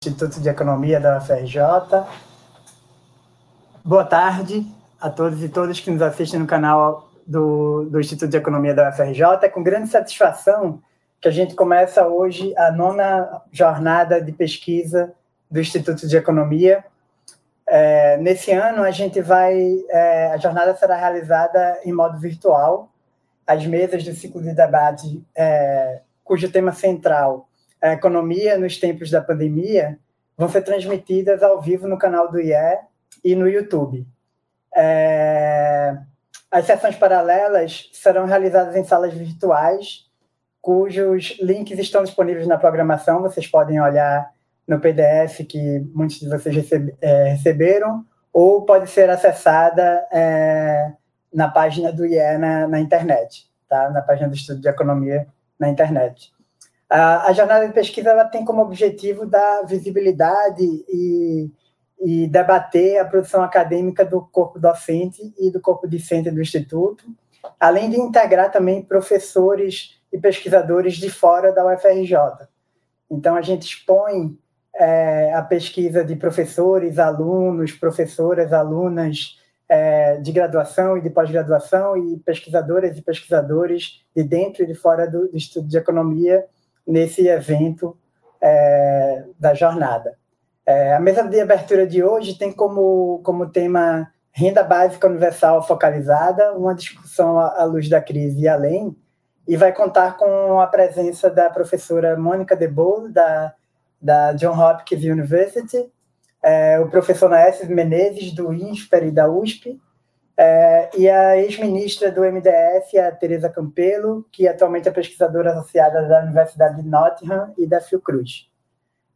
Instituto 0.00 0.40
de 0.40 0.48
Economia 0.48 1.00
da 1.00 1.18
UFRJ. 1.18 1.58
Boa 3.84 4.04
tarde 4.04 4.64
a 5.00 5.10
todos 5.10 5.42
e 5.42 5.48
todas 5.48 5.80
que 5.80 5.90
nos 5.90 6.00
assistem 6.00 6.38
no 6.38 6.46
canal 6.46 7.10
do, 7.26 7.84
do 7.90 7.98
Instituto 7.98 8.30
de 8.30 8.36
Economia 8.36 8.72
da 8.72 8.90
UFRJ. 8.90 9.22
É 9.42 9.48
com 9.48 9.60
grande 9.60 9.88
satisfação 9.88 10.80
que 11.20 11.26
a 11.26 11.32
gente 11.32 11.56
começa 11.56 12.06
hoje 12.06 12.56
a 12.56 12.70
nona 12.70 13.42
jornada 13.50 14.22
de 14.22 14.30
pesquisa 14.30 15.12
do 15.50 15.58
Instituto 15.58 16.06
de 16.06 16.16
Economia. 16.16 16.84
É, 17.66 18.18
nesse 18.18 18.52
ano, 18.52 18.84
a 18.84 18.92
gente 18.92 19.20
vai. 19.20 19.84
É, 19.90 20.26
a 20.26 20.36
jornada 20.36 20.76
será 20.76 20.94
realizada 20.94 21.80
em 21.84 21.92
modo 21.92 22.20
virtual. 22.20 22.88
As 23.44 23.66
mesas 23.66 24.04
do 24.04 24.14
ciclo 24.14 24.40
de 24.40 24.54
debate, 24.54 25.20
é, 25.34 26.02
cujo 26.22 26.52
tema 26.52 26.70
central 26.70 27.47
a 27.80 27.92
economia 27.92 28.58
nos 28.58 28.78
tempos 28.78 29.10
da 29.10 29.20
pandemia 29.20 29.98
vão 30.36 30.48
ser 30.48 30.62
transmitidas 30.62 31.42
ao 31.42 31.60
vivo 31.60 31.88
no 31.88 31.98
canal 31.98 32.30
do 32.30 32.40
IE 32.40 32.78
e 33.24 33.34
no 33.34 33.48
YouTube. 33.48 34.06
É... 34.74 35.96
As 36.50 36.64
sessões 36.64 36.96
paralelas 36.96 37.90
serão 37.92 38.24
realizadas 38.24 38.74
em 38.74 38.84
salas 38.84 39.12
virtuais, 39.12 40.06
cujos 40.62 41.36
links 41.40 41.78
estão 41.78 42.02
disponíveis 42.02 42.46
na 42.46 42.56
programação. 42.56 43.20
Vocês 43.20 43.46
podem 43.46 43.80
olhar 43.80 44.30
no 44.66 44.80
PDF 44.80 45.46
que 45.48 45.80
muitos 45.94 46.20
de 46.20 46.28
vocês 46.28 46.54
recebe, 46.54 46.94
é, 47.00 47.30
receberam, 47.30 48.04
ou 48.32 48.64
pode 48.64 48.88
ser 48.90 49.10
acessada 49.10 50.06
é, 50.12 50.92
na 51.32 51.48
página 51.48 51.92
do 51.92 52.06
IE 52.06 52.38
na, 52.38 52.66
na 52.66 52.80
internet, 52.80 53.50
tá? 53.68 53.90
na 53.90 54.00
página 54.00 54.28
do 54.28 54.34
Estudo 54.34 54.60
de 54.60 54.68
Economia 54.68 55.26
na 55.58 55.68
internet. 55.68 56.32
A, 56.90 57.32
jornada 57.34 57.66
de 57.66 57.74
pesquisa 57.74 58.10
ela 58.10 58.24
tem 58.24 58.44
como 58.44 58.62
objetivo 58.62 59.26
dar 59.26 59.62
visibilidade 59.66 60.64
e, 60.64 61.50
e 62.00 62.26
debater 62.28 62.98
a 62.98 63.04
produção 63.04 63.42
acadêmica 63.42 64.06
do 64.06 64.22
corpo 64.22 64.58
docente 64.58 65.34
e 65.38 65.50
do 65.50 65.60
corpo 65.60 65.86
discente 65.86 66.30
do 66.30 66.40
Instituto, 66.40 67.04
além 67.60 67.90
de 67.90 68.00
integrar 68.00 68.50
também 68.50 68.82
professores 68.82 70.00
e 70.10 70.18
pesquisadores 70.18 70.94
de 70.94 71.10
fora 71.10 71.52
da 71.52 71.66
UFRJ. 71.66 72.16
Então, 73.10 73.36
a 73.36 73.42
gente 73.42 73.66
expõe 73.66 74.38
é, 74.74 75.34
a 75.34 75.42
pesquisa 75.42 76.02
de 76.02 76.16
professores, 76.16 76.98
alunos, 76.98 77.72
professoras, 77.72 78.50
alunas 78.50 79.38
é, 79.68 80.16
de 80.16 80.32
graduação 80.32 80.96
e 80.96 81.02
de 81.02 81.10
pós-graduação 81.10 81.98
e 81.98 82.18
pesquisadoras 82.20 82.96
e 82.96 83.02
pesquisadores 83.02 84.02
de 84.16 84.22
dentro 84.22 84.62
e 84.62 84.66
de 84.66 84.74
fora 84.74 85.06
do, 85.06 85.28
do 85.28 85.36
Instituto 85.36 85.68
de 85.68 85.76
Economia 85.76 86.46
nesse 86.88 87.28
evento 87.28 87.96
é, 88.40 89.24
da 89.38 89.52
jornada. 89.52 90.16
É, 90.64 90.94
a 90.94 91.00
mesa 91.00 91.22
de 91.22 91.40
abertura 91.40 91.86
de 91.86 92.02
hoje 92.02 92.38
tem 92.38 92.50
como, 92.50 93.20
como 93.22 93.50
tema 93.50 94.10
Renda 94.32 94.62
Básica 94.62 95.06
Universal 95.06 95.66
Focalizada, 95.66 96.52
uma 96.54 96.74
discussão 96.74 97.38
à 97.38 97.64
luz 97.64 97.88
da 97.88 98.00
crise 98.00 98.40
e 98.40 98.48
além, 98.48 98.96
e 99.46 99.56
vai 99.56 99.72
contar 99.72 100.16
com 100.16 100.60
a 100.60 100.66
presença 100.66 101.30
da 101.30 101.50
professora 101.50 102.16
Mônica 102.16 102.56
De 102.56 102.68
Boll, 102.68 103.10
da, 103.10 103.54
da 104.00 104.32
John 104.32 104.58
Hopkins 104.58 105.02
University, 105.02 105.90
é, 106.42 106.78
o 106.78 106.88
professor 106.88 107.28
Naesses 107.28 107.68
Menezes, 107.68 108.32
do 108.32 108.52
INSPER 108.52 109.04
e 109.04 109.10
da 109.10 109.28
USP, 109.28 109.80
é, 110.40 110.88
e 110.96 111.10
a 111.10 111.36
ex-ministra 111.36 112.12
do 112.12 112.20
MDF, 112.20 112.96
a 112.96 113.10
Teresa 113.10 113.48
Campelo, 113.48 114.24
que 114.30 114.46
atualmente 114.46 114.88
é 114.88 114.92
pesquisadora 114.92 115.50
associada 115.50 116.06
da 116.06 116.22
Universidade 116.22 116.80
de 116.80 116.88
Nottingham 116.88 117.52
e 117.58 117.66
da 117.66 117.80
Fiocruz. 117.80 118.48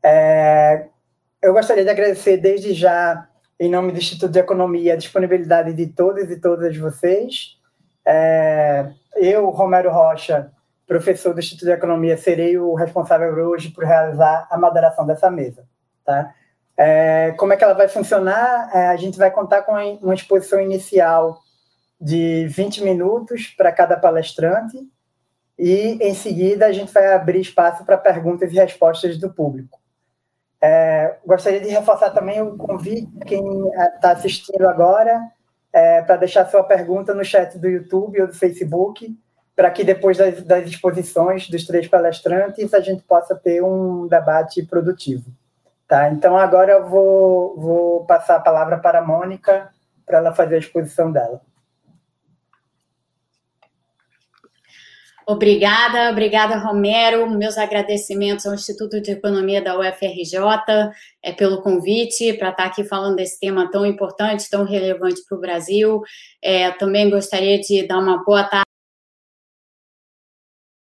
É, 0.03 0.87
eu 1.41 1.53
gostaria 1.53 1.85
de 1.85 1.91
agradecer 1.91 2.39
desde 2.39 2.75
já, 2.75 3.29
em 3.61 3.71
nome 3.71 3.93
do 3.93 3.99
Instituto 3.99 4.33
de 4.33 4.41
Economia, 4.41 4.95
a 4.95 4.97
disponibilidade 4.97 5.73
de 5.75 5.87
todos 5.87 6.29
e 6.29 6.41
todas 6.41 6.77
vocês. 6.77 7.57
É, 8.05 8.91
eu, 9.15 9.49
Romero 9.51 9.93
Rocha, 9.93 10.51
professor 10.89 11.33
do 11.33 11.39
Instituto 11.39 11.67
de 11.67 11.73
Economia, 11.73 12.17
serei 12.17 12.59
o 12.59 12.75
responsável 12.75 13.33
hoje 13.49 13.71
por 13.71 13.85
realizar 13.85 14.49
a 14.51 14.59
moderação 14.59 15.07
dessa 15.07 15.31
mesa. 15.31 15.65
Tá? 16.05 16.35
É, 16.77 17.33
como 17.37 17.53
é 17.53 17.57
que 17.57 17.65
ela 17.65 17.75
vai 17.75 17.89
funcionar? 17.89 18.71
É, 18.75 18.89
a 18.89 18.97
gente 18.97 19.19
vai 19.19 19.31
contar 19.31 19.63
com 19.63 19.73
uma 20.03 20.15
exposição 20.15 20.61
inicial 20.61 21.41
de 22.01 22.47
20 22.49 22.83
minutos 22.83 23.49
para 23.49 23.71
cada 23.71 23.97
palestrante 23.97 24.79
e, 25.59 25.99
em 26.01 26.15
seguida, 26.15 26.67
a 26.67 26.73
gente 26.73 26.93
vai 26.93 27.13
abrir 27.13 27.41
espaço 27.41 27.85
para 27.85 27.97
perguntas 27.97 28.51
e 28.53 28.57
respostas 28.57 29.19
do 29.19 29.33
público. 29.33 29.81
É, 30.61 31.17
gostaria 31.27 31.61
de 31.61 31.69
reforçar 31.69 32.11
também 32.11 32.41
o 32.41 32.57
convite 32.57 33.11
quem 33.27 33.43
está 33.95 34.11
é, 34.11 34.13
assistindo 34.13 34.69
agora 34.69 35.21
é, 35.73 36.03
para 36.03 36.17
deixar 36.17 36.49
sua 36.49 36.63
pergunta 36.63 37.15
no 37.15 37.25
chat 37.25 37.59
do 37.59 37.69
YouTube 37.69 38.21
ou 38.21 38.29
do 38.29 38.35
Facebook, 38.35 39.17
para 39.57 39.71
que 39.71 39.83
depois 39.83 40.19
das, 40.19 40.43
das 40.43 40.67
exposições 40.67 41.49
dos 41.49 41.67
três 41.67 41.89
palestrantes 41.89 42.73
a 42.75 42.81
gente 42.81 43.03
possa 43.03 43.35
ter 43.35 43.63
um 43.63 44.07
debate 44.07 44.63
produtivo. 44.65 45.31
Tá? 45.93 46.11
Então, 46.11 46.39
agora 46.39 46.73
eu 46.73 46.89
vou, 46.89 47.55
vou 47.55 48.07
passar 48.07 48.37
a 48.37 48.41
palavra 48.41 48.79
para 48.79 49.01
a 49.01 49.05
Mônica, 49.05 49.71
para 50.07 50.17
ela 50.17 50.35
fazer 50.35 50.55
a 50.55 50.59
exposição 50.59 51.13
dela. 51.13 51.43
Obrigada, 55.27 56.11
obrigada, 56.11 56.57
Romero. 56.57 57.29
Meus 57.29 57.59
agradecimentos 57.59 58.47
ao 58.47 58.55
Instituto 58.55 59.03
de 59.03 59.11
Economia 59.11 59.63
da 59.63 59.79
UFRJ 59.79 60.39
é, 61.23 61.31
pelo 61.31 61.61
convite 61.61 62.33
para 62.39 62.49
estar 62.49 62.65
aqui 62.65 62.85
falando 62.85 63.17
desse 63.17 63.39
tema 63.39 63.71
tão 63.71 63.85
importante, 63.85 64.49
tão 64.49 64.65
relevante 64.65 65.21
para 65.29 65.37
o 65.37 65.41
Brasil. 65.43 66.01
É, 66.43 66.71
também 66.71 67.11
gostaria 67.11 67.61
de 67.61 67.87
dar 67.87 67.99
uma 67.99 68.25
boa 68.25 68.45
tarde 68.45 68.65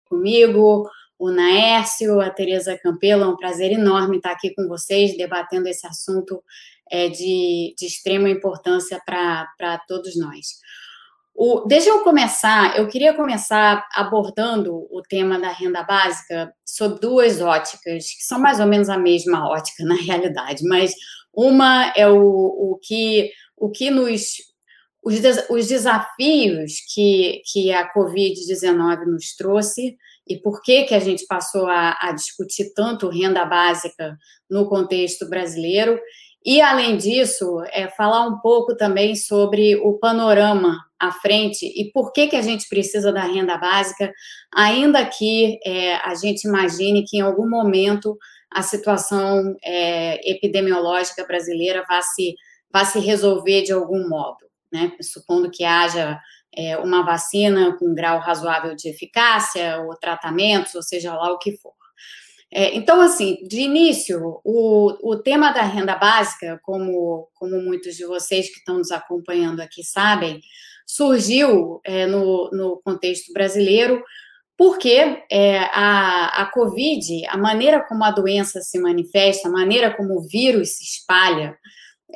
comigo, 0.09 0.89
o 1.17 1.31
Naércio, 1.31 2.19
a 2.19 2.29
Tereza 2.29 2.77
Campelo. 2.77 3.23
É 3.23 3.27
um 3.27 3.37
prazer 3.37 3.71
enorme 3.71 4.17
estar 4.17 4.31
aqui 4.31 4.53
com 4.53 4.67
vocês, 4.67 5.15
debatendo 5.17 5.67
esse 5.67 5.85
assunto 5.87 6.43
é, 6.91 7.09
de, 7.09 7.73
de 7.77 7.85
extrema 7.85 8.29
importância 8.29 9.01
para 9.05 9.77
todos 9.87 10.17
nós. 10.17 10.59
O, 11.37 11.65
deixa 11.67 11.89
eu 11.89 11.99
começar, 12.01 12.77
eu 12.77 12.87
queria 12.87 13.13
começar 13.13 13.85
abordando 13.93 14.87
o 14.89 15.01
tema 15.01 15.37
da 15.37 15.49
renda 15.49 15.83
básica 15.83 16.53
sob 16.65 16.97
duas 17.01 17.41
óticas, 17.41 18.05
que 18.05 18.23
são 18.23 18.39
mais 18.39 18.61
ou 18.61 18.65
menos 18.65 18.87
a 18.87 18.97
mesma 18.97 19.49
ótica 19.49 19.83
na 19.85 19.95
realidade, 19.95 20.63
mas 20.63 20.93
uma 21.33 21.91
é 21.97 22.07
o, 22.07 22.17
o 22.17 22.79
que 22.81 23.31
o 23.57 23.69
que 23.69 23.89
nos 23.89 24.35
os, 25.03 25.15
os 25.49 25.67
desafios 25.67 26.79
que, 26.93 27.41
que 27.51 27.71
a 27.71 27.93
Covid-19 27.93 29.05
nos 29.05 29.35
trouxe 29.35 29.97
e 30.27 30.37
por 30.37 30.61
que, 30.61 30.83
que 30.83 30.95
a 30.95 30.99
gente 30.99 31.25
passou 31.27 31.67
a, 31.67 31.97
a 31.99 32.11
discutir 32.11 32.73
tanto 32.73 33.09
renda 33.09 33.45
básica 33.45 34.17
no 34.49 34.67
contexto 34.67 35.27
brasileiro. 35.27 35.99
E, 36.43 36.61
além 36.61 36.95
disso, 36.97 37.61
é, 37.71 37.87
falar 37.87 38.27
um 38.27 38.39
pouco 38.39 38.75
também 38.75 39.15
sobre 39.15 39.75
o 39.77 39.97
panorama 39.97 40.77
à 40.99 41.11
frente 41.11 41.65
e 41.65 41.91
por 41.91 42.11
que, 42.11 42.27
que 42.27 42.35
a 42.35 42.41
gente 42.41 42.69
precisa 42.69 43.11
da 43.11 43.23
renda 43.23 43.57
básica, 43.57 44.11
ainda 44.53 45.03
que 45.05 45.59
é, 45.65 45.95
a 45.95 46.13
gente 46.13 46.47
imagine 46.47 47.03
que 47.03 47.17
em 47.17 47.21
algum 47.21 47.49
momento 47.49 48.17
a 48.51 48.61
situação 48.61 49.55
é, 49.63 50.31
epidemiológica 50.31 51.25
brasileira 51.25 51.83
vá 51.89 52.01
se, 52.01 52.35
vá 52.71 52.85
se 52.85 52.99
resolver 52.99 53.63
de 53.63 53.71
algum 53.71 54.07
modo, 54.07 54.45
né? 54.71 54.91
supondo 55.01 55.49
que 55.49 55.63
haja 55.63 56.19
é, 56.57 56.77
uma 56.77 57.03
vacina 57.03 57.75
com 57.77 57.89
um 57.89 57.95
grau 57.95 58.19
razoável 58.19 58.75
de 58.75 58.89
eficácia, 58.89 59.79
ou 59.81 59.95
tratamentos, 59.95 60.75
ou 60.75 60.81
seja 60.81 61.15
lá 61.15 61.31
o 61.31 61.37
que 61.37 61.57
for. 61.57 61.73
É, 62.51 62.75
então, 62.75 63.01
assim, 63.01 63.37
de 63.47 63.61
início, 63.61 64.39
o, 64.43 65.11
o 65.11 65.17
tema 65.17 65.51
da 65.51 65.61
renda 65.61 65.95
básica, 65.95 66.59
como, 66.63 67.27
como 67.33 67.61
muitos 67.61 67.95
de 67.95 68.05
vocês 68.05 68.49
que 68.49 68.59
estão 68.59 68.77
nos 68.77 68.91
acompanhando 68.91 69.59
aqui 69.59 69.83
sabem, 69.83 70.39
surgiu 70.85 71.81
é, 71.83 72.05
no, 72.05 72.49
no 72.51 72.81
contexto 72.83 73.33
brasileiro 73.33 74.03
porque 74.57 75.23
é, 75.29 75.59
a, 75.73 76.43
a 76.43 76.45
Covid, 76.45 77.25
a 77.27 77.37
maneira 77.37 77.83
como 77.87 78.03
a 78.03 78.11
doença 78.11 78.61
se 78.61 78.79
manifesta, 78.79 79.47
a 79.47 79.51
maneira 79.51 79.93
como 79.93 80.17
o 80.17 80.27
vírus 80.27 80.77
se 80.77 80.83
espalha, 80.83 81.57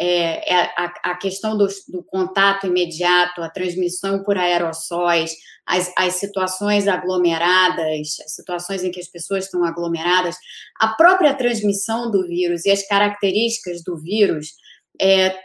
é, 0.01 0.53
é, 0.53 0.73
a, 0.77 0.93
a, 1.11 1.15
questão 1.17 1.57
do, 1.57 1.67
do, 1.89 2.01
contato 2.03 2.65
imediato, 2.65 3.41
a 3.41 3.49
transmissão 3.49 4.23
por 4.23 4.37
aerossóis, 4.37 5.35
as, 5.65 5.91
as, 5.97 6.13
situações 6.13 6.87
aglomeradas, 6.87 8.17
as 8.23 8.33
situações 8.33 8.81
em 8.81 8.91
que 8.91 8.99
as 9.01 9.09
pessoas 9.09 9.43
estão 9.43 9.65
aglomeradas, 9.65 10.37
a 10.79 10.87
própria 10.87 11.33
transmissão 11.33 12.09
do 12.09 12.25
vírus 12.25 12.65
e 12.65 12.71
as 12.71 12.87
características 12.87 13.83
do 13.83 13.97
vírus 13.97 14.53
é, 15.01 15.37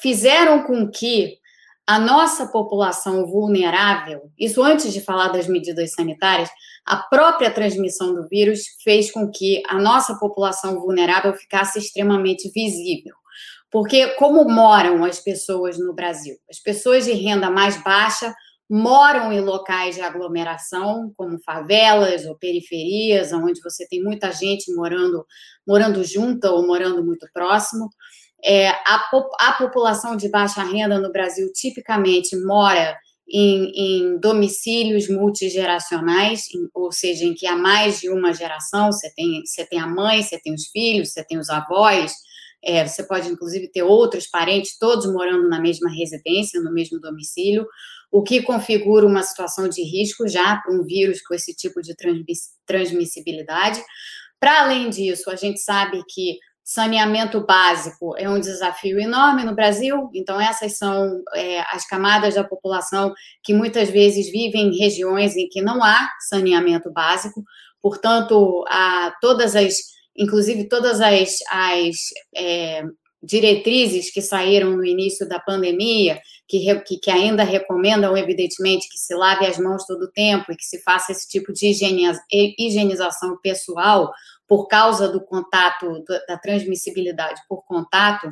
fizeram 0.00 0.62
com 0.62 0.88
que 0.88 1.38
a 1.84 1.98
nossa 1.98 2.46
população 2.46 3.26
vulnerável, 3.26 4.30
isso 4.38 4.62
antes 4.62 4.92
de 4.92 5.00
falar 5.00 5.28
das 5.28 5.48
medidas 5.48 5.92
sanitárias, 5.94 6.48
a 6.84 6.96
própria 6.96 7.50
transmissão 7.50 8.14
do 8.14 8.28
vírus 8.28 8.62
fez 8.84 9.10
com 9.10 9.28
que 9.32 9.64
a 9.68 9.80
nossa 9.80 10.14
população 10.14 10.80
vulnerável 10.80 11.34
ficasse 11.34 11.80
extremamente 11.80 12.48
visível. 12.50 13.14
Porque, 13.76 14.06
como 14.14 14.42
moram 14.48 15.04
as 15.04 15.20
pessoas 15.20 15.78
no 15.78 15.92
Brasil? 15.92 16.34
As 16.48 16.58
pessoas 16.58 17.04
de 17.04 17.12
renda 17.12 17.50
mais 17.50 17.76
baixa 17.84 18.34
moram 18.70 19.30
em 19.30 19.40
locais 19.42 19.96
de 19.96 20.00
aglomeração, 20.00 21.12
como 21.14 21.38
favelas 21.44 22.24
ou 22.24 22.34
periferias, 22.38 23.34
onde 23.34 23.60
você 23.60 23.86
tem 23.86 24.02
muita 24.02 24.32
gente 24.32 24.74
morando, 24.74 25.26
morando 25.68 26.02
junta 26.02 26.50
ou 26.52 26.66
morando 26.66 27.04
muito 27.04 27.28
próximo. 27.34 27.90
É, 28.42 28.70
a, 28.70 29.10
a, 29.40 29.52
população 29.58 30.16
de 30.16 30.30
baixa 30.30 30.62
renda 30.62 30.98
no 30.98 31.12
Brasil 31.12 31.52
tipicamente 31.52 32.34
mora 32.34 32.96
em, 33.28 33.72
em 33.76 34.18
domicílios 34.18 35.06
multigeracionais, 35.10 36.46
em, 36.50 36.66
ou 36.74 36.90
seja, 36.90 37.26
em 37.26 37.34
que 37.34 37.46
há 37.46 37.54
mais 37.54 38.00
de 38.00 38.08
uma 38.08 38.32
geração, 38.32 38.90
você 38.90 39.12
tem, 39.14 39.42
você 39.44 39.66
tem 39.66 39.78
a 39.78 39.86
mãe, 39.86 40.22
você 40.22 40.40
tem 40.40 40.54
os 40.54 40.66
filhos, 40.68 41.12
você 41.12 41.22
tem 41.22 41.36
os 41.36 41.50
avós, 41.50 42.14
é, 42.66 42.86
você 42.86 43.04
pode 43.04 43.28
inclusive 43.28 43.68
ter 43.68 43.84
outros 43.84 44.26
parentes, 44.26 44.76
todos 44.78 45.06
morando 45.06 45.48
na 45.48 45.60
mesma 45.60 45.88
residência, 45.88 46.60
no 46.60 46.72
mesmo 46.72 47.00
domicílio, 47.00 47.66
o 48.10 48.22
que 48.22 48.42
configura 48.42 49.06
uma 49.06 49.22
situação 49.22 49.68
de 49.68 49.82
risco 49.82 50.26
já 50.26 50.56
para 50.56 50.74
um 50.74 50.82
vírus 50.82 51.22
com 51.22 51.34
esse 51.34 51.54
tipo 51.54 51.80
de 51.80 51.94
transmissibilidade. 52.66 53.80
Para 54.40 54.62
além 54.62 54.90
disso, 54.90 55.30
a 55.30 55.36
gente 55.36 55.60
sabe 55.60 56.02
que 56.08 56.38
saneamento 56.64 57.46
básico 57.46 58.16
é 58.18 58.28
um 58.28 58.40
desafio 58.40 58.98
enorme 58.98 59.44
no 59.44 59.54
Brasil, 59.54 60.10
então 60.12 60.40
essas 60.40 60.76
são 60.76 61.22
é, 61.32 61.60
as 61.72 61.86
camadas 61.86 62.34
da 62.34 62.42
população 62.42 63.14
que 63.44 63.54
muitas 63.54 63.88
vezes 63.88 64.28
vivem 64.32 64.66
em 64.66 64.76
regiões 64.76 65.36
em 65.36 65.48
que 65.48 65.62
não 65.62 65.82
há 65.84 66.08
saneamento 66.28 66.92
básico, 66.92 67.44
portanto, 67.80 68.64
a, 68.68 69.14
todas 69.20 69.54
as, 69.54 69.74
inclusive 70.18 70.68
todas 70.68 71.00
as, 71.00 71.38
as 71.50 71.96
é, 72.34 72.82
diretrizes 73.22 74.10
que 74.12 74.22
saíram 74.22 74.76
no 74.76 74.84
início 74.84 75.28
da 75.28 75.40
pandemia, 75.40 76.20
que, 76.48 76.80
que, 76.82 76.98
que, 76.98 77.10
ainda 77.10 77.42
recomendam, 77.42 78.16
evidentemente, 78.16 78.88
que 78.88 78.98
se 78.98 79.14
lave 79.14 79.46
as 79.46 79.58
mãos 79.58 79.84
todo 79.84 80.02
o 80.02 80.12
tempo 80.12 80.52
e 80.52 80.56
que 80.56 80.64
se 80.64 80.80
faça 80.82 81.12
esse 81.12 81.28
tipo 81.28 81.52
de 81.52 81.66
higienização 82.58 83.36
pessoal, 83.42 84.12
por 84.46 84.68
causa 84.68 85.08
do 85.08 85.20
contato, 85.20 86.04
da 86.28 86.38
transmissibilidade 86.38 87.40
por 87.48 87.64
contato, 87.66 88.28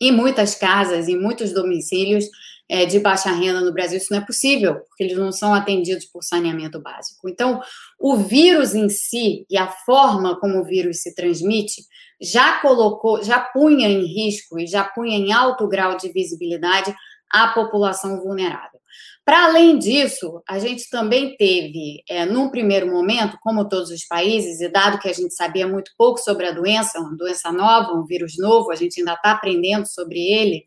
em 0.00 0.12
muitas 0.12 0.54
casas, 0.54 1.08
em 1.08 1.18
muitos 1.18 1.52
domicílios 1.52 2.26
é, 2.72 2.86
de 2.86 2.98
baixa 2.98 3.30
renda 3.30 3.60
no 3.60 3.70
Brasil, 3.70 3.98
isso 3.98 4.10
não 4.10 4.20
é 4.20 4.24
possível, 4.24 4.76
porque 4.88 5.02
eles 5.02 5.18
não 5.18 5.30
são 5.30 5.52
atendidos 5.52 6.06
por 6.06 6.24
saneamento 6.24 6.80
básico. 6.80 7.28
Então, 7.28 7.60
o 8.00 8.16
vírus 8.16 8.74
em 8.74 8.88
si 8.88 9.44
e 9.50 9.58
a 9.58 9.68
forma 9.68 10.40
como 10.40 10.58
o 10.58 10.64
vírus 10.64 11.02
se 11.02 11.14
transmite 11.14 11.82
já 12.18 12.60
colocou, 12.60 13.22
já 13.22 13.38
punha 13.40 13.90
em 13.90 14.06
risco 14.06 14.58
e 14.58 14.66
já 14.66 14.84
punha 14.84 15.18
em 15.18 15.30
alto 15.32 15.68
grau 15.68 15.98
de 15.98 16.10
visibilidade 16.10 16.94
a 17.30 17.48
população 17.48 18.22
vulnerável. 18.22 18.80
Para 19.22 19.44
além 19.44 19.78
disso, 19.78 20.42
a 20.48 20.58
gente 20.58 20.88
também 20.88 21.36
teve, 21.36 22.02
é, 22.08 22.24
num 22.24 22.48
primeiro 22.48 22.90
momento, 22.90 23.36
como 23.42 23.68
todos 23.68 23.90
os 23.90 24.06
países, 24.06 24.62
e 24.62 24.68
dado 24.68 24.98
que 24.98 25.08
a 25.08 25.12
gente 25.12 25.34
sabia 25.34 25.68
muito 25.68 25.92
pouco 25.98 26.18
sobre 26.18 26.46
a 26.46 26.52
doença, 26.52 26.98
uma 26.98 27.16
doença 27.16 27.52
nova, 27.52 27.92
um 27.92 28.06
vírus 28.06 28.38
novo, 28.38 28.72
a 28.72 28.76
gente 28.76 28.98
ainda 28.98 29.12
está 29.12 29.32
aprendendo 29.32 29.86
sobre 29.86 30.18
ele, 30.18 30.64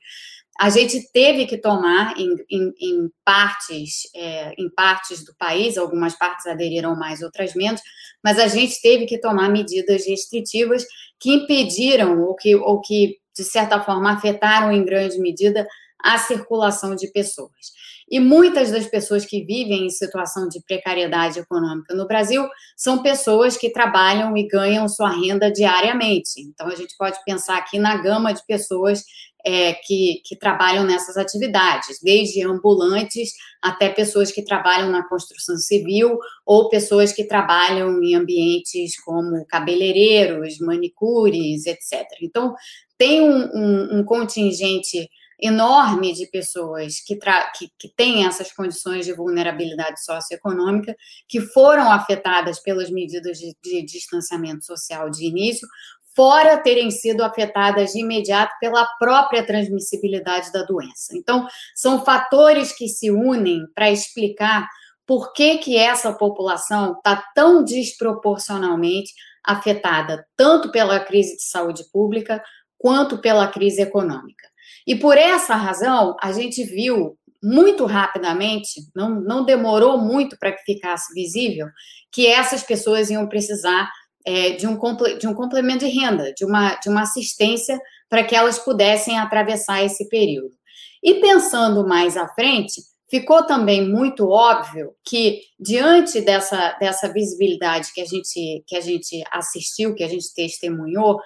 a 0.59 0.69
gente 0.69 1.11
teve 1.11 1.45
que 1.45 1.57
tomar 1.57 2.17
em, 2.17 2.33
em, 2.49 2.73
em 2.79 3.11
partes, 3.23 4.09
é, 4.15 4.53
em 4.57 4.69
partes 4.69 5.25
do 5.25 5.35
país, 5.37 5.77
algumas 5.77 6.17
partes 6.17 6.45
aderiram 6.45 6.95
mais, 6.95 7.21
outras 7.21 7.53
menos, 7.53 7.81
mas 8.23 8.39
a 8.39 8.47
gente 8.47 8.81
teve 8.81 9.05
que 9.05 9.19
tomar 9.19 9.49
medidas 9.49 10.05
restritivas 10.05 10.85
que 11.19 11.31
impediram 11.33 12.21
ou 12.21 12.35
que, 12.35 12.55
ou 12.55 12.81
que 12.81 13.17
de 13.35 13.43
certa 13.43 13.81
forma, 13.81 14.13
afetaram 14.13 14.71
em 14.71 14.85
grande 14.85 15.19
medida 15.19 15.67
a 15.99 16.17
circulação 16.17 16.95
de 16.95 17.11
pessoas. 17.11 17.73
E 18.09 18.19
muitas 18.19 18.71
das 18.71 18.85
pessoas 18.85 19.25
que 19.25 19.43
vivem 19.43 19.87
em 19.87 19.89
situação 19.89 20.47
de 20.47 20.61
precariedade 20.61 21.39
econômica 21.39 21.95
no 21.95 22.05
Brasil 22.05 22.47
são 22.77 23.01
pessoas 23.01 23.57
que 23.57 23.71
trabalham 23.71 24.37
e 24.37 24.47
ganham 24.47 24.87
sua 24.87 25.09
renda 25.09 25.51
diariamente. 25.51 26.39
Então, 26.39 26.67
a 26.67 26.75
gente 26.75 26.95
pode 26.97 27.17
pensar 27.25 27.57
aqui 27.57 27.79
na 27.79 27.97
gama 27.97 28.31
de 28.31 28.45
pessoas 28.45 29.03
é, 29.45 29.73
que, 29.73 30.21
que 30.25 30.35
trabalham 30.35 30.83
nessas 30.83 31.17
atividades, 31.17 31.99
desde 32.01 32.43
ambulantes 32.43 33.31
até 33.61 33.89
pessoas 33.89 34.31
que 34.31 34.43
trabalham 34.43 34.89
na 34.89 35.07
construção 35.07 35.55
civil 35.57 36.17
ou 36.45 36.67
pessoas 36.69 37.11
que 37.11 37.23
trabalham 37.23 38.01
em 38.03 38.15
ambientes 38.15 38.99
como 39.03 39.45
cabeleireiros, 39.45 40.59
manicures, 40.59 41.67
etc. 41.67 42.05
Então, 42.21 42.55
tem 42.97 43.21
um, 43.21 43.49
um, 43.53 43.99
um 43.99 44.03
contingente 44.03 45.09
enorme 45.41 46.13
de 46.13 46.27
pessoas 46.27 46.99
que, 47.05 47.17
que, 47.57 47.69
que 47.77 47.89
têm 47.95 48.25
essas 48.25 48.51
condições 48.51 49.05
de 49.05 49.13
vulnerabilidade 49.13 50.03
socioeconômica, 50.03 50.95
que 51.27 51.41
foram 51.41 51.91
afetadas 51.91 52.59
pelas 52.59 52.89
medidas 52.89 53.37
de, 53.37 53.55
de 53.63 53.83
distanciamento 53.83 54.65
social 54.65 55.09
de 55.09 55.25
início, 55.25 55.67
fora 56.15 56.57
terem 56.57 56.89
sido 56.89 57.23
afetadas 57.23 57.91
de 57.91 57.99
imediato 57.99 58.53
pela 58.59 58.87
própria 58.97 59.45
transmissibilidade 59.45 60.51
da 60.51 60.63
doença. 60.63 61.13
Então, 61.13 61.45
são 61.75 62.03
fatores 62.05 62.71
que 62.71 62.87
se 62.87 63.11
unem 63.11 63.65
para 63.75 63.91
explicar 63.91 64.67
por 65.05 65.33
que, 65.33 65.57
que 65.59 65.77
essa 65.77 66.13
população 66.13 66.93
está 66.93 67.23
tão 67.35 67.63
desproporcionalmente 67.63 69.13
afetada, 69.43 70.25
tanto 70.35 70.71
pela 70.71 70.99
crise 70.99 71.35
de 71.35 71.43
saúde 71.43 71.83
pública 71.91 72.41
quanto 72.77 73.19
pela 73.19 73.47
crise 73.47 73.81
econômica. 73.81 74.47
E 74.85 74.95
por 74.95 75.17
essa 75.17 75.55
razão, 75.55 76.15
a 76.21 76.31
gente 76.31 76.63
viu 76.63 77.17
muito 77.41 77.85
rapidamente, 77.85 78.81
não, 78.95 79.21
não 79.21 79.45
demorou 79.45 79.99
muito 79.99 80.37
para 80.37 80.51
que 80.51 80.63
ficasse 80.63 81.13
visível, 81.13 81.67
que 82.11 82.27
essas 82.27 82.63
pessoas 82.63 83.09
iam 83.09 83.27
precisar 83.27 83.89
é, 84.25 84.51
de, 84.51 84.65
um, 84.65 84.77
de 85.19 85.27
um 85.27 85.33
complemento 85.33 85.85
de 85.85 85.91
renda, 85.91 86.33
de 86.33 86.43
uma, 86.43 86.75
de 86.75 86.89
uma 86.89 87.03
assistência 87.03 87.79
para 88.09 88.23
que 88.23 88.35
elas 88.35 88.57
pudessem 88.57 89.17
atravessar 89.19 89.83
esse 89.83 90.09
período. 90.09 90.55
E 91.03 91.15
pensando 91.15 91.87
mais 91.87 92.17
à 92.17 92.27
frente, 92.29 92.81
ficou 93.09 93.45
também 93.45 93.87
muito 93.87 94.27
óbvio 94.27 94.93
que, 95.05 95.41
diante 95.59 96.21
dessa, 96.21 96.71
dessa 96.79 97.11
visibilidade 97.11 97.93
que 97.93 98.01
a, 98.01 98.05
gente, 98.05 98.63
que 98.65 98.75
a 98.75 98.81
gente 98.81 99.23
assistiu, 99.31 99.93
que 99.93 100.03
a 100.03 100.07
gente 100.07 100.33
testemunhou, 100.33 101.19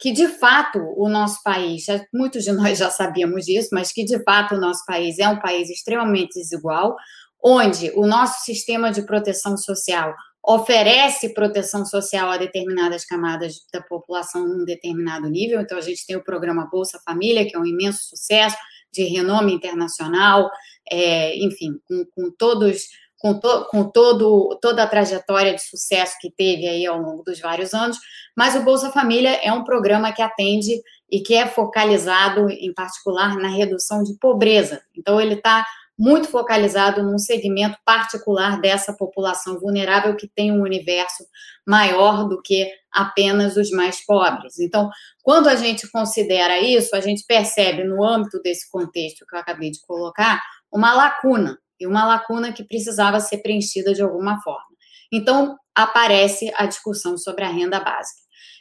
que 0.00 0.12
de 0.12 0.28
fato 0.28 0.78
o 0.96 1.08
nosso 1.08 1.42
país, 1.42 1.84
já, 1.84 2.02
muitos 2.12 2.42
de 2.44 2.52
nós 2.52 2.78
já 2.78 2.90
sabíamos 2.90 3.44
disso, 3.44 3.68
mas 3.72 3.92
que 3.92 4.02
de 4.04 4.22
fato 4.24 4.54
o 4.54 4.60
nosso 4.60 4.84
país 4.86 5.18
é 5.18 5.28
um 5.28 5.38
país 5.38 5.68
extremamente 5.68 6.40
desigual, 6.40 6.96
onde 7.44 7.92
o 7.94 8.06
nosso 8.06 8.44
sistema 8.44 8.90
de 8.90 9.02
proteção 9.02 9.56
social 9.56 10.14
oferece 10.42 11.34
proteção 11.34 11.84
social 11.84 12.30
a 12.30 12.38
determinadas 12.38 13.04
camadas 13.04 13.56
da 13.72 13.82
população 13.82 14.48
num 14.48 14.64
determinado 14.64 15.28
nível. 15.28 15.60
Então, 15.60 15.76
a 15.76 15.82
gente 15.82 16.06
tem 16.06 16.16
o 16.16 16.24
programa 16.24 16.68
Bolsa 16.70 16.98
Família, 17.04 17.46
que 17.46 17.54
é 17.54 17.58
um 17.58 17.66
imenso 17.66 18.00
sucesso, 18.04 18.56
de 18.92 19.04
renome 19.04 19.52
internacional, 19.52 20.50
é, 20.90 21.36
enfim, 21.36 21.78
com, 21.86 22.04
com 22.14 22.30
todos 22.36 22.88
com, 23.20 23.38
to, 23.38 23.66
com 23.70 23.84
todo, 23.84 24.58
toda 24.62 24.82
a 24.82 24.86
trajetória 24.86 25.54
de 25.54 25.62
sucesso 25.62 26.16
que 26.18 26.30
teve 26.30 26.66
aí 26.66 26.86
ao 26.86 26.98
longo 26.98 27.22
dos 27.22 27.38
vários 27.38 27.74
anos, 27.74 27.98
mas 28.34 28.56
o 28.56 28.62
Bolsa 28.62 28.90
Família 28.90 29.38
é 29.42 29.52
um 29.52 29.62
programa 29.62 30.10
que 30.10 30.22
atende 30.22 30.80
e 31.10 31.20
que 31.20 31.34
é 31.34 31.46
focalizado, 31.46 32.48
em 32.48 32.72
particular, 32.72 33.36
na 33.36 33.48
redução 33.48 34.02
de 34.02 34.14
pobreza. 34.14 34.80
Então, 34.96 35.20
ele 35.20 35.34
está 35.34 35.66
muito 35.98 36.28
focalizado 36.28 37.02
num 37.02 37.18
segmento 37.18 37.76
particular 37.84 38.58
dessa 38.58 38.96
população 38.96 39.60
vulnerável 39.60 40.16
que 40.16 40.26
tem 40.26 40.50
um 40.50 40.62
universo 40.62 41.22
maior 41.66 42.26
do 42.26 42.40
que 42.40 42.72
apenas 42.90 43.54
os 43.54 43.70
mais 43.70 44.02
pobres. 44.06 44.58
Então, 44.58 44.88
quando 45.22 45.48
a 45.48 45.56
gente 45.56 45.86
considera 45.90 46.58
isso, 46.58 46.96
a 46.96 47.00
gente 47.00 47.22
percebe 47.26 47.84
no 47.84 48.02
âmbito 48.02 48.40
desse 48.40 48.70
contexto 48.70 49.26
que 49.26 49.36
eu 49.36 49.40
acabei 49.40 49.70
de 49.70 49.80
colocar 49.82 50.40
uma 50.72 50.94
lacuna 50.94 51.58
e 51.80 51.86
uma 51.86 52.04
lacuna 52.04 52.52
que 52.52 52.62
precisava 52.64 53.18
ser 53.20 53.38
preenchida 53.38 53.94
de 53.94 54.02
alguma 54.02 54.40
forma. 54.42 54.66
Então, 55.12 55.56
aparece 55.74 56.52
a 56.56 56.66
discussão 56.66 57.16
sobre 57.16 57.44
a 57.44 57.48
renda 57.48 57.80
básica. 57.80 58.20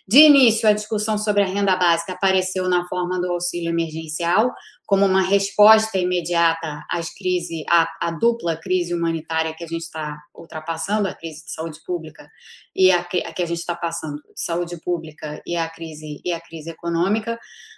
De 0.09 0.21
início, 0.21 0.67
a 0.67 0.73
discussão 0.73 1.19
sobre 1.19 1.43
a 1.43 1.45
renda 1.45 1.75
básica 1.75 2.13
apareceu 2.13 2.67
na 2.67 2.83
forma 2.87 3.21
do 3.21 3.31
auxílio 3.31 3.69
emergencial, 3.69 4.51
como 4.83 5.05
uma 5.05 5.21
resposta 5.21 5.99
imediata 5.99 6.83
às 6.89 7.13
crises, 7.13 7.63
à, 7.69 7.87
à 8.01 8.09
dupla 8.09 8.57
crise 8.57 8.91
humanitária 8.91 9.53
que 9.53 9.63
a 9.63 9.67
gente 9.67 9.83
está 9.83 10.17
ultrapassando, 10.33 11.07
a 11.07 11.13
crise 11.13 11.45
de 11.45 11.51
saúde 11.51 11.79
pública 11.85 12.27
e 12.75 12.91
a, 12.91 13.01
a 13.01 13.03
que 13.03 13.43
a 13.43 13.45
gente 13.45 13.59
está 13.59 13.75
passando, 13.75 14.15
de 14.15 14.43
saúde 14.43 14.81
pública 14.81 15.39
e 15.45 15.55
a 15.55 15.69
crise 15.69 16.19
e 16.25 16.33
a 16.33 16.41
crise 16.41 16.71
econômica. 16.71 17.37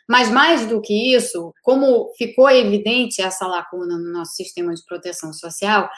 Mas 0.09 0.31
mais 0.31 0.65
do 0.65 0.81
que 0.81 1.13
isso, 1.13 1.53
como 1.61 2.13
ficou 2.17 2.49
evidente 2.49 3.21
essa 3.21 3.45
lacuna 3.45 3.97
no 3.97 4.09
nosso 4.09 4.35
sistema 4.35 4.73
de 4.73 4.85
proteção 4.85 5.33
social, 5.33 5.89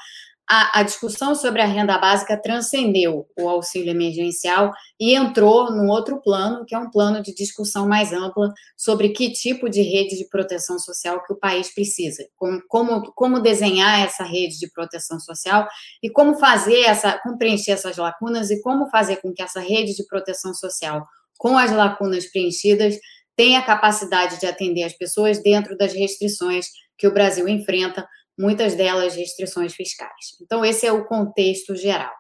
a, 0.50 0.80
a, 0.80 0.84
discussão 0.84 1.34
sobre 1.36 1.62
a 1.62 1.66
renda 1.66 1.98
básica 1.98 2.36
transcendeu 2.36 3.26
o 3.40 3.48
auxílio 3.48 3.92
emergencial 3.92 4.74
e 5.00 5.16
entrou 5.16 5.72
num 5.72 5.88
outro 5.88 6.22
plano, 6.22 6.66
que 6.66 6.76
é 6.76 6.78
um 6.78 6.92
plano 6.92 7.22
de 7.22 7.34
discussão 7.34 7.88
mais 7.88 8.12
ampla 8.12 8.54
sobre 8.76 9.10
que 9.10 9.32
tipo 9.32 9.70
de 9.70 9.82
rede 9.82 10.18
de 10.18 10.28
proteção 10.28 10.78
social 10.78 11.24
que 11.24 11.32
o 11.32 11.40
país 11.40 11.74
precisa, 11.74 12.26
como, 12.36 12.62
como, 12.68 13.14
como 13.14 13.40
desenhar 13.40 14.02
essa 14.02 14.24
rede 14.24 14.60
de 14.60 14.70
proteção 14.72 15.20
social 15.20 15.68
e 16.02 16.10
como 16.10 16.38
fazer 16.38 16.82
essa, 16.82 17.18
como 17.20 17.38
preencher 17.38 17.72
essas 17.72 17.98
lacunas 17.98 18.52
e 18.52 18.62
como 18.62 18.90
fazer 18.90 19.18
com 19.18 19.34
que 19.34 19.42
essa 19.42 19.62
rede 19.62 19.96
de 19.96 20.06
proteção 20.06 20.54
social, 20.54 21.08
com 21.38 21.58
as 21.58 21.72
lacunas 21.72 22.26
preenchidas, 22.26 22.98
tenha 23.36 23.62
capacidade 23.64 24.40
de 24.40 24.46
atender 24.46 24.84
as 24.84 24.94
pessoas 24.94 25.42
dentro 25.42 25.78
das 25.78 25.94
restrições 25.94 26.68
que 26.98 27.08
o 27.08 27.14
Brasil 27.14 27.48
enfrenta 27.48 28.08
muitas 28.38 28.76
delas 28.76 29.16
restrições 29.16 29.74
fiscais. 29.74 30.38
Então, 30.42 30.64
esse 30.66 30.86
é 30.86 30.92
o 30.92 31.06
contexto 31.06 31.76
geral. 31.76 32.14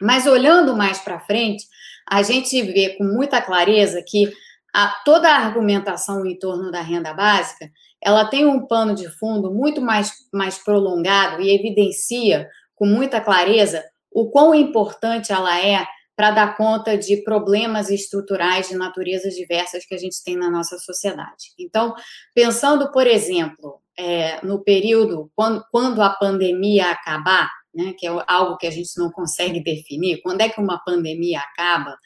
Mas 0.00 0.26
olhando 0.26 0.76
mais 0.76 0.98
para 0.98 1.20
frente, 1.20 1.64
a 2.08 2.22
gente 2.22 2.60
vê 2.62 2.96
com 2.96 3.04
muita 3.04 3.40
clareza 3.40 4.02
que 4.06 4.30
a, 4.74 4.88
toda 5.04 5.28
a 5.28 5.38
argumentação 5.38 6.26
em 6.26 6.38
torno 6.38 6.70
da 6.70 6.82
renda 6.82 7.14
básica 7.14 7.70
ela 8.00 8.26
tem 8.26 8.46
um 8.46 8.66
pano 8.66 8.94
de 8.94 9.08
fundo 9.08 9.52
muito 9.52 9.80
mais, 9.80 10.12
mais 10.32 10.58
prolongado 10.58 11.40
e 11.40 11.54
evidencia 11.54 12.48
com 12.74 12.86
muita 12.86 13.20
clareza 13.20 13.82
o 14.12 14.30
quão 14.30 14.54
importante 14.54 15.32
ela 15.32 15.58
é 15.58 15.86
para 16.14 16.30
dar 16.30 16.56
conta 16.56 16.96
de 16.96 17.22
problemas 17.22 17.90
estruturais 17.90 18.68
de 18.68 18.76
naturezas 18.76 19.34
diversas 19.34 19.84
que 19.84 19.94
a 19.94 19.98
gente 19.98 20.22
tem 20.24 20.36
na 20.36 20.50
nossa 20.50 20.78
sociedade. 20.78 21.52
Então, 21.58 21.94
pensando, 22.34 22.90
por 22.90 23.06
exemplo, 23.06 23.82
é, 23.98 24.44
no 24.44 24.62
período, 24.62 25.30
quando, 25.34 25.64
quando 25.70 26.02
a 26.02 26.10
pandemia 26.10 26.90
acabar, 26.90 27.50
né, 27.74 27.94
que 27.98 28.06
é 28.06 28.10
algo 28.26 28.56
que 28.56 28.66
a 28.66 28.70
gente 28.70 28.96
não 28.96 29.10
consegue 29.10 29.62
definir, 29.62 30.20
quando 30.22 30.40
é 30.40 30.48
que 30.48 30.60
uma 30.60 30.82
pandemia 30.84 31.40
acaba, 31.40 31.96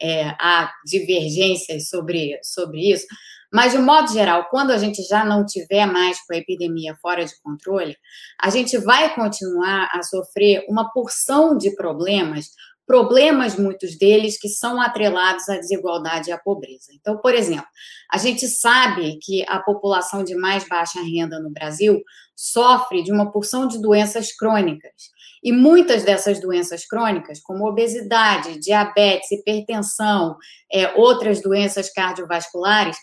é, 0.00 0.28
há 0.38 0.72
divergências 0.84 1.88
sobre, 1.88 2.38
sobre 2.42 2.90
isso, 2.90 3.06
mas, 3.52 3.72
de 3.72 3.78
modo 3.78 4.12
geral, 4.12 4.48
quando 4.50 4.70
a 4.70 4.78
gente 4.78 5.02
já 5.02 5.24
não 5.24 5.46
tiver 5.46 5.86
mais 5.86 6.18
com 6.26 6.34
a 6.34 6.36
epidemia 6.36 6.96
fora 7.00 7.24
de 7.24 7.32
controle, 7.42 7.96
a 8.40 8.50
gente 8.50 8.76
vai 8.76 9.14
continuar 9.14 9.88
a 9.92 10.02
sofrer 10.02 10.64
uma 10.68 10.90
porção 10.92 11.56
de 11.56 11.74
problemas 11.74 12.50
problemas, 12.86 13.56
muitos 13.56 13.98
deles, 13.98 14.38
que 14.38 14.48
são 14.48 14.80
atrelados 14.80 15.48
à 15.48 15.56
desigualdade 15.56 16.30
e 16.30 16.32
à 16.32 16.38
pobreza. 16.38 16.92
Então, 16.94 17.18
por 17.18 17.34
exemplo, 17.34 17.66
a 18.10 18.16
gente 18.16 18.46
sabe 18.46 19.18
que 19.20 19.44
a 19.48 19.58
população 19.58 20.22
de 20.22 20.36
mais 20.36 20.66
baixa 20.68 21.00
renda 21.00 21.40
no 21.40 21.50
Brasil 21.50 22.00
sofre 22.36 23.02
de 23.02 23.10
uma 23.10 23.32
porção 23.32 23.66
de 23.66 23.80
doenças 23.80 24.32
crônicas. 24.32 25.10
E 25.42 25.52
muitas 25.52 26.04
dessas 26.04 26.40
doenças 26.40 26.86
crônicas, 26.86 27.40
como 27.40 27.66
obesidade, 27.66 28.58
diabetes, 28.60 29.30
hipertensão, 29.32 30.36
é, 30.72 30.92
outras 30.94 31.42
doenças 31.42 31.92
cardiovasculares, 31.92 32.96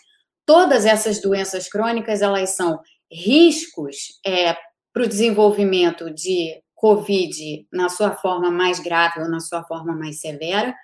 todas 0.46 0.86
essas 0.86 1.20
doenças 1.20 1.68
crônicas, 1.68 2.22
elas 2.22 2.50
são 2.56 2.78
riscos 3.10 3.96
é, 4.26 4.56
para 4.92 5.04
o 5.04 5.08
desenvolvimento 5.08 6.10
de 6.10 6.63
COVID 6.84 7.66
na 7.72 7.88
sua 7.88 8.14
forma 8.14 8.50
mais 8.50 8.78
grave 8.78 9.18
ou 9.20 9.26
na 9.26 9.40
sua 9.40 9.64
forma 9.64 9.96
mais 9.96 10.20
severa, 10.20 10.74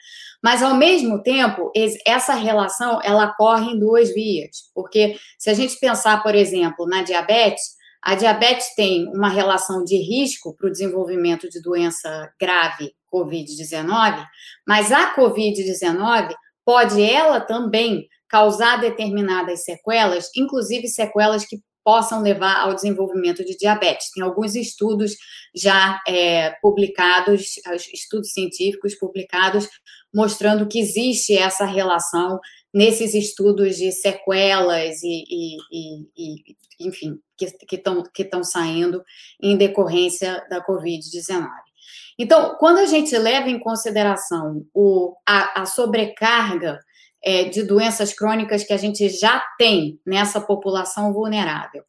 mas 0.42 0.62
ao 0.62 0.74
mesmo 0.74 1.22
tempo 1.22 1.70
essa 2.06 2.32
relação 2.32 3.00
ela 3.04 3.34
corre 3.34 3.72
em 3.72 3.78
duas 3.78 4.14
vias, 4.14 4.70
porque 4.74 5.18
se 5.38 5.50
a 5.50 5.52
gente 5.54 5.78
pensar, 5.78 6.22
por 6.22 6.34
exemplo, 6.34 6.86
na 6.86 7.02
diabetes, 7.02 7.76
a 8.00 8.14
diabetes 8.14 8.74
tem 8.74 9.08
uma 9.08 9.28
relação 9.28 9.84
de 9.84 9.98
risco 9.98 10.56
para 10.56 10.68
o 10.68 10.72
desenvolvimento 10.72 11.50
de 11.50 11.60
doença 11.60 12.32
grave 12.40 12.94
COVID-19, 13.12 14.24
mas 14.66 14.90
a 14.90 15.14
COVID-19 15.14 16.34
pode 16.64 17.02
ela 17.02 17.42
também 17.42 18.08
causar 18.26 18.80
determinadas 18.80 19.64
sequelas, 19.64 20.30
inclusive 20.34 20.88
sequelas 20.88 21.44
que 21.44 21.58
possam 21.84 22.22
levar 22.22 22.60
ao 22.60 22.74
desenvolvimento 22.74 23.44
de 23.44 23.56
diabetes. 23.56 24.10
Tem 24.14 24.22
alguns 24.22 24.54
estudos 24.54 25.16
já 25.54 26.00
é, 26.06 26.50
publicados, 26.62 27.56
estudos 27.92 28.32
científicos 28.32 28.94
publicados, 28.94 29.68
mostrando 30.14 30.68
que 30.68 30.78
existe 30.78 31.36
essa 31.36 31.64
relação 31.64 32.38
nesses 32.72 33.14
estudos 33.14 33.76
de 33.76 33.90
sequelas 33.92 35.02
e, 35.02 35.24
e, 35.28 35.56
e, 35.72 36.06
e 36.16 36.56
enfim, 36.80 37.18
que 37.36 37.76
estão 37.76 38.02
que 38.02 38.24
que 38.24 38.44
saindo 38.44 39.02
em 39.42 39.56
decorrência 39.56 40.46
da 40.48 40.64
Covid-19. 40.64 41.48
Então, 42.18 42.56
quando 42.58 42.78
a 42.78 42.86
gente 42.86 43.16
leva 43.16 43.48
em 43.48 43.58
consideração 43.58 44.66
o, 44.74 45.16
a, 45.26 45.62
a 45.62 45.66
sobrecarga 45.66 46.78
é, 47.22 47.44
de 47.44 47.62
doenças 47.62 48.12
crônicas 48.12 48.64
que 48.64 48.72
a 48.72 48.76
gente 48.76 49.08
já 49.08 49.42
tem 49.58 50.00
nessa 50.06 50.40
população 50.40 51.12
vulnerável. 51.12 51.82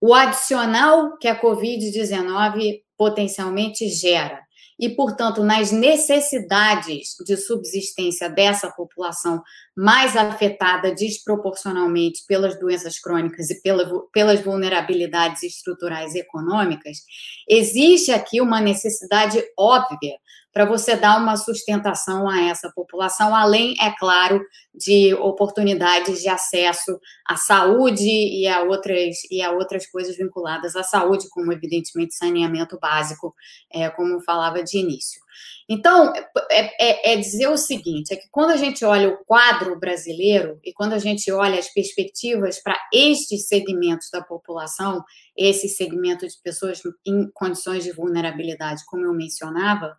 O 0.00 0.14
adicional 0.14 1.18
que 1.18 1.28
a 1.28 1.40
Covid-19 1.40 2.80
potencialmente 2.96 3.88
gera 3.88 4.40
e, 4.80 4.88
portanto, 4.88 5.42
nas 5.42 5.70
necessidades 5.70 7.14
de 7.26 7.36
subsistência 7.36 8.30
dessa 8.30 8.70
população 8.70 9.42
mais 9.76 10.16
afetada 10.16 10.94
desproporcionalmente 10.94 12.24
pelas 12.26 12.58
doenças 12.58 12.98
crônicas 12.98 13.50
e 13.50 13.60
pela, 13.60 13.86
pelas 14.10 14.40
vulnerabilidades 14.40 15.42
estruturais 15.42 16.14
e 16.14 16.20
econômicas, 16.20 16.98
existe 17.46 18.10
aqui 18.10 18.40
uma 18.40 18.58
necessidade 18.58 19.44
óbvia 19.58 20.16
para 20.52 20.64
você 20.64 20.96
dar 20.96 21.18
uma 21.18 21.36
sustentação 21.36 22.28
a 22.28 22.42
essa 22.42 22.70
população, 22.74 23.34
além, 23.34 23.76
é 23.80 23.92
claro, 23.98 24.40
de 24.74 25.14
oportunidades 25.14 26.20
de 26.20 26.28
acesso 26.28 26.98
à 27.26 27.36
saúde 27.36 28.08
e 28.08 28.46
a 28.46 28.62
outras, 28.62 29.16
e 29.30 29.42
a 29.42 29.52
outras 29.52 29.86
coisas 29.86 30.16
vinculadas 30.16 30.74
à 30.76 30.82
saúde, 30.82 31.28
como, 31.30 31.52
evidentemente, 31.52 32.14
saneamento 32.14 32.78
básico, 32.80 33.34
é, 33.72 33.88
como 33.90 34.20
falava 34.20 34.62
de 34.62 34.78
início. 34.78 35.20
Então, 35.68 36.12
é, 36.50 37.12
é, 37.12 37.12
é, 37.12 37.16
dizer 37.16 37.48
o 37.48 37.56
seguinte: 37.56 38.12
é 38.12 38.16
que 38.16 38.28
quando 38.30 38.50
a 38.50 38.56
gente 38.56 38.84
olha 38.84 39.08
o 39.08 39.24
quadro 39.24 39.78
brasileiro 39.78 40.58
e 40.64 40.72
quando 40.72 40.94
a 40.94 40.98
gente 40.98 41.30
olha 41.30 41.58
as 41.58 41.72
perspectivas 41.72 42.60
para 42.60 42.76
estes 42.92 43.46
segmentos 43.46 44.08
da 44.12 44.20
população, 44.20 45.04
esse 45.36 45.68
segmento 45.68 46.26
de 46.26 46.34
pessoas 46.42 46.82
em 47.06 47.30
condições 47.32 47.84
de 47.84 47.92
vulnerabilidade, 47.92 48.82
como 48.84 49.04
eu 49.04 49.14
mencionava, 49.14 49.96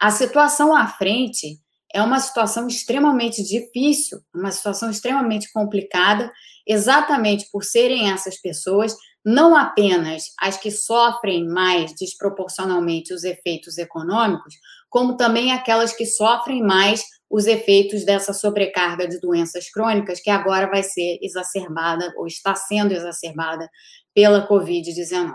a 0.00 0.10
situação 0.10 0.74
à 0.74 0.86
frente 0.86 1.58
é 1.92 2.02
uma 2.02 2.20
situação 2.20 2.66
extremamente 2.68 3.42
difícil, 3.42 4.20
uma 4.34 4.50
situação 4.50 4.90
extremamente 4.90 5.50
complicada, 5.52 6.30
exatamente 6.66 7.48
por 7.50 7.64
serem 7.64 8.10
essas 8.10 8.36
pessoas 8.40 8.94
não 9.24 9.56
apenas 9.56 10.24
as 10.40 10.56
que 10.56 10.70
sofrem 10.70 11.46
mais 11.46 11.92
desproporcionalmente 11.94 13.12
os 13.12 13.24
efeitos 13.24 13.76
econômicos, 13.76 14.54
como 14.88 15.16
também 15.16 15.52
aquelas 15.52 15.92
que 15.92 16.06
sofrem 16.06 16.62
mais 16.62 17.04
os 17.30 17.46
efeitos 17.46 18.04
dessa 18.04 18.32
sobrecarga 18.32 19.06
de 19.06 19.20
doenças 19.20 19.70
crônicas, 19.70 20.20
que 20.20 20.30
agora 20.30 20.66
vai 20.66 20.82
ser 20.82 21.18
exacerbada 21.20 22.10
ou 22.16 22.26
está 22.26 22.54
sendo 22.54 22.92
exacerbada 22.92 23.68
pela 24.14 24.48
Covid-19. 24.48 25.34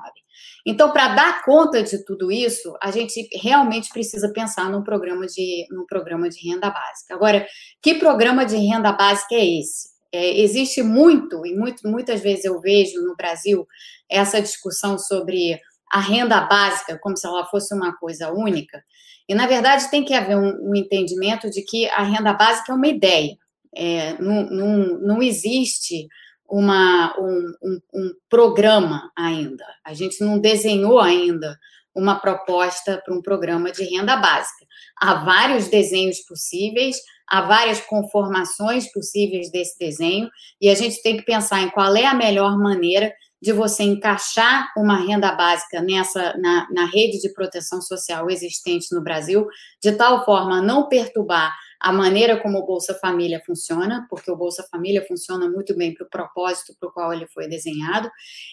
Então, 0.65 0.91
para 0.91 1.10
dar 1.10 1.43
conta 1.43 1.84
de 1.84 2.03
tudo 2.05 2.32
isso, 2.32 2.74
a 2.82 2.89
gente 2.89 3.27
realmente 3.34 3.89
precisa 3.89 4.32
pensar 4.32 4.70
num 4.70 4.84
programa 4.84 5.25
de, 5.25 5.67
num 5.70 5.86
programa 5.86 6.29
de 6.29 6.39
renda 6.48 6.70
básica. 6.70 7.13
Agora, 7.13 7.46
que 7.82 7.96
programa 7.96 8.46
de 8.46 8.55
renda 8.55 8.91
básica 8.93 9.36
é 9.36 9.60
esse? 9.60 9.89
É, 10.13 10.39
existe 10.39 10.82
muito, 10.82 11.46
e 11.46 11.53
muito, 11.55 11.88
muitas 11.88 12.22
vezes 12.22 12.46
eu 12.46 12.62
vejo 12.62 13.01
no 13.01 13.15
Brasil 13.15 13.67
essa 14.10 14.41
discussão 14.41 14.98
sobre 14.98 15.60
a 15.91 16.00
renda 16.00 16.39
básica 16.41 16.98
como 17.01 17.17
se 17.17 17.27
ela 17.27 17.46
fosse 17.48 17.74
uma 17.74 17.96
coisa 17.98 18.32
única. 18.32 18.82
E, 19.27 19.36
na 19.36 19.48
verdade, 19.48 19.89
tem 19.89 20.03
que 20.03 20.13
haver 20.13 20.38
um, 20.38 20.70
um 20.70 20.75
entendimento 20.75 21.50
de 21.50 21.62
que 21.62 21.89
a 21.89 22.03
renda 22.03 22.34
básica 22.34 22.72
é 22.72 22.75
uma 22.75 22.88
ideia. 22.88 23.36
É, 23.75 24.22
não, 24.22 24.46
não, 24.46 25.00
não 25.00 25.24
existe 25.24 26.08
uma, 26.53 27.15
um, 27.19 27.53
um, 27.63 27.79
um 27.95 28.13
programa 28.29 29.12
ainda. 29.17 29.65
A 29.83 29.95
gente 29.95 30.24
não 30.24 30.38
desenhou 30.38 31.00
ainda 31.00 31.57
uma 31.95 32.19
proposta 32.19 33.01
para 33.03 33.12
um 33.12 33.24
programa 33.24 33.72
de 33.72 33.83
renda 33.83 34.15
básica. 34.17 34.63
Há 35.01 35.15
vários 35.15 35.67
desenhos 35.67 36.19
possíveis, 36.19 36.98
há 37.27 37.41
várias 37.41 37.81
conformações 37.81 38.91
possíveis 38.91 39.51
desse 39.51 39.79
desenho, 39.79 40.29
e 40.62 40.69
a 40.69 40.75
gente 40.75 41.01
tem 41.01 41.17
que 41.17 41.25
pensar 41.25 41.60
em 41.62 41.72
qual 41.72 41.95
é 41.95 42.05
a 42.05 42.13
melhor 42.13 42.55
maneira 42.60 43.12
de 43.41 43.51
você 43.51 43.81
encaixar 43.81 44.72
uma 44.77 44.95
renda 44.95 45.31
básica 45.31 45.81
nessa 45.81 46.38
na, 46.38 46.67
na 46.72 46.86
rede 46.86 47.19
de 47.19 47.33
proteção 47.33 47.81
social 47.81 48.29
existente 48.29 48.93
no 48.93 49.01
Brasil, 49.01 49.48
de 49.81 49.91
tal 49.93 50.24
forma 50.24 50.60
a 50.60 50.62
não 50.62 50.88
perturbar 50.88 51.51
a 51.83 51.91
maneira 51.91 52.37
como 52.41 52.59
o 52.59 52.65
Bolsa 52.65 52.93
Família 52.93 53.41
funciona, 53.45 54.07
porque 54.09 54.31
o 54.31 54.37
Bolsa 54.37 54.65
Família 54.71 55.05
funciona 55.05 55.49
muito 55.49 55.75
bem 55.75 55.93
para 55.93 56.05
o 56.05 56.09
propósito 56.09 56.73
para 56.79 56.87
o 56.87 56.91
qual 56.93 57.13
ele 57.13 57.27
foi 57.27 57.45
desenhado, 57.49 58.09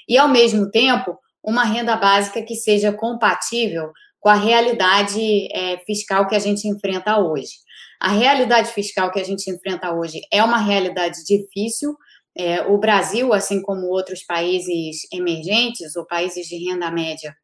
e 0.09 0.19
ao 0.19 0.29
mesmo 0.29 0.69
tempo 0.69 1.17
uma 1.41 1.63
renda 1.63 1.97
básica 1.97 2.43
que 2.43 2.57
seja 2.57 2.93
compatível 2.93 3.93
com 4.19 4.29
a 4.29 4.35
realidade 4.35 5.49
é, 5.53 5.79
fiscal 5.87 6.27
que 6.27 6.35
a 6.35 6.41
gente 6.41 6.67
enfrenta 6.67 7.19
hoje. 7.19 7.53
A 8.01 8.11
realidade 8.11 8.73
fiscal 8.73 9.13
que 9.13 9.21
a 9.21 9.25
gente 9.25 9.49
enfrenta 9.49 9.95
hoje 9.95 10.21
é 10.33 10.43
uma 10.43 10.59
realidade 10.59 11.25
difícil. 11.25 11.97
É, 12.37 12.63
o 12.63 12.79
Brasil, 12.79 13.33
assim 13.33 13.63
como 13.63 13.87
outros 13.87 14.25
países 14.25 15.07
emergentes 15.13 15.95
ou 15.95 16.05
países 16.05 16.47
de 16.47 16.57
renda 16.57 16.91
média, 16.91 17.35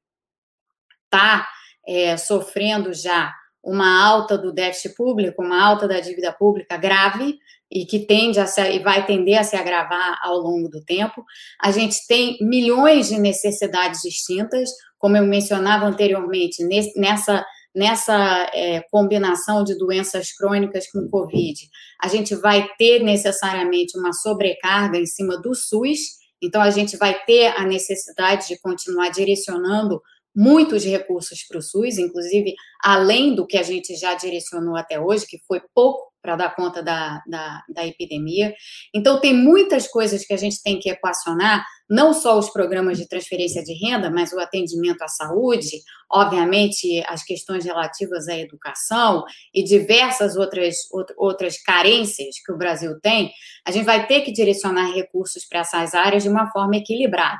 está 1.05 1.49
é, 1.87 2.17
sofrendo 2.17 2.93
já 2.93 3.33
uma 3.67 4.03
alta 4.03 4.39
do 4.39 4.53
déficit 4.53 4.95
público, 4.95 5.43
uma 5.43 5.63
alta 5.63 5.89
da 5.89 5.99
dívida 5.99 6.33
pública 6.33 6.77
grave 6.77 7.37
e 7.71 7.85
que 7.85 7.99
tende 7.99 8.39
a 8.39 8.47
se, 8.47 8.63
e 8.71 8.79
vai 8.79 9.05
tender 9.05 9.39
a 9.39 9.43
se 9.43 9.57
agravar 9.57 10.21
ao 10.23 10.39
longo 10.39 10.69
do 10.69 10.85
tempo. 10.85 11.25
A 11.61 11.73
gente 11.73 12.07
tem 12.07 12.39
milhões 12.41 13.09
de 13.09 13.19
necessidades 13.19 14.03
distintas, 14.03 14.71
como 14.99 15.17
eu 15.17 15.27
mencionava 15.27 15.85
anteriormente, 15.85 16.65
nessa 16.97 17.45
nessa 17.75 18.51
é, 18.55 18.81
combinação 18.91 19.63
de 19.63 19.77
doenças 19.77 20.33
crônicas 20.33 20.91
com 20.91 21.11
Covid, 21.11 21.61
a 22.03 22.09
gente 22.09 22.35
vai 22.35 22.67
ter 22.79 23.03
necessariamente 23.03 23.99
uma 23.99 24.15
sobrecarga 24.15 24.97
em 24.97 25.05
cima 25.05 25.39
do 25.43 25.55
SUS, 25.55 25.99
então 26.43 26.63
a 26.63 26.71
gente 26.71 26.97
vai 26.97 27.23
ter 27.27 27.49
a 27.49 27.67
necessidade 27.67 28.49
de 28.49 28.59
continuar 28.61 29.11
direcionando 29.11 30.01
muitos 30.37 30.85
recursos 30.85 31.43
para 31.49 31.59
o 31.59 31.63
SUS, 31.63 31.97
inclusive 31.97 32.55
além 32.83 33.35
do 33.35 33.47
que 33.47 33.57
a 33.57 33.63
gente 33.63 33.97
já 33.97 34.15
direcionou 34.15 34.77
até 34.77 35.01
hoje, 35.01 35.27
que 35.27 35.39
foi 35.49 35.63
pouco 35.75 36.15
para 36.21 36.35
dar 36.35 36.57
conta 36.57 36.83
da, 36.83 37.23
da, 37.25 37.63
da, 37.69 37.87
epidemia. 37.87 38.53
Então, 38.93 39.21
tem 39.21 39.33
muitas 39.33 39.87
coisas 39.87 40.27
que 40.27 40.35
a 40.35 40.37
gente 40.37 40.61
tem 40.61 40.81
que 40.81 40.91
equacionar, 40.91 41.65
não 41.89 42.13
só 42.13 42.37
os 42.37 42.51
programas 42.51 42.99
de 42.99 43.09
transferência 43.09 43.63
de 43.63 43.73
renda, 43.73 44.11
mas 44.11 44.33
o 44.33 44.41
atendimento 44.41 45.03
à 45.03 45.09
saúde, 45.09 45.71
obviamente, 46.11 47.01
as 47.07 47.23
questões 47.23 47.65
relativas 47.65 48.27
à 48.27 48.37
educação 48.37 49.23
e 49.55 49.63
diversas 49.63 50.37
outras, 50.37 50.75
outras 51.17 51.63
carências 51.63 52.35
que 52.45 52.53
o 52.53 52.59
Brasil 52.59 52.99
tem. 53.01 53.31
A 53.65 53.71
gente 53.71 53.85
vai 53.85 54.05
ter 54.09 54.23
que 54.23 54.33
direcionar 54.33 54.93
recursos 54.93 55.45
para 55.49 55.61
essas 55.61 55.95
áreas 55.95 56.25
de 56.25 56.29
uma 56.29 56.51
forma 56.51 56.77
equilibrada. 56.77 57.39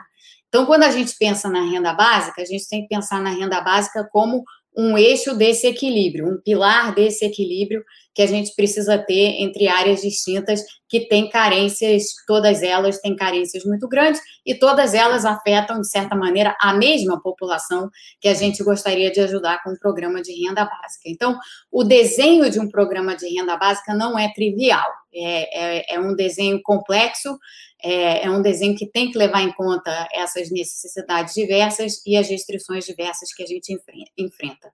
Então, 0.57 0.65
quando 0.65 0.85
a 0.85 0.91
gente 0.91 1.15
pensa 1.19 1.51
na 1.51 1.61
renda 1.61 1.93
básica, 1.93 2.41
a 2.41 2.45
gente 2.47 2.67
tem 2.67 2.81
que 2.81 2.89
pensar 2.89 3.21
na 3.21 3.29
renda 3.29 3.61
básica 3.61 4.09
como 4.11 4.43
um 4.75 4.97
eixo 4.97 5.35
desse 5.35 5.67
equilíbrio, 5.67 6.27
um 6.27 6.41
pilar 6.43 6.95
desse 6.95 7.27
equilíbrio 7.27 7.85
que 8.17 8.23
a 8.23 8.27
gente 8.27 8.55
precisa 8.57 8.97
ter 8.97 9.43
entre 9.43 9.69
áreas 9.69 10.01
distintas 10.01 10.63
que 10.89 11.07
têm 11.07 11.29
carências, 11.29 12.05
todas 12.27 12.63
elas 12.63 12.99
têm 12.99 13.15
carências 13.15 13.63
muito 13.67 13.87
grandes 13.87 14.23
e 14.45 14.55
todas 14.55 14.95
elas 14.95 15.27
afetam, 15.27 15.83
de 15.83 15.91
certa 15.91 16.17
maneira, 16.17 16.57
a 16.59 16.73
mesma 16.73 17.21
população 17.21 17.91
que 18.19 18.27
a 18.27 18.33
gente 18.33 18.65
gostaria 18.65 19.11
de 19.11 19.21
ajudar 19.21 19.63
com 19.63 19.73
um 19.73 19.77
programa 19.77 20.23
de 20.23 20.33
renda 20.33 20.65
básica. 20.65 21.03
Então, 21.05 21.39
o 21.71 21.85
desenho 21.85 22.49
de 22.49 22.59
um 22.59 22.71
programa 22.71 23.15
de 23.15 23.29
renda 23.29 23.55
básica 23.59 23.95
não 23.95 24.19
é 24.19 24.33
trivial, 24.33 24.91
é, 25.15 25.77
é, 25.77 25.95
é 25.97 26.01
um 26.01 26.15
desenho 26.17 26.59
complexo, 26.63 27.39
é, 27.85 28.25
é, 28.25 28.31
um 28.31 28.41
desenho 28.41 28.75
que 28.75 28.91
tem 28.91 29.11
que 29.11 29.19
levar 29.19 29.43
em 29.43 29.53
conta 29.53 30.09
essas 30.11 30.51
necessidades 30.51 31.35
diversas 31.35 32.01
e 32.07 32.17
as 32.17 32.31
restrições 32.31 32.87
diversas 32.87 33.35
que 33.35 33.43
a 33.43 33.47
gente 33.47 33.77
enfrenta. 34.17 34.73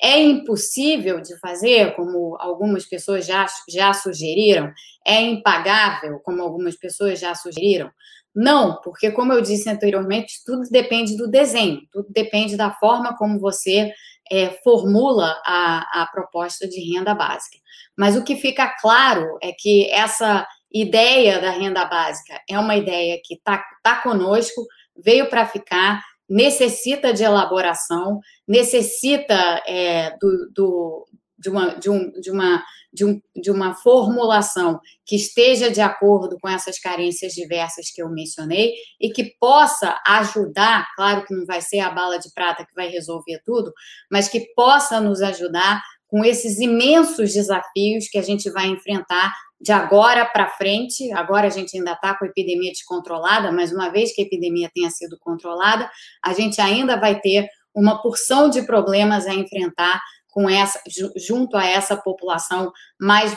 É 0.00 0.20
impossível 0.20 1.20
de 1.20 1.38
fazer, 1.38 1.94
como 1.94 2.36
algumas 2.38 2.84
pessoas 2.86 3.26
já, 3.26 3.46
já 3.68 3.92
sugeriram? 3.92 4.72
É 5.06 5.20
impagável, 5.20 6.20
como 6.20 6.42
algumas 6.42 6.76
pessoas 6.76 7.18
já 7.18 7.34
sugeriram? 7.34 7.90
Não, 8.34 8.80
porque, 8.82 9.10
como 9.10 9.32
eu 9.32 9.42
disse 9.42 9.68
anteriormente, 9.68 10.42
tudo 10.44 10.62
depende 10.70 11.16
do 11.16 11.28
desenho, 11.28 11.82
tudo 11.92 12.08
depende 12.10 12.56
da 12.56 12.70
forma 12.70 13.16
como 13.16 13.38
você 13.38 13.92
é, 14.30 14.50
formula 14.64 15.38
a, 15.44 16.02
a 16.02 16.06
proposta 16.06 16.66
de 16.66 16.80
renda 16.92 17.14
básica. 17.14 17.58
Mas 17.96 18.16
o 18.16 18.24
que 18.24 18.36
fica 18.36 18.74
claro 18.80 19.38
é 19.42 19.52
que 19.52 19.90
essa 19.90 20.46
ideia 20.72 21.38
da 21.38 21.50
renda 21.50 21.84
básica 21.84 22.40
é 22.48 22.58
uma 22.58 22.74
ideia 22.76 23.20
que 23.22 23.34
está 23.34 23.62
tá 23.82 23.96
conosco, 23.96 24.66
veio 24.96 25.28
para 25.28 25.46
ficar, 25.46 26.02
necessita 26.28 27.12
de 27.12 27.22
elaboração, 27.22 28.20
necessita 28.46 29.62
é, 29.66 30.16
do, 30.18 30.50
do, 30.54 31.06
de, 31.38 31.50
uma, 31.50 31.74
de, 31.74 31.90
um, 31.90 32.10
de, 32.12 32.30
uma, 32.30 32.62
de, 32.92 33.04
um, 33.04 33.20
de 33.34 33.50
uma 33.50 33.74
formulação 33.74 34.80
que 35.04 35.16
esteja 35.16 35.70
de 35.70 35.80
acordo 35.80 36.38
com 36.40 36.48
essas 36.48 36.78
carências 36.78 37.32
diversas 37.32 37.90
que 37.90 38.02
eu 38.02 38.08
mencionei 38.08 38.72
e 39.00 39.10
que 39.10 39.34
possa 39.38 40.00
ajudar, 40.06 40.86
claro 40.96 41.24
que 41.24 41.34
não 41.34 41.44
vai 41.44 41.60
ser 41.60 41.80
a 41.80 41.90
bala 41.90 42.18
de 42.18 42.32
prata 42.32 42.64
que 42.64 42.74
vai 42.74 42.88
resolver 42.88 43.40
tudo, 43.44 43.72
mas 44.10 44.28
que 44.28 44.52
possa 44.54 45.00
nos 45.00 45.20
ajudar 45.20 45.82
com 46.06 46.22
esses 46.24 46.60
imensos 46.60 47.32
desafios 47.32 48.06
que 48.08 48.18
a 48.18 48.22
gente 48.22 48.50
vai 48.50 48.66
enfrentar 48.66 49.32
de 49.62 49.70
agora 49.70 50.26
para 50.26 50.50
frente. 50.50 51.12
Agora 51.12 51.46
a 51.46 51.50
gente 51.50 51.76
ainda 51.76 51.92
está 51.92 52.18
com 52.18 52.24
a 52.24 52.28
epidemia 52.28 52.72
descontrolada, 52.72 53.52
mas 53.52 53.72
uma 53.72 53.90
vez 53.90 54.12
que 54.12 54.20
a 54.20 54.24
epidemia 54.24 54.68
tenha 54.74 54.90
sido 54.90 55.16
controlada, 55.20 55.88
a 56.24 56.32
gente 56.32 56.60
ainda 56.60 56.96
vai 56.96 57.20
ter 57.20 57.48
uma 57.74 58.02
porção 58.02 58.50
de 58.50 58.62
problemas 58.66 59.26
a 59.26 59.32
enfrentar 59.32 60.00
com 60.28 60.48
essa, 60.48 60.80
junto 61.16 61.56
a 61.56 61.64
essa 61.64 61.96
população 61.96 62.72
mais, 63.00 63.34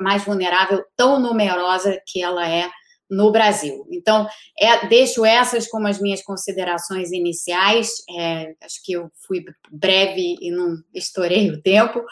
mais 0.00 0.24
vulnerável, 0.24 0.82
tão 0.96 1.20
numerosa 1.20 2.00
que 2.06 2.22
ela 2.22 2.48
é 2.48 2.70
no 3.10 3.30
Brasil. 3.30 3.86
Então, 3.90 4.26
é, 4.58 4.86
deixo 4.86 5.24
essas 5.24 5.68
como 5.68 5.86
as 5.86 6.00
minhas 6.00 6.22
considerações 6.22 7.12
iniciais. 7.12 7.92
É, 8.18 8.54
acho 8.62 8.82
que 8.84 8.92
eu 8.92 9.10
fui 9.26 9.44
breve 9.70 10.36
e 10.40 10.50
não 10.50 10.76
estourei 10.94 11.50
o 11.50 11.60
tempo. 11.60 12.02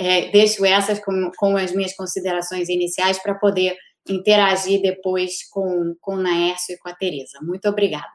É, 0.00 0.30
deixo 0.30 0.64
essas 0.64 0.98
como 0.98 1.58
as 1.58 1.72
minhas 1.72 1.94
considerações 1.94 2.70
iniciais 2.70 3.22
para 3.22 3.34
poder 3.34 3.76
interagir 4.08 4.80
depois 4.80 5.46
com, 5.50 5.94
com 6.00 6.14
o 6.14 6.22
Naércio 6.22 6.74
e 6.74 6.78
com 6.78 6.88
a 6.88 6.94
Tereza. 6.94 7.38
Muito 7.42 7.68
obrigada. 7.68 8.08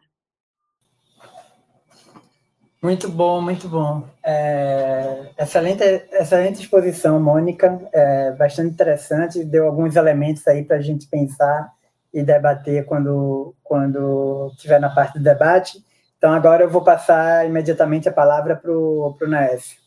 Muito 2.82 3.08
bom, 3.08 3.40
muito 3.40 3.70
bom. 3.70 4.04
É, 4.24 5.28
excelente, 5.38 5.84
excelente 5.84 6.62
exposição, 6.62 7.20
Mônica. 7.20 7.80
É, 7.94 8.32
bastante 8.32 8.74
interessante. 8.74 9.44
Deu 9.44 9.68
alguns 9.68 9.96
elementos 9.96 10.48
aí 10.48 10.64
para 10.64 10.78
a 10.78 10.82
gente 10.82 11.08
pensar 11.08 11.72
e 12.12 12.24
debater 12.24 12.84
quando, 12.86 13.54
quando 13.64 14.52
estiver 14.56 14.80
na 14.80 14.90
parte 14.90 15.20
do 15.20 15.24
debate. 15.24 15.84
Então, 16.18 16.34
agora 16.34 16.64
eu 16.64 16.70
vou 16.70 16.84
passar 16.84 17.46
imediatamente 17.46 18.10
a 18.10 18.12
palavra 18.12 18.56
para 18.56 18.72
o 18.72 19.16
Naécio. 19.28 19.85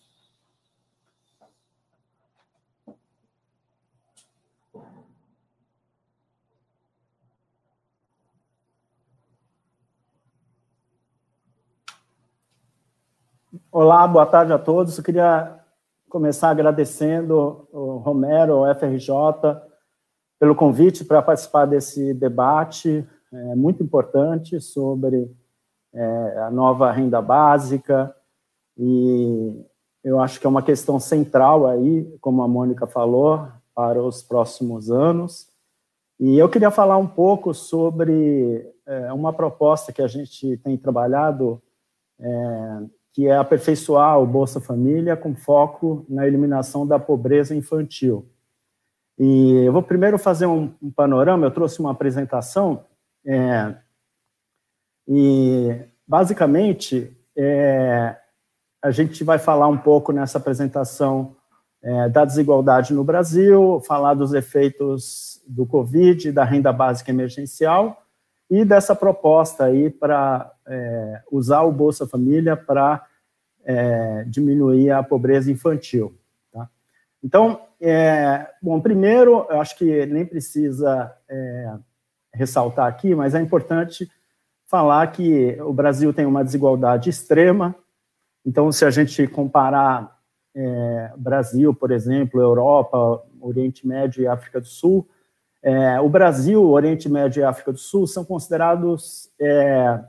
Olá, 13.71 14.09
boa 14.09 14.25
tarde 14.25 14.51
a 14.51 14.59
todos. 14.59 14.97
Eu 14.97 15.05
queria 15.05 15.61
começar 16.09 16.49
agradecendo 16.49 17.69
o 17.71 17.99
Romero, 17.99 18.61
o 18.61 18.75
FRJ, 18.75 19.13
pelo 20.41 20.55
convite 20.55 21.05
para 21.05 21.21
participar 21.21 21.67
desse 21.67 22.15
debate 22.15 23.07
é, 23.31 23.55
muito 23.55 23.83
importante 23.83 24.59
sobre 24.59 25.31
é, 25.93 26.39
a 26.47 26.51
nova 26.51 26.91
renda 26.91 27.21
básica 27.21 28.17
e 28.75 29.63
eu 30.03 30.19
acho 30.19 30.41
que 30.41 30.47
é 30.47 30.49
uma 30.49 30.63
questão 30.63 30.99
central 30.99 31.67
aí, 31.67 32.05
como 32.23 32.43
a 32.43 32.49
Mônica 32.49 32.87
falou, 32.87 33.49
para 33.75 34.03
os 34.03 34.23
próximos 34.23 34.91
anos. 34.91 35.47
E 36.19 36.39
eu 36.39 36.49
queria 36.49 36.71
falar 36.71 36.97
um 36.97 37.07
pouco 37.07 37.53
sobre 37.53 38.67
é, 38.87 39.13
uma 39.13 39.31
proposta 39.31 39.93
que 39.93 40.01
a 40.01 40.09
gente 40.09 40.57
tem 40.57 40.79
trabalhado, 40.79 41.61
é, 42.19 42.81
que 43.13 43.27
é 43.27 43.37
aperfeiçoar 43.37 44.21
o 44.21 44.27
Bolsa 44.27 44.61
Família 44.61 45.17
com 45.17 45.35
foco 45.35 46.05
na 46.09 46.27
eliminação 46.27 46.87
da 46.87 46.99
pobreza 46.99 47.55
infantil. 47.55 48.29
E 49.19 49.65
eu 49.65 49.73
vou 49.73 49.83
primeiro 49.83 50.19
fazer 50.19 50.47
um, 50.47 50.73
um 50.81 50.91
panorama, 50.91 51.47
eu 51.47 51.51
trouxe 51.51 51.81
uma 51.81 51.91
apresentação, 51.91 52.85
é, 53.27 53.75
e 55.09 55.77
basicamente 56.07 57.17
é, 57.37 58.17
a 58.83 58.91
gente 58.91 59.25
vai 59.25 59.39
falar 59.39 59.67
um 59.67 59.79
pouco 59.79 60.13
nessa 60.13 60.39
apresentação 60.39 61.35
é, 61.83 62.09
da 62.09 62.25
desigualdade 62.25 62.95
no 62.95 63.03
Brasil, 63.03 63.83
falar 63.87 64.15
dos 64.15 64.33
efeitos 64.33 65.43
do 65.49 65.67
Covid, 65.67 66.31
da 66.31 66.45
renda 66.45 66.73
básica 66.73 67.11
emergencial 67.11 68.05
e 68.51 68.65
dessa 68.65 68.95
proposta 68.95 69.65
aí 69.65 69.91
para 69.91 70.51
é, 70.67 71.23
usar 71.31 71.63
o 71.63 71.73
Bolsa 71.73 72.07
Família 72.07 72.57
para 72.57 73.05
é, 73.65 74.25
diminuir 74.27 74.91
a 74.91 75.03
pobreza 75.03 75.53
infantil. 75.53 76.19
Tá? 76.53 76.69
Então, 77.23 77.61
é, 77.81 78.49
bom, 78.63 78.81
primeiro, 78.81 79.47
eu 79.51 79.61
acho 79.61 79.77
que 79.77 80.07
nem 80.07 80.25
precisa 80.25 81.15
é, 81.29 81.75
ressaltar 82.33 82.87
aqui, 82.87 83.15
mas 83.15 83.35
é 83.35 83.41
importante 83.41 84.11
falar 84.65 85.07
que 85.09 85.61
o 85.63 85.73
Brasil 85.73 86.13
tem 86.13 86.27
uma 86.27 86.45
desigualdade 86.45 87.11
extrema. 87.11 87.75
Então, 88.45 88.73
se 88.73 88.85
a 88.85 88.91
gente 88.91 89.27
comparar 89.27 90.19
é, 90.55 91.13
Brasil, 91.17 91.75
por 91.75 91.91
exemplo, 91.91 92.41
Europa, 92.41 93.23
Oriente 93.41 93.87
Médio 93.87 94.23
e 94.23 94.27
África 94.27 94.61
do 94.61 94.67
Sul, 94.67 95.07
é, 95.69 96.01
o 96.01 96.09
Brasil, 96.09 96.65
Oriente 96.65 97.11
Médio 97.11 97.41
e 97.41 97.45
África 97.45 97.71
do 97.71 97.79
Sul 97.79 98.07
são 98.07 98.25
considerados 98.25 99.29
é, 99.39 100.01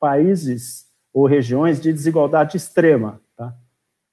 países 0.00 0.86
ou 1.12 1.26
regiões 1.26 1.78
de 1.78 1.92
desigualdade 1.92 2.56
extrema, 2.56 3.20
tá? 3.36 3.54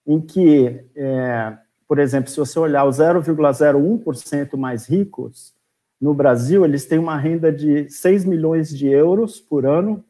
em 0.06 0.20
que, 0.20 0.84
é, 0.94 1.58
por 1.88 2.00
exemplo, 2.00 2.30
se 2.30 2.36
você 2.36 2.60
olhar 2.60 2.84
os 2.84 2.98
0,01% 2.98 4.58
mais 4.58 4.90
ricos, 4.90 5.54
no 6.02 6.14
Brasil, 6.14 6.66
eles 6.66 6.86
têm 6.86 7.00
uma 7.00 7.16
renda 7.16 7.50
de 7.50 7.90
6 7.90 8.26
milhões 8.26 8.70
de 8.70 8.90
euros 8.90 9.40
por 9.40 9.66
ano, 9.66 10.04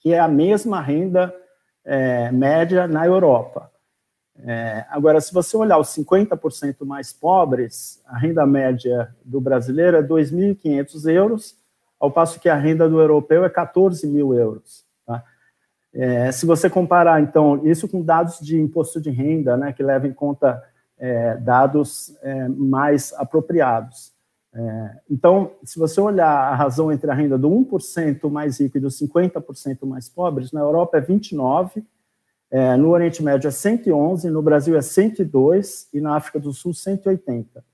que 0.00 0.12
é 0.12 0.18
a 0.18 0.28
mesma 0.28 0.82
renda 0.82 1.34
é, 1.82 2.30
média 2.30 2.86
na 2.86 3.06
Europa. 3.06 3.72
É, 4.44 4.84
agora, 4.88 5.20
se 5.20 5.32
você 5.32 5.56
olhar 5.56 5.78
os 5.78 5.88
50% 5.88 6.84
mais 6.84 7.12
pobres, 7.12 8.00
a 8.06 8.18
renda 8.18 8.46
média 8.46 9.14
do 9.24 9.40
brasileiro 9.40 9.96
é 9.96 10.02
2.500 10.02 11.10
euros, 11.12 11.56
ao 11.98 12.10
passo 12.10 12.40
que 12.40 12.48
a 12.48 12.54
renda 12.54 12.88
do 12.88 12.98
europeu 12.98 13.44
é 13.44 13.50
14 13.50 14.06
mil 14.06 14.32
euros. 14.34 14.84
Tá? 15.06 15.22
É, 15.92 16.32
se 16.32 16.46
você 16.46 16.70
comparar, 16.70 17.20
então, 17.20 17.66
isso 17.66 17.86
com 17.86 18.02
dados 18.02 18.38
de 18.40 18.58
imposto 18.58 19.00
de 19.00 19.10
renda, 19.10 19.56
né, 19.56 19.72
que 19.72 19.82
leva 19.82 20.06
em 20.06 20.12
conta 20.12 20.62
é, 20.98 21.36
dados 21.36 22.16
é, 22.22 22.48
mais 22.48 23.12
apropriados. 23.14 24.12
É, 24.52 24.96
então, 25.10 25.52
se 25.62 25.78
você 25.78 26.00
olhar 26.00 26.28
a 26.28 26.54
razão 26.54 26.90
entre 26.90 27.10
a 27.10 27.14
renda 27.14 27.38
do 27.38 27.48
1% 27.48 28.30
mais 28.30 28.58
rico 28.58 28.78
e 28.78 28.80
do 28.80 28.88
50% 28.88 29.86
mais 29.86 30.08
pobres, 30.08 30.50
na 30.52 30.60
Europa 30.60 30.98
é 30.98 31.00
29%, 31.00 31.82
é, 32.50 32.76
no 32.76 32.90
Oriente 32.90 33.22
Médio 33.22 33.48
é 33.48 33.50
111, 33.50 34.28
no 34.28 34.42
Brasil 34.42 34.76
é 34.76 34.82
102 34.82 35.88
e 35.92 36.00
na 36.00 36.16
África 36.16 36.40
do 36.40 36.52
Sul 36.52 36.74
180. 36.74 37.64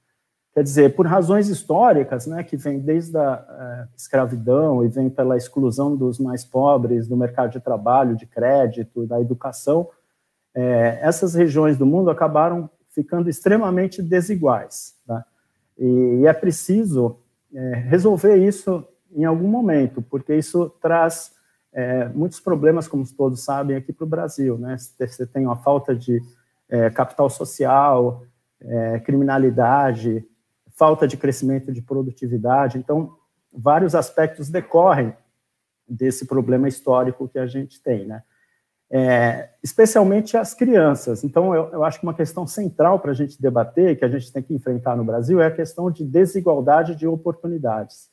Quer 0.53 0.63
dizer, 0.63 0.95
por 0.95 1.07
razões 1.07 1.49
históricas, 1.49 2.27
né, 2.27 2.43
que 2.43 2.57
vem 2.57 2.79
desde 2.79 3.17
a 3.17 3.47
é, 3.49 3.97
escravidão 3.97 4.85
e 4.85 4.89
vem 4.89 5.11
pela 5.11 5.37
exclusão 5.37 5.95
dos 5.95 6.19
mais 6.19 6.45
pobres 6.45 7.07
do 7.07 7.17
mercado 7.17 7.53
de 7.53 7.61
trabalho, 7.61 8.17
de 8.17 8.27
crédito, 8.27 9.07
da 9.07 9.21
educação, 9.21 9.89
é, 10.55 10.99
essas 11.03 11.35
regiões 11.35 11.77
do 11.77 11.85
mundo 11.85 12.09
acabaram 12.09 12.71
ficando 12.95 13.29
extremamente 13.29 14.03
desiguais. 14.03 14.95
Tá? 15.07 15.25
E, 15.79 16.21
e, 16.23 16.27
é 16.27 16.33
preciso 16.33 17.19
é, 17.55 17.75
resolver 17.75 18.37
isso 18.37 18.83
em 19.15 19.27
algum 19.27 19.49
momento, 19.49 20.01
porque 20.01 20.35
isso 20.35 20.71
traz 20.81 21.36
é, 21.77 22.09
muitos 22.09 22.41
problemas, 22.41 22.89
como 22.89 23.05
todos 23.15 23.45
sabem, 23.45 23.77
aqui 23.77 23.93
para 23.93 24.05
o 24.05 24.09
Brasil. 24.09 24.57
Né? 24.57 24.79
Você 24.79 25.27
tem 25.27 25.45
uma 25.45 25.57
falta 25.57 25.95
de 25.95 26.23
é, 26.71 26.89
capital 26.89 27.29
social, 27.29 28.25
é, 28.59 28.99
criminalidade, 29.01 30.27
falta 30.71 31.07
de 31.07 31.19
crescimento 31.19 31.71
de 31.71 31.83
produtividade. 31.83 32.79
Então, 32.79 33.15
vários 33.53 33.95
aspectos 33.95 34.49
decorrem 34.49 35.15
desse 35.87 36.25
problema 36.25 36.67
histórico 36.67 37.29
que 37.29 37.39
a 37.39 37.47
gente 37.47 37.81
tem, 37.83 38.07
né? 38.07 38.23
É, 38.89 39.51
especialmente 39.63 40.37
as 40.37 40.55
crianças. 40.55 41.25
Então, 41.25 41.55
eu, 41.55 41.73
eu, 41.73 41.85
acho 41.85 41.99
que 41.99 42.07
uma 42.07 42.15
questão 42.15 42.47
central 42.47 43.01
para 43.01 43.11
a 43.11 43.15
gente 43.15 43.41
debater, 43.43 43.99
que 43.99 44.05
a 44.05 44.09
gente 44.09 44.33
tem 44.33 44.43
que 44.43 44.55
enfrentar 44.55 44.97
no 44.97 45.05
Brasil, 45.05 45.41
é 45.41 45.47
a 45.47 45.55
questão 45.55 45.91
de 45.91 46.05
desigualdade 46.05 46.95
de 46.95 47.07
oportunidades. 47.07 48.09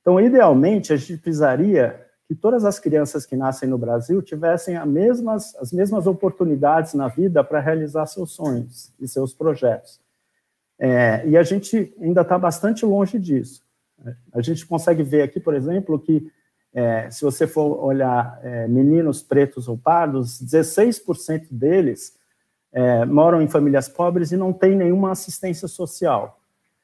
Então, 0.00 0.20
idealmente, 0.20 0.92
a 0.92 0.96
gente 0.96 1.18
precisaria 1.18 2.07
que 2.28 2.34
todas 2.34 2.66
as 2.66 2.78
crianças 2.78 3.24
que 3.24 3.34
nascem 3.34 3.66
no 3.66 3.78
Brasil 3.78 4.20
tivessem 4.20 4.76
as 4.76 4.86
mesmas, 4.86 5.56
as 5.56 5.72
mesmas 5.72 6.06
oportunidades 6.06 6.92
na 6.92 7.08
vida 7.08 7.42
para 7.42 7.58
realizar 7.58 8.04
seus 8.04 8.32
sonhos 8.32 8.92
e 9.00 9.08
seus 9.08 9.32
projetos. 9.32 9.98
É, 10.78 11.26
e 11.26 11.38
a 11.38 11.42
gente 11.42 11.96
ainda 11.98 12.20
está 12.20 12.38
bastante 12.38 12.84
longe 12.84 13.18
disso. 13.18 13.62
A 14.30 14.42
gente 14.42 14.66
consegue 14.66 15.02
ver 15.02 15.22
aqui, 15.22 15.40
por 15.40 15.54
exemplo, 15.54 15.98
que 15.98 16.30
é, 16.74 17.10
se 17.10 17.24
você 17.24 17.46
for 17.46 17.82
olhar 17.82 18.38
é, 18.42 18.68
meninos 18.68 19.22
pretos 19.22 19.66
ou 19.66 19.78
pardos, 19.78 20.38
16% 20.42 21.46
deles 21.50 22.14
é, 22.70 23.06
moram 23.06 23.40
em 23.40 23.48
famílias 23.48 23.88
pobres 23.88 24.32
e 24.32 24.36
não 24.36 24.52
têm 24.52 24.76
nenhuma 24.76 25.12
assistência 25.12 25.66
social. 25.66 26.38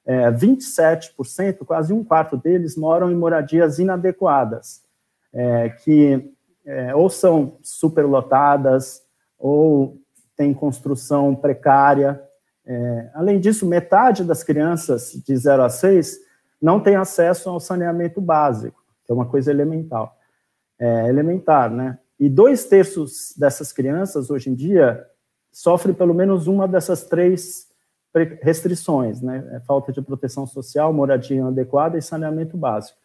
27%, 0.07 1.39
é, 1.39 1.53
quase 1.65 1.93
um 1.93 2.03
quarto 2.03 2.37
deles, 2.37 2.77
moram 2.77 3.11
em 3.11 3.15
moradias 3.15 3.79
inadequadas 3.79 4.85
é, 5.35 5.69
que 5.69 6.33
é, 6.65 6.95
ou 6.95 7.11
são 7.11 7.59
superlotadas 7.63 9.03
ou 9.39 9.99
têm 10.37 10.55
construção 10.55 11.35
precária. 11.35 12.23
É, 12.65 13.11
além 13.15 13.39
disso, 13.39 13.67
metade 13.67 14.25
das 14.25 14.43
crianças 14.43 15.13
de 15.13 15.37
0 15.37 15.65
a 15.65 15.69
6 15.69 16.19
não 16.63 16.81
tem 16.81 16.97
acesso 16.97 17.51
ao 17.51 17.61
saneamento 17.61 18.21
básico, 18.21 18.83
que 19.05 19.13
é 19.13 19.15
uma 19.15 19.27
coisa 19.27 19.51
elemental. 19.51 20.17
É, 20.79 21.09
elementar, 21.09 21.71
né? 21.71 21.99
E 22.19 22.29
dois 22.29 22.65
terços 22.65 23.35
dessas 23.37 23.73
crianças, 23.73 24.31
hoje 24.31 24.49
em 24.49 24.55
dia, 24.55 25.05
sofrem 25.53 25.95
pelo 25.95 26.15
menos 26.15 26.47
uma 26.47 26.67
dessas 26.67 27.05
três 27.05 27.69
restrições, 28.41 29.21
né? 29.21 29.47
É 29.53 29.61
falta 29.61 29.93
de 29.93 30.01
proteção 30.01 30.47
social, 30.47 30.93
moradia 30.93 31.37
inadequada 31.37 31.99
e 31.99 32.03
saneamento 32.03 32.57
básico. 32.57 32.99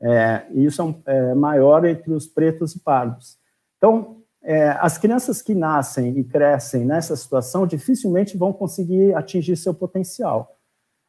É, 0.00 0.46
isso 0.52 1.02
é, 1.06 1.16
é, 1.16 1.34
maior 1.34 1.84
entre 1.84 2.12
os 2.12 2.26
pretos 2.26 2.74
e 2.74 2.80
pardos. 2.80 3.38
Então, 3.78 4.22
é, 4.42 4.68
as 4.80 4.96
crianças 4.98 5.42
que 5.42 5.54
nascem 5.54 6.16
e 6.18 6.24
crescem 6.24 6.84
nessa 6.84 7.16
situação 7.16 7.66
dificilmente 7.66 8.36
vão 8.36 8.52
conseguir 8.52 9.14
atingir 9.14 9.56
seu 9.56 9.74
potencial. 9.74 10.56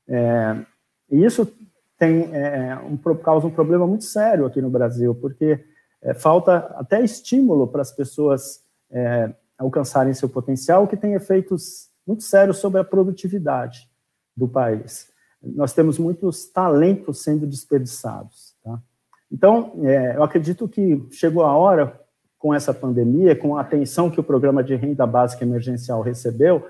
É, 0.08 0.66
e 1.12 1.24
isso 1.24 1.48
tem, 1.98 2.34
é, 2.34 2.78
um, 2.78 2.98
causa 3.18 3.46
um 3.46 3.52
problema 3.52 3.86
muito 3.86 4.06
sério 4.06 4.46
aqui 4.46 4.62
no 4.62 4.70
Brasil, 4.70 5.14
porque 5.14 5.64
é, 6.02 6.14
falta 6.14 6.58
até 6.78 7.04
estímulo 7.04 7.68
para 7.68 7.82
as 7.82 7.92
pessoas 7.92 8.66
alcançarem 9.58 10.14
seu 10.14 10.30
potencial, 10.30 10.86
o 10.86 10.88
que 10.88 10.96
tem 10.96 11.14
efeitos 11.14 11.90
muito 12.08 12.24
sérios 12.24 12.60
sobre 12.60 12.80
a 12.80 12.86
produtividade 12.86 13.90
do 14.36 14.48
país. 14.48 15.10
Nós 15.44 15.74
temos 15.74 16.00
muitos 16.00 16.46
talentos 16.46 17.22
sendo 17.22 17.46
desperdiçados. 17.46 18.47
Então, 19.32 19.74
é, 19.84 20.16
eu 20.16 20.24
acredito 20.24 20.68
que 20.68 21.06
chegou 21.12 21.44
a 21.44 21.56
hora, 21.56 22.00
com 22.38 22.54
essa 22.54 22.74
pandemia, 22.74 23.36
com 23.36 23.58
a 23.58 23.62
atenção 23.62 24.10
que 24.10 24.20
o 24.20 24.24
programa 24.24 24.64
de 24.64 24.76
renda 24.76 25.06
básica 25.06 25.44
emergencial 25.44 26.02
recebeu, 26.02 26.68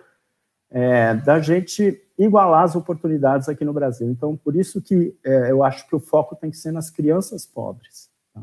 é, 0.69 1.13
da 1.15 1.39
gente 1.39 2.01
igualar 2.17 2.63
as 2.63 2.75
oportunidades 2.75 3.47
aqui 3.47 3.63
no 3.63 3.73
Brasil. 3.73 4.09
Então, 4.09 4.35
por 4.35 4.55
isso 4.55 4.81
que 4.81 5.15
é, 5.23 5.51
eu 5.51 5.63
acho 5.63 5.87
que 5.87 5.95
o 5.95 5.99
foco 5.99 6.35
tem 6.35 6.49
que 6.49 6.57
ser 6.57 6.71
nas 6.71 6.89
crianças 6.89 7.45
pobres. 7.45 8.09
Tá? 8.33 8.41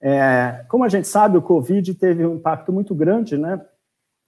É, 0.00 0.64
como 0.68 0.84
a 0.84 0.88
gente 0.88 1.06
sabe, 1.06 1.36
o 1.36 1.42
Covid 1.42 1.94
teve 1.94 2.26
um 2.26 2.36
impacto 2.36 2.72
muito 2.72 2.94
grande, 2.94 3.38
né? 3.38 3.60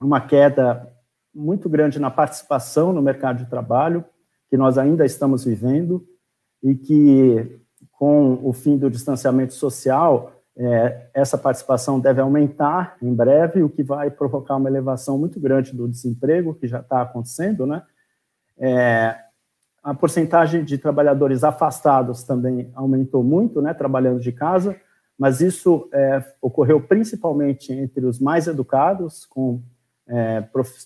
Uma 0.00 0.20
queda 0.20 0.88
muito 1.34 1.68
grande 1.68 1.98
na 1.98 2.10
participação 2.10 2.92
no 2.92 3.02
mercado 3.02 3.38
de 3.38 3.50
trabalho, 3.50 4.04
que 4.48 4.56
nós 4.56 4.76
ainda 4.76 5.04
estamos 5.04 5.44
vivendo, 5.44 6.06
e 6.62 6.74
que 6.74 7.61
com 8.02 8.40
o 8.42 8.52
fim 8.52 8.76
do 8.76 8.90
distanciamento 8.90 9.54
social, 9.54 10.32
é, 10.56 11.06
essa 11.14 11.38
participação 11.38 12.00
deve 12.00 12.20
aumentar 12.20 12.96
em 13.00 13.14
breve, 13.14 13.62
o 13.62 13.68
que 13.68 13.84
vai 13.84 14.10
provocar 14.10 14.56
uma 14.56 14.68
elevação 14.68 15.16
muito 15.16 15.38
grande 15.38 15.72
do 15.72 15.86
desemprego, 15.86 16.52
que 16.52 16.66
já 16.66 16.80
está 16.80 17.02
acontecendo, 17.02 17.64
né? 17.64 17.84
É, 18.58 19.16
a 19.84 19.94
porcentagem 19.94 20.64
de 20.64 20.78
trabalhadores 20.78 21.44
afastados 21.44 22.24
também 22.24 22.72
aumentou 22.74 23.22
muito, 23.22 23.62
né, 23.62 23.72
trabalhando 23.72 24.18
de 24.18 24.32
casa, 24.32 24.74
mas 25.16 25.40
isso 25.40 25.88
é, 25.92 26.24
ocorreu 26.40 26.80
principalmente 26.80 27.72
entre 27.72 28.04
os 28.04 28.18
mais 28.18 28.48
educados, 28.48 29.26
com 29.26 29.62
é, 30.08 30.40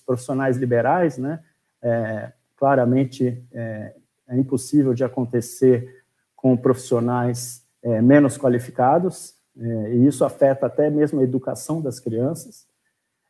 profissionais 0.05 0.59
liberais, 0.59 1.17
né, 1.17 1.41
é, 1.81 2.31
claramente 2.59 3.43
é, 3.55 3.95
é 4.29 4.37
impossível 4.37 4.93
de 4.93 5.03
acontecer 5.03 6.05
com 6.47 6.57
profissionais 6.57 7.67
é, 7.83 8.01
menos 8.01 8.39
qualificados, 8.39 9.35
é, 9.59 9.95
e 9.95 10.07
isso 10.07 10.25
afeta 10.25 10.67
até 10.67 10.89
mesmo 10.89 11.19
a 11.19 11.25
educação 11.25 11.83
das 11.83 11.99
crianças, 11.99 12.69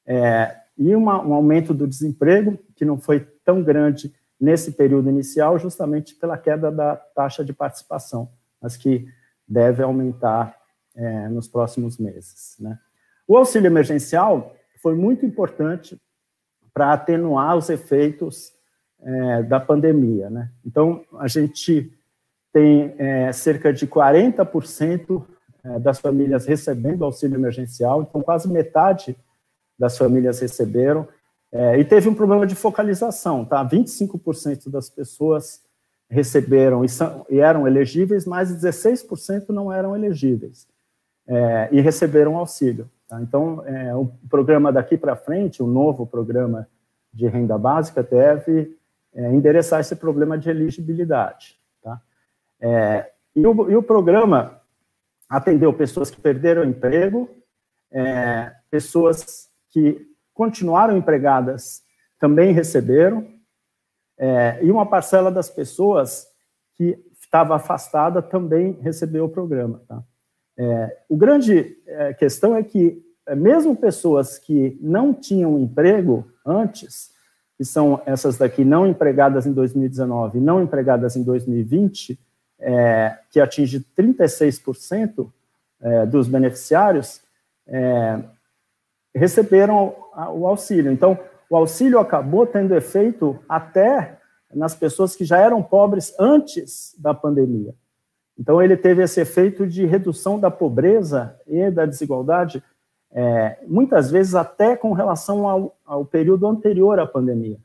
é, 0.05 0.55
e 0.77 0.95
uma, 0.95 1.25
um 1.27 1.33
aumento 1.33 1.73
do 1.73 1.87
desemprego, 1.87 2.59
que 2.75 2.85
não 2.85 2.99
foi 2.99 3.21
tão 3.43 3.63
grande 3.63 4.15
nesse 4.39 4.73
período 4.73 5.09
inicial, 5.09 5.59
justamente 5.59 6.15
pela 6.15 6.37
queda 6.37 6.71
da 6.71 6.95
taxa 6.95 7.43
de 7.43 7.55
participação, 7.55 8.29
mas 8.61 8.77
que 8.77 9.09
deve 9.49 9.83
aumentar 9.83 10.55
é, 10.95 11.27
nos 11.31 11.49
próximos 11.49 11.97
meses. 11.97 12.55
Né? 12.61 12.79
O 13.27 13.35
auxílio 13.35 13.69
emergencial 13.69 14.55
foi 14.83 14.95
muito 14.95 15.25
importante 15.25 15.99
para 16.75 16.93
atenuar 16.93 17.57
os 17.57 17.71
efeitos 17.71 18.53
é, 19.01 19.43
da 19.43 19.59
pandemia. 19.59 20.29
Né? 20.29 20.51
Então, 20.67 21.03
a 21.19 21.27
gente 21.27 21.96
tem 22.57 22.95
é, 22.97 23.31
cerca 23.33 23.71
de 23.71 23.87
40% 23.87 25.23
é, 25.63 25.79
das 25.79 26.01
famílias 26.01 26.47
recebendo 26.47 27.05
auxílio 27.05 27.37
emergencial, 27.37 28.01
então 28.01 28.23
quase 28.23 28.49
metade 28.49 29.15
das 29.79 29.99
famílias 29.99 30.41
receberam, 30.41 31.07
é, 31.53 31.79
e 31.79 31.85
teve 31.85 32.09
um 32.09 32.15
problema 32.15 32.47
de 32.47 32.55
focalização, 32.55 33.45
tá? 33.45 33.63
25% 33.63 34.71
das 34.71 34.89
pessoas 34.89 35.61
receberam 36.09 36.83
e, 36.83 36.89
são, 36.89 37.27
e, 37.29 37.41
eram 37.41 37.67
elegíveis, 37.67 38.25
mas 38.25 38.51
16% 38.51 39.51
não 39.51 39.71
eram 39.71 39.95
elegíveis 39.95 40.67
é, 41.29 41.69
e 41.71 41.83
receberam 41.83 42.39
auxílio. 42.39 42.89
Tá? 43.07 43.21
Então, 43.21 43.63
é, 43.67 43.95
o 43.95 44.11
programa 44.31 44.73
daqui 44.73 44.97
para 44.97 45.15
frente, 45.15 45.63
o 45.63 45.67
novo 45.67 46.07
programa 46.07 46.67
de 47.13 47.27
renda 47.27 47.59
básica, 47.59 48.03
deve 48.03 48.75
é, 49.15 49.31
endereçar 49.31 49.81
esse 49.81 49.95
problema 49.95 50.39
de 50.39 50.49
elegibilidade. 50.49 51.59
É, 52.61 53.11
e, 53.35 53.47
o, 53.47 53.71
e, 53.71 53.77
o, 53.77 53.83
programa 53.83 54.61
atendeu 55.29 55.73
pessoas 55.73 56.11
que 56.11 56.21
perderam 56.21 56.65
emprego, 56.65 57.29
é, 57.93 58.53
pessoas 58.71 59.49
que 59.71 60.07
continuaram 60.33 60.97
empregadas 60.97 61.83
também 62.19 62.53
receberam, 62.53 63.27
é, 64.19 64.59
e 64.63 64.71
uma 64.71 64.87
parcela 64.87 65.31
das 65.31 65.51
pessoas 65.51 66.27
que 66.75 66.99
estava 67.21 67.57
afastada 67.57 68.23
também 68.23 68.79
recebeu 68.81 69.27
o 69.27 69.29
programa. 69.29 69.83
Tá? 69.87 70.03
É, 70.59 70.99
o 71.09 71.17
grande 71.17 71.77
é, 71.87 72.15
questão 72.15 72.57
é 72.57 72.63
que, 72.63 73.03
é, 73.27 73.35
mesmo 73.35 73.77
pessoas 73.77 74.39
que 74.39 74.79
não 74.81 75.13
tinham 75.13 75.59
emprego 75.59 76.27
antes, 76.45 77.11
que 77.57 77.65
são 77.65 78.01
essas 78.07 78.39
daqui 78.39 78.65
não 78.65 78.87
empregadas 78.87 79.47
em 79.47 79.53
2019 79.53 80.41
não 80.41 80.63
empregadas 80.63 81.17
em 81.17 81.23
2020, 81.23 82.19
é, 82.59 83.19
que 83.31 83.41
atinge 83.41 83.85
36% 83.99 85.31
é, 85.81 86.07
dos 86.07 86.29
beneficiários, 86.29 87.21
é, 87.67 88.21
receberam 89.15 89.95
o 90.35 90.47
auxílio. 90.47 90.91
Então, 90.91 91.19
o 91.49 91.57
auxílio 91.57 91.99
acabou 91.99 92.47
tendo 92.47 92.75
efeito 92.75 93.39
até 93.49 94.19
nas 94.55 94.75
pessoas 94.75 95.15
que 95.15 95.25
já 95.25 95.39
eram 95.39 95.63
pobres 95.63 96.15
antes 96.19 96.95
da 96.99 97.13
pandemia. 97.13 97.75
Então, 98.39 98.63
ele 98.63 98.77
teve 98.77 99.03
esse 99.03 99.21
efeito 99.21 99.67
de 99.67 99.87
redução 99.87 100.39
da 100.39 100.51
pobreza 100.51 101.39
e 101.47 101.71
da 101.71 101.87
desigualdade, 101.87 102.63
é, 103.13 103.59
muitas 103.67 104.11
vezes 104.11 104.35
até 104.35 104.77
com 104.77 104.93
relação 104.93 105.49
ao, 105.49 105.77
ao, 105.85 106.05
período 106.05 106.47
anterior 106.47 106.99
à 106.99 107.07
pandemia. 107.07 107.59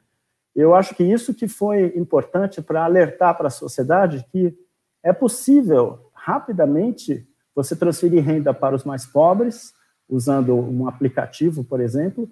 Eu 0.55 0.73
acho 0.73 0.95
que 0.95 1.03
isso 1.03 1.33
que 1.33 1.47
foi 1.47 1.93
importante 1.95 2.61
para 2.61 2.85
alertar 2.85 3.35
para 3.35 3.47
a 3.47 3.51
sociedade 3.51 4.25
que 4.31 4.57
é 5.03 5.11
possível 5.11 6.11
rapidamente 6.13 7.27
você 7.55 7.75
transferir 7.75 8.23
renda 8.23 8.53
para 8.53 8.75
os 8.75 8.83
mais 8.83 9.05
pobres, 9.05 9.73
usando 10.07 10.55
um 10.55 10.87
aplicativo, 10.87 11.63
por 11.63 11.79
exemplo, 11.79 12.29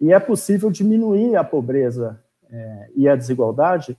e 0.00 0.12
é 0.12 0.18
possível 0.18 0.70
diminuir 0.70 1.36
a 1.36 1.44
pobreza 1.44 2.22
é, 2.50 2.90
e 2.94 3.08
a 3.08 3.16
desigualdade 3.16 3.96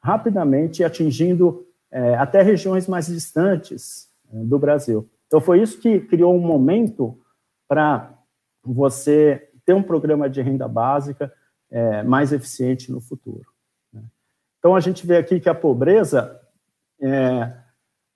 rapidamente, 0.00 0.84
atingindo 0.84 1.66
é, 1.90 2.14
até 2.16 2.42
regiões 2.42 2.86
mais 2.86 3.06
distantes 3.06 4.10
é, 4.32 4.36
do 4.44 4.58
Brasil. 4.58 5.08
Então, 5.26 5.40
foi 5.40 5.62
isso 5.62 5.80
que 5.80 6.00
criou 6.00 6.34
um 6.34 6.40
momento 6.40 7.18
para 7.66 8.12
você 8.62 9.48
ter 9.64 9.74
um 9.74 9.82
programa 9.82 10.28
de 10.28 10.42
renda 10.42 10.68
básica 10.68 11.32
mais 12.06 12.32
eficiente 12.32 12.92
no 12.92 13.00
futuro. 13.00 13.46
Né? 13.92 14.00
Então, 14.58 14.76
a 14.76 14.80
gente 14.80 15.04
vê 15.04 15.16
aqui 15.16 15.40
que 15.40 15.48
a 15.48 15.54
pobreza 15.54 16.40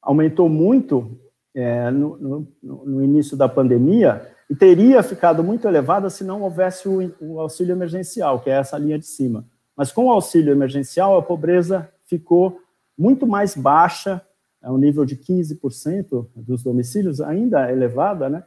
aumentou 0.08 0.48
muito 0.48 1.20
é, 1.54 1.90
no, 1.90 2.16
no, 2.16 2.48
no, 2.62 3.04
início 3.04 3.36
da 3.36 3.46
pandemia 3.46 4.26
e 4.48 4.56
teria 4.56 5.02
ficado 5.02 5.44
muito 5.44 5.68
elevada 5.68 6.08
se 6.08 6.24
não 6.24 6.40
houvesse 6.40 6.88
o, 6.88 7.14
o 7.20 7.38
auxílio 7.38 7.74
emergencial, 7.74 8.40
que 8.40 8.48
é 8.48 8.54
essa 8.54 8.78
linha 8.78 8.98
de 8.98 9.04
cima. 9.04 9.44
Mas 9.76 9.92
com 9.92 10.06
o 10.06 10.10
auxílio 10.10 10.50
emergencial, 10.50 11.18
a 11.18 11.22
pobreza 11.22 11.90
ficou 12.06 12.58
muito 12.96 13.26
mais 13.26 13.54
baixa, 13.54 14.22
é 14.62 14.70
um 14.70 14.78
nível 14.78 15.04
de 15.04 15.14
15% 15.14 16.26
dos 16.34 16.62
domicílios, 16.62 17.20
ainda 17.20 17.70
elevada, 17.70 18.30
né? 18.30 18.44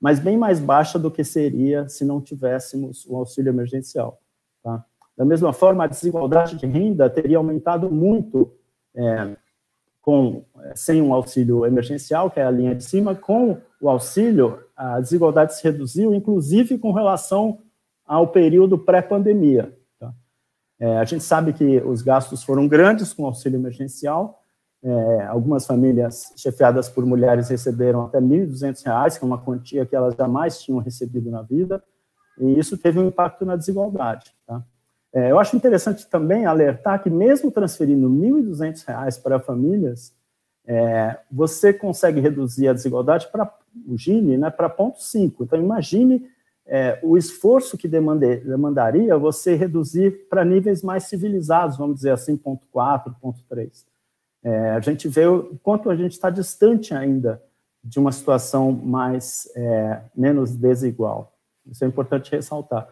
mas 0.00 0.20
bem 0.20 0.38
mais 0.38 0.60
baixa 0.60 0.96
do 0.96 1.10
que 1.10 1.24
seria 1.24 1.88
se 1.88 2.04
não 2.04 2.20
tivéssemos 2.20 3.04
o 3.06 3.16
auxílio 3.16 3.50
emergencial. 3.50 4.20
Tá? 4.62 4.84
Da 5.18 5.24
mesma 5.24 5.52
forma, 5.52 5.82
a 5.82 5.88
desigualdade 5.88 6.56
de 6.56 6.66
renda 6.66 7.10
teria 7.10 7.38
aumentado 7.38 7.90
muito 7.90 8.52
é, 8.94 9.36
com, 10.00 10.44
é, 10.62 10.72
sem 10.74 11.02
um 11.02 11.12
auxílio 11.12 11.66
emergencial, 11.66 12.30
que 12.30 12.40
é 12.40 12.44
a 12.44 12.50
linha 12.50 12.74
de 12.74 12.84
cima, 12.84 13.14
com 13.14 13.58
o 13.80 13.88
auxílio, 13.88 14.60
a 14.76 15.00
desigualdade 15.00 15.54
se 15.54 15.62
reduziu, 15.64 16.14
inclusive 16.14 16.78
com 16.78 16.92
relação 16.92 17.58
ao 18.06 18.28
período 18.28 18.78
pré-pandemia. 18.78 19.74
É, 20.80 20.96
a 20.96 21.04
gente 21.04 21.22
sabe 21.22 21.52
que 21.52 21.78
os 21.82 22.00
gastos 22.00 22.42
foram 22.42 22.66
grandes 22.66 23.12
com 23.12 23.24
o 23.24 23.26
auxílio 23.26 23.58
emergencial. 23.58 24.42
É, 24.82 25.26
algumas 25.26 25.66
famílias 25.66 26.32
chefiadas 26.38 26.88
por 26.88 27.04
mulheres 27.04 27.50
receberam 27.50 28.06
até 28.06 28.18
R$ 28.18 28.24
1.200, 28.24 29.18
que 29.18 29.24
é 29.24 29.26
uma 29.26 29.36
quantia 29.36 29.84
que 29.84 29.94
elas 29.94 30.14
jamais 30.14 30.62
tinham 30.62 30.78
recebido 30.78 31.30
na 31.30 31.42
vida, 31.42 31.84
e 32.38 32.58
isso 32.58 32.78
teve 32.78 32.98
um 32.98 33.08
impacto 33.08 33.44
na 33.44 33.56
desigualdade. 33.56 34.32
Tá? 34.46 34.64
É, 35.12 35.30
eu 35.30 35.38
acho 35.38 35.56
interessante 35.56 36.06
também 36.06 36.46
alertar 36.46 37.02
que, 37.02 37.10
mesmo 37.10 37.50
transferindo 37.50 38.08
R$ 38.08 38.30
1.200 38.30 39.20
para 39.20 39.40
famílias, 39.40 40.14
é, 40.66 41.18
você 41.30 41.72
consegue 41.72 42.20
reduzir 42.20 42.68
a 42.68 42.72
desigualdade 42.72 43.28
para 43.28 43.52
o 43.86 43.98
Gini 43.98 44.36
né, 44.36 44.50
para 44.50 44.68
ponto 44.68 45.02
5. 45.02 45.42
Então, 45.42 45.58
imagine 45.58 46.28
é, 46.64 47.00
o 47.02 47.18
esforço 47.18 47.76
que 47.76 47.88
demande, 47.88 48.36
demandaria 48.36 49.18
você 49.18 49.56
reduzir 49.56 50.28
para 50.28 50.44
níveis 50.44 50.82
mais 50.82 51.04
civilizados, 51.04 51.76
vamos 51.76 51.96
dizer 51.96 52.12
assim, 52.12 52.36
ponto 52.36 52.66
4, 52.70 53.14
ponto 53.20 53.40
3. 53.48 53.84
É, 54.44 54.70
a 54.70 54.80
gente 54.80 55.08
vê 55.08 55.26
o 55.26 55.58
quanto 55.62 55.90
a 55.90 55.96
gente 55.96 56.12
está 56.12 56.30
distante 56.30 56.94
ainda 56.94 57.42
de 57.82 57.98
uma 57.98 58.12
situação 58.12 58.70
mais 58.70 59.50
é, 59.56 60.00
menos 60.14 60.54
desigual. 60.54 61.32
Isso 61.66 61.84
é 61.84 61.88
importante 61.88 62.30
ressaltar. 62.30 62.88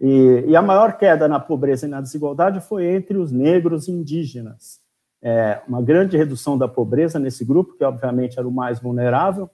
E, 0.00 0.44
e, 0.46 0.56
a 0.56 0.62
maior 0.62 0.96
queda 0.96 1.26
na 1.26 1.40
pobreza 1.40 1.86
e 1.86 1.88
na 1.88 2.00
desigualdade 2.00 2.60
foi 2.60 2.86
entre 2.86 3.18
os 3.18 3.32
negros 3.32 3.88
e 3.88 3.92
indígenas. 3.92 4.80
É, 5.20 5.60
uma 5.66 5.82
grande 5.82 6.16
redução 6.16 6.56
da 6.56 6.68
pobreza 6.68 7.18
nesse 7.18 7.44
grupo, 7.44 7.76
que 7.76 7.82
obviamente 7.82 8.38
era 8.38 8.46
o 8.46 8.52
mais 8.52 8.78
vulnerável, 8.78 9.50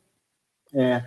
é, 0.75 1.05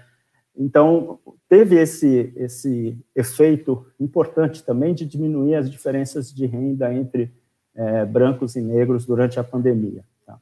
então, 0.58 1.20
teve 1.48 1.76
esse, 1.76 2.34
esse 2.36 2.98
efeito 3.16 3.86
importante 4.00 4.64
também 4.64 4.94
de 4.94 5.06
diminuir 5.06 5.56
as 5.56 5.70
diferenças 5.70 6.34
de 6.34 6.48
renda 6.48 6.92
entre 6.92 7.32
é, 7.76 8.04
brancos 8.06 8.56
e 8.56 8.62
negros 8.62 9.06
durante 9.06 9.40
a 9.40 9.44
pandemia. 9.44 10.04
Tá? 10.26 10.40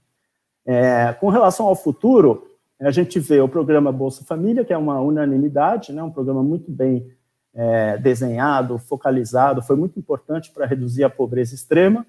É, 0.65 1.13
com 1.13 1.27
relação 1.27 1.65
ao 1.65 1.75
futuro, 1.75 2.47
a 2.79 2.91
gente 2.91 3.19
vê 3.19 3.41
o 3.41 3.49
programa 3.49 3.91
Bolsa 3.91 4.23
Família, 4.23 4.63
que 4.63 4.71
é 4.71 4.77
uma 4.77 5.01
unanimidade, 5.01 5.91
né, 5.91 6.01
um 6.01 6.11
programa 6.11 6.41
muito 6.41 6.71
bem 6.71 7.11
é, 7.55 7.97
desenhado, 7.97 8.77
focalizado, 8.77 9.61
foi 9.61 9.77
muito 9.77 9.97
importante 9.97 10.51
para 10.51 10.65
reduzir 10.65 11.05
a 11.05 11.09
pobreza 11.09 11.55
extrema, 11.55 12.05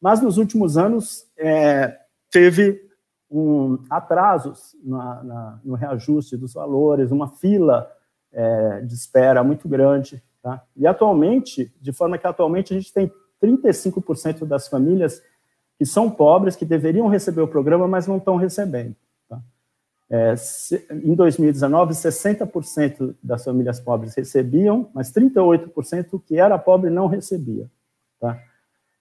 mas 0.00 0.22
nos 0.22 0.38
últimos 0.38 0.78
anos 0.78 1.26
é, 1.36 1.98
teve 2.30 2.80
um, 3.30 3.78
atrasos 3.90 4.76
na, 4.84 5.24
na, 5.24 5.60
no 5.64 5.74
reajuste 5.74 6.36
dos 6.36 6.54
valores, 6.54 7.10
uma 7.10 7.28
fila 7.28 7.90
é, 8.32 8.80
de 8.82 8.94
espera 8.94 9.42
muito 9.42 9.68
grande. 9.68 10.22
Tá? 10.42 10.62
E 10.76 10.86
atualmente, 10.86 11.72
de 11.80 11.92
forma 11.92 12.16
que 12.16 12.26
atualmente 12.26 12.72
a 12.72 12.76
gente 12.76 12.92
tem 12.92 13.10
35% 13.42 14.44
das 14.44 14.68
famílias 14.68 15.20
que 15.76 15.84
são 15.84 16.08
pobres, 16.08 16.54
que 16.54 16.64
deveriam 16.64 17.08
receber 17.08 17.40
o 17.40 17.48
programa, 17.48 17.88
mas 17.88 18.06
não 18.06 18.18
estão 18.18 18.36
recebendo. 18.36 18.94
É, 20.10 20.36
se, 20.36 20.86
em 20.90 21.14
2019, 21.14 21.94
60% 21.94 23.14
das 23.22 23.44
famílias 23.44 23.80
pobres 23.80 24.14
recebiam, 24.14 24.90
mas 24.94 25.12
38% 25.12 26.22
que 26.24 26.38
era 26.38 26.58
pobre 26.58 26.90
não 26.90 27.06
recebia. 27.06 27.70
Tá? 28.20 28.38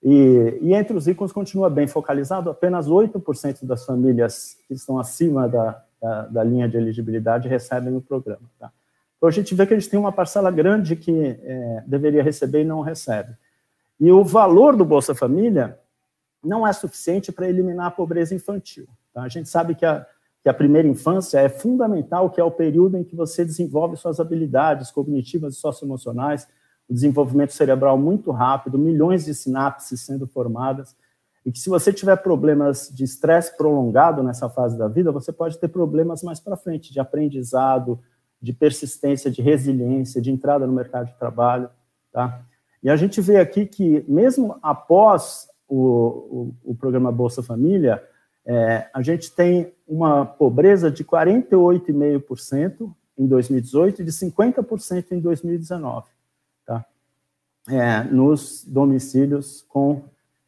E, 0.02 0.60
e, 0.62 0.74
entre 0.74 0.96
os 0.98 1.06
ricos 1.06 1.32
continua 1.32 1.70
bem 1.70 1.88
focalizado, 1.88 2.50
apenas 2.50 2.90
8% 2.90 3.66
das 3.66 3.86
famílias 3.86 4.58
que 4.68 4.74
estão 4.74 5.00
acima 5.00 5.48
da, 5.48 5.84
da, 6.02 6.22
da, 6.28 6.44
linha 6.44 6.68
de 6.68 6.78
elegibilidade 6.78 7.48
recebem 7.48 7.96
o 7.96 8.02
programa. 8.02 8.50
Tá? 8.60 8.72
Então 9.18 9.30
a 9.30 9.32
gente 9.32 9.56
vê 9.56 9.66
que 9.66 9.74
a 9.74 9.80
gente 9.80 9.90
tem 9.90 10.00
uma 10.00 10.12
parcela 10.12 10.52
grande 10.52 10.96
que 10.98 11.40
é, 11.42 11.84
deveria 11.88 12.22
receber 12.22 12.62
e 12.62 12.66
não 12.66 12.82
recebe. 12.82 13.34
E 14.00 14.12
o 14.12 14.24
valor 14.24 14.76
do 14.76 14.84
Bolsa 14.84 15.16
Família 15.16 15.80
não 16.44 16.68
é 16.68 16.74
suficiente 16.74 17.32
para 17.32 17.48
eliminar 17.48 17.88
a 17.88 17.92
pobreza 17.92 18.36
infantil. 18.36 18.86
Tá? 19.14 19.22
A 19.22 19.30
gente 19.30 19.48
sabe 19.48 19.76
que 19.76 19.86
a, 19.86 20.06
que 20.44 20.50
a 20.50 20.54
primeira 20.54 20.88
infância 20.88 21.40
é 21.40 21.48
fundamental, 21.48 22.30
que 22.30 22.40
é 22.40 22.44
o 22.44 22.52
período 22.52 22.98
em 22.98 23.04
que 23.04 23.16
você 23.16 23.46
desenvolve 23.46 23.96
suas 23.96 24.20
habilidades 24.20 24.92
cognitivas 24.92 25.56
e 25.56 25.58
socioemocionais, 25.58 26.46
o 26.90 26.94
desenvolvimento 26.94 27.54
cerebral 27.54 27.98
muito 27.98 28.30
rápido, 28.30 28.78
milhões 28.78 29.24
de 29.24 29.34
sinapses 29.34 30.02
sendo 30.02 30.28
formadas, 30.28 30.96
e 31.46 31.52
que 31.52 31.60
se 31.60 31.70
você 31.70 31.94
tiver 31.94 32.18
problemas 32.18 32.90
de 32.94 33.06
estresse 33.06 33.56
prolongado 33.56 34.22
nessa 34.22 34.50
fase 34.50 34.78
da 34.78 34.90
vida, 34.90 35.14
você 35.14 35.32
pode 35.32 35.58
ter 35.58 35.70
problemas 35.70 36.22
mais 36.22 36.42
para 36.42 36.58
frente, 36.58 36.92
de 36.92 37.00
aprendizado, 37.00 38.00
de 38.42 38.52
persistência, 38.52 39.32
de 39.32 39.42
resiliência, 39.42 40.22
de 40.22 40.30
entrada 40.30 40.68
no 40.68 40.74
mercado 40.74 41.08
de 41.08 41.18
trabalho, 41.18 41.70
tá? 42.12 42.42
E 42.82 42.90
a 42.90 42.98
gente 42.98 43.22
vê 43.22 43.38
aqui 43.38 43.66
que, 43.66 44.04
mesmo 44.10 44.58
após 44.62 45.48
o, 45.70 46.54
o, 46.64 46.72
o 46.72 46.76
programa 46.76 47.14
Bolsa 47.14 47.42
Família, 47.42 48.04
é, 48.46 48.90
a 48.94 49.02
gente 49.02 49.32
tem 49.32 49.74
uma 49.88 50.26
pobreza 50.26 50.92
de 50.92 51.04
48,5% 51.04 52.94
em 53.18 53.28
2018 53.28 54.02
e 54.02 54.06
de 54.06 54.12
50% 54.12 55.12
em 55.12 55.20
2019, 55.20 56.08
tá? 56.66 56.86
É, 57.70 58.04
nos 58.04 58.66
domicílios 58.66 59.64
com 59.70 60.02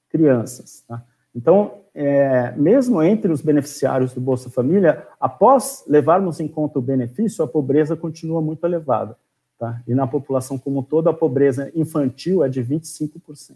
crianças. 0.09 0.83
Tá? 0.87 1.01
Então, 1.33 1.79
é, 1.93 2.51
mesmo 2.51 3.01
entre 3.01 3.31
os 3.31 3.41
beneficiários 3.41 4.13
do 4.13 4.19
Bolsa 4.19 4.49
Família, 4.49 5.07
após 5.19 5.85
levarmos 5.87 6.41
em 6.41 6.47
conta 6.47 6.79
o 6.79 6.81
benefício, 6.81 7.43
a 7.43 7.47
pobreza 7.47 7.95
continua 7.95 8.41
muito 8.41 8.65
elevada. 8.65 9.17
Tá? 9.57 9.81
E 9.87 9.95
na 9.95 10.05
população 10.05 10.57
como 10.57 10.83
todo, 10.83 11.07
a 11.09 11.13
pobreza 11.13 11.71
infantil 11.73 12.43
é 12.43 12.49
de 12.49 12.61
25%. 12.61 13.55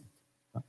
Tá? 0.53 0.63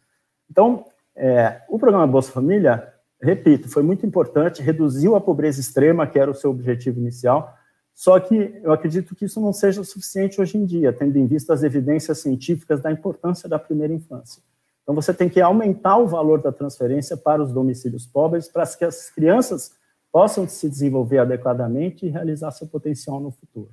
Então, 0.50 0.84
é, 1.14 1.62
o 1.68 1.78
programa 1.78 2.06
Bolsa 2.08 2.32
Família 2.32 2.92
repito, 3.20 3.68
foi 3.68 3.82
muito 3.82 4.06
importante, 4.06 4.62
reduziu 4.62 5.14
a 5.14 5.20
pobreza 5.20 5.60
extrema, 5.60 6.06
que 6.06 6.18
era 6.18 6.30
o 6.30 6.34
seu 6.34 6.50
objetivo 6.50 6.98
inicial, 6.98 7.54
só 7.94 8.18
que 8.18 8.58
eu 8.62 8.72
acredito 8.72 9.14
que 9.14 9.26
isso 9.26 9.40
não 9.40 9.52
seja 9.52 9.84
suficiente 9.84 10.40
hoje 10.40 10.56
em 10.56 10.64
dia, 10.64 10.92
tendo 10.92 11.18
em 11.18 11.26
vista 11.26 11.52
as 11.52 11.62
evidências 11.62 12.18
científicas 12.18 12.80
da 12.80 12.90
importância 12.90 13.48
da 13.48 13.58
primeira 13.58 13.92
infância. 13.92 14.42
Então, 14.82 14.94
você 14.94 15.12
tem 15.12 15.28
que 15.28 15.40
aumentar 15.40 15.98
o 15.98 16.06
valor 16.06 16.40
da 16.40 16.50
transferência 16.50 17.16
para 17.16 17.42
os 17.42 17.52
domicílios 17.52 18.06
pobres, 18.06 18.48
para 18.48 18.66
que 18.66 18.84
as 18.84 19.10
crianças 19.10 19.72
possam 20.10 20.48
se 20.48 20.68
desenvolver 20.68 21.18
adequadamente 21.18 22.06
e 22.06 22.08
realizar 22.08 22.50
seu 22.50 22.66
potencial 22.66 23.20
no 23.20 23.30
futuro. 23.30 23.70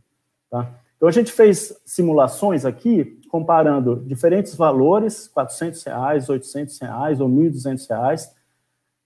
Tá? 0.52 0.70
Então, 0.96 1.08
a 1.08 1.12
gente 1.12 1.32
fez 1.32 1.76
simulações 1.86 2.66
aqui, 2.66 3.20
comparando 3.30 4.04
diferentes 4.06 4.56
valores, 4.56 5.28
400 5.30 5.84
reais, 5.84 6.30
800 6.30 6.80
reais 6.80 7.22
ou 7.22 7.30
1.200 7.30 7.90
reais, 7.90 8.36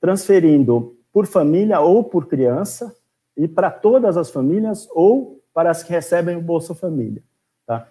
transferindo 0.01 0.97
por 1.13 1.27
família 1.27 1.79
ou 1.79 2.03
por 2.03 2.27
criança, 2.27 2.93
e 3.37 3.47
para 3.47 3.71
todas 3.71 4.17
as 4.17 4.29
famílias 4.29 4.87
ou 4.91 5.41
para 5.53 5.71
as 5.71 5.83
que 5.83 5.91
recebem 5.91 6.35
o 6.35 6.41
Bolsa 6.41 6.75
Família. 6.75 7.23
Tá? 7.65 7.87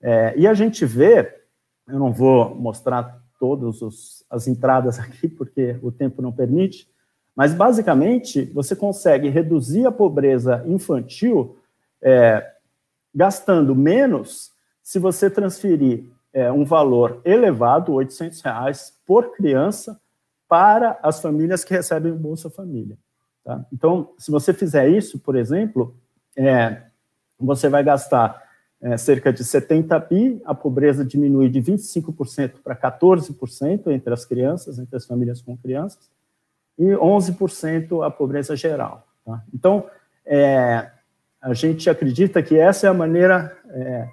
É, 0.00 0.34
e 0.36 0.46
a 0.46 0.54
gente 0.54 0.84
vê, 0.84 1.42
eu 1.86 1.98
não 1.98 2.12
vou 2.12 2.54
mostrar 2.54 3.20
todas 3.38 4.24
as 4.30 4.46
entradas 4.46 4.98
aqui, 5.00 5.28
porque 5.28 5.78
o 5.82 5.90
tempo 5.90 6.22
não 6.22 6.32
permite, 6.32 6.88
mas 7.34 7.54
basicamente 7.54 8.44
você 8.46 8.74
consegue 8.74 9.28
reduzir 9.28 9.86
a 9.86 9.92
pobreza 9.92 10.64
infantil 10.66 11.56
é, 12.02 12.54
gastando 13.14 13.74
menos 13.74 14.52
se 14.82 14.98
você 14.98 15.30
transferir 15.30 16.04
é, 16.32 16.50
um 16.50 16.64
valor 16.64 17.20
elevado, 17.24 17.92
800 17.92 18.40
reais 18.40 18.94
por 19.06 19.32
criança, 19.32 20.00
para 20.48 20.98
as 21.02 21.20
famílias 21.20 21.62
que 21.62 21.74
recebem 21.74 22.12
o 22.12 22.16
Bolsa 22.16 22.48
Família. 22.48 22.96
Tá? 23.44 23.64
Então, 23.72 24.12
se 24.18 24.30
você 24.30 24.52
fizer 24.52 24.88
isso, 24.88 25.18
por 25.18 25.36
exemplo, 25.36 25.94
é, 26.36 26.82
você 27.38 27.68
vai 27.68 27.84
gastar 27.84 28.42
é, 28.80 28.96
cerca 28.96 29.32
de 29.32 29.44
70 29.44 29.98
bi, 30.00 30.40
a 30.44 30.54
pobreza 30.54 31.04
diminui 31.04 31.48
de 31.48 31.60
25% 31.60 32.62
para 32.62 32.76
14% 32.76 33.88
entre 33.88 34.12
as 34.12 34.24
crianças, 34.24 34.78
entre 34.78 34.96
as 34.96 35.04
famílias 35.04 35.42
com 35.42 35.56
crianças, 35.56 36.10
e 36.78 36.84
11% 36.84 38.06
a 38.06 38.10
pobreza 38.10 38.54
geral. 38.56 39.06
Tá? 39.24 39.42
Então, 39.52 39.84
é, 40.24 40.90
a 41.40 41.54
gente 41.54 41.90
acredita 41.90 42.42
que 42.42 42.56
essa 42.56 42.86
é 42.86 42.90
a 42.90 42.94
maneira 42.94 43.56
é, 43.70 44.08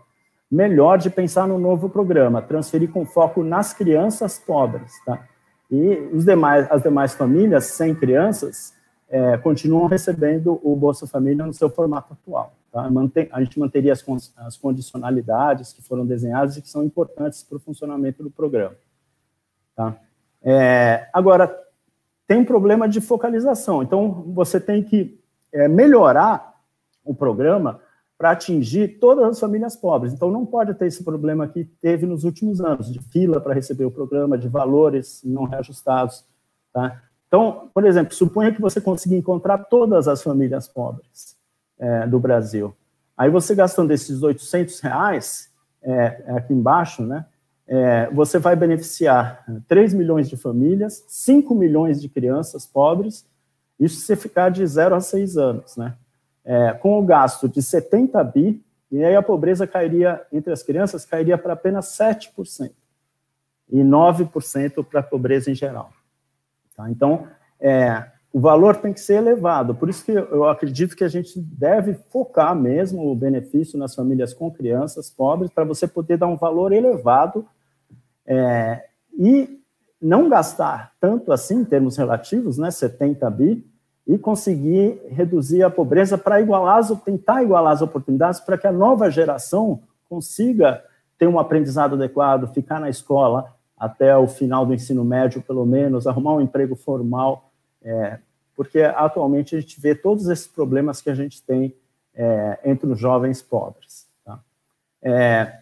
melhor 0.50 0.98
de 0.98 1.10
pensar 1.10 1.48
no 1.48 1.60
novo 1.60 1.90
programa, 1.90 2.42
transferir 2.42 2.92
com 2.92 3.06
foco 3.06 3.44
nas 3.44 3.74
crianças 3.74 4.40
pobres. 4.40 4.94
Tá? 5.06 5.28
E 5.70 6.10
os 6.14 6.26
demais, 6.26 6.70
as 6.72 6.82
demais 6.84 7.14
famílias 7.14 7.66
sem 7.66 7.96
crianças 7.96 8.74
é, 9.10 9.38
continuam 9.38 9.88
recebendo 9.88 10.60
o 10.64 10.76
Bolsa 10.76 11.08
Família 11.08 11.46
no 11.46 11.54
seu 11.54 11.70
formato 11.70 12.14
atual. 12.14 12.54
Tá? 12.72 12.90
Mantém, 12.90 13.30
a 13.32 13.42
gente 13.42 13.60
manteria 13.60 13.94
as, 13.94 14.04
as 14.38 14.58
condicionalidades 14.58 15.74
que 15.74 15.82
foram 15.82 16.06
desenhadas 16.06 16.58
e 16.58 16.62
que 16.62 16.70
são 16.70 16.84
importantes 16.84 17.44
para 17.44 17.58
o 17.58 17.60
funcionamento 17.60 18.22
do 18.22 18.30
programa. 18.30 18.76
Tá? 19.76 19.96
É, 20.44 21.08
agora, 21.14 21.54
tem 22.28 22.40
um 22.40 22.46
problema 22.46 22.88
de 22.88 23.00
focalização. 23.02 23.82
Então, 23.82 24.12
você 24.34 24.60
tem 24.60 24.84
que 24.84 25.20
é, 25.54 25.68
melhorar 25.68 26.56
o 27.04 27.14
programa 27.14 27.80
para 28.18 28.32
atingir 28.32 29.00
todas 29.00 29.26
as 29.26 29.40
famílias 29.40 29.76
pobres. 29.76 30.14
Então, 30.14 30.32
não 30.32 30.46
pode 30.46 30.74
ter 30.74 30.88
esse 30.88 31.04
problema 31.04 31.48
que 31.48 31.66
teve 31.82 32.06
nos 32.06 32.24
últimos 32.24 32.62
anos, 32.62 32.92
de 32.92 33.00
fila 33.00 33.42
para 33.42 33.54
receber 33.54 33.86
o 33.86 33.92
programa, 33.92 34.38
de 34.38 34.48
valores 34.48 35.22
não 35.24 35.44
reajustados. 35.44 36.24
Tá? 36.74 37.02
Então, 37.28 37.70
por 37.74 37.86
exemplo, 37.86 38.14
suponha 38.14 38.54
que 38.54 38.62
você 38.62 38.80
consiga 38.80 39.16
encontrar 39.16 39.58
todas 39.58 40.08
as 40.08 40.24
famílias 40.24 40.68
pobres 40.68 41.36
é, 41.78 42.08
do 42.08 42.20
Brasil. 42.20 42.74
Aí 43.18 43.30
você 43.30 43.54
gastando 43.54 43.92
esses 43.92 44.24
800 44.24 44.80
reais, 44.80 45.50
é, 45.82 46.24
é, 46.26 46.32
aqui 46.38 46.54
embaixo, 46.54 47.04
né, 47.04 47.26
é, 47.68 48.10
você 48.12 48.38
vai 48.38 48.56
beneficiar 48.56 49.44
3 49.68 49.94
milhões 49.94 50.30
de 50.30 50.38
famílias, 50.38 51.04
5 51.08 51.54
milhões 51.56 52.02
de 52.02 52.08
crianças 52.08 52.66
pobres, 52.66 53.26
isso 53.80 54.02
se 54.02 54.16
ficar 54.16 54.50
de 54.50 54.66
0 54.66 54.96
a 54.96 55.02
6 55.02 55.38
anos, 55.38 55.76
né? 55.76 55.96
É, 56.46 56.74
com 56.74 57.00
o 57.00 57.04
gasto 57.04 57.50
de 57.50 57.62
70 57.62 58.24
bi, 58.26 58.64
e 58.92 59.04
aí 59.04 59.16
a 59.16 59.22
pobreza 59.22 59.66
cairia, 59.66 60.22
entre 60.32 60.54
as 60.54 60.62
crianças, 60.62 61.04
cairia 61.04 61.38
para 61.38 61.54
apenas 61.54 61.88
7%, 61.88 62.72
e 63.70 63.80
9% 63.80 64.86
para 64.86 65.00
a 65.00 65.04
pobreza 65.04 65.50
em 65.50 65.56
geral. 65.56 65.90
Tá? 66.78 66.90
Então, 66.90 67.28
é, 67.60 68.06
o 68.32 68.40
valor 68.40 68.76
tem 68.76 68.94
que 68.94 69.00
ser 69.00 69.16
elevado, 69.16 69.74
por 69.74 69.90
isso 69.90 70.06
que 70.06 70.12
eu 70.12 70.48
acredito 70.48 70.96
que 70.96 71.04
a 71.04 71.10
gente 71.10 71.40
deve 71.40 71.96
focar 72.10 72.56
mesmo 72.56 73.12
o 73.12 73.16
benefício 73.16 73.80
nas 73.80 73.96
famílias 73.96 74.34
com 74.34 74.52
crianças 74.52 75.10
pobres, 75.10 75.52
para 75.52 75.64
você 75.64 75.88
poder 75.88 76.18
dar 76.18 76.28
um 76.28 76.38
valor 76.38 76.72
elevado 76.72 77.48
é, 78.26 78.86
e 79.18 79.60
não 80.02 80.30
gastar 80.30 80.94
tanto 81.00 81.32
assim, 81.32 81.62
em 81.62 81.66
termos 81.66 81.98
relativos, 81.98 82.58
né, 82.58 82.70
70 82.70 83.30
bi, 83.32 83.66
e 84.08 84.18
conseguir 84.18 85.02
reduzir 85.10 85.64
a 85.64 85.70
pobreza 85.70 86.18
para 86.18 86.40
igualar, 86.40 86.84
tentar 87.02 87.42
igualar 87.44 87.74
as 87.74 87.82
oportunidades 87.82 88.40
para 88.40 88.58
que 88.58 88.68
a 88.68 88.72
nova 88.72 89.10
geração 89.10 89.82
consiga 90.08 90.84
ter 91.18 91.28
um 91.28 91.40
aprendizado 91.40 91.96
adequado, 91.96 92.54
ficar 92.54 92.80
na 92.80 92.90
escola 92.90 93.56
até 93.78 94.16
o 94.16 94.28
final 94.28 94.66
do 94.66 94.74
ensino 94.74 95.04
médio, 95.04 95.42
pelo 95.42 95.66
menos, 95.66 96.08
arrumar 96.08 96.36
um 96.36 96.42
emprego 96.42 96.76
formal, 96.76 97.52
é, 97.82 98.20
porque 98.56 98.82
atualmente 98.82 99.56
a 99.56 99.60
gente 99.60 99.80
vê 99.82 99.94
todos 99.94 100.28
esses 100.28 100.48
problemas 100.48 101.02
que 101.02 101.10
a 101.10 101.16
gente 101.16 101.42
tem 101.42 101.76
é, 102.14 102.60
entre 102.64 102.90
os 102.90 103.00
jovens 103.00 103.42
pobres. 103.42 104.08
Tá? 104.24 104.40
É, 105.02 105.60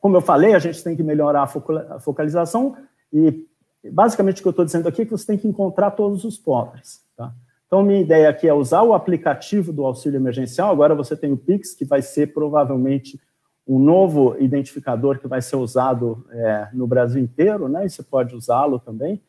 como 0.00 0.16
eu 0.16 0.20
falei, 0.20 0.54
a 0.54 0.58
gente 0.58 0.82
tem 0.82 0.96
que 0.96 1.02
melhorar 1.02 1.42
a 1.44 2.00
focalização 2.00 2.76
e 3.12 3.46
basicamente 3.84 4.40
o 4.40 4.42
que 4.42 4.48
eu 4.48 4.50
estou 4.50 4.64
dizendo 4.64 4.88
aqui 4.88 5.02
é 5.02 5.04
que 5.04 5.10
você 5.10 5.26
tem 5.26 5.38
que 5.38 5.46
encontrar 5.46 5.92
todos 5.92 6.24
os 6.24 6.36
pobres. 6.36 7.04
Tá? 7.16 7.32
Então, 7.72 7.82
minha 7.82 8.02
ideia 8.02 8.28
aqui 8.28 8.46
é 8.46 8.52
usar 8.52 8.82
o 8.82 8.92
aplicativo 8.92 9.72
do 9.72 9.86
auxílio 9.86 10.18
emergencial. 10.18 10.70
Agora 10.70 10.94
você 10.94 11.16
tem 11.16 11.32
o 11.32 11.38
Pix, 11.38 11.72
que 11.72 11.86
vai 11.86 12.02
ser 12.02 12.34
provavelmente 12.34 13.18
um 13.66 13.78
novo 13.78 14.36
identificador 14.38 15.18
que 15.18 15.26
vai 15.26 15.40
ser 15.40 15.56
usado 15.56 16.22
é, 16.32 16.68
no 16.74 16.86
Brasil 16.86 17.22
inteiro, 17.22 17.68
né? 17.68 17.86
E 17.86 17.88
você 17.88 18.02
pode 18.02 18.36
usá-lo 18.36 18.78
também. 18.78 19.22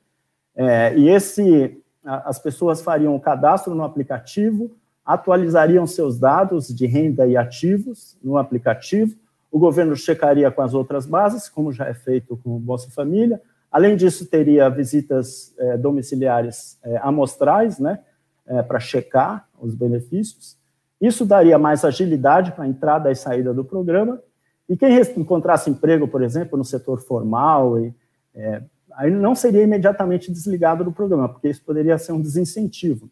É, 0.57 0.93
e 0.93 1.07
esse, 1.07 1.81
as 2.03 2.37
pessoas 2.37 2.81
fariam 2.81 3.15
o 3.15 3.19
cadastro 3.19 3.73
no 3.73 3.85
aplicativo, 3.85 4.75
atualizariam 5.05 5.87
seus 5.87 6.19
dados 6.19 6.67
de 6.67 6.85
renda 6.85 7.25
e 7.25 7.37
ativos 7.37 8.17
no 8.21 8.37
aplicativo. 8.37 9.15
O 9.49 9.57
governo 9.57 9.95
checaria 9.95 10.51
com 10.51 10.61
as 10.61 10.73
outras 10.73 11.05
bases, 11.05 11.47
como 11.47 11.71
já 11.71 11.87
é 11.87 11.93
feito 11.93 12.35
com 12.43 12.57
o 12.57 12.59
Bolsa 12.59 12.91
Família, 12.91 13.39
Além 13.73 13.95
disso, 13.95 14.27
teria 14.27 14.69
visitas 14.69 15.51
é, 15.57 15.75
domiciliares 15.77 16.77
é, 16.83 16.97
amostrais, 16.97 17.79
né, 17.79 17.97
é, 18.45 18.61
para 18.61 18.79
checar 18.79 19.47
os 19.59 19.73
benefícios. 19.73 20.57
Isso 20.99 21.25
daria 21.25 21.57
mais 21.57 21.83
agilidade 21.83 22.51
para 22.51 22.63
a 22.63 22.67
entrada 22.67 23.11
e 23.11 23.15
saída 23.15 23.53
do 23.53 23.63
programa. 23.63 24.21
E 24.69 24.77
quem 24.77 24.97
encontrasse 25.17 25.69
emprego, 25.69 26.07
por 26.07 26.23
exemplo, 26.23 26.57
no 26.57 26.63
setor 26.63 27.01
formal 27.01 27.79
e, 27.79 27.93
é, 28.33 28.63
aí 28.93 29.11
não 29.11 29.35
seria 29.35 29.63
imediatamente 29.63 30.31
desligado 30.31 30.83
do 30.83 30.91
programa, 30.91 31.27
porque 31.29 31.49
isso 31.49 31.63
poderia 31.63 31.97
ser 31.97 32.11
um 32.11 32.21
desincentivo 32.21 33.09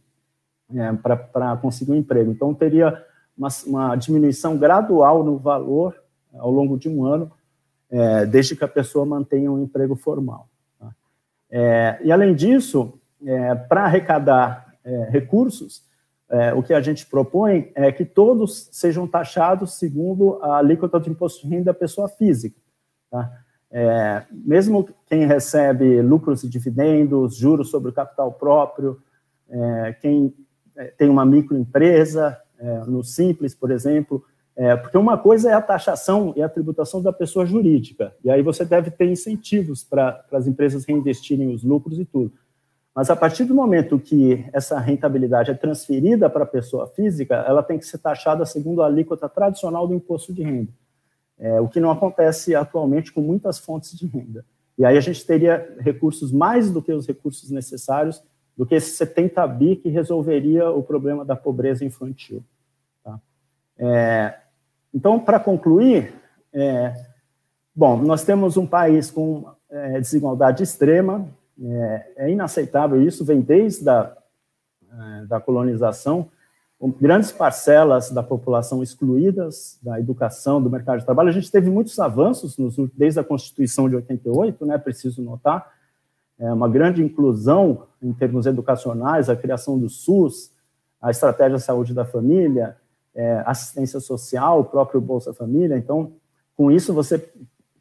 é, 0.73 0.93
para 0.93 1.57
conseguir 1.57 1.91
um 1.91 1.95
emprego. 1.95 2.31
Então, 2.31 2.53
teria 2.53 3.03
uma, 3.37 3.49
uma, 3.65 3.95
diminuição 3.95 4.57
gradual 4.57 5.23
no 5.23 5.37
valor 5.37 5.95
ao 6.33 6.51
longo 6.51 6.77
de 6.77 6.87
um 6.87 7.05
ano, 7.05 7.31
é, 7.89 8.25
desde 8.25 8.55
que 8.55 8.63
a 8.63 8.69
pessoa 8.69 9.05
mantenha 9.05 9.51
um 9.51 9.61
emprego 9.61 9.95
formal. 9.95 10.47
Tá? 10.79 10.91
É, 11.49 11.99
e, 12.03 12.11
além 12.11 12.33
disso, 12.33 12.93
é, 13.25 13.53
para 13.53 13.83
arrecadar 13.83 14.70
é, 14.83 15.09
recursos, 15.09 15.83
é, 16.29 16.53
o 16.53 16.63
que 16.63 16.73
a 16.73 16.81
gente 16.81 17.05
propõe 17.05 17.71
é 17.75 17.91
que 17.91 18.05
todos 18.05 18.69
sejam 18.71 19.05
taxados 19.05 19.73
segundo 19.73 20.39
a 20.41 20.57
alíquota 20.57 20.99
de 20.99 21.09
imposto 21.09 21.45
de 21.45 21.53
renda 21.53 21.65
da 21.65 21.73
pessoa 21.73 22.07
física. 22.07 22.55
Tá? 23.09 23.31
É, 23.69 24.23
mesmo 24.31 24.87
quem 25.07 25.25
recebe 25.25 26.01
lucros 26.01 26.43
e 26.43 26.49
dividendos, 26.49 27.35
juros 27.35 27.69
sobre 27.69 27.89
o 27.89 27.93
capital 27.93 28.31
próprio, 28.31 29.01
é, 29.49 29.93
quem 30.01 30.33
é, 30.75 30.85
tem 30.85 31.09
uma 31.09 31.25
microempresa, 31.25 32.37
é, 32.57 32.79
no 32.85 33.03
Simples, 33.03 33.53
por 33.53 33.71
exemplo, 33.71 34.23
é, 34.55 34.75
porque 34.75 34.97
uma 34.97 35.17
coisa 35.17 35.49
é 35.49 35.53
a 35.53 35.61
taxação 35.61 36.33
e 36.35 36.41
a 36.41 36.49
tributação 36.49 37.01
da 37.01 37.11
pessoa 37.11 37.45
jurídica, 37.45 38.13
e 38.23 38.29
aí 38.29 38.41
você 38.41 38.63
deve 38.63 38.91
ter 38.91 39.09
incentivos 39.09 39.83
para 39.83 40.23
as 40.31 40.47
empresas 40.47 40.85
reinvestirem 40.85 41.53
os 41.53 41.63
lucros 41.63 41.99
e 41.99 42.05
tudo. 42.05 42.31
Mas 42.95 43.09
a 43.09 43.15
partir 43.15 43.45
do 43.45 43.55
momento 43.55 43.97
que 43.97 44.45
essa 44.51 44.77
rentabilidade 44.77 45.51
é 45.51 45.53
transferida 45.53 46.29
para 46.29 46.43
a 46.43 46.47
pessoa 46.47 46.87
física, 46.87 47.35
ela 47.47 47.63
tem 47.63 47.79
que 47.79 47.85
ser 47.85 47.99
taxada 47.99 48.45
segundo 48.45 48.83
a 48.83 48.85
alíquota 48.85 49.29
tradicional 49.29 49.87
do 49.87 49.93
imposto 49.93 50.33
de 50.33 50.43
renda, 50.43 50.71
é, 51.39 51.59
o 51.61 51.69
que 51.69 51.79
não 51.79 51.89
acontece 51.89 52.53
atualmente 52.53 53.13
com 53.13 53.21
muitas 53.21 53.57
fontes 53.59 53.97
de 53.97 54.05
renda. 54.05 54.45
E 54.77 54.85
aí 54.85 54.97
a 54.97 55.01
gente 55.01 55.25
teria 55.25 55.75
recursos 55.79 56.31
mais 56.31 56.69
do 56.69 56.81
que 56.81 56.91
os 56.91 57.07
recursos 57.07 57.49
necessários 57.49 58.21
do 58.57 58.65
que 58.65 58.75
esse 58.75 58.91
70 58.97 59.47
bi 59.47 59.75
que 59.75 59.89
resolveria 59.89 60.69
o 60.69 60.83
problema 60.83 61.23
da 61.23 61.35
pobreza 61.35 61.85
infantil. 61.85 62.43
Tá? 63.03 63.19
É, 63.77 64.35
então, 64.93 65.19
para 65.19 65.39
concluir, 65.39 66.13
é, 66.53 66.93
bom, 67.73 67.97
nós 68.01 68.23
temos 68.23 68.57
um 68.57 68.67
país 68.67 69.09
com 69.09 69.45
é, 69.69 69.99
desigualdade 69.99 70.63
extrema, 70.63 71.27
é, 71.63 72.13
é, 72.17 72.31
inaceitável 72.31 73.01
isso, 73.01 73.23
vem 73.23 73.41
desde 73.41 73.87
a 73.89 74.15
é, 74.91 75.25
da 75.25 75.39
colonização, 75.39 76.29
grandes 76.99 77.31
parcelas 77.31 78.09
da 78.11 78.21
população 78.21 78.83
excluídas 78.83 79.79
da 79.81 79.99
educação, 79.99 80.61
do 80.61 80.69
mercado 80.69 80.99
de 80.99 81.05
trabalho. 81.05 81.29
A 81.29 81.31
gente 81.31 81.49
teve 81.49 81.69
muitos 81.69 81.97
avanços 81.97 82.57
nos, 82.57 82.75
desde 82.93 83.19
a 83.19 83.23
Constituição 83.23 83.87
de 83.87 83.95
88, 83.95 84.65
né, 84.65 84.77
preciso 84.77 85.21
notar, 85.21 85.71
é, 86.37 86.51
uma 86.51 86.67
grande 86.67 87.01
inclusão 87.01 87.83
em 88.01 88.11
termos 88.11 88.45
educacionais, 88.47 89.29
a 89.29 89.35
criação 89.35 89.79
do 89.79 89.87
SUS, 89.87 90.51
a 91.01 91.09
estratégia 91.09 91.57
de 91.57 91.63
saúde 91.63 91.93
da 91.93 92.03
família, 92.03 92.75
é, 93.15 93.43
assistência 93.45 93.99
social, 93.99 94.59
o 94.59 94.65
próprio 94.65 94.99
Bolsa 94.99 95.33
Família. 95.33 95.77
Então, 95.77 96.13
com 96.57 96.69
isso, 96.69 96.93
você 96.93 97.31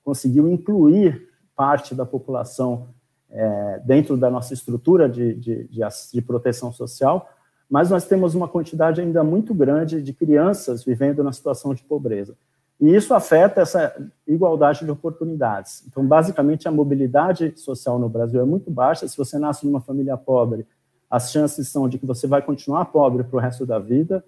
conseguiu 0.05 0.47
incluir 0.47 1.29
parte 1.57 1.95
da 1.95 2.07
população 2.07 2.89
é, 3.31 3.81
dentro 3.85 4.17
da 4.17 4.31
nossa 4.31 4.55
estrutura 4.55 5.09
de, 5.09 5.35
de, 5.35 5.65
de, 5.65 5.81
de 6.13 6.23
proteção 6.23 6.73
social, 6.73 7.29
mas 7.69 7.91
nós 7.91 8.05
temos 8.05 8.35
uma 8.35 8.49
quantidade 8.49 9.01
ainda 9.01 9.23
muito 9.23 9.55
grande 9.55 10.03
de 10.03 10.13
crianças 10.13 10.85
vivendo 10.85 11.23
na 11.23 11.33
situação 11.33 11.73
de 11.73 11.83
pobreza. 11.85 12.35
E 12.81 12.95
isso 12.95 13.13
afeta 13.13 13.61
essa 13.61 13.95
igualdade 14.27 14.85
de 14.85 14.91
oportunidades. 14.91 15.85
Então, 15.87 16.05
basicamente, 16.05 16.67
a 16.67 16.71
mobilidade 16.71 17.53
social 17.57 17.99
no 17.99 18.09
Brasil 18.09 18.41
é 18.41 18.45
muito 18.45 18.71
baixa. 18.71 19.07
Se 19.07 19.17
você 19.17 19.39
nasce 19.39 19.67
numa 19.67 19.81
família 19.81 20.17
pobre, 20.17 20.67
as 21.11 21.31
chances 21.31 21.69
são 21.69 21.89
de 21.89 21.99
que 21.99 22.07
você 22.07 22.27
vai 22.27 22.41
continuar 22.41 22.87
pobre 22.87 23.23
para 23.23 23.37
o 23.37 23.41
resto 23.41 23.67
da 23.67 23.79
vida. 23.79 24.25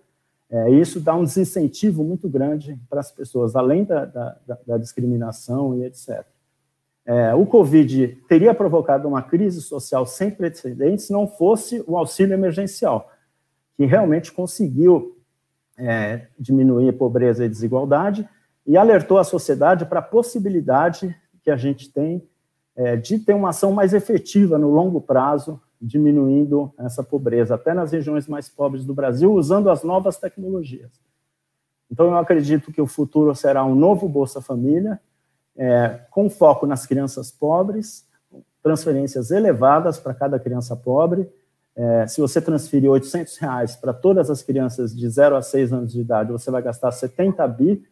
É, 0.50 0.70
isso 0.70 1.00
dá 1.00 1.14
um 1.14 1.24
desincentivo 1.24 2.04
muito 2.04 2.28
grande 2.28 2.78
para 2.90 3.00
as 3.00 3.10
pessoas, 3.10 3.56
além 3.56 3.84
da, 3.84 4.04
da, 4.04 4.36
da 4.66 4.76
discriminação 4.76 5.74
e 5.78 5.84
etc. 5.84 6.26
É, 7.04 7.34
o 7.34 7.44
Covid 7.44 8.22
teria 8.28 8.54
provocado 8.54 9.08
uma 9.08 9.22
crise 9.22 9.60
social 9.60 10.06
sem 10.06 10.30
precedentes 10.30 11.06
se 11.06 11.12
não 11.12 11.26
fosse 11.26 11.82
o 11.86 11.96
auxílio 11.96 12.34
emergencial, 12.34 13.10
que 13.76 13.84
realmente 13.84 14.30
conseguiu 14.30 15.18
é, 15.76 16.28
diminuir 16.38 16.92
pobreza 16.92 17.44
e 17.44 17.48
desigualdade, 17.48 18.28
e 18.64 18.76
alertou 18.76 19.18
a 19.18 19.24
sociedade 19.24 19.84
para 19.84 19.98
a 19.98 20.02
possibilidade 20.02 21.16
que 21.42 21.50
a 21.50 21.56
gente 21.56 21.92
tem 21.92 22.22
é, 22.76 22.96
de 22.96 23.18
ter 23.18 23.34
uma 23.34 23.50
ação 23.50 23.72
mais 23.72 23.92
efetiva 23.92 24.56
no 24.56 24.70
longo 24.70 25.00
prazo, 25.00 25.60
diminuindo 25.80 26.72
essa 26.78 27.02
pobreza, 27.02 27.56
até 27.56 27.74
nas 27.74 27.90
regiões 27.90 28.28
mais 28.28 28.48
pobres 28.48 28.84
do 28.84 28.94
Brasil, 28.94 29.32
usando 29.32 29.68
as 29.68 29.82
novas 29.82 30.16
tecnologias. 30.16 30.92
Então, 31.90 32.06
eu 32.06 32.16
acredito 32.16 32.72
que 32.72 32.80
o 32.80 32.86
futuro 32.86 33.34
será 33.34 33.64
um 33.64 33.74
novo 33.74 34.08
Bolsa 34.08 34.40
Família, 34.40 35.00
é, 35.56 36.00
com 36.10 36.30
foco 36.30 36.66
nas 36.66 36.86
crianças 36.86 37.30
pobres, 37.30 38.06
transferências 38.62 39.30
elevadas 39.30 39.98
para 39.98 40.14
cada 40.14 40.38
criança 40.38 40.76
pobre. 40.76 41.28
É, 41.74 42.06
se 42.06 42.20
você 42.20 42.40
transferir 42.40 42.90
800 42.90 43.36
reais 43.38 43.76
para 43.76 43.92
todas 43.92 44.30
as 44.30 44.42
crianças 44.42 44.94
de 44.94 45.08
0 45.08 45.36
a 45.36 45.42
6 45.42 45.72
anos 45.72 45.92
de 45.92 46.00
idade, 46.00 46.32
você 46.32 46.50
vai 46.50 46.62
gastar 46.62 46.92
70 46.92 47.46
bi 47.48 47.84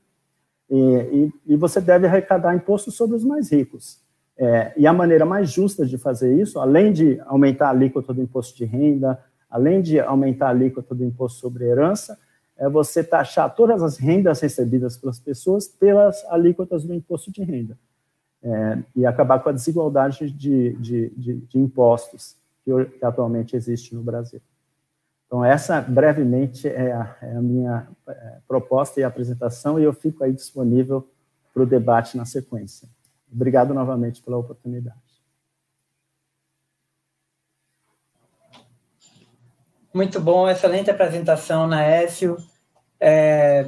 e, 0.71 0.77
e, 0.77 1.33
e 1.55 1.57
você 1.57 1.81
deve 1.81 2.07
arrecadar 2.07 2.55
imposto 2.55 2.91
sobre 2.91 3.17
os 3.17 3.25
mais 3.25 3.51
ricos. 3.51 3.99
É, 4.39 4.73
e 4.77 4.87
a 4.87 4.93
maneira 4.93 5.27
mais 5.27 5.51
justa 5.51 5.85
de 5.85 5.99
fazer 5.99 6.35
isso, 6.41 6.59
além 6.59 6.93
de 6.93 7.21
aumentar 7.27 7.67
a 7.67 7.71
alíquota 7.71 8.15
do 8.15 8.23
imposto 8.23 8.57
de 8.57 8.65
renda, 8.65 9.23
além 9.51 9.83
de 9.83 9.99
aumentar 9.99 10.47
a 10.47 10.51
alíquota 10.51 10.95
do 10.95 11.05
imposto 11.05 11.41
sobre 11.41 11.65
herança, 11.65 12.19
é 12.61 12.69
você 12.69 13.03
taxar 13.03 13.55
todas 13.55 13.83
as 13.83 13.97
rendas 13.97 14.39
recebidas 14.41 14.97
pelas 14.99 15.19
pessoas 15.19 15.67
pelas 15.67 16.23
alíquotas 16.27 16.85
do 16.85 16.95
imposto 16.95 17.33
de 17.33 17.43
renda. 17.43 17.77
É, 18.43 18.79
e 18.95 19.05
acabar 19.05 19.39
com 19.41 19.49
a 19.49 19.53
desigualdade 19.53 20.31
de, 20.31 20.75
de, 20.75 21.11
de, 21.11 21.37
de 21.37 21.59
impostos 21.59 22.37
que, 22.65 22.71
atualmente 23.03 23.57
existe 23.57 23.95
no 23.95 24.03
Brasil. 24.03 24.41
Então, 25.27 25.45
essa, 25.45 25.81
brevemente, 25.81 26.69
é 26.69 26.93
a, 26.93 27.17
é 27.23 27.37
a 27.37 27.43
minha 27.43 27.89
é, 28.09 28.39
proposta 28.49 29.01
e 29.01 29.05
apresentação, 29.05 29.79
e 29.79 29.85
eu 29.85 29.93
fico 29.93 30.25
aí 30.25 30.33
disponível 30.33 31.07
para 31.53 31.63
o 31.63 31.67
debate 31.67 32.17
na 32.17 32.25
sequência. 32.25 32.89
Obrigado 33.33 33.73
novamente 33.73 34.23
pela 34.23 34.39
oportunidade. 34.39 35.10
Muito 39.93 40.21
bom, 40.21 40.49
excelente 40.49 40.91
apresentação, 40.91 41.67
Naécio. 41.67 42.37
É, 43.01 43.67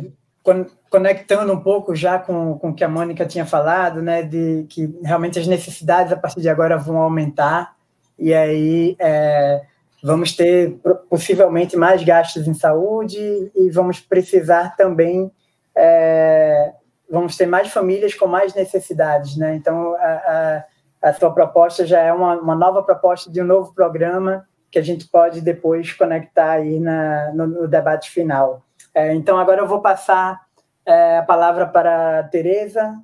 conectando 0.90 1.52
um 1.52 1.60
pouco 1.60 1.94
já 1.94 2.18
com, 2.18 2.58
com 2.58 2.70
o 2.70 2.74
que 2.74 2.84
a 2.84 2.88
Mônica 2.88 3.26
tinha 3.26 3.46
falado, 3.46 4.02
né, 4.02 4.22
de 4.22 4.66
que 4.68 4.94
realmente 5.02 5.38
as 5.38 5.46
necessidades 5.46 6.12
a 6.12 6.16
partir 6.16 6.40
de 6.40 6.48
agora 6.48 6.76
vão 6.76 6.98
aumentar, 6.98 7.74
e 8.18 8.34
aí 8.34 8.96
é, 8.98 9.62
vamos 10.02 10.36
ter 10.36 10.78
possivelmente 11.08 11.76
mais 11.76 12.04
gastos 12.04 12.46
em 12.46 12.54
saúde 12.54 13.50
e 13.54 13.70
vamos 13.70 14.00
precisar 14.00 14.76
também 14.76 15.30
é, 15.74 16.72
vamos 17.10 17.36
ter 17.36 17.46
mais 17.46 17.68
famílias 17.68 18.14
com 18.14 18.26
mais 18.26 18.54
necessidades, 18.54 19.36
né? 19.36 19.54
Então 19.54 19.94
a, 19.94 20.64
a, 21.02 21.10
a 21.10 21.12
sua 21.14 21.32
proposta 21.32 21.86
já 21.86 22.00
é 22.00 22.12
uma, 22.12 22.34
uma, 22.36 22.54
nova 22.54 22.82
proposta 22.82 23.30
de 23.30 23.40
um 23.40 23.44
novo 23.44 23.74
programa 23.74 24.46
que 24.72 24.78
a 24.78 24.82
gente 24.82 25.06
pode 25.06 25.42
depois 25.42 25.92
conectar 25.92 26.52
aí 26.52 26.80
na, 26.80 27.30
no, 27.34 27.46
no 27.46 27.68
debate 27.68 28.10
final. 28.10 28.64
É, 28.94 29.12
então 29.12 29.38
agora 29.38 29.60
eu 29.60 29.68
vou 29.68 29.82
passar 29.82 30.40
é, 30.86 31.18
a 31.18 31.22
palavra 31.22 31.66
para 31.66 32.20
a 32.20 32.22
Tereza 32.24 32.98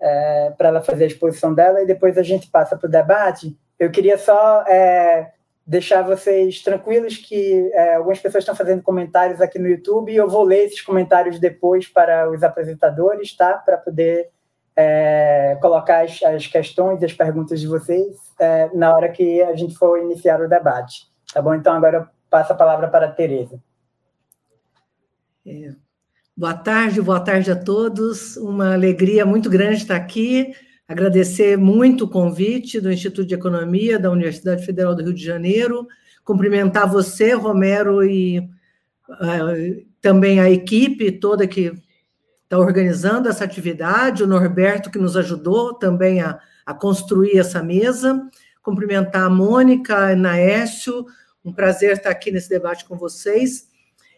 é, 0.00 0.52
para 0.56 0.68
ela 0.68 0.82
fazer 0.82 1.04
a 1.04 1.06
exposição 1.06 1.54
dela 1.54 1.82
e 1.82 1.86
depois 1.86 2.16
a 2.16 2.22
gente 2.22 2.50
passa 2.50 2.76
para 2.76 2.88
o 2.88 2.90
debate. 2.90 3.56
Eu 3.78 3.90
queria 3.90 4.16
só 4.16 4.62
é, 4.62 5.32
deixar 5.66 6.02
vocês 6.02 6.62
tranquilos 6.62 7.18
que 7.18 7.70
é, 7.74 7.96
algumas 7.96 8.18
pessoas 8.18 8.42
estão 8.42 8.56
fazendo 8.56 8.82
comentários 8.82 9.40
aqui 9.40 9.58
no 9.58 9.68
YouTube 9.68 10.10
e 10.10 10.16
eu 10.16 10.28
vou 10.28 10.42
ler 10.42 10.64
esses 10.64 10.80
comentários 10.80 11.38
depois 11.38 11.86
para 11.86 12.30
os 12.30 12.42
apresentadores, 12.42 13.36
tá? 13.36 13.54
Para 13.54 13.76
poder 13.76 14.30
é, 14.76 15.56
colocar 15.60 16.04
as, 16.04 16.22
as, 16.22 16.46
questões 16.46 17.00
e 17.00 17.04
as 17.04 17.12
perguntas 17.12 17.60
de 17.60 17.66
vocês 17.66 18.16
é, 18.38 18.70
na 18.74 18.94
hora 18.94 19.08
que 19.08 19.42
a 19.42 19.54
gente 19.54 19.74
for 19.74 19.98
iniciar 19.98 20.40
o 20.40 20.48
debate. 20.48 21.08
Tá 21.32 21.40
bom? 21.40 21.54
Então 21.54 21.74
agora 21.74 21.98
eu 21.98 22.06
passo 22.30 22.52
a 22.52 22.56
palavra 22.56 22.88
para 22.88 23.06
a 23.06 23.10
Tereza. 23.12 23.60
É, 25.46 25.72
boa 26.36 26.54
tarde, 26.54 27.00
boa 27.00 27.20
tarde 27.20 27.50
a 27.50 27.56
todos. 27.56 28.36
Uma 28.36 28.74
alegria 28.74 29.24
muito 29.24 29.48
grande 29.48 29.78
estar 29.78 29.96
aqui 29.96 30.52
Agradecer 30.86 31.56
muito 31.56 32.04
o 32.04 32.08
convite 32.08 32.78
do 32.78 32.92
Instituto 32.92 33.26
de 33.26 33.34
Economia 33.34 33.98
da 33.98 34.10
Universidade 34.10 34.66
Federal 34.66 34.94
do 34.94 35.02
Rio 35.02 35.14
de 35.14 35.24
Janeiro, 35.24 35.88
cumprimentar 36.22 36.86
você, 36.86 37.32
Romero, 37.32 38.04
e 38.04 38.40
uh, 38.40 39.86
também 40.02 40.40
a 40.40 40.50
equipe 40.50 41.10
toda 41.10 41.46
que 41.46 41.72
está 42.44 42.58
organizando 42.58 43.28
essa 43.28 43.44
atividade, 43.44 44.22
o 44.22 44.26
Norberto, 44.26 44.90
que 44.90 44.98
nos 44.98 45.16
ajudou 45.16 45.74
também 45.74 46.20
a, 46.20 46.38
a 46.64 46.72
construir 46.72 47.38
essa 47.38 47.62
mesa. 47.62 48.28
Cumprimentar 48.62 49.24
a 49.24 49.30
Mônica, 49.30 49.94
a 49.94 50.16
Naécio, 50.16 51.04
um 51.44 51.52
prazer 51.52 51.92
estar 51.92 52.10
aqui 52.10 52.30
nesse 52.30 52.48
debate 52.48 52.86
com 52.86 52.96
vocês, 52.96 53.68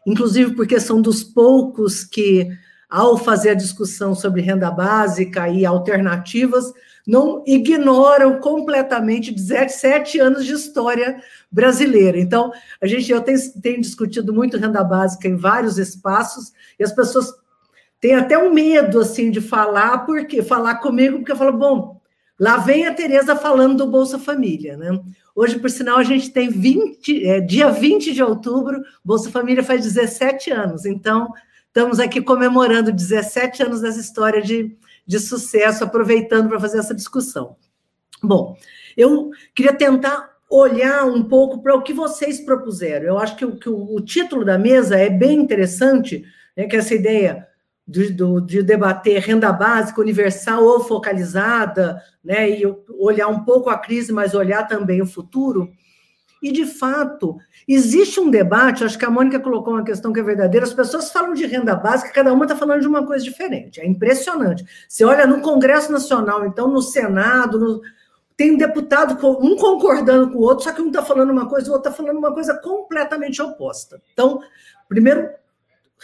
inclusive 0.06 0.54
porque 0.54 0.78
são 0.78 1.02
dos 1.02 1.24
poucos 1.24 2.04
que, 2.04 2.48
ao 2.88 3.18
fazer 3.18 3.50
a 3.50 3.54
discussão 3.54 4.14
sobre 4.14 4.42
renda 4.42 4.70
básica 4.70 5.48
e 5.48 5.66
alternativas, 5.66 6.72
não 7.04 7.42
ignoram 7.46 8.40
completamente 8.40 9.32
17 9.32 10.18
anos 10.20 10.44
de 10.44 10.52
história 10.52 11.20
brasileira. 11.50 12.18
Então, 12.18 12.52
a 12.80 12.86
gente 12.86 13.10
eu 13.10 13.20
tenho, 13.20 13.38
tenho 13.60 13.80
discutido 13.80 14.32
muito 14.32 14.58
renda 14.58 14.82
básica 14.84 15.26
em 15.26 15.36
vários 15.36 15.78
espaços 15.78 16.52
e 16.78 16.84
as 16.84 16.92
pessoas 16.92 17.32
têm 18.00 18.14
até 18.14 18.38
um 18.38 18.52
medo 18.52 19.00
assim 19.00 19.30
de 19.30 19.40
falar, 19.40 19.98
porque 20.06 20.42
falar 20.42 20.76
comigo, 20.76 21.18
porque 21.18 21.32
eu 21.32 21.36
falo, 21.36 21.56
bom, 21.56 22.00
lá 22.38 22.58
vem 22.58 22.86
a 22.86 22.94
Tereza 22.94 23.36
falando 23.36 23.78
do 23.78 23.90
Bolsa 23.90 24.18
Família, 24.18 24.76
né? 24.76 25.00
Hoje, 25.34 25.58
por 25.58 25.68
sinal, 25.68 25.98
a 25.98 26.04
gente 26.04 26.30
tem 26.30 26.48
20, 26.48 27.26
é, 27.26 27.40
dia 27.40 27.70
20 27.70 28.12
de 28.12 28.22
outubro, 28.22 28.82
Bolsa 29.04 29.30
Família 29.30 29.62
faz 29.62 29.82
17 29.84 30.50
anos, 30.50 30.86
então 30.86 31.32
estamos 31.66 32.00
aqui 32.00 32.22
comemorando 32.22 32.90
17 32.90 33.62
anos 33.62 33.82
dessa 33.82 34.00
história 34.00 34.40
de 34.40 34.76
de 35.06 35.20
sucesso, 35.20 35.84
aproveitando 35.84 36.48
para 36.48 36.60
fazer 36.60 36.78
essa 36.78 36.94
discussão. 36.94 37.56
Bom, 38.22 38.56
eu 38.96 39.30
queria 39.54 39.72
tentar 39.72 40.30
olhar 40.50 41.04
um 41.04 41.22
pouco 41.22 41.62
para 41.62 41.74
o 41.74 41.82
que 41.82 41.92
vocês 41.92 42.40
propuseram. 42.40 43.06
Eu 43.06 43.18
acho 43.18 43.36
que, 43.36 43.44
o, 43.44 43.56
que 43.56 43.68
o, 43.68 43.94
o 43.94 44.00
título 44.00 44.44
da 44.44 44.58
mesa 44.58 44.96
é 44.96 45.08
bem 45.08 45.38
interessante, 45.38 46.24
né, 46.56 46.66
que 46.66 46.76
essa 46.76 46.94
ideia 46.94 47.46
de, 47.86 48.10
do, 48.10 48.40
de 48.40 48.62
debater 48.62 49.20
renda 49.20 49.52
básica 49.52 50.00
universal 50.00 50.64
ou 50.64 50.80
focalizada, 50.80 52.02
né, 52.24 52.50
e 52.50 52.62
olhar 52.98 53.28
um 53.28 53.44
pouco 53.44 53.70
a 53.70 53.78
crise, 53.78 54.12
mas 54.12 54.34
olhar 54.34 54.66
também 54.66 55.00
o 55.00 55.06
futuro. 55.06 55.70
E, 56.42 56.52
de 56.52 56.66
fato, 56.66 57.38
existe 57.66 58.20
um 58.20 58.30
debate, 58.30 58.84
acho 58.84 58.98
que 58.98 59.04
a 59.04 59.10
Mônica 59.10 59.40
colocou 59.40 59.72
uma 59.72 59.84
questão 59.84 60.12
que 60.12 60.20
é 60.20 60.22
verdadeira, 60.22 60.66
as 60.66 60.74
pessoas 60.74 61.10
falam 61.10 61.32
de 61.32 61.46
renda 61.46 61.74
básica, 61.74 62.12
cada 62.12 62.32
uma 62.32 62.44
está 62.44 62.56
falando 62.56 62.80
de 62.80 62.88
uma 62.88 63.06
coisa 63.06 63.24
diferente, 63.24 63.80
é 63.80 63.86
impressionante. 63.86 64.64
Você 64.88 65.04
olha 65.04 65.26
no 65.26 65.40
Congresso 65.40 65.90
Nacional, 65.90 66.46
então 66.46 66.68
no 66.68 66.82
Senado, 66.82 67.58
no, 67.58 67.80
tem 68.36 68.56
deputado, 68.56 69.16
um 69.40 69.56
concordando 69.56 70.30
com 70.30 70.38
o 70.38 70.42
outro, 70.42 70.64
só 70.64 70.72
que 70.72 70.82
um 70.82 70.88
está 70.88 71.02
falando 71.02 71.30
uma 71.30 71.48
coisa, 71.48 71.70
o 71.70 71.72
outro 71.72 71.88
está 71.88 72.02
falando 72.02 72.18
uma 72.18 72.34
coisa 72.34 72.54
completamente 72.60 73.40
oposta. 73.40 74.00
Então, 74.12 74.40
primeiro, 74.88 75.30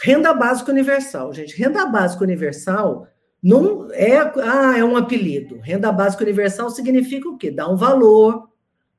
renda 0.01 0.33
básica 0.33 0.71
universal, 0.71 1.33
gente. 1.33 1.55
Renda 1.55 1.85
básica 1.85 2.23
universal 2.23 3.07
não 3.41 3.91
é, 3.91 4.17
ah, 4.17 4.77
é 4.77 4.83
um 4.83 4.95
apelido. 4.95 5.59
Renda 5.59 5.91
básica 5.91 6.23
universal 6.23 6.69
significa 6.69 7.27
o 7.27 7.37
quê? 7.37 7.51
Dá 7.51 7.67
um 7.69 7.75
valor, 7.75 8.49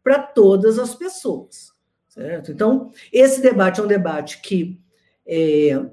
para 0.05 0.19
todas 0.19 0.79
as 0.79 0.95
pessoas. 0.95 1.73
Certo? 2.07 2.53
Então, 2.53 2.93
esse 3.11 3.41
debate 3.41 3.81
é 3.81 3.83
um 3.83 3.89
debate 3.89 4.41
que 4.43 4.79
é, 5.27 5.85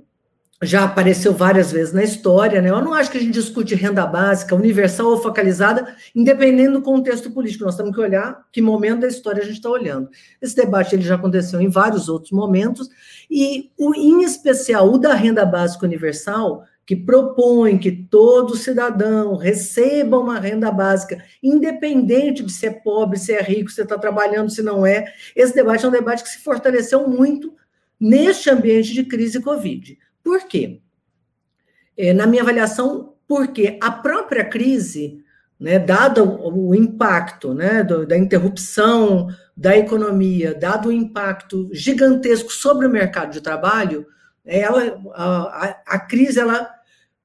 já 0.63 0.83
apareceu 0.83 1.33
várias 1.33 1.71
vezes 1.71 1.91
na 1.91 2.03
história, 2.03 2.61
né? 2.61 2.69
Eu 2.69 2.81
não 2.81 2.93
acho 2.93 3.09
que 3.09 3.17
a 3.17 3.21
gente 3.21 3.33
discute 3.33 3.73
renda 3.73 4.05
básica, 4.05 4.55
universal 4.55 5.07
ou 5.07 5.17
focalizada, 5.17 5.95
independendo 6.15 6.73
do 6.73 6.81
contexto 6.83 7.31
político. 7.31 7.65
Nós 7.65 7.75
temos 7.75 7.95
que 7.95 7.99
olhar 7.99 8.45
que 8.51 8.61
momento 8.61 9.01
da 9.01 9.07
história 9.07 9.41
a 9.41 9.45
gente 9.45 9.55
está 9.55 9.69
olhando. 9.69 10.09
Esse 10.39 10.55
debate 10.55 10.93
ele 10.93 11.01
já 11.01 11.15
aconteceu 11.15 11.59
em 11.59 11.69
vários 11.69 12.07
outros 12.07 12.31
momentos, 12.31 12.89
e 13.29 13.71
o, 13.77 13.95
em 13.95 14.23
especial 14.23 14.91
o 14.91 14.99
da 14.99 15.15
renda 15.15 15.45
básica 15.45 15.85
universal, 15.85 16.63
que 16.85 16.95
propõe 16.95 17.77
que 17.77 17.91
todo 17.91 18.55
cidadão 18.55 19.37
receba 19.37 20.19
uma 20.19 20.39
renda 20.39 20.71
básica, 20.71 21.23
independente 21.41 22.43
de 22.43 22.51
ser 22.51 22.67
é 22.67 22.71
pobre, 22.71 23.17
se 23.17 23.33
é 23.33 23.41
rico, 23.41 23.71
se 23.71 23.81
está 23.81 23.97
trabalhando, 23.97 24.51
se 24.51 24.61
não 24.61 24.85
é. 24.85 25.05
Esse 25.35 25.55
debate 25.55 25.85
é 25.85 25.87
um 25.87 25.91
debate 25.91 26.21
que 26.21 26.29
se 26.29 26.39
fortaleceu 26.39 27.07
muito 27.07 27.53
neste 27.99 28.49
ambiente 28.49 28.93
de 28.93 29.05
crise 29.05 29.41
Covid. 29.41 29.97
Por 30.23 30.47
quê? 30.47 30.81
É, 31.97 32.13
na 32.13 32.25
minha 32.25 32.43
avaliação, 32.43 33.13
porque 33.27 33.77
a 33.81 33.91
própria 33.91 34.45
crise, 34.45 35.23
né, 35.59 35.79
dado 35.79 36.23
o, 36.23 36.73
impacto 36.75 37.53
né, 37.53 37.83
do, 37.83 38.05
da 38.05 38.17
interrupção 38.17 39.27
da 39.55 39.77
economia, 39.77 40.53
dado 40.53 40.89
o 40.89 40.91
impacto 40.91 41.69
gigantesco 41.71 42.51
sobre 42.51 42.87
o 42.87 42.89
mercado 42.89 43.31
de 43.31 43.41
trabalho, 43.41 44.07
ela, 44.45 44.99
a, 45.13 45.77
a, 45.85 45.99
crise 45.99 46.39
ela 46.39 46.69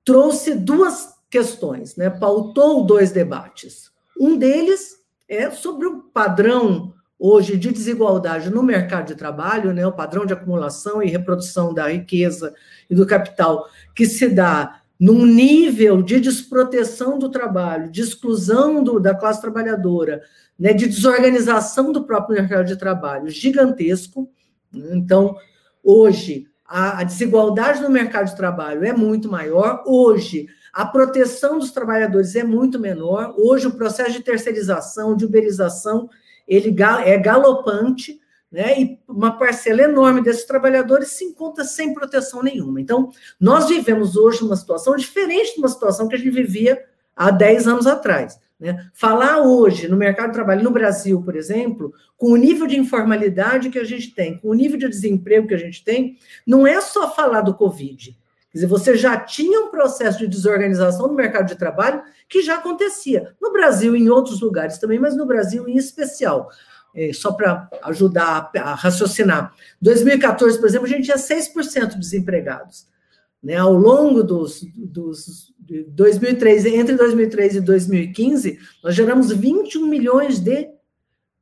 trouxe 0.05 0.55
duas 0.55 1.15
questões, 1.31 1.97
né? 1.97 2.11
pautou 2.11 2.85
dois 2.85 3.11
debates. 3.11 3.91
Um 4.19 4.37
deles 4.37 4.97
é 5.29 5.51
sobre 5.51 5.87
o 5.87 6.03
padrão 6.03 6.95
hoje 7.19 7.57
de 7.57 7.73
desigualdade 7.73 8.51
no 8.51 8.63
mercado 8.63 9.09
de 9.09 9.15
trabalho, 9.15 9.73
né? 9.73 9.87
o 9.87 9.93
padrão 9.93 10.27
de 10.27 10.35
acumulação 10.35 11.03
e 11.03 11.09
reprodução 11.09 11.73
da 11.73 11.89
riqueza 11.89 12.55
e 12.89 12.95
do 12.95 13.07
capital 13.07 13.69
que 13.95 14.07
se 14.07 14.29
dá 14.29 14.81
num 14.99 15.27
nível 15.27 16.03
de 16.03 16.19
desproteção 16.19 17.19
do 17.19 17.29
trabalho, 17.29 17.91
de 17.91 18.01
exclusão 18.01 18.83
do, 18.83 18.99
da 18.99 19.15
classe 19.15 19.41
trabalhadora, 19.41 20.23
né, 20.59 20.73
de 20.73 20.87
desorganização 20.87 21.93
do 21.93 22.05
próprio 22.05 22.41
mercado 22.41 22.67
de 22.67 22.77
trabalho 22.77 23.29
gigantesco. 23.29 24.31
Então, 24.73 25.37
hoje, 25.85 26.47
a, 26.65 27.01
a 27.01 27.05
desigualdade 27.05 27.83
no 27.83 27.91
mercado 27.91 28.27
de 28.27 28.37
trabalho 28.37 28.85
é 28.85 28.93
muito 28.93 29.31
maior. 29.31 29.83
Hoje, 29.87 30.47
a 30.73 30.85
proteção 30.85 31.59
dos 31.59 31.71
trabalhadores 31.71 32.35
é 32.35 32.43
muito 32.43 32.79
menor. 32.79 33.35
Hoje, 33.37 33.67
o 33.67 33.75
processo 33.75 34.13
de 34.13 34.21
terceirização, 34.21 35.15
de 35.15 35.25
uberização, 35.25 36.09
ele 36.49 36.75
é 37.05 37.19
galopante, 37.19 38.19
né? 38.57 38.81
E 38.81 38.99
uma 39.07 39.37
parcela 39.39 39.83
enorme 39.83 40.23
desses 40.23 40.47
trabalhadores 40.47 41.11
se 41.11 41.27
encontra 41.27 41.63
sem 41.63 41.93
proteção 41.93 42.43
nenhuma. 42.43 42.81
Então, 42.81 43.11
nós 43.39 43.69
vivemos 43.69 44.17
hoje 44.17 44.43
uma 44.43 44.57
situação 44.57 44.97
diferente 44.97 45.53
de 45.53 45.59
uma 45.59 45.69
situação 45.69 46.09
que 46.09 46.15
a 46.15 46.19
gente 46.19 46.31
vivia 46.31 46.83
há 47.15 47.31
10 47.31 47.69
anos 47.69 47.87
atrás. 47.87 48.41
Né? 48.59 48.89
Falar 48.95 49.43
hoje 49.43 49.89
no 49.89 49.97
mercado 49.99 50.29
de 50.29 50.33
trabalho 50.33 50.65
no 50.65 50.71
Brasil, 50.71 51.21
por 51.21 51.37
exemplo, 51.37 51.93
com 52.17 52.33
o 52.33 52.37
nível 52.37 52.67
de 52.67 52.79
informalidade 52.79 53.69
que 53.69 53.79
a 53.79 53.85
gente 53.85 54.15
tem, 54.15 54.39
com 54.39 54.49
o 54.49 54.55
nível 54.55 54.79
de 54.79 54.89
desemprego 54.89 55.49
que 55.49 55.55
a 55.55 55.59
gente 55.59 55.85
tem, 55.85 56.17
não 56.47 56.67
é 56.67 56.81
só 56.81 57.15
falar 57.15 57.43
do 57.43 57.53
Covid. 57.53 58.13
Quer 58.51 58.55
dizer, 58.55 58.67
você 58.69 58.97
já 58.97 59.21
tinha 59.21 59.61
um 59.61 59.71
processo 59.71 60.19
de 60.19 60.27
desorganização 60.27 61.09
no 61.09 61.15
mercado 61.15 61.47
de 61.47 61.57
trabalho 61.57 62.03
que 62.27 62.41
já 62.41 62.55
acontecia. 62.55 63.35
No 63.39 63.53
Brasil 63.53 63.95
e 63.95 64.01
em 64.01 64.09
outros 64.09 64.41
lugares 64.41 64.79
também, 64.79 64.99
mas 64.99 65.15
no 65.15 65.27
Brasil 65.27 65.69
em 65.69 65.77
especial. 65.77 66.49
É, 66.97 67.13
só 67.13 67.31
para 67.31 67.69
ajudar 67.83 68.51
a, 68.57 68.61
a 68.61 68.75
raciocinar. 68.75 69.53
2014, 69.83 70.59
por 70.59 70.67
exemplo, 70.67 70.87
a 70.87 70.89
gente 70.89 71.05
tinha 71.05 71.19
6% 71.19 71.91
de 71.91 71.99
desempregados. 71.99 72.87
Né, 73.43 73.55
ao 73.55 73.75
longo 73.75 74.25
dos, 74.25 74.67
dos 74.75 75.55
2003, 75.89 76.67
entre 76.67 76.97
2003 76.97 77.57
e 77.57 77.61
2015, 77.61 78.59
nós 78.83 78.95
geramos 78.95 79.31
21 79.31 79.87
milhões 79.87 80.41
de 80.41 80.69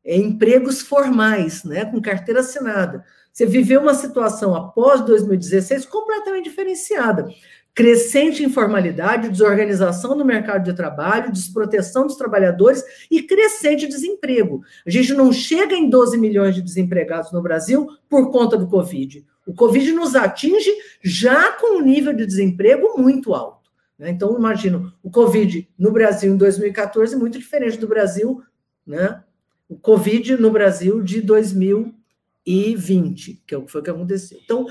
é, 0.05 0.17
empregos 0.17 0.83
formais, 0.83 1.65
né, 1.65 1.85
com 1.85 2.03
carteira 2.03 2.41
assinada. 2.41 3.05
Você 3.33 3.47
viveu 3.47 3.81
uma 3.81 3.95
situação 3.95 4.55
após 4.55 5.01
2016 5.01 5.87
completamente 5.87 6.45
diferenciada. 6.45 7.27
Crescente 7.75 8.45
informalidade, 8.45 9.29
desorganização 9.29 10.17
do 10.17 10.25
mercado 10.25 10.65
de 10.65 10.77
trabalho, 10.77 11.33
desproteção 11.33 12.07
dos 12.07 12.15
trabalhadores 12.15 12.85
e 13.11 13.23
crescente 13.23 13.89
desemprego. 13.89 14.63
A 14.87 14.91
gente 14.91 15.13
não 15.13 15.33
chega 15.33 15.75
em 15.75 15.91
12 15.91 16.17
milhões 16.17 16.55
de 16.55 16.63
desempregados 16.63 17.33
no 17.33 17.43
Brasil 17.43 17.89
por 18.09 18.31
conta 18.31 18.57
do 18.57 18.69
Covid. 18.69 19.27
O 19.47 19.53
Covid 19.53 19.93
nos 19.93 20.15
atinge 20.15 20.71
já 21.03 21.53
com 21.53 21.79
um 21.79 21.83
nível 21.83 22.13
de 22.13 22.25
desemprego 22.25 22.97
muito 22.97 23.35
alto. 23.35 23.69
Né? 23.99 24.11
Então, 24.11 24.39
imagino, 24.39 24.93
o 25.03 25.11
Covid 25.11 25.69
no 25.79 25.91
Brasil 25.91 26.33
em 26.33 26.37
2014 26.37 27.17
muito 27.17 27.37
diferente 27.39 27.79
do 27.79 27.89
Brasil, 27.89 28.43
né? 28.87 29.23
O 29.69 29.77
Covid 29.77 30.37
no 30.37 30.51
Brasil 30.51 31.03
de 31.03 31.21
2020, 31.23 33.43
que 33.47 33.61
foi 33.67 33.81
o 33.81 33.85
que 33.85 33.91
aconteceu. 33.91 34.39
Então, 34.45 34.67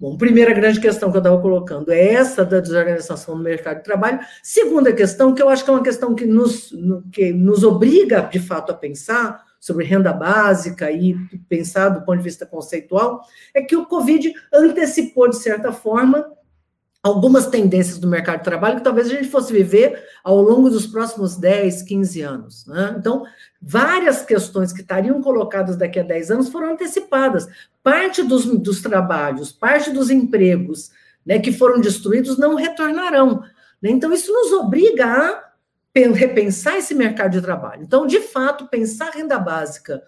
bom, 0.00 0.16
primeira 0.16 0.54
grande 0.54 0.80
questão 0.80 1.10
que 1.10 1.16
eu 1.16 1.20
estava 1.20 1.40
colocando 1.40 1.92
é 1.92 2.14
essa 2.14 2.44
da 2.44 2.58
desorganização 2.58 3.36
do 3.36 3.42
mercado 3.42 3.78
de 3.78 3.84
trabalho. 3.84 4.20
Segunda 4.42 4.92
questão, 4.92 5.34
que 5.34 5.42
eu 5.42 5.48
acho 5.50 5.62
que 5.62 5.70
é 5.70 5.74
uma 5.74 5.82
questão 5.82 6.14
que 6.14 6.24
nos, 6.24 6.74
que 7.12 7.32
nos 7.32 7.62
obriga, 7.62 8.22
de 8.22 8.38
fato, 8.38 8.72
a 8.72 8.74
pensar, 8.74 9.44
sobre 9.60 9.84
renda 9.84 10.10
básica 10.10 10.90
e 10.90 11.14
pensar 11.46 11.90
do 11.90 12.00
ponto 12.00 12.16
de 12.16 12.24
vista 12.24 12.46
conceitual, 12.46 13.20
é 13.54 13.60
que 13.60 13.76
o 13.76 13.84
Covid 13.84 14.32
antecipou, 14.50 15.28
de 15.28 15.36
certa 15.36 15.70
forma, 15.70 16.26
algumas 17.02 17.46
tendências 17.46 17.98
do 17.98 18.08
mercado 18.08 18.38
de 18.38 18.44
trabalho 18.44 18.76
que 18.76 18.84
talvez 18.84 19.06
a 19.06 19.10
gente 19.10 19.28
fosse 19.28 19.52
viver 19.52 20.02
ao 20.24 20.40
longo 20.40 20.70
dos 20.70 20.86
próximos 20.86 21.36
10, 21.36 21.82
15 21.82 22.22
anos. 22.22 22.66
Né? 22.66 22.94
Então, 22.98 23.24
várias 23.60 24.22
questões 24.22 24.72
que 24.72 24.80
estariam 24.80 25.20
colocadas 25.20 25.76
daqui 25.76 25.98
a 25.98 26.02
10 26.02 26.30
anos 26.30 26.48
foram 26.48 26.72
antecipadas. 26.72 27.46
Parte 27.82 28.22
dos, 28.22 28.46
dos 28.46 28.80
trabalhos, 28.80 29.52
parte 29.52 29.90
dos 29.90 30.10
empregos 30.10 30.90
né, 31.24 31.38
que 31.38 31.52
foram 31.52 31.80
destruídos 31.80 32.38
não 32.38 32.54
retornarão. 32.54 33.42
Né? 33.82 33.90
Então, 33.90 34.12
isso 34.12 34.32
nos 34.32 34.52
obriga 34.52 35.06
a 35.06 35.50
repensar 36.14 36.78
esse 36.78 36.94
mercado 36.94 37.32
de 37.32 37.42
trabalho. 37.42 37.82
Então, 37.82 38.06
de 38.06 38.20
fato, 38.20 38.68
pensar 38.68 39.10
renda 39.10 39.38
básica 39.38 40.02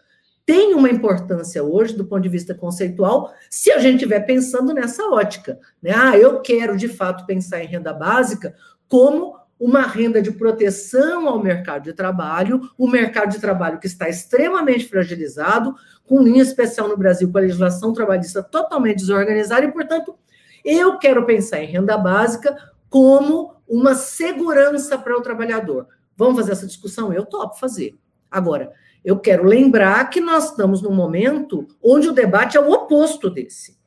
tem 0.45 0.75
uma 0.75 0.91
importância 0.91 1.63
hoje 1.63 1.95
do 1.95 2.05
ponto 2.05 2.23
de 2.23 2.29
vista 2.29 2.55
conceitual, 2.55 3.33
se 3.49 3.71
a 3.71 3.79
gente 3.79 3.97
estiver 3.97 4.21
pensando 4.21 4.75
nessa 4.75 5.05
ótica. 5.05 5.59
Né? 5.81 5.93
Ah, 5.95 6.17
eu 6.17 6.41
quero 6.41 6.77
de 6.77 6.89
fato 6.89 7.27
pensar 7.27 7.63
em 7.63 7.69
renda 7.69 7.93
básica 7.93 8.55
como 8.89 9.37
uma 9.63 9.83
renda 9.83 10.21
de 10.21 10.33
proteção 10.33 11.29
ao 11.29 11.41
mercado 11.41 11.85
de 11.85 11.93
trabalho, 11.93 12.69
o 12.77 12.89
mercado 12.89 13.31
de 13.31 13.39
trabalho 13.39 13.79
que 13.79 13.87
está 13.87 14.09
extremamente 14.09 14.89
fragilizado, 14.89 15.77
com 16.05 16.21
linha 16.21 16.43
especial 16.43 16.89
no 16.89 16.97
Brasil, 16.97 17.31
com 17.31 17.39
a 17.39 17.43
legislação 17.43 17.93
trabalhista 17.93 18.43
totalmente 18.43 18.97
desorganizada, 18.97 19.65
e, 19.65 19.71
portanto, 19.71 20.17
eu 20.65 20.99
quero 20.99 21.25
pensar 21.25 21.63
em 21.63 21.67
renda 21.69 21.97
básica 21.97 22.57
como 22.91 23.55
uma 23.69 23.95
segurança 23.95 24.99
para 24.99 25.17
o 25.17 25.23
trabalhador. 25.23 25.87
Vamos 26.17 26.41
fazer 26.41 26.53
essa 26.53 26.67
discussão? 26.67 27.13
Eu 27.13 27.25
topo 27.25 27.57
fazer. 27.57 27.97
Agora, 28.29 28.73
eu 29.05 29.21
quero 29.21 29.45
lembrar 29.45 30.11
que 30.11 30.21
nós 30.21 30.51
estamos 30.51 30.83
num 30.83 30.93
momento 30.93 31.69
onde 31.81 32.09
o 32.09 32.13
debate 32.13 32.57
é 32.57 32.61
o 32.61 32.69
oposto 32.69 33.31
desse. 33.31 33.81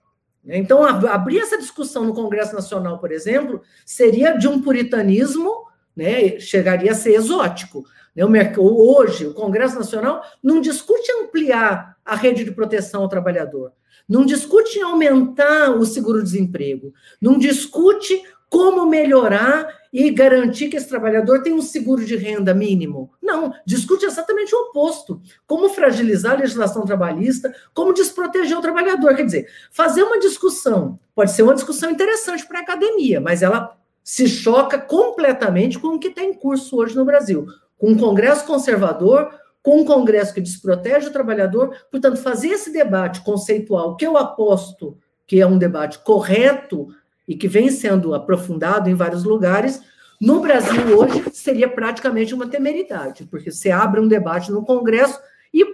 Então, 0.47 0.83
abrir 0.83 1.39
essa 1.39 1.57
discussão 1.57 2.05
no 2.05 2.13
Congresso 2.13 2.53
Nacional, 2.53 2.99
por 2.99 3.11
exemplo, 3.11 3.61
seria 3.85 4.37
de 4.37 4.47
um 4.47 4.61
puritanismo, 4.61 5.65
né, 5.95 6.39
chegaria 6.39 6.91
a 6.91 6.95
ser 6.95 7.13
exótico. 7.13 7.83
Né? 8.15 8.23
Hoje, 8.57 9.25
o 9.25 9.33
Congresso 9.33 9.75
Nacional 9.75 10.21
não 10.43 10.61
discute 10.61 11.11
ampliar 11.23 11.97
a 12.05 12.15
rede 12.15 12.43
de 12.43 12.51
proteção 12.51 13.01
ao 13.01 13.09
trabalhador, 13.09 13.71
não 14.07 14.25
discute 14.25 14.79
aumentar 14.79 15.71
o 15.71 15.85
seguro-desemprego, 15.85 16.93
não 17.19 17.37
discute 17.39 18.21
como 18.49 18.85
melhorar 18.85 19.67
e 19.91 20.09
garantir 20.11 20.67
que 20.69 20.75
esse 20.75 20.89
trabalhador 20.89 21.41
tenha 21.41 21.55
um 21.55 21.61
seguro 21.61 22.03
de 22.03 22.15
renda 22.15 22.53
mínimo. 22.53 23.11
Não, 23.21 23.53
discute 23.65 24.05
exatamente 24.05 24.53
o 24.53 24.59
oposto. 24.63 25.21
Como 25.47 25.69
fragilizar 25.69 26.33
a 26.33 26.39
legislação 26.39 26.83
trabalhista, 26.83 27.53
como 27.73 27.93
desproteger 27.93 28.57
o 28.57 28.61
trabalhador. 28.61 29.15
Quer 29.15 29.23
dizer, 29.23 29.47
fazer 29.71 30.03
uma 30.03 30.19
discussão 30.19 30.99
pode 31.13 31.31
ser 31.31 31.43
uma 31.43 31.53
discussão 31.53 31.89
interessante 31.89 32.45
para 32.45 32.59
a 32.59 32.61
academia, 32.61 33.21
mas 33.21 33.41
ela 33.41 33.77
se 34.03 34.27
choca 34.27 34.77
completamente 34.77 35.79
com 35.79 35.95
o 35.95 35.99
que 35.99 36.09
está 36.09 36.21
em 36.21 36.33
curso 36.33 36.77
hoje 36.77 36.95
no 36.95 37.05
Brasil. 37.05 37.47
Com 37.77 37.91
um 37.91 37.97
Congresso 37.97 38.45
conservador, 38.45 39.33
com 39.63 39.79
um 39.79 39.85
Congresso 39.85 40.33
que 40.33 40.41
desprotege 40.41 41.07
o 41.07 41.11
trabalhador. 41.13 41.75
Portanto, 41.89 42.17
fazer 42.17 42.49
esse 42.49 42.71
debate 42.71 43.21
conceitual, 43.21 43.95
que 43.95 44.05
eu 44.05 44.17
aposto 44.17 44.97
que 45.27 45.41
é 45.41 45.47
um 45.47 45.57
debate 45.57 45.99
correto, 45.99 46.89
e 47.28 47.36
que 47.36 47.47
vem 47.47 47.69
sendo 47.69 48.13
aprofundado 48.13 48.89
em 48.89 48.93
vários 48.93 49.23
lugares, 49.23 49.82
no 50.21 50.39
Brasil 50.39 50.97
hoje 50.97 51.23
seria 51.34 51.67
praticamente 51.67 52.34
uma 52.34 52.47
temeridade, 52.47 53.26
porque 53.26 53.51
você 53.51 53.71
abre 53.71 53.99
um 53.99 54.07
debate 54.07 54.51
no 54.51 54.63
Congresso 54.63 55.19
e 55.53 55.65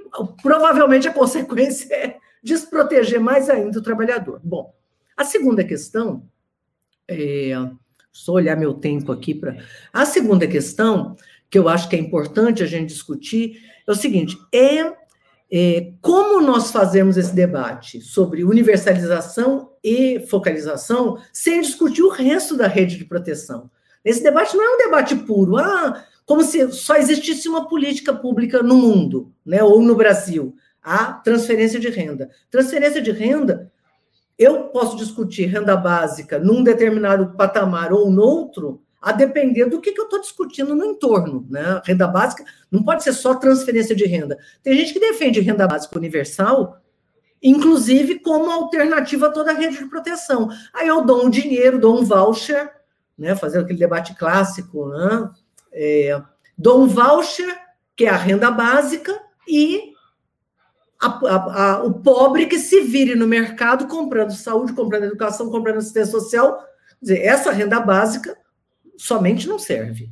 provavelmente 0.41 1.07
a 1.07 1.13
consequência 1.13 1.93
é 1.93 2.17
desproteger 2.43 3.19
mais 3.19 3.49
ainda 3.49 3.79
o 3.79 3.83
trabalhador. 3.83 4.39
Bom, 4.43 4.73
a 5.15 5.23
segunda 5.23 5.63
questão, 5.63 6.27
é, 7.07 7.53
só 8.11 8.33
olhar 8.33 8.57
meu 8.57 8.73
tempo 8.73 9.11
aqui 9.11 9.33
para. 9.33 9.57
A 9.93 10.05
segunda 10.05 10.47
questão, 10.47 11.15
que 11.49 11.57
eu 11.57 11.69
acho 11.69 11.87
que 11.87 11.95
é 11.95 11.99
importante 11.99 12.63
a 12.63 12.65
gente 12.65 12.89
discutir, 12.89 13.61
é 13.85 13.91
o 13.91 13.95
seguinte: 13.95 14.37
é 14.51 15.00
é, 15.51 15.91
como 16.01 16.39
nós 16.41 16.71
fazemos 16.71 17.17
esse 17.17 17.35
debate 17.35 17.99
sobre 17.99 18.43
universalização 18.43 19.71
e 19.83 20.25
focalização 20.29 21.17
sem 21.33 21.59
discutir 21.59 22.03
o 22.03 22.09
resto 22.09 22.55
da 22.55 22.67
rede 22.67 22.97
de 22.97 23.03
proteção? 23.03 23.69
Esse 24.03 24.23
debate 24.23 24.55
não 24.55 24.63
é 24.63 24.75
um 24.75 24.77
debate 24.77 25.15
puro, 25.15 25.57
ah, 25.57 26.05
como 26.25 26.41
se 26.43 26.71
só 26.71 26.95
existisse 26.95 27.49
uma 27.49 27.67
política 27.67 28.13
pública 28.13 28.63
no 28.63 28.75
mundo, 28.75 29.33
né, 29.45 29.61
ou 29.61 29.81
no 29.81 29.95
Brasil, 29.95 30.55
a 30.81 31.13
transferência 31.13 31.79
de 31.79 31.89
renda. 31.89 32.29
Transferência 32.49 33.01
de 33.01 33.11
renda, 33.11 33.71
eu 34.39 34.63
posso 34.69 34.95
discutir 34.95 35.45
renda 35.45 35.75
básica 35.75 36.39
num 36.39 36.63
determinado 36.63 37.35
patamar 37.35 37.91
ou 37.91 38.09
no 38.09 38.21
outro, 38.21 38.81
a 39.01 39.11
depender 39.11 39.65
do 39.65 39.81
que, 39.81 39.91
que 39.91 39.99
eu 39.99 40.05
estou 40.05 40.21
discutindo 40.21 40.75
no 40.75 40.85
entorno. 40.85 41.47
Né? 41.49 41.81
Renda 41.83 42.07
básica 42.07 42.45
não 42.69 42.83
pode 42.83 43.03
ser 43.03 43.13
só 43.13 43.33
transferência 43.33 43.95
de 43.95 44.05
renda. 44.05 44.37
Tem 44.61 44.77
gente 44.77 44.93
que 44.93 44.99
defende 44.99 45.39
renda 45.39 45.67
básica 45.67 45.97
universal, 45.97 46.77
inclusive 47.41 48.19
como 48.19 48.51
alternativa 48.51 49.27
a 49.27 49.31
toda 49.31 49.51
a 49.51 49.55
rede 49.55 49.79
de 49.79 49.89
proteção. 49.89 50.49
Aí 50.71 50.87
eu 50.87 51.03
dou 51.03 51.25
um 51.25 51.29
dinheiro, 51.29 51.79
dou 51.79 51.99
um 51.99 52.05
voucher, 52.05 52.71
né? 53.17 53.35
fazendo 53.35 53.63
aquele 53.63 53.79
debate 53.79 54.13
clássico, 54.15 54.89
né? 54.89 55.29
É, 55.73 56.21
dou 56.55 56.83
um 56.83 56.87
voucher, 56.87 57.57
que 57.95 58.05
é 58.05 58.09
a 58.09 58.17
renda 58.17 58.51
básica, 58.51 59.19
e 59.47 59.93
a, 61.01 61.07
a, 61.07 61.63
a, 61.63 61.83
o 61.83 61.93
pobre 61.93 62.45
que 62.45 62.59
se 62.59 62.81
vire 62.81 63.15
no 63.15 63.27
mercado 63.27 63.87
comprando 63.87 64.31
saúde, 64.31 64.73
comprando 64.73 65.05
educação, 65.05 65.49
comprando 65.49 65.77
assistência 65.77 66.11
social. 66.11 66.59
Quer 66.99 67.01
dizer, 67.01 67.25
essa 67.25 67.51
renda 67.51 67.79
básica 67.79 68.37
somente 69.01 69.47
não 69.47 69.57
serve. 69.57 70.09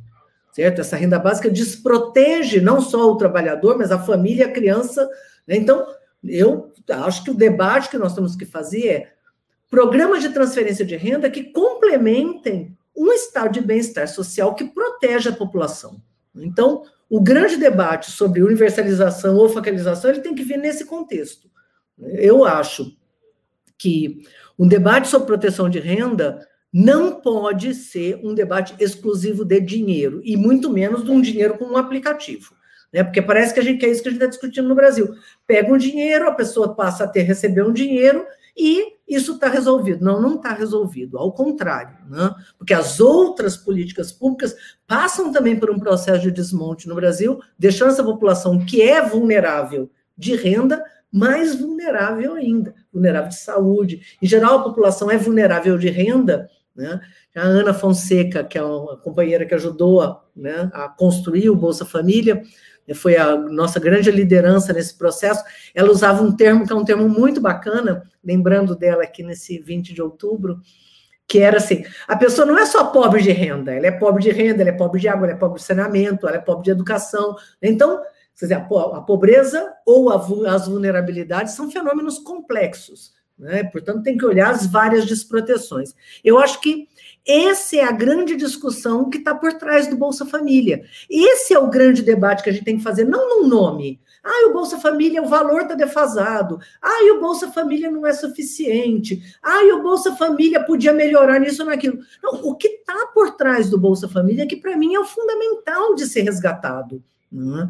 Certo? 0.52 0.80
Essa 0.80 0.96
renda 0.96 1.18
básica 1.18 1.48
desprotege 1.48 2.60
não 2.60 2.80
só 2.80 3.10
o 3.10 3.16
trabalhador, 3.16 3.78
mas 3.78 3.92
a 3.92 3.98
família, 3.98 4.46
a 4.46 4.52
criança. 4.52 5.08
Né? 5.46 5.56
Então, 5.56 5.86
eu 6.24 6.72
acho 6.88 7.22
que 7.22 7.30
o 7.30 7.34
debate 7.34 7.88
que 7.88 7.96
nós 7.96 8.14
temos 8.14 8.34
que 8.34 8.44
fazer 8.44 8.88
é 8.88 9.12
programas 9.70 10.22
de 10.22 10.30
transferência 10.30 10.84
de 10.84 10.96
renda 10.96 11.30
que 11.30 11.44
complementem 11.44 12.76
um 12.96 13.12
estado 13.12 13.52
de 13.52 13.60
bem-estar 13.60 14.08
social 14.08 14.54
que 14.56 14.64
protege 14.64 15.28
a 15.28 15.32
população. 15.32 16.02
Então, 16.34 16.82
o 17.08 17.20
grande 17.20 17.56
debate 17.56 18.10
sobre 18.10 18.42
universalização 18.42 19.36
ou 19.36 19.48
focalização 19.48 20.10
ele 20.10 20.20
tem 20.20 20.34
que 20.34 20.42
vir 20.42 20.58
nesse 20.58 20.84
contexto. 20.84 21.48
Eu 21.96 22.44
acho 22.44 22.96
que 23.78 24.24
um 24.58 24.66
debate 24.66 25.06
sobre 25.06 25.28
proteção 25.28 25.70
de 25.70 25.78
renda 25.78 26.44
não 26.72 27.20
pode 27.20 27.74
ser 27.74 28.20
um 28.22 28.34
debate 28.34 28.74
exclusivo 28.78 29.44
de 29.44 29.60
dinheiro, 29.60 30.20
e 30.24 30.36
muito 30.36 30.70
menos 30.70 31.04
de 31.04 31.10
um 31.10 31.20
dinheiro 31.20 31.58
com 31.58 31.64
um 31.64 31.76
aplicativo. 31.76 32.54
Né? 32.92 33.02
Porque 33.02 33.22
parece 33.22 33.54
que 33.54 33.60
a 33.60 33.62
gente 33.62 33.78
que 33.78 33.86
é 33.86 33.90
isso 33.90 34.02
que 34.02 34.08
a 34.08 34.12
gente 34.12 34.20
está 34.20 34.30
discutindo 34.30 34.68
no 34.68 34.74
Brasil. 34.74 35.14
Pega 35.46 35.72
um 35.72 35.78
dinheiro, 35.78 36.28
a 36.28 36.34
pessoa 36.34 36.74
passa 36.74 37.04
a 37.04 37.08
ter 37.08 37.22
receber 37.22 37.62
um 37.62 37.72
dinheiro 37.72 38.24
e 38.56 38.94
isso 39.08 39.34
está 39.34 39.48
resolvido. 39.48 40.04
Não, 40.04 40.20
não 40.20 40.36
está 40.36 40.52
resolvido, 40.52 41.18
ao 41.18 41.32
contrário, 41.32 41.96
né? 42.08 42.34
porque 42.58 42.74
as 42.74 43.00
outras 43.00 43.56
políticas 43.56 44.12
públicas 44.12 44.54
passam 44.86 45.32
também 45.32 45.58
por 45.58 45.70
um 45.70 45.78
processo 45.78 46.22
de 46.22 46.30
desmonte 46.30 46.88
no 46.88 46.94
Brasil, 46.94 47.40
deixando 47.58 47.90
essa 47.90 48.04
população 48.04 48.64
que 48.64 48.82
é 48.82 49.00
vulnerável 49.00 49.90
de 50.16 50.36
renda 50.36 50.84
mais 51.12 51.56
vulnerável 51.56 52.34
ainda, 52.34 52.72
vulnerável 52.92 53.30
de 53.30 53.36
saúde. 53.36 54.16
Em 54.22 54.26
geral, 54.26 54.58
a 54.58 54.62
população 54.62 55.10
é 55.10 55.16
vulnerável 55.16 55.76
de 55.76 55.88
renda 55.88 56.48
né? 56.74 57.00
A 57.36 57.42
Ana 57.42 57.74
Fonseca, 57.74 58.44
que 58.44 58.56
é 58.56 58.62
uma 58.62 58.96
companheira 58.96 59.44
que 59.44 59.54
ajudou 59.54 60.00
a, 60.00 60.24
né, 60.34 60.70
a 60.72 60.88
construir 60.88 61.50
o 61.50 61.56
Bolsa 61.56 61.84
Família, 61.84 62.42
né, 62.86 62.94
foi 62.94 63.16
a 63.16 63.36
nossa 63.36 63.78
grande 63.78 64.10
liderança 64.10 64.72
nesse 64.72 64.96
processo. 64.96 65.44
Ela 65.74 65.90
usava 65.90 66.22
um 66.22 66.34
termo 66.34 66.66
que 66.66 66.72
é 66.72 66.76
um 66.76 66.84
termo 66.84 67.08
muito 67.08 67.40
bacana, 67.40 68.02
lembrando 68.22 68.76
dela 68.76 69.02
aqui 69.02 69.22
nesse 69.22 69.58
20 69.58 69.94
de 69.94 70.02
outubro, 70.02 70.60
que 71.26 71.38
era 71.38 71.58
assim: 71.58 71.84
a 72.08 72.16
pessoa 72.16 72.46
não 72.46 72.58
é 72.58 72.66
só 72.66 72.86
pobre 72.86 73.22
de 73.22 73.30
renda, 73.30 73.72
ela 73.72 73.86
é 73.86 73.92
pobre 73.92 74.22
de 74.22 74.30
renda, 74.30 74.62
ela 74.62 74.70
é 74.70 74.76
pobre 74.76 75.00
de 75.00 75.08
água, 75.08 75.26
ela 75.26 75.36
é 75.36 75.38
pobre 75.38 75.60
de 75.60 75.64
saneamento, 75.64 76.26
ela 76.26 76.36
é 76.36 76.40
pobre 76.40 76.64
de 76.64 76.70
educação. 76.70 77.36
Então, 77.62 78.02
dizer, 78.40 78.54
a 78.54 79.00
pobreza 79.00 79.72
ou 79.86 80.10
as 80.10 80.66
vulnerabilidades 80.66 81.54
são 81.54 81.70
fenômenos 81.70 82.18
complexos. 82.18 83.12
Né? 83.40 83.64
Portanto, 83.64 84.02
tem 84.02 84.18
que 84.18 84.26
olhar 84.26 84.50
as 84.50 84.66
várias 84.66 85.06
desproteções. 85.06 85.94
Eu 86.22 86.38
acho 86.38 86.60
que 86.60 86.86
essa 87.26 87.76
é 87.76 87.84
a 87.84 87.90
grande 87.90 88.36
discussão 88.36 89.08
que 89.08 89.16
está 89.16 89.34
por 89.34 89.54
trás 89.54 89.86
do 89.86 89.96
Bolsa 89.96 90.26
Família. 90.26 90.84
Esse 91.08 91.54
é 91.54 91.58
o 91.58 91.70
grande 91.70 92.02
debate 92.02 92.42
que 92.42 92.50
a 92.50 92.52
gente 92.52 92.64
tem 92.64 92.76
que 92.76 92.82
fazer, 92.82 93.04
não 93.04 93.28
num 93.28 93.48
nome. 93.48 93.98
Ah, 94.22 94.48
o 94.48 94.52
Bolsa 94.52 94.78
Família, 94.78 95.22
o 95.22 95.28
valor 95.28 95.62
está 95.62 95.74
defasado. 95.74 96.60
Ah, 96.82 97.14
o 97.16 97.20
Bolsa 97.20 97.50
Família 97.50 97.90
não 97.90 98.06
é 98.06 98.12
suficiente. 98.12 99.22
Ah, 99.42 99.62
o 99.74 99.82
Bolsa 99.82 100.14
Família 100.16 100.62
podia 100.62 100.92
melhorar 100.92 101.38
nisso 101.38 101.62
ou 101.62 101.68
naquilo. 101.68 101.98
Não, 102.22 102.34
o 102.42 102.54
que 102.54 102.68
está 102.68 103.06
por 103.14 103.36
trás 103.36 103.70
do 103.70 103.78
Bolsa 103.78 104.06
Família, 104.06 104.46
que 104.46 104.56
para 104.56 104.76
mim 104.76 104.94
é 104.94 105.00
o 105.00 105.06
fundamental 105.06 105.94
de 105.94 106.04
ser 106.04 106.22
resgatado. 106.22 107.02
Né? 107.32 107.66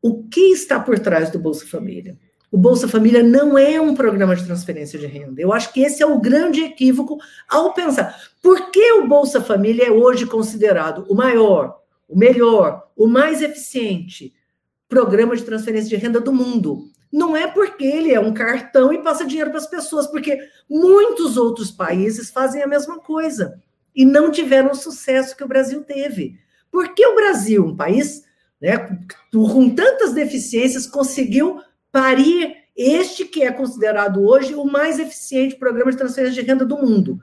O 0.00 0.24
que 0.24 0.50
está 0.50 0.80
por 0.80 0.98
trás 0.98 1.30
do 1.30 1.38
Bolsa 1.38 1.64
Família? 1.68 2.18
O 2.52 2.58
Bolsa 2.58 2.86
Família 2.86 3.22
não 3.22 3.58
é 3.58 3.80
um 3.80 3.94
programa 3.94 4.36
de 4.36 4.44
transferência 4.44 4.98
de 4.98 5.06
renda. 5.06 5.40
Eu 5.40 5.52
acho 5.52 5.72
que 5.72 5.80
esse 5.80 6.02
é 6.02 6.06
o 6.06 6.20
grande 6.20 6.62
equívoco 6.62 7.18
ao 7.48 7.72
pensar. 7.72 8.14
Por 8.40 8.70
que 8.70 8.92
o 8.92 9.08
Bolsa 9.08 9.40
Família 9.40 9.86
é 9.86 9.90
hoje 9.90 10.26
considerado 10.26 11.04
o 11.08 11.14
maior, 11.14 11.80
o 12.06 12.16
melhor, 12.16 12.88
o 12.94 13.06
mais 13.08 13.40
eficiente 13.42 14.34
programa 14.86 15.34
de 15.34 15.42
transferência 15.42 15.88
de 15.88 15.96
renda 15.96 16.20
do 16.20 16.32
mundo? 16.32 16.92
não 17.12 17.36
é 17.36 17.46
porque 17.46 17.84
ele 17.84 18.10
é 18.10 18.18
um 18.18 18.32
cartão 18.32 18.90
e 18.90 19.02
passa 19.02 19.26
dinheiro 19.26 19.50
para 19.50 19.58
as 19.58 19.66
pessoas, 19.66 20.06
porque 20.06 20.38
muitos 20.68 21.36
outros 21.36 21.70
países 21.70 22.30
fazem 22.30 22.62
a 22.62 22.66
mesma 22.66 22.98
coisa 23.00 23.60
e 23.94 24.02
não 24.02 24.30
tiveram 24.30 24.70
o 24.70 24.74
sucesso 24.74 25.36
que 25.36 25.44
o 25.44 25.48
Brasil 25.48 25.84
teve. 25.84 26.38
Porque 26.70 27.06
o 27.06 27.14
Brasil, 27.14 27.66
um 27.66 27.76
país 27.76 28.24
né, 28.58 28.78
com 29.30 29.74
tantas 29.74 30.14
deficiências, 30.14 30.86
conseguiu 30.86 31.60
parir 31.92 32.56
este 32.74 33.26
que 33.26 33.42
é 33.42 33.52
considerado 33.52 34.24
hoje 34.24 34.54
o 34.54 34.64
mais 34.64 34.98
eficiente 34.98 35.56
programa 35.56 35.90
de 35.90 35.98
transferência 35.98 36.42
de 36.42 36.48
renda 36.48 36.64
do 36.64 36.78
mundo. 36.78 37.20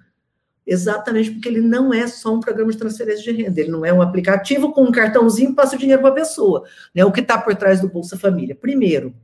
Exatamente 0.66 1.32
porque 1.32 1.50
ele 1.50 1.62
não 1.62 1.92
é 1.92 2.06
só 2.06 2.36
um 2.36 2.40
programa 2.40 2.72
de 2.72 2.78
transferência 2.78 3.24
de 3.24 3.42
renda, 3.42 3.60
ele 3.60 3.72
não 3.72 3.84
é 3.84 3.92
um 3.92 4.04
aplicativo 4.04 4.72
com 4.72 4.84
um 4.84 4.92
cartãozinho 4.92 5.50
que 5.50 5.56
passa 5.56 5.76
o 5.76 5.80
dinheiro 5.80 6.02
para 6.02 6.12
a 6.12 6.16
pessoa. 6.16 6.64
Né? 6.94 7.04
O 7.04 7.12
que 7.12 7.22
está 7.22 7.40
por 7.40 7.56
trás 7.56 7.82
do 7.82 7.90
Bolsa 7.90 8.16
Família? 8.16 8.56
Primeiro, 8.56 9.16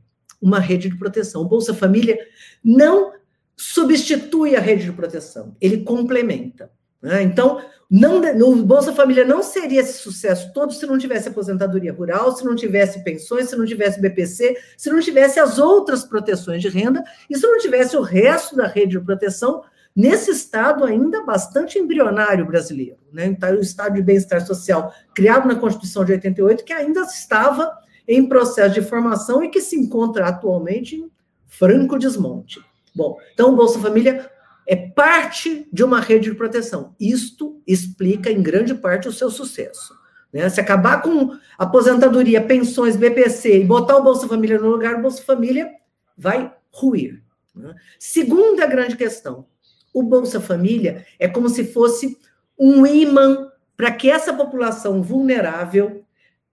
uma 0.42 0.58
rede 0.58 0.88
de 0.88 0.98
proteção. 0.98 1.42
O 1.42 1.48
Bolsa 1.48 1.72
Família 1.72 2.18
não 2.64 3.12
substitui 3.56 4.56
a 4.56 4.60
rede 4.60 4.86
de 4.86 4.92
proteção, 4.92 5.56
ele 5.60 5.84
complementa. 5.84 6.70
Né? 7.06 7.22
Então, 7.22 7.62
não, 7.88 8.20
o 8.50 8.64
Bolsa 8.64 8.92
Família 8.92 9.24
não 9.24 9.40
seria 9.40 9.80
esse 9.80 9.92
sucesso 9.92 10.52
todo 10.52 10.72
se 10.72 10.84
não 10.86 10.98
tivesse 10.98 11.28
aposentadoria 11.28 11.92
rural, 11.92 12.36
se 12.36 12.44
não 12.44 12.56
tivesse 12.56 13.04
pensões, 13.04 13.48
se 13.48 13.54
não 13.54 13.64
tivesse 13.64 14.00
BPC, 14.00 14.56
se 14.76 14.90
não 14.90 14.98
tivesse 14.98 15.38
as 15.38 15.56
outras 15.56 16.02
proteções 16.02 16.60
de 16.60 16.68
renda 16.68 17.04
e 17.30 17.38
se 17.38 17.46
não 17.46 17.58
tivesse 17.58 17.96
o 17.96 18.02
resto 18.02 18.56
da 18.56 18.66
rede 18.66 18.98
de 18.98 19.00
proteção 19.00 19.62
nesse 19.94 20.32
estado 20.32 20.84
ainda 20.84 21.22
bastante 21.22 21.78
embrionário 21.78 22.44
brasileiro, 22.44 22.98
né? 23.12 23.26
Então, 23.26 23.52
o 23.52 23.60
estado 23.60 23.94
de 23.94 24.02
bem-estar 24.02 24.44
social 24.44 24.92
criado 25.14 25.46
na 25.46 25.54
Constituição 25.54 26.04
de 26.04 26.10
88, 26.10 26.64
que 26.64 26.72
ainda 26.72 27.02
estava 27.02 27.72
em 28.08 28.28
processo 28.28 28.74
de 28.74 28.82
formação 28.82 29.44
e 29.44 29.48
que 29.48 29.60
se 29.60 29.76
encontra 29.76 30.26
atualmente 30.26 30.96
em 30.96 31.08
franco 31.46 32.00
desmonte. 32.00 32.60
Bom, 32.96 33.16
então 33.32 33.52
o 33.52 33.56
Bolsa 33.56 33.78
Família 33.78 34.28
é 34.66 34.74
parte 34.74 35.68
de 35.72 35.84
uma 35.84 36.00
rede 36.00 36.30
de 36.30 36.36
proteção. 36.36 36.94
Isto 36.98 37.62
explica, 37.66 38.30
em 38.30 38.42
grande 38.42 38.74
parte, 38.74 39.08
o 39.08 39.12
seu 39.12 39.30
sucesso. 39.30 39.94
Né? 40.32 40.48
Se 40.48 40.60
acabar 40.60 41.00
com 41.00 41.36
aposentadoria, 41.56 42.42
pensões, 42.42 42.96
BPC 42.96 43.60
e 43.60 43.64
botar 43.64 43.96
o 43.96 44.02
Bolsa 44.02 44.26
Família 44.26 44.58
no 44.58 44.68
lugar, 44.68 44.96
o 44.96 45.02
Bolsa 45.02 45.22
Família 45.22 45.70
vai 46.18 46.52
ruir. 46.70 47.22
Né? 47.54 47.74
Segunda 47.98 48.66
grande 48.66 48.96
questão: 48.96 49.46
o 49.94 50.02
Bolsa 50.02 50.40
Família 50.40 51.06
é 51.18 51.28
como 51.28 51.48
se 51.48 51.64
fosse 51.64 52.18
um 52.58 52.84
imã 52.84 53.50
para 53.76 53.92
que 53.92 54.10
essa 54.10 54.32
população 54.32 55.02
vulnerável 55.02 56.02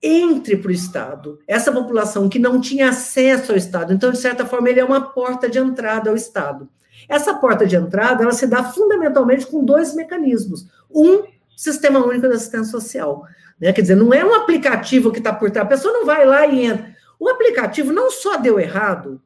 entre 0.02 0.58
para 0.58 0.70
o 0.70 0.74
Estado. 0.74 1.40
Essa 1.48 1.72
população 1.72 2.28
que 2.28 2.38
não 2.38 2.60
tinha 2.60 2.90
acesso 2.90 3.54
ao 3.54 3.58
Estado. 3.58 3.94
Então, 3.94 4.12
de 4.12 4.18
certa 4.18 4.46
forma, 4.46 4.70
ele 4.70 4.82
é 4.82 4.86
uma 4.86 5.00
porta 5.00 5.50
de 5.50 5.58
entrada 5.58 6.10
ao 6.10 6.16
Estado. 6.16 6.70
Essa 7.08 7.34
porta 7.34 7.66
de 7.66 7.76
entrada, 7.76 8.24
ela 8.24 8.34
se 8.34 8.48
dá 8.48 8.64
fundamentalmente 8.64 9.46
com 9.46 9.64
dois 9.64 9.94
mecanismos. 9.96 10.68
Um, 10.90 11.24
Sistema 11.56 12.04
Único 12.06 12.28
de 12.28 12.36
Assistência 12.36 12.72
Social. 12.72 13.24
Né? 13.60 13.72
Quer 13.72 13.82
dizer, 13.82 13.96
não 13.96 14.14
é 14.14 14.24
um 14.26 14.34
aplicativo 14.34 15.12
que 15.12 15.20
está 15.20 15.34
por 15.34 15.52
trás, 15.52 15.66
a 15.66 15.70
pessoa 15.70 15.94
não 15.94 16.06
vai 16.06 16.26
lá 16.26 16.46
e 16.48 16.66
entra. 16.66 16.94
O 17.20 17.30
aplicativo 17.30 17.94
não 17.94 18.12
só 18.12 18.38
deu 18.38 18.60
errado, 18.60 19.22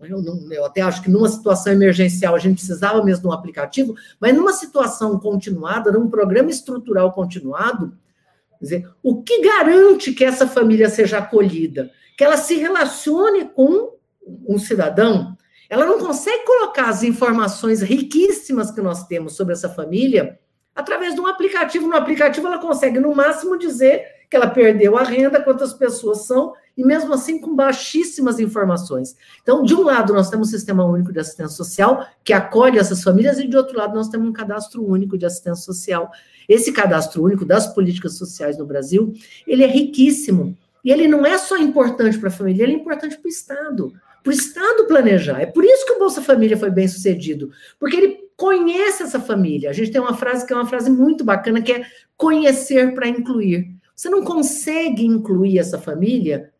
eu, 0.00 0.20
não, 0.20 0.52
eu, 0.52 0.64
até 0.64 0.82
acho 0.82 1.02
que 1.02 1.10
numa 1.10 1.28
situação 1.28 1.72
emergencial 1.72 2.34
a 2.34 2.38
gente 2.38 2.56
precisava 2.56 3.02
mesmo 3.02 3.22
de 3.22 3.28
um 3.28 3.32
aplicativo, 3.32 3.94
mas 4.20 4.34
numa 4.34 4.52
situação 4.52 5.18
continuada, 5.18 5.90
num 5.90 6.10
programa 6.10 6.50
estrutural 6.50 7.12
continuado, 7.12 7.96
dizer, 8.60 8.88
o 9.02 9.22
que 9.22 9.40
garante 9.42 10.12
que 10.12 10.24
essa 10.24 10.46
família 10.46 10.88
seja 10.90 11.18
acolhida? 11.18 11.90
Que 12.16 12.24
ela 12.24 12.36
se 12.36 12.56
relacione 12.56 13.46
com 13.46 13.94
um 14.46 14.58
cidadão 14.58 15.36
ela 15.68 15.84
não 15.84 15.98
consegue 15.98 16.44
colocar 16.44 16.88
as 16.88 17.02
informações 17.02 17.82
riquíssimas 17.82 18.70
que 18.70 18.80
nós 18.80 19.06
temos 19.06 19.34
sobre 19.34 19.52
essa 19.52 19.68
família 19.68 20.38
através 20.74 21.14
de 21.14 21.20
um 21.20 21.26
aplicativo. 21.26 21.88
No 21.88 21.96
aplicativo, 21.96 22.46
ela 22.46 22.58
consegue, 22.58 23.00
no 23.00 23.14
máximo, 23.14 23.58
dizer 23.58 24.04
que 24.28 24.36
ela 24.36 24.48
perdeu 24.48 24.96
a 24.96 25.02
renda, 25.02 25.42
quantas 25.42 25.72
pessoas 25.72 26.26
são, 26.26 26.52
e 26.76 26.84
mesmo 26.84 27.14
assim 27.14 27.40
com 27.40 27.54
baixíssimas 27.54 28.38
informações. 28.38 29.16
Então, 29.42 29.62
de 29.62 29.74
um 29.74 29.82
lado, 29.82 30.12
nós 30.12 30.28
temos 30.28 30.48
o 30.48 30.50
Sistema 30.50 30.84
Único 30.84 31.12
de 31.12 31.20
Assistência 31.20 31.56
Social, 31.56 32.06
que 32.22 32.32
acolhe 32.32 32.78
essas 32.78 33.02
famílias, 33.02 33.38
e 33.38 33.46
de 33.46 33.56
outro 33.56 33.78
lado, 33.78 33.94
nós 33.94 34.08
temos 34.08 34.28
um 34.28 34.32
cadastro 34.32 34.84
único 34.84 35.16
de 35.16 35.24
assistência 35.24 35.64
social. 35.64 36.10
Esse 36.48 36.72
cadastro 36.72 37.22
único 37.22 37.44
das 37.44 37.72
políticas 37.72 38.16
sociais 38.18 38.58
no 38.58 38.66
Brasil, 38.66 39.12
ele 39.46 39.64
é 39.64 39.68
riquíssimo. 39.68 40.56
E 40.84 40.90
ele 40.92 41.08
não 41.08 41.24
é 41.24 41.38
só 41.38 41.56
importante 41.56 42.18
para 42.18 42.28
a 42.28 42.32
família, 42.32 42.62
ele 42.62 42.72
é 42.72 42.76
importante 42.76 43.16
para 43.16 43.26
o 43.26 43.30
Estado 43.30 43.92
para 44.26 44.30
o 44.32 44.34
Estado 44.34 44.86
planejar. 44.88 45.40
É 45.40 45.46
por 45.46 45.64
isso 45.64 45.86
que 45.86 45.92
o 45.92 45.98
Bolsa 46.00 46.20
Família 46.20 46.56
foi 46.56 46.68
bem 46.68 46.88
sucedido, 46.88 47.52
porque 47.78 47.96
ele 47.96 48.18
conhece 48.36 49.04
essa 49.04 49.20
família. 49.20 49.70
A 49.70 49.72
gente 49.72 49.92
tem 49.92 50.00
uma 50.00 50.16
frase 50.16 50.44
que 50.44 50.52
é 50.52 50.56
uma 50.56 50.66
frase 50.66 50.90
muito 50.90 51.24
bacana, 51.24 51.62
que 51.62 51.72
é 51.72 51.86
conhecer 52.16 52.92
para 52.92 53.06
incluir. 53.06 53.70
Você 53.94 54.10
não 54.10 54.24
consegue 54.24 55.06
incluir 55.06 55.60
essa 55.60 55.78
família, 55.78 56.50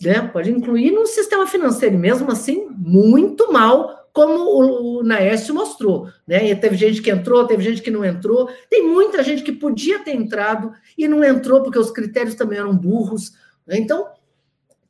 né? 0.00 0.26
pode 0.32 0.50
incluir 0.50 0.90
no 0.90 1.06
sistema 1.06 1.46
financeiro, 1.46 1.98
mesmo 1.98 2.30
assim, 2.32 2.66
muito 2.70 3.52
mal, 3.52 4.08
como 4.10 4.98
o 4.98 5.02
Naércio 5.02 5.54
mostrou. 5.54 6.08
Né? 6.26 6.48
E 6.48 6.56
teve 6.56 6.76
gente 6.76 7.02
que 7.02 7.10
entrou, 7.10 7.46
teve 7.46 7.62
gente 7.62 7.82
que 7.82 7.90
não 7.90 8.04
entrou, 8.04 8.48
tem 8.70 8.88
muita 8.88 9.22
gente 9.22 9.42
que 9.42 9.52
podia 9.52 9.98
ter 9.98 10.16
entrado 10.16 10.72
e 10.96 11.06
não 11.06 11.22
entrou 11.22 11.62
porque 11.62 11.78
os 11.78 11.90
critérios 11.90 12.34
também 12.34 12.58
eram 12.58 12.74
burros. 12.74 13.32
Né? 13.66 13.76
Então, 13.76 14.08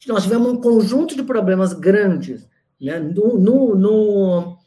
nós 0.07 0.25
tivemos 0.25 0.49
um 0.49 0.61
conjunto 0.61 1.15
de 1.15 1.23
problemas 1.23 1.73
grandes 1.73 2.49
né, 2.81 2.99
no, 2.99 3.39
no, 3.39 3.75
no, 3.77 4.59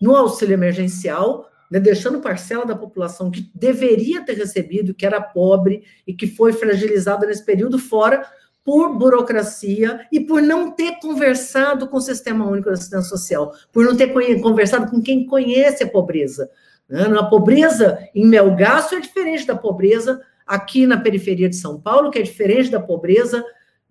no 0.00 0.16
auxílio 0.16 0.54
emergencial, 0.54 1.48
né, 1.70 1.80
deixando 1.80 2.20
parcela 2.20 2.64
da 2.64 2.76
população 2.76 3.30
que 3.30 3.50
deveria 3.54 4.24
ter 4.24 4.34
recebido, 4.34 4.94
que 4.94 5.04
era 5.04 5.20
pobre 5.20 5.84
e 6.06 6.14
que 6.14 6.26
foi 6.26 6.52
fragilizada 6.52 7.26
nesse 7.26 7.44
período 7.44 7.78
fora 7.78 8.24
por 8.64 8.96
burocracia 8.96 10.06
e 10.10 10.20
por 10.20 10.40
não 10.40 10.70
ter 10.70 10.98
conversado 11.00 11.86
com 11.88 11.98
o 11.98 12.00
Sistema 12.00 12.46
Único 12.46 12.68
de 12.68 12.74
Assistência 12.74 13.10
Social, 13.10 13.52
por 13.70 13.84
não 13.84 13.94
ter 13.94 14.08
conversado 14.40 14.90
com 14.90 15.02
quem 15.02 15.26
conhece 15.26 15.84
a 15.84 15.88
pobreza. 15.88 16.48
Né? 16.88 17.02
A 17.18 17.24
pobreza 17.24 17.98
em 18.14 18.26
Melgaço 18.26 18.94
é 18.94 19.00
diferente 19.00 19.46
da 19.46 19.54
pobreza 19.54 20.20
aqui 20.46 20.86
na 20.86 20.98
periferia 20.98 21.48
de 21.48 21.56
São 21.56 21.78
Paulo, 21.78 22.10
que 22.10 22.18
é 22.18 22.22
diferente 22.22 22.70
da 22.70 22.80
pobreza 22.80 23.44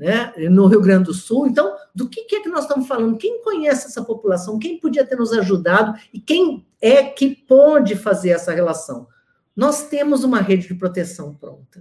né, 0.04 0.34
no 0.50 0.68
Rio 0.68 0.82
Grande 0.82 1.06
do 1.06 1.14
Sul. 1.14 1.48
Então, 1.48 1.78
do 1.96 2.10
que, 2.10 2.26
que 2.26 2.36
é 2.36 2.42
que 2.42 2.50
nós 2.50 2.64
estamos 2.64 2.90
falando? 2.90 3.18
Quem 3.18 3.42
conhece 3.42 3.88
essa 3.88 4.04
população? 4.04 4.60
Quem 4.60 4.78
podia 4.78 5.06
ter 5.06 5.16
nos 5.16 5.32
ajudado? 5.32 5.98
E 6.14 6.20
quem 6.20 6.66
é 6.82 7.04
que 7.04 7.34
pode 7.34 7.96
fazer 7.96 8.32
essa 8.32 8.52
relação? 8.52 9.08
Nós 9.56 9.88
temos 9.88 10.26
uma 10.26 10.42
rede 10.42 10.68
de 10.68 10.76
proteção 10.76 11.34
pronta. 11.34 11.80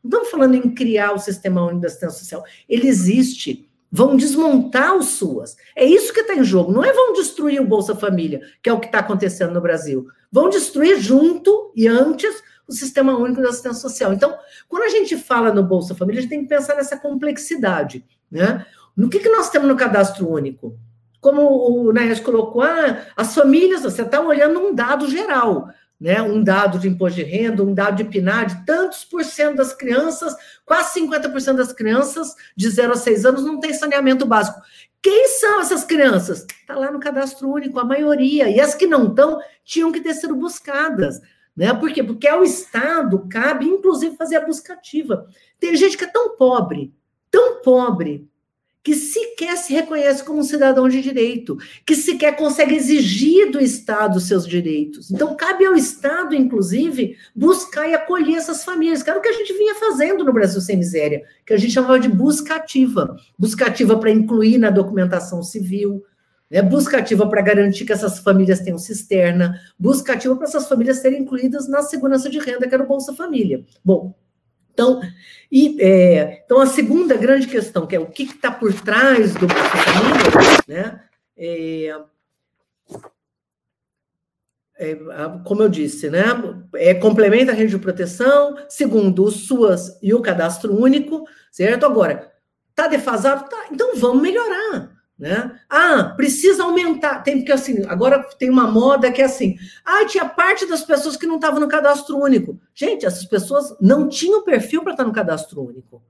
Não 0.00 0.04
estamos 0.04 0.30
falando 0.30 0.54
em 0.54 0.72
criar 0.72 1.12
o 1.12 1.18
Sistema 1.18 1.60
Único 1.62 1.80
de 1.80 1.86
Assistência 1.86 2.20
Social. 2.20 2.44
Ele 2.68 2.86
existe. 2.86 3.68
Vão 3.90 4.16
desmontar 4.16 4.96
os 4.96 5.06
SUAS. 5.10 5.56
É 5.74 5.84
isso 5.84 6.12
que 6.12 6.20
está 6.20 6.36
em 6.36 6.44
jogo. 6.44 6.70
Não 6.70 6.84
é 6.84 6.92
vão 6.92 7.14
destruir 7.14 7.60
o 7.60 7.66
Bolsa 7.66 7.96
Família, 7.96 8.42
que 8.62 8.70
é 8.70 8.72
o 8.72 8.78
que 8.78 8.86
está 8.86 9.00
acontecendo 9.00 9.54
no 9.54 9.60
Brasil. 9.60 10.06
Vão 10.30 10.48
destruir 10.48 11.00
junto 11.00 11.72
e 11.74 11.88
antes 11.88 12.42
o 12.66 12.72
Sistema 12.72 13.16
Único 13.16 13.40
de 13.40 13.46
Assistência 13.46 13.80
Social. 13.80 14.12
Então, 14.12 14.36
quando 14.68 14.84
a 14.84 14.88
gente 14.88 15.16
fala 15.16 15.52
no 15.52 15.62
Bolsa 15.62 15.94
Família, 15.94 16.18
a 16.18 16.22
gente 16.22 16.30
tem 16.30 16.42
que 16.42 16.48
pensar 16.48 16.74
nessa 16.74 16.96
complexidade. 16.96 18.04
Né? 18.30 18.64
No 18.96 19.08
que, 19.08 19.20
que 19.20 19.28
nós 19.28 19.50
temos 19.50 19.68
no 19.68 19.76
cadastro 19.76 20.28
único? 20.28 20.78
Como 21.20 21.42
o 21.42 21.92
Naes 21.92 22.20
colocou, 22.20 22.62
ah, 22.62 23.02
as 23.16 23.34
famílias, 23.34 23.82
você 23.82 24.02
está 24.02 24.20
olhando 24.20 24.60
um 24.60 24.74
dado 24.74 25.08
geral, 25.08 25.68
né? 26.00 26.20
um 26.22 26.42
dado 26.42 26.78
de 26.78 26.88
imposto 26.88 27.16
de 27.16 27.24
renda, 27.24 27.62
um 27.62 27.74
dado 27.74 27.96
de 27.96 28.04
PNAD, 28.04 28.64
tantos 28.64 29.04
por 29.04 29.24
cento 29.24 29.56
das 29.56 29.72
crianças, 29.72 30.34
quase 30.64 31.00
50% 31.00 31.56
das 31.56 31.72
crianças 31.72 32.34
de 32.56 32.68
0 32.68 32.92
a 32.92 32.96
6 32.96 33.24
anos 33.24 33.44
não 33.44 33.58
tem 33.58 33.72
saneamento 33.72 34.26
básico. 34.26 34.60
Quem 35.02 35.28
são 35.28 35.60
essas 35.60 35.84
crianças? 35.84 36.44
Está 36.60 36.74
lá 36.74 36.90
no 36.90 36.98
cadastro 36.98 37.48
único, 37.48 37.78
a 37.78 37.84
maioria. 37.84 38.48
E 38.48 38.60
as 38.60 38.74
que 38.74 38.88
não 38.88 39.06
estão 39.06 39.40
tinham 39.64 39.92
que 39.92 40.00
ter 40.00 40.14
sido 40.14 40.34
buscadas. 40.34 41.20
Né? 41.56 41.72
Por 41.72 41.92
quê? 41.92 42.02
Porque 42.02 42.28
ao 42.28 42.44
Estado 42.44 43.26
cabe, 43.30 43.66
inclusive, 43.66 44.16
fazer 44.16 44.36
a 44.36 44.44
busca 44.44 44.74
ativa. 44.74 45.26
Tem 45.58 45.74
gente 45.74 45.96
que 45.96 46.04
é 46.04 46.10
tão 46.10 46.36
pobre, 46.36 46.92
tão 47.30 47.62
pobre, 47.62 48.28
que 48.86 48.94
sequer 48.94 49.56
se 49.56 49.72
reconhece 49.72 50.22
como 50.22 50.38
um 50.38 50.44
cidadão 50.44 50.88
de 50.88 51.02
direito, 51.02 51.58
que 51.84 51.96
sequer 51.96 52.36
consegue 52.36 52.76
exigir 52.76 53.50
do 53.50 53.58
Estado 53.58 54.20
seus 54.20 54.46
direitos. 54.46 55.10
Então, 55.10 55.34
cabe 55.34 55.66
ao 55.66 55.74
Estado, 55.74 56.36
inclusive, 56.36 57.16
buscar 57.34 57.88
e 57.88 57.94
acolher 57.94 58.36
essas 58.36 58.62
famílias, 58.62 59.02
que 59.02 59.10
era 59.10 59.18
o 59.18 59.22
que 59.22 59.28
a 59.28 59.32
gente 59.32 59.52
vinha 59.54 59.74
fazendo 59.74 60.22
no 60.22 60.32
Brasil 60.32 60.60
Sem 60.60 60.76
Miséria, 60.76 61.24
que 61.44 61.52
a 61.52 61.56
gente 61.56 61.72
chamava 61.72 61.98
de 61.98 62.08
busca 62.08 62.54
ativa. 62.54 63.16
Busca 63.36 63.66
ativa 63.66 63.98
para 63.98 64.12
incluir 64.12 64.56
na 64.56 64.70
documentação 64.70 65.42
civil, 65.42 66.04
né? 66.50 66.62
Busca 66.62 66.98
ativa 66.98 67.28
para 67.28 67.42
garantir 67.42 67.84
que 67.84 67.92
essas 67.92 68.18
famílias 68.18 68.60
tenham 68.60 68.78
cisterna, 68.78 69.60
busca 69.78 70.12
ativa 70.12 70.36
para 70.36 70.46
essas 70.46 70.68
famílias 70.68 70.98
serem 70.98 71.22
incluídas 71.22 71.68
na 71.68 71.82
segurança 71.82 72.30
de 72.30 72.38
renda, 72.38 72.68
que 72.68 72.74
era 72.74 72.82
o 72.84 72.86
Bolsa 72.86 73.14
Família. 73.14 73.64
Bom, 73.84 74.14
Então, 74.72 75.00
e, 75.50 75.80
é, 75.80 76.42
então, 76.44 76.60
a 76.60 76.66
segunda 76.66 77.16
grande 77.16 77.46
questão, 77.46 77.86
que 77.86 77.96
é 77.96 78.00
o 78.00 78.06
que 78.06 78.24
está 78.24 78.50
por 78.50 78.72
trás 78.74 79.32
do 79.34 79.46
Bolsa 79.46 79.76
Família, 79.76 80.58
né? 80.68 81.02
É, 81.38 81.94
é, 84.78 84.94
como 85.44 85.62
eu 85.62 85.68
disse, 85.68 86.10
né? 86.10 86.24
É, 86.74 86.94
complementa 86.94 87.52
a 87.52 87.54
rede 87.54 87.70
de 87.70 87.78
proteção, 87.78 88.56
segundo 88.68 89.24
o 89.24 89.30
SUAS 89.30 89.98
e 90.02 90.12
o 90.12 90.20
cadastro 90.20 90.78
único, 90.78 91.24
certo? 91.50 91.86
Agora, 91.86 92.30
está 92.68 92.86
defasado? 92.86 93.48
Tá, 93.48 93.68
então 93.70 93.96
vamos 93.96 94.22
melhorar. 94.22 94.95
Né? 95.18 95.58
Ah, 95.68 96.12
precisa 96.14 96.64
aumentar. 96.64 97.22
Tem 97.22 97.38
porque 97.38 97.52
assim, 97.52 97.84
agora 97.88 98.22
tem 98.38 98.50
uma 98.50 98.70
moda 98.70 99.10
que 99.10 99.22
é 99.22 99.24
assim: 99.24 99.56
ah, 99.84 100.04
tinha 100.04 100.28
parte 100.28 100.66
das 100.66 100.84
pessoas 100.84 101.16
que 101.16 101.26
não 101.26 101.36
estavam 101.36 101.58
no 101.58 101.68
cadastro 101.68 102.18
único. 102.18 102.60
Gente, 102.74 103.06
essas 103.06 103.24
pessoas 103.24 103.74
não 103.80 104.08
tinham 104.08 104.44
perfil 104.44 104.82
para 104.82 104.92
estar 104.92 105.04
no 105.04 105.12
cadastro 105.12 105.62
único. 105.62 106.02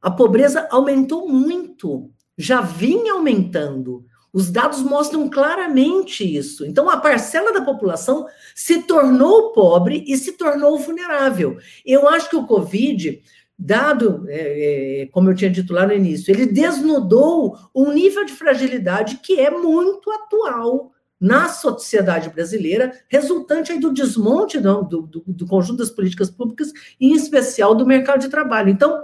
A 0.00 0.10
pobreza 0.10 0.68
aumentou 0.70 1.28
muito, 1.28 2.08
já 2.38 2.60
vinha 2.60 3.14
aumentando. 3.14 4.04
Os 4.32 4.50
dados 4.50 4.82
mostram 4.82 5.28
claramente 5.30 6.22
isso. 6.22 6.64
Então, 6.66 6.90
a 6.90 6.98
parcela 6.98 7.52
da 7.52 7.62
população 7.62 8.26
se 8.54 8.82
tornou 8.82 9.52
pobre 9.52 10.04
e 10.06 10.16
se 10.16 10.32
tornou 10.32 10.78
vulnerável. 10.78 11.56
Eu 11.84 12.06
acho 12.06 12.28
que 12.28 12.36
o 12.36 12.46
Covid 12.46 13.22
dado, 13.58 14.24
é, 14.28 15.02
é, 15.02 15.06
como 15.06 15.30
eu 15.30 15.34
tinha 15.34 15.50
dito 15.50 15.72
lá 15.72 15.86
no 15.86 15.92
início, 15.92 16.30
ele 16.30 16.46
desnudou 16.46 17.56
um 17.74 17.92
nível 17.92 18.24
de 18.24 18.32
fragilidade 18.32 19.18
que 19.22 19.40
é 19.40 19.50
muito 19.50 20.10
atual 20.10 20.92
na 21.18 21.48
sociedade 21.48 22.28
brasileira, 22.28 22.92
resultante 23.08 23.72
aí 23.72 23.80
do 23.80 23.92
desmonte 23.92 24.60
do, 24.60 24.82
do, 24.82 25.24
do 25.26 25.46
conjunto 25.46 25.78
das 25.78 25.90
políticas 25.90 26.30
públicas, 26.30 26.72
e 27.00 27.08
em 27.08 27.14
especial 27.14 27.74
do 27.74 27.86
mercado 27.86 28.20
de 28.20 28.28
trabalho. 28.28 28.68
Então, 28.68 29.02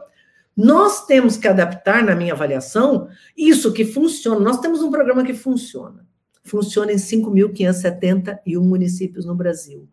nós 0.54 1.06
temos 1.06 1.38
que 1.38 1.48
adaptar, 1.48 2.04
na 2.04 2.14
minha 2.14 2.34
avaliação, 2.34 3.08
isso 3.34 3.72
que 3.72 3.86
funciona. 3.86 4.38
Nós 4.38 4.60
temos 4.60 4.82
um 4.82 4.90
programa 4.90 5.24
que 5.24 5.32
funciona. 5.32 6.06
Funciona 6.44 6.92
em 6.92 6.96
5.571 6.96 8.60
municípios 8.60 9.24
no 9.24 9.34
Brasil. 9.34 9.88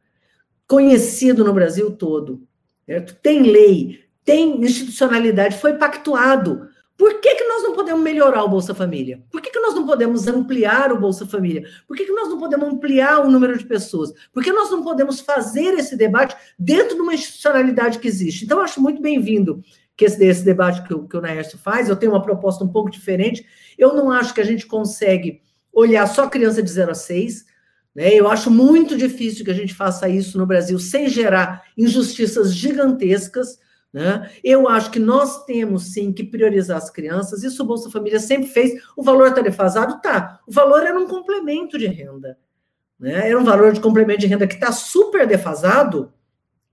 Conhecido 0.68 1.46
no 1.46 1.54
Brasil 1.54 1.92
todo. 1.92 2.44
Certo? 2.86 3.16
Tem 3.22 3.44
lei, 3.44 4.00
tem 4.30 4.62
institucionalidade, 4.62 5.58
foi 5.58 5.74
pactuado. 5.74 6.70
Por 6.96 7.20
que, 7.20 7.34
que 7.34 7.44
nós 7.46 7.64
não 7.64 7.74
podemos 7.74 8.04
melhorar 8.04 8.44
o 8.44 8.48
Bolsa 8.48 8.76
Família? 8.76 9.24
Por 9.32 9.42
que, 9.42 9.50
que 9.50 9.60
nós 9.60 9.74
não 9.74 9.88
podemos 9.88 10.28
ampliar 10.28 10.94
o 10.94 11.00
Bolsa 11.00 11.26
Família? 11.26 11.64
Por 11.88 11.98
que, 11.98 12.06
que 12.06 12.12
nós 12.12 12.30
não 12.30 12.38
podemos 12.38 12.68
ampliar 12.68 13.26
o 13.26 13.32
número 13.32 13.58
de 13.58 13.66
pessoas? 13.66 14.14
Por 14.32 14.44
que 14.44 14.52
nós 14.52 14.70
não 14.70 14.84
podemos 14.84 15.20
fazer 15.20 15.74
esse 15.80 15.96
debate 15.96 16.36
dentro 16.60 16.94
de 16.94 17.02
uma 17.02 17.16
institucionalidade 17.16 17.98
que 17.98 18.08
existe? 18.08 18.46
Então, 18.46 18.62
acho 18.62 18.80
muito 18.80 19.02
bem-vindo 19.02 19.64
que 19.98 20.06
esse, 20.06 20.24
esse 20.24 20.46
debate 20.46 20.84
que, 20.84 21.08
que 21.08 21.18
o 21.18 21.22
Naércio 21.22 21.58
faz. 21.58 21.90
Eu 21.90 21.96
tenho 21.96 22.12
uma 22.12 22.22
proposta 22.22 22.64
um 22.64 22.68
pouco 22.68 22.92
diferente. 22.92 23.44
Eu 23.80 23.96
não 23.96 24.12
acho 24.12 24.32
que 24.32 24.42
a 24.42 24.46
gente 24.46 24.68
consegue 24.68 25.42
olhar 25.74 26.06
só 26.06 26.30
criança 26.30 26.62
de 26.62 26.70
0 26.70 26.92
a 26.92 26.96
6. 26.96 27.46
Né? 27.96 28.14
Eu 28.14 28.30
acho 28.30 28.52
muito 28.52 28.96
difícil 28.96 29.44
que 29.44 29.50
a 29.50 29.56
gente 29.56 29.74
faça 29.74 30.08
isso 30.08 30.38
no 30.38 30.46
Brasil 30.46 30.78
sem 30.78 31.10
gerar 31.10 31.64
injustiças 31.76 32.54
gigantescas. 32.54 33.58
Né? 33.92 34.30
Eu 34.44 34.68
acho 34.68 34.92
que 34.92 35.00
nós 35.00 35.46
temos 35.46 35.94
sim 35.94 36.14
que 36.14 36.24
priorizar 36.24 36.78
as 36.78 36.90
crianças, 36.90 37.44
isso 37.44 37.64
o 37.64 37.66
Bolsa 37.66 37.90
Família 37.90 38.20
sempre 38.20 38.48
fez. 38.48 38.82
O 38.96 39.04
valor 39.04 39.30
está 39.30 39.42
defasado? 39.42 40.00
Tá. 40.02 40.40
O 40.48 40.52
valor 40.52 40.86
era 40.86 40.98
um 40.98 41.08
complemento 41.08 41.78
de 41.78 41.88
renda. 41.88 42.38
Né? 43.00 43.30
Era 43.30 43.40
um 43.40 43.44
valor 43.44 43.72
de 43.72 43.80
complemento 43.80 44.22
de 44.22 44.28
renda 44.28 44.46
que 44.46 44.56
está 44.56 44.72
super 44.72 45.26
defasado, 45.26 46.14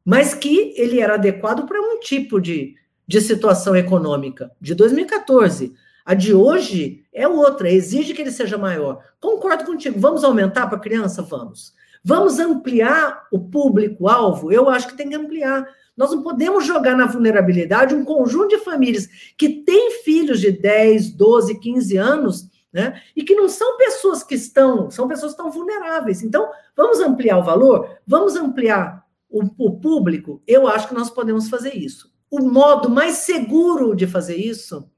mas 0.05 0.35
que 0.35 0.75
ele 0.77 1.01
era 1.01 1.15
adequado 1.15 1.67
para 1.67 1.81
um 1.81 2.01
tipo 2.01 2.41
de, 2.41 2.75
de 3.07 3.21
situação 3.21 3.75
econômica 3.75 4.51
de 4.61 4.75
2014. 4.75 5.75
A 6.05 6.15
de 6.15 6.33
hoje 6.35 7.05
é 7.13 7.27
outra, 7.27 7.71
exige 7.71 8.15
que 8.15 8.23
ele 8.23 8.31
seja 8.31 8.57
maior. 8.57 9.03
Concordo 9.21 9.65
contigo. 9.65 9.99
Vamos 9.99 10.23
aumentar 10.23 10.67
para 10.69 10.77
a 10.77 10.81
criança? 10.81 11.23
Vamos. 11.23 11.75
Vamos 12.05 12.39
ampliar 12.39 13.27
o 13.33 13.41
público-alvo? 13.41 14.53
Eu 14.53 14.69
acho 14.69 14.87
que 14.87 14.97
tem 14.97 15.09
que 15.09 15.17
ampliar. 15.17 15.67
Nós 15.97 16.11
não 16.11 16.23
podemos 16.23 16.67
jogar 16.67 16.97
na 16.97 17.07
vulnerabilidade 17.07 17.95
um 17.95 18.05
conjunto 18.05 18.49
de 18.49 18.59
famílias 18.59 19.09
que 19.37 19.49
têm 19.49 20.03
filhos 20.05 20.41
de 20.41 20.53
10, 20.53 21.13
12, 21.13 21.59
15 21.59 21.97
anos, 21.97 22.49
né? 22.73 23.01
E 23.17 23.25
que 23.25 23.35
não 23.35 23.49
são 23.49 23.79
pessoas 23.79 24.23
que 24.23 24.35
estão, 24.35 24.91
são 24.91 25.09
pessoas 25.09 25.33
que 25.33 25.41
estão 25.41 25.51
vulneráveis. 25.51 26.23
Então, 26.23 26.51
vamos 26.77 27.01
ampliar 27.01 27.39
o 27.39 27.45
valor, 27.45 27.89
vamos 28.07 28.37
ampliar 28.37 29.07
o, 29.31 29.43
o 29.57 29.81
público. 29.81 30.43
Eu 30.47 30.69
acho 30.69 30.89
que 30.89 30.95
nós 30.95 31.09
podemos 31.09 31.49
fazer 31.49 31.75
isso. 31.75 32.13
O 32.31 32.41
modo 32.41 32.91
mais 32.91 33.19
seguro 33.19 33.95
de 33.95 34.07
fazer 34.07 34.37
isso 34.37 34.89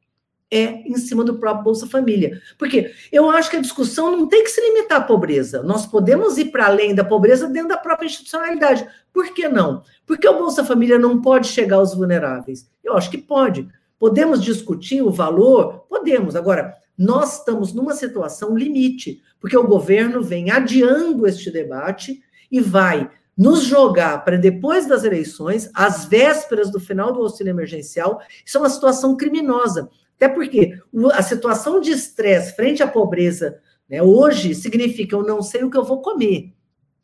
é 0.51 0.89
em 0.89 0.97
cima 0.97 1.23
do 1.25 1.39
próprio 1.39 1.65
Bolsa 1.65 1.87
Família. 1.87 2.41
Porque 2.57 2.93
eu 3.13 3.29
acho 3.31 3.51
que 3.51 3.57
a 3.57 3.61
discussão 3.61 4.11
não 4.11 4.27
tem 4.27 4.43
que 4.43 4.51
se 4.51 4.61
limitar 4.61 5.01
à 5.01 5.05
pobreza. 5.05 5.63
Nós 5.63 5.87
podemos 5.87 6.39
ir 6.39 6.47
para 6.47 6.67
além 6.67 6.95
da 6.95 7.05
pobreza 7.05 7.49
dentro 7.49 7.69
da 7.69 7.77
própria 7.77 8.07
institucionalidade. 8.07 8.87
Por 9.13 9.33
que 9.33 9.49
não? 9.49 9.83
Porque 10.07 10.29
o 10.29 10.39
Bolsa 10.39 10.65
Família 10.65 10.99
não 10.99 11.21
pode 11.21 11.49
chegar 11.49 11.77
aos 11.77 11.95
vulneráveis. 11.95 12.69
Eu 12.83 12.97
acho 12.97 13.11
que 13.11 13.19
pode. 13.19 13.69
Podemos 13.99 14.43
discutir 14.43 15.03
o 15.03 15.11
valor? 15.11 15.85
Podemos. 15.89 16.35
Agora, 16.35 16.75
nós 16.97 17.39
estamos 17.39 17.73
numa 17.73 17.95
situação 17.95 18.57
limite, 18.57 19.23
porque 19.41 19.57
o 19.57 19.67
governo 19.67 20.23
vem 20.23 20.51
adiando 20.51 21.27
este 21.27 21.51
debate 21.51 22.23
e 22.51 22.61
vai 22.61 23.11
nos 23.37 23.63
jogar 23.63 24.25
para 24.25 24.37
depois 24.37 24.87
das 24.87 25.05
eleições, 25.05 25.71
às 25.73 26.05
vésperas 26.07 26.73
do 26.73 26.81
final 26.81 27.13
do 27.13 27.23
auxílio 27.23 27.51
emergencial. 27.51 28.21
Isso 28.45 28.59
é 28.59 28.61
uma 28.61 28.69
situação 28.69 29.17
criminosa. 29.17 29.89
Até 30.19 30.29
porque 30.29 30.77
a 31.13 31.23
situação 31.23 31.81
de 31.81 31.93
estresse 31.93 32.57
frente 32.57 32.83
à 32.83 32.89
pobreza 32.89 33.61
né, 33.89 34.03
hoje 34.03 34.53
significa 34.53 35.15
eu 35.15 35.23
não 35.23 35.41
sei 35.41 35.63
o 35.63 35.71
que 35.71 35.79
eu 35.79 35.85
vou 35.85 36.03
comer. 36.03 36.53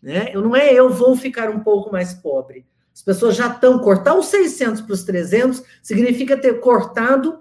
Né? 0.02 0.30
Eu 0.32 0.42
não 0.42 0.54
é 0.54 0.74
eu 0.74 0.90
vou 0.90 1.16
ficar 1.16 1.48
um 1.48 1.60
pouco 1.60 1.92
mais 1.92 2.12
pobre. 2.12 2.66
As 2.92 3.02
pessoas 3.02 3.36
já 3.36 3.46
estão 3.46 3.78
cortar 3.78 4.14
os 4.14 4.26
600 4.26 4.82
para 4.82 4.92
os 4.92 5.04
300 5.04 5.62
significa 5.80 6.36
ter 6.36 6.60
cortado 6.60 7.38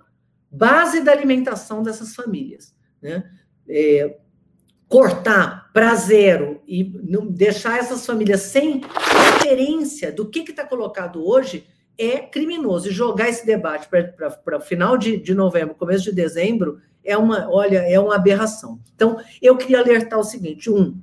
base 0.50 1.02
da 1.02 1.12
alimentação 1.12 1.82
dessas 1.82 2.14
famílias, 2.14 2.76
né? 3.02 3.24
É, 3.68 4.18
cortar 4.88 5.72
para 5.74 5.96
zero 5.96 6.62
e 6.68 6.84
deixar 7.32 7.80
essas 7.80 8.06
famílias 8.06 8.42
sem 8.42 8.82
referência 9.40 10.12
do 10.12 10.30
que 10.30 10.42
está 10.42 10.64
colocado 10.64 11.26
hoje 11.26 11.66
é 11.98 12.20
criminoso. 12.20 12.90
E 12.90 12.92
jogar 12.92 13.30
esse 13.30 13.46
debate 13.46 13.88
para 13.88 14.58
o 14.58 14.62
final 14.62 14.98
de, 14.98 15.18
de 15.18 15.34
novembro, 15.34 15.76
começo 15.76 16.06
de 16.06 16.12
dezembro, 16.12 16.80
é 17.04 17.18
uma, 17.18 17.50
olha, 17.50 17.80
é 17.80 18.00
uma 18.00 18.16
aberração. 18.16 18.80
Então, 18.96 19.20
eu 19.42 19.58
queria 19.58 19.80
alertar 19.80 20.20
o 20.20 20.24
seguinte: 20.24 20.70
um, 20.70 20.98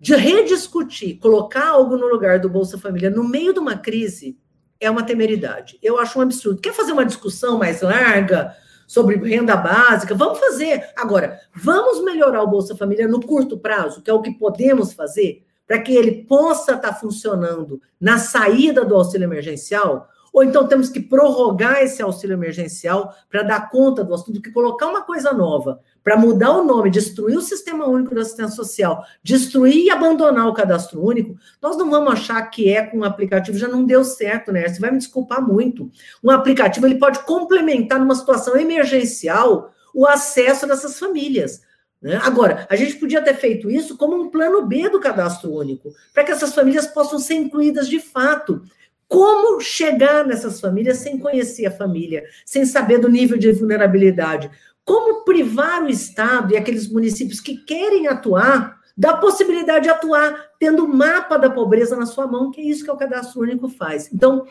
de 0.00 0.14
rediscutir, 0.16 1.18
colocar 1.18 1.68
algo 1.68 1.96
no 1.96 2.06
lugar 2.06 2.40
do 2.40 2.48
Bolsa 2.48 2.78
Família 2.78 3.10
no 3.10 3.22
meio 3.22 3.52
de 3.52 3.60
uma 3.60 3.76
crise 3.76 4.36
é 4.80 4.90
uma 4.90 5.02
temeridade. 5.02 5.78
Eu 5.82 5.98
acho 5.98 6.18
um 6.18 6.22
absurdo. 6.22 6.60
Quer 6.60 6.72
fazer 6.72 6.92
uma 6.92 7.04
discussão 7.04 7.58
mais 7.58 7.82
larga 7.82 8.56
sobre 8.86 9.16
renda 9.16 9.54
básica? 9.54 10.14
Vamos 10.14 10.38
fazer. 10.38 10.90
Agora, 10.96 11.38
vamos 11.54 12.02
melhorar 12.02 12.42
o 12.42 12.48
Bolsa 12.48 12.74
Família 12.74 13.06
no 13.06 13.20
curto 13.20 13.58
prazo, 13.58 14.00
que 14.00 14.10
é 14.10 14.14
o 14.14 14.22
que 14.22 14.32
podemos 14.32 14.94
fazer, 14.94 15.44
para 15.70 15.78
que 15.78 15.94
ele 15.94 16.24
possa 16.24 16.72
estar 16.72 16.88
tá 16.88 16.92
funcionando 16.92 17.80
na 18.00 18.18
saída 18.18 18.84
do 18.84 18.96
auxílio 18.96 19.24
emergencial, 19.24 20.08
ou 20.32 20.42
então 20.42 20.66
temos 20.66 20.88
que 20.88 20.98
prorrogar 20.98 21.80
esse 21.80 22.02
auxílio 22.02 22.34
emergencial 22.34 23.14
para 23.30 23.44
dar 23.44 23.70
conta 23.70 24.02
do 24.02 24.12
assunto, 24.12 24.42
que 24.42 24.50
colocar 24.50 24.88
uma 24.88 25.02
coisa 25.02 25.32
nova, 25.32 25.78
para 26.02 26.16
mudar 26.16 26.50
o 26.50 26.64
nome, 26.64 26.90
destruir 26.90 27.36
o 27.36 27.40
sistema 27.40 27.86
único 27.86 28.12
de 28.12 28.20
assistência 28.20 28.56
social, 28.56 29.04
destruir 29.22 29.84
e 29.84 29.90
abandonar 29.90 30.48
o 30.48 30.54
cadastro 30.54 31.06
único, 31.06 31.36
nós 31.62 31.76
não 31.76 31.88
vamos 31.88 32.14
achar 32.14 32.42
que 32.50 32.68
é 32.68 32.84
com 32.84 32.98
um 32.98 33.04
aplicativo, 33.04 33.56
já 33.56 33.68
não 33.68 33.84
deu 33.84 34.02
certo, 34.02 34.50
né? 34.50 34.66
Você 34.66 34.80
vai 34.80 34.90
me 34.90 34.98
desculpar 34.98 35.40
muito. 35.40 35.88
Um 36.20 36.32
aplicativo 36.32 36.84
ele 36.84 36.98
pode 36.98 37.20
complementar 37.20 38.00
numa 38.00 38.16
situação 38.16 38.56
emergencial 38.56 39.70
o 39.94 40.04
acesso 40.04 40.66
dessas 40.66 40.98
famílias. 40.98 41.60
Né? 42.00 42.18
Agora, 42.22 42.66
a 42.70 42.76
gente 42.76 42.96
podia 42.96 43.22
ter 43.22 43.34
feito 43.34 43.70
isso 43.70 43.96
como 43.96 44.16
um 44.16 44.30
plano 44.30 44.66
B 44.66 44.88
do 44.88 45.00
cadastro 45.00 45.52
único, 45.52 45.92
para 46.14 46.24
que 46.24 46.32
essas 46.32 46.54
famílias 46.54 46.86
possam 46.86 47.18
ser 47.18 47.34
incluídas 47.34 47.88
de 47.88 48.00
fato. 48.00 48.62
Como 49.06 49.60
chegar 49.60 50.24
nessas 50.24 50.60
famílias 50.60 50.98
sem 50.98 51.18
conhecer 51.18 51.66
a 51.66 51.70
família, 51.70 52.24
sem 52.46 52.64
saber 52.64 52.98
do 52.98 53.08
nível 53.08 53.36
de 53.36 53.52
vulnerabilidade? 53.52 54.50
Como 54.84 55.24
privar 55.24 55.82
o 55.82 55.88
Estado 55.88 56.54
e 56.54 56.56
aqueles 56.56 56.88
municípios 56.88 57.40
que 57.40 57.56
querem 57.56 58.06
atuar 58.06 58.78
da 58.96 59.16
possibilidade 59.16 59.84
de 59.84 59.90
atuar 59.90 60.50
tendo 60.58 60.84
o 60.84 60.88
mapa 60.88 61.38
da 61.38 61.48
pobreza 61.48 61.96
na 61.96 62.06
sua 62.06 62.26
mão, 62.26 62.50
que 62.50 62.60
é 62.60 62.64
isso 62.64 62.84
que 62.84 62.90
o 62.90 62.96
cadastro 62.96 63.40
único 63.40 63.68
faz. 63.68 64.10
Então, 64.12 64.44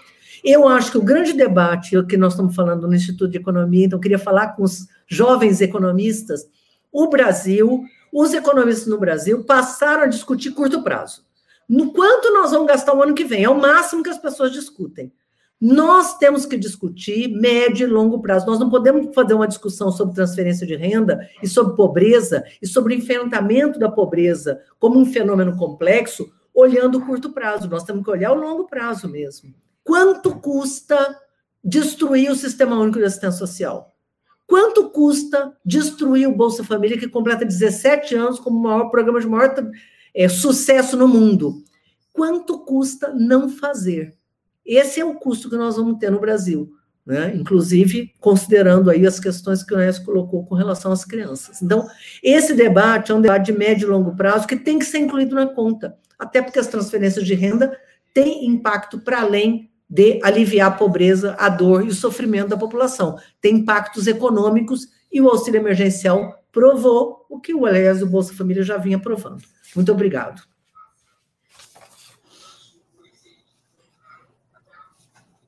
eu 0.44 0.68
acho 0.68 0.92
que 0.92 0.98
o 0.98 1.04
grande 1.04 1.34
debate 1.34 2.02
que 2.06 2.18
nós 2.18 2.34
estamos 2.34 2.56
falando 2.56 2.88
no 2.88 2.96
Instituto 2.96 3.32
de 3.32 3.38
Economia, 3.38 3.86
então 3.86 3.98
eu 3.98 4.02
queria 4.02 4.20
falar 4.20 4.56
com 4.56 4.64
os 4.64 4.88
jovens 5.08 5.62
economistas, 5.62 6.48
o 6.92 7.08
Brasil, 7.10 7.84
os 8.12 8.34
economistas 8.34 8.88
no 8.88 8.98
Brasil 8.98 9.44
passaram 9.44 10.04
a 10.04 10.08
discutir 10.08 10.52
curto 10.52 10.84
prazo. 10.84 11.24
No 11.68 11.94
quanto 11.94 12.34
nós 12.34 12.52
vamos 12.52 12.68
gastar 12.68 12.96
o 12.96 13.04
ano 13.04 13.14
que 13.14 13.24
vem? 13.24 13.44
É 13.44 13.50
o 13.50 13.60
máximo 13.60 14.02
que 14.02 14.10
as 14.10 14.18
pessoas 14.18 14.52
discutem. 14.52 15.14
Nós 15.62 16.18
temos 16.18 16.46
que 16.46 16.58
discutir 16.58 17.28
médio 17.28 17.86
e 17.86 17.92
longo 17.92 18.22
prazo. 18.22 18.48
Nós 18.48 18.60
não 18.60 18.70
podemos 18.70 19.14
fazer 19.14 19.34
uma 19.34 19.48
discussão 19.48 19.92
sobre 19.92 20.16
transferência 20.16 20.66
de 20.66 20.76
renda 20.76 21.20
e 21.44 21.48
sobre 21.48 21.76
pobreza 21.76 22.44
e 22.62 22.66
sobre 22.66 22.96
enfrentamento 22.96 23.78
da 23.78 23.92
pobreza 23.92 24.62
como 24.80 24.98
um 24.98 25.06
fenômeno 25.06 25.56
complexo 25.58 26.32
olhando 26.54 26.98
o 26.98 27.06
curto 27.06 27.32
prazo. 27.32 27.70
Nós 27.70 27.84
temos 27.84 28.04
que 28.04 28.10
olhar 28.10 28.32
o 28.32 28.40
longo 28.40 28.68
prazo 28.68 29.08
mesmo. 29.08 29.54
Quanto 29.84 30.40
custa 30.40 31.18
destruir 31.64 32.32
o 32.32 32.36
Sistema 32.36 32.80
Único 32.80 33.00
de 33.00 33.06
Assistência 33.06 33.38
Social? 33.38 33.94
Quanto 34.50 34.90
custa 34.90 35.56
destruir 35.64 36.28
o 36.28 36.36
Bolsa 36.36 36.64
Família, 36.64 36.98
que 36.98 37.08
completa 37.08 37.46
17 37.46 38.16
anos 38.16 38.40
como 38.40 38.58
o 38.58 38.64
maior 38.64 38.90
programa 38.90 39.22
de 39.22 39.28
maior 39.28 39.54
é, 40.12 40.28
sucesso 40.28 40.98
no 40.98 41.08
mundo? 41.08 41.64
Quanto 42.12 42.58
custa 42.66 43.14
não 43.14 43.48
fazer? 43.48 44.16
Esse 44.66 45.00
é 45.00 45.06
o 45.06 45.14
custo 45.14 45.52
que 45.52 45.56
nós 45.56 45.76
vamos 45.76 46.00
ter 46.00 46.10
no 46.10 46.20
Brasil, 46.20 46.74
né? 47.06 47.32
inclusive 47.36 48.12
considerando 48.20 48.90
aí 48.90 49.06
as 49.06 49.20
questões 49.20 49.62
que 49.62 49.72
o 49.72 49.78
Onécio 49.78 50.04
colocou 50.04 50.44
com 50.44 50.56
relação 50.56 50.92
às 50.92 51.06
crianças. 51.06 51.62
Então, 51.62 51.88
esse 52.24 52.56
debate 52.56 53.12
é 53.12 53.16
um 53.16 53.22
debate 53.22 53.52
de 53.52 53.58
médio 53.58 53.88
e 53.88 53.92
longo 53.92 54.16
prazo 54.16 54.48
que 54.48 54.56
tem 54.56 54.80
que 54.80 54.86
ser 54.86 54.98
incluído 54.98 55.36
na 55.36 55.46
conta, 55.46 55.96
até 56.18 56.42
porque 56.42 56.58
as 56.58 56.68
transferências 56.68 57.24
de 57.24 57.36
renda 57.36 57.78
têm 58.16 58.48
impacto 58.48 58.98
para 58.98 59.22
além 59.22 59.69
de 59.90 60.20
aliviar 60.24 60.68
a 60.68 60.76
pobreza, 60.76 61.36
a 61.40 61.50
dor 61.50 61.84
e 61.84 61.88
o 61.90 61.94
sofrimento 61.94 62.50
da 62.50 62.58
população. 62.58 63.18
Tem 63.42 63.56
impactos 63.56 64.06
econômicos 64.06 64.88
e 65.12 65.20
o 65.20 65.28
auxílio 65.28 65.60
emergencial 65.60 66.44
provou 66.52 67.26
o 67.30 67.40
que 67.40 67.54
o 67.54 67.66
aliás 67.66 68.00
do 68.00 68.08
Bolsa 68.08 68.34
Família 68.36 68.62
já 68.62 68.78
vinha 68.78 69.00
provando. 69.00 69.42
Muito 69.76 69.92
obrigado. 69.92 70.42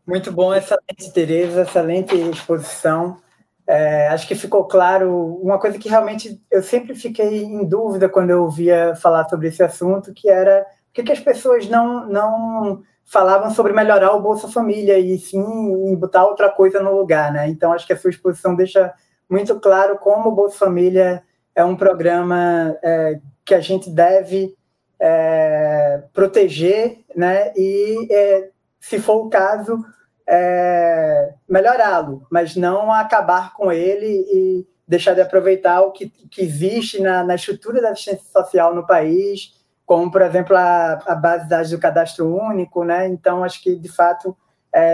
Muito 0.06 0.32
bom, 0.32 0.54
excelente, 0.54 1.14
Tereza, 1.14 1.62
excelente 1.62 2.16
exposição. 2.16 3.22
É, 3.68 4.08
acho 4.10 4.28
que 4.28 4.36
ficou 4.36 4.66
claro 4.66 5.40
uma 5.42 5.60
coisa 5.60 5.78
que 5.78 5.88
realmente 5.88 6.42
eu 6.50 6.64
sempre 6.64 6.96
fiquei 6.96 7.44
em 7.44 7.66
dúvida 7.66 8.10
quando 8.10 8.32
eu 8.32 8.44
ouvia 8.44 8.96
falar 8.96 9.30
sobre 9.30 9.48
esse 9.48 9.62
assunto, 9.64 10.14
que 10.14 10.28
era 10.28 10.64
por 10.64 10.96
que, 10.96 11.04
que 11.04 11.12
as 11.12 11.20
pessoas 11.20 11.70
não, 11.70 12.10
não 12.10 12.84
falavam 13.12 13.52
sobre 13.52 13.74
melhorar 13.74 14.16
o 14.16 14.22
Bolsa 14.22 14.48
Família 14.48 14.98
e 14.98 15.20
sim 15.20 15.96
botar 15.98 16.26
outra 16.26 16.50
coisa 16.50 16.82
no 16.82 16.96
lugar, 16.98 17.30
né? 17.34 17.50
Então 17.50 17.74
acho 17.74 17.86
que 17.86 17.92
a 17.92 17.98
sua 17.98 18.10
exposição 18.10 18.56
deixa 18.56 18.94
muito 19.30 19.60
claro 19.60 19.98
como 19.98 20.30
o 20.30 20.32
Bolsa 20.32 20.58
Família 20.58 21.22
é 21.54 21.64
um 21.64 21.76
programa 21.76 22.74
é, 22.82 23.20
que 23.44 23.54
a 23.54 23.60
gente 23.60 23.90
deve 23.90 24.56
é, 24.98 26.04
proteger, 26.14 27.00
né? 27.14 27.52
E 27.54 28.08
é, 28.10 28.50
se 28.80 28.98
for 28.98 29.26
o 29.26 29.30
caso, 29.30 29.84
é, 30.26 31.34
melhorá-lo, 31.50 32.26
mas 32.32 32.56
não 32.56 32.94
acabar 32.94 33.54
com 33.56 33.74
ele 33.74 34.08
e 34.08 34.68
deixar 34.88 35.14
de 35.14 35.22
aproveitar 35.22 35.82
o 35.82 35.92
que, 35.92 36.08
que 36.08 36.42
existe 36.42 37.02
na, 37.02 37.26
na 37.26 37.36
estrutura 37.36 37.82
da 37.82 37.90
assistência 37.90 38.26
social 38.32 38.74
no 38.74 38.88
país 38.88 39.61
como, 39.92 40.10
por 40.10 40.22
exemplo, 40.22 40.56
a, 40.56 40.94
a 41.06 41.16
base 41.16 41.44
de 41.44 41.50
dados 41.50 41.70
do 41.70 41.78
cadastro 41.78 42.34
único, 42.34 42.86
né? 42.86 43.10
Então, 43.10 43.44
acho 43.44 43.62
que, 43.62 43.76
de 43.76 43.90
fato, 43.92 44.38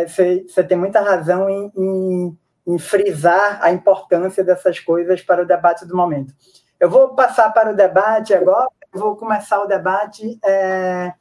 você 0.08 0.44
é, 0.58 0.64
tem 0.64 0.76
muita 0.76 1.02
razão 1.02 1.48
em, 1.48 1.72
em, 1.78 2.38
em, 2.66 2.80
frisar 2.80 3.60
a 3.62 3.72
importância 3.72 4.44
dessas 4.44 4.80
coisas 4.80 5.22
para 5.22 5.44
o 5.44 5.46
debate 5.46 5.86
do 5.86 5.96
momento. 5.96 6.34
Eu 6.80 6.90
vou 6.90 7.10
passar 7.14 7.54
para 7.54 7.72
o 7.72 7.76
debate 7.76 8.34
agora, 8.34 8.68
vou 8.92 9.16
começar 9.16 9.62
o 9.62 9.68
debate 9.68 10.40
é, 10.44 11.14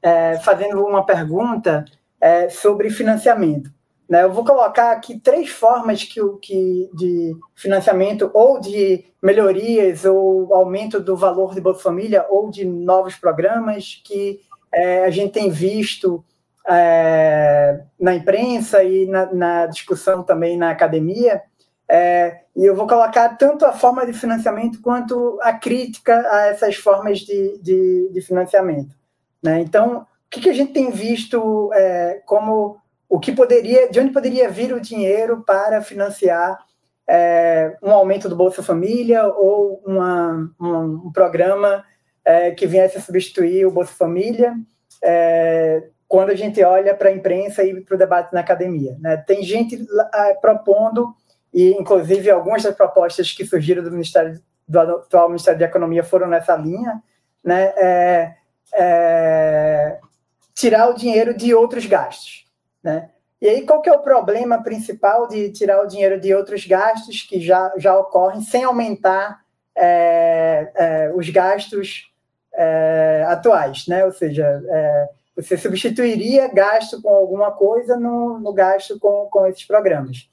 é, 0.00 0.38
fazendo 0.38 0.86
uma 0.86 1.04
pergunta 1.04 1.84
é, 2.20 2.48
sobre 2.48 2.88
financiamento. 2.88 3.68
Né? 4.08 4.22
Eu 4.22 4.32
vou 4.32 4.44
colocar 4.44 4.92
aqui 4.92 5.18
três 5.18 5.48
formas 5.48 6.04
que, 6.04 6.20
que, 6.42 6.90
de 6.94 7.36
financiamento 7.54 8.30
ou 8.34 8.60
de 8.60 9.04
melhorias 9.22 10.04
ou 10.04 10.54
aumento 10.54 11.00
do 11.00 11.16
valor 11.16 11.54
de 11.54 11.60
Bolsa 11.60 11.82
Família 11.82 12.26
ou 12.28 12.50
de 12.50 12.64
novos 12.64 13.16
programas 13.16 14.00
que 14.04 14.40
é, 14.72 15.04
a 15.04 15.10
gente 15.10 15.32
tem 15.32 15.50
visto 15.50 16.24
é, 16.66 17.80
na 17.98 18.14
imprensa 18.14 18.82
e 18.82 19.06
na, 19.06 19.32
na, 19.32 19.66
discussão 19.66 20.22
também 20.22 20.56
na 20.56 20.70
academia. 20.70 21.42
É, 21.88 22.40
e 22.56 22.64
eu 22.64 22.74
vou 22.74 22.86
colocar 22.86 23.28
tanto 23.36 23.64
a 23.64 23.72
forma 23.72 24.06
de 24.06 24.12
financiamento 24.12 24.80
quanto 24.80 25.38
a 25.42 25.52
crítica 25.52 26.26
a 26.30 26.46
essas 26.46 26.76
formas 26.76 27.20
de, 27.20 27.58
de, 27.58 28.10
de 28.12 28.20
financiamento. 28.22 28.94
Né? 29.42 29.60
Então, 29.60 29.98
o 29.98 30.06
que, 30.30 30.40
que, 30.40 30.50
a 30.50 30.54
gente 30.54 30.72
tem 30.72 30.90
visto 30.90 31.70
é, 31.74 32.22
como 32.24 32.78
o 33.14 33.20
que 33.20 33.30
poderia, 33.30 33.88
de 33.88 34.00
onde 34.00 34.12
poderia 34.12 34.50
vir 34.50 34.72
o 34.74 34.80
dinheiro 34.80 35.44
para 35.46 35.80
financiar 35.80 36.58
é, 37.08 37.76
um 37.80 37.92
aumento 37.92 38.28
do 38.28 38.34
Bolsa 38.34 38.60
Família 38.60 39.24
ou 39.28 39.80
uma, 39.86 40.50
um, 40.60 41.12
programa 41.12 41.84
é, 42.24 42.50
que 42.50 42.66
viesse 42.66 42.98
a 42.98 43.00
substituir 43.00 43.64
o 43.66 43.70
Bolsa 43.70 43.92
Família, 43.92 44.52
é, 45.00 45.84
quando 46.08 46.30
a 46.30 46.34
gente 46.34 46.60
olha 46.64 46.92
para 46.92 47.08
a 47.08 47.12
imprensa 47.12 47.62
e 47.62 47.80
para 47.82 47.94
o 47.94 47.98
debate 47.98 48.34
na 48.34 48.40
academia. 48.40 48.96
Né? 48.98 49.16
Tem 49.18 49.44
gente 49.44 49.86
é, 50.12 50.34
propondo, 50.34 51.14
e 51.52 51.70
inclusive 51.70 52.28
algumas 52.32 52.64
das 52.64 52.74
propostas 52.74 53.30
que 53.30 53.46
surgiram 53.46 53.84
do 53.84 53.92
Ministério 53.92 54.42
do 54.66 54.80
atual 54.80 55.28
Ministério 55.28 55.60
da 55.60 55.66
Economia 55.66 56.02
foram 56.02 56.26
nessa 56.26 56.56
linha, 56.56 57.00
né? 57.44 57.72
É, 57.76 58.34
é, 58.74 60.00
tirar 60.52 60.88
o 60.88 60.94
dinheiro 60.94 61.32
de 61.32 61.54
outros 61.54 61.86
gastos. 61.86 62.43
Né? 62.84 63.10
E 63.40 63.48
aí, 63.48 63.66
qual 63.66 63.82
que 63.82 63.88
é 63.88 63.92
o 63.92 64.02
problema 64.02 64.62
principal 64.62 65.26
de 65.26 65.50
tirar 65.50 65.82
o 65.82 65.86
dinheiro 65.86 66.20
de 66.20 66.34
outros 66.34 66.66
gastos 66.66 67.22
que 67.22 67.40
já, 67.40 67.72
já 67.76 67.98
ocorrem 67.98 68.42
sem 68.42 68.62
aumentar 68.62 69.40
é, 69.76 70.70
é, 70.76 71.12
os 71.14 71.28
gastos 71.30 72.12
é, 72.52 73.24
atuais, 73.26 73.86
né? 73.88 74.04
Ou 74.04 74.12
seja, 74.12 74.62
é, 74.68 75.08
você 75.34 75.56
substituiria 75.56 76.48
gasto 76.48 77.02
com 77.02 77.08
alguma 77.08 77.50
coisa 77.50 77.96
no, 77.96 78.38
no 78.38 78.52
gasto 78.52 78.98
com, 78.98 79.28
com 79.30 79.46
esses 79.46 79.64
programas. 79.64 80.28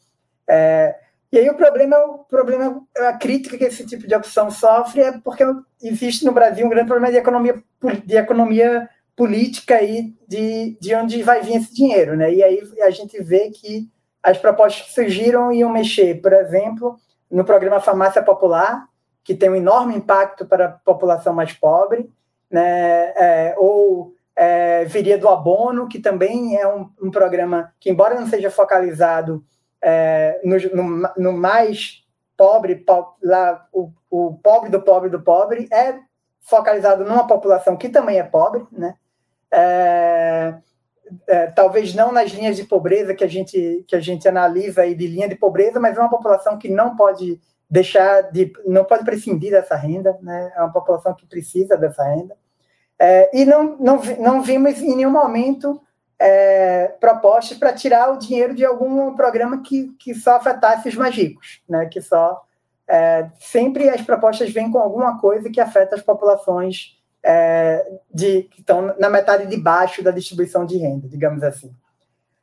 É, 0.48 0.96
e 1.32 1.40
aí 1.40 1.50
o 1.50 1.56
problema, 1.56 1.98
o 1.98 2.20
problema, 2.20 2.84
a 2.98 3.14
crítica 3.14 3.58
que 3.58 3.64
esse 3.64 3.86
tipo 3.86 4.06
de 4.06 4.14
opção 4.14 4.52
sofre 4.52 5.02
é 5.02 5.12
porque 5.20 5.44
existe 5.82 6.26
no 6.26 6.34
Brasil 6.34 6.66
um 6.66 6.70
grande 6.70 6.88
problema 6.88 7.12
de 7.12 7.18
economia, 7.18 7.64
de 8.06 8.18
economia 8.18 8.90
política 9.22 9.76
aí 9.76 10.16
de, 10.28 10.76
de 10.82 10.96
onde 10.96 11.22
vai 11.22 11.44
vir 11.44 11.58
esse 11.58 11.72
dinheiro, 11.72 12.18
né? 12.18 12.34
E 12.34 12.44
aí 12.44 12.60
a 12.82 12.90
gente 12.90 13.22
vê 13.22 13.52
que 13.52 13.88
as 14.24 14.36
propostas 14.40 14.88
que 14.88 14.94
surgiram 14.94 15.52
iam 15.52 15.72
mexer, 15.72 16.20
por 16.20 16.34
exemplo, 16.34 16.98
no 17.30 17.46
programa 17.46 17.80
Farmácia 17.80 18.24
Popular, 18.24 18.88
que 19.24 19.36
tem 19.36 19.48
um 19.48 19.56
enorme 19.56 19.96
impacto 19.96 20.44
para 20.44 20.66
a 20.66 20.70
população 20.70 21.36
mais 21.36 21.54
pobre, 21.54 22.12
né? 22.50 23.14
É, 23.16 23.56
ou 23.60 24.12
é, 24.36 24.86
viria 24.86 25.20
do 25.20 25.30
abono, 25.30 25.88
que 25.88 26.00
também 26.00 26.58
é 26.58 26.68
um, 26.68 26.90
um, 27.00 27.12
programa 27.12 27.72
que, 27.80 27.92
embora 27.92 28.20
não 28.20 28.26
seja 28.26 28.50
focalizado 28.50 29.44
é, 29.80 30.42
no, 30.44 30.58
no, 30.84 31.10
no, 31.16 31.32
mais 31.34 32.04
pobre, 32.36 32.74
po, 32.74 33.14
lá, 33.22 33.68
o, 33.72 33.92
o 34.10 34.40
pobre 34.42 34.72
do 34.72 34.82
pobre 34.82 35.12
do 35.12 35.22
pobre, 35.22 35.68
é 35.72 36.00
focalizado 36.40 37.06
numa 37.06 37.28
população 37.28 37.78
que 37.78 37.88
também 37.88 38.18
é 38.18 38.24
pobre, 38.24 38.66
né? 38.72 38.96
É, 39.52 40.56
é, 41.28 41.48
talvez 41.48 41.94
não 41.94 42.12
nas 42.12 42.32
linhas 42.32 42.56
de 42.56 42.64
pobreza 42.64 43.14
que 43.14 43.24
a 43.24 43.28
gente 43.28 43.84
que 43.88 43.96
a 43.96 44.00
gente 44.00 44.28
analisa 44.28 44.82
aí 44.82 44.96
de 44.96 45.08
linha 45.08 45.28
de 45.28 45.36
pobreza, 45.36 45.80
mas 45.80 45.98
é 45.98 46.00
uma 46.00 46.10
população 46.10 46.58
que 46.58 46.70
não 46.70 46.96
pode 46.96 47.40
deixar 47.70 48.24
de 48.32 48.52
não 48.66 48.84
pode 48.84 49.04
prescindir 49.04 49.52
dessa 49.52 49.76
renda, 49.76 50.18
né? 50.22 50.52
É 50.56 50.62
uma 50.62 50.72
população 50.72 51.14
que 51.14 51.26
precisa 51.26 51.78
dessa 51.78 52.04
renda. 52.04 52.36
É, 53.00 53.30
e 53.34 53.46
não, 53.46 53.78
não, 53.78 54.02
não 54.20 54.42
vimos 54.42 54.80
em 54.80 54.96
nenhum 54.96 55.12
momento 55.12 55.82
é, 56.20 56.90
propostas 57.00 57.58
para 57.58 57.74
tirar 57.74 58.12
o 58.12 58.18
dinheiro 58.18 58.54
de 58.54 58.64
algum 58.64 59.16
programa 59.16 59.64
que, 59.64 59.90
que 60.00 60.14
só 60.14 60.36
afetasse 60.36 60.88
os 60.88 60.96
mais 60.96 61.16
ricos, 61.16 61.62
né? 61.68 61.88
Que 61.88 62.00
só 62.00 62.44
é, 62.88 63.30
sempre 63.40 63.90
as 63.90 64.02
propostas 64.02 64.52
vêm 64.52 64.70
com 64.70 64.78
alguma 64.78 65.20
coisa 65.20 65.50
que 65.50 65.60
afeta 65.60 65.96
as 65.96 66.02
populações 66.02 67.01
é, 67.24 67.86
de, 68.14 68.44
que 68.44 68.62
estão 68.62 68.96
na 69.00 69.10
metade 69.10 69.46
de 69.46 69.58
baixo 69.58 70.04
da 70.04 70.12
distribuição 70.12 70.66
de 70.66 70.78
renda, 70.78 71.08
digamos 71.08 71.44
assim. 71.44 71.74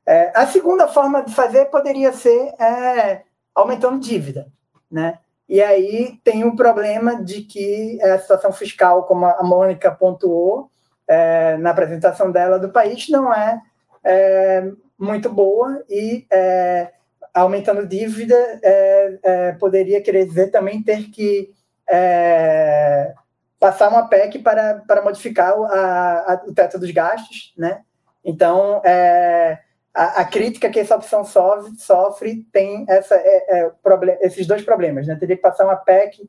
É, 0.06 0.32
a 0.34 0.46
segunda 0.46 0.88
forma 0.88 1.22
de 1.22 1.34
fazer 1.34 1.66
poderia 1.66 2.12
ser 2.12 2.54
é, 2.60 3.22
aumentando 3.54 4.00
dívida, 4.00 4.46
né? 4.90 5.18
E 5.48 5.62
aí 5.62 6.18
tem 6.22 6.44
o 6.44 6.54
problema 6.54 7.22
de 7.22 7.42
que 7.42 8.00
a 8.02 8.18
situação 8.18 8.52
fiscal, 8.52 9.04
como 9.04 9.24
a 9.24 9.42
Mônica 9.42 9.90
pontuou 9.90 10.70
é, 11.06 11.56
na 11.56 11.70
apresentação 11.70 12.30
dela 12.30 12.58
do 12.58 12.68
país, 12.68 13.08
não 13.08 13.32
é, 13.32 13.60
é 14.04 14.70
muito 14.98 15.30
boa 15.30 15.82
e 15.88 16.26
é, 16.30 16.92
aumentando 17.32 17.86
dívida 17.86 18.34
é, 18.62 19.18
é, 19.22 19.52
poderia 19.52 20.02
querer 20.02 20.26
dizer 20.26 20.50
também 20.50 20.82
ter 20.82 21.10
que 21.10 21.50
é, 21.88 23.14
passar 23.58 23.88
uma 23.88 24.08
PEC 24.08 24.38
para, 24.38 24.82
para 24.86 25.02
modificar 25.02 25.52
a, 25.52 26.32
a, 26.32 26.42
o 26.46 26.54
teto 26.54 26.78
dos 26.78 26.90
gastos, 26.90 27.52
né? 27.56 27.82
Então, 28.24 28.80
é, 28.84 29.58
a, 29.94 30.20
a, 30.20 30.24
crítica 30.24 30.68
que 30.70 30.78
essa 30.78 30.96
opção 30.96 31.24
sofre, 31.24 31.76
sofre 31.78 32.46
tem 32.52 32.84
essa, 32.88 33.14
é, 33.14 33.60
é, 33.60 33.72
esses 34.20 34.46
dois 34.46 34.62
problemas. 34.62 35.06
Né? 35.06 35.16
Teria 35.16 35.36
que 35.36 35.42
passar 35.42 35.64
uma 35.64 35.76
PEC 35.76 36.28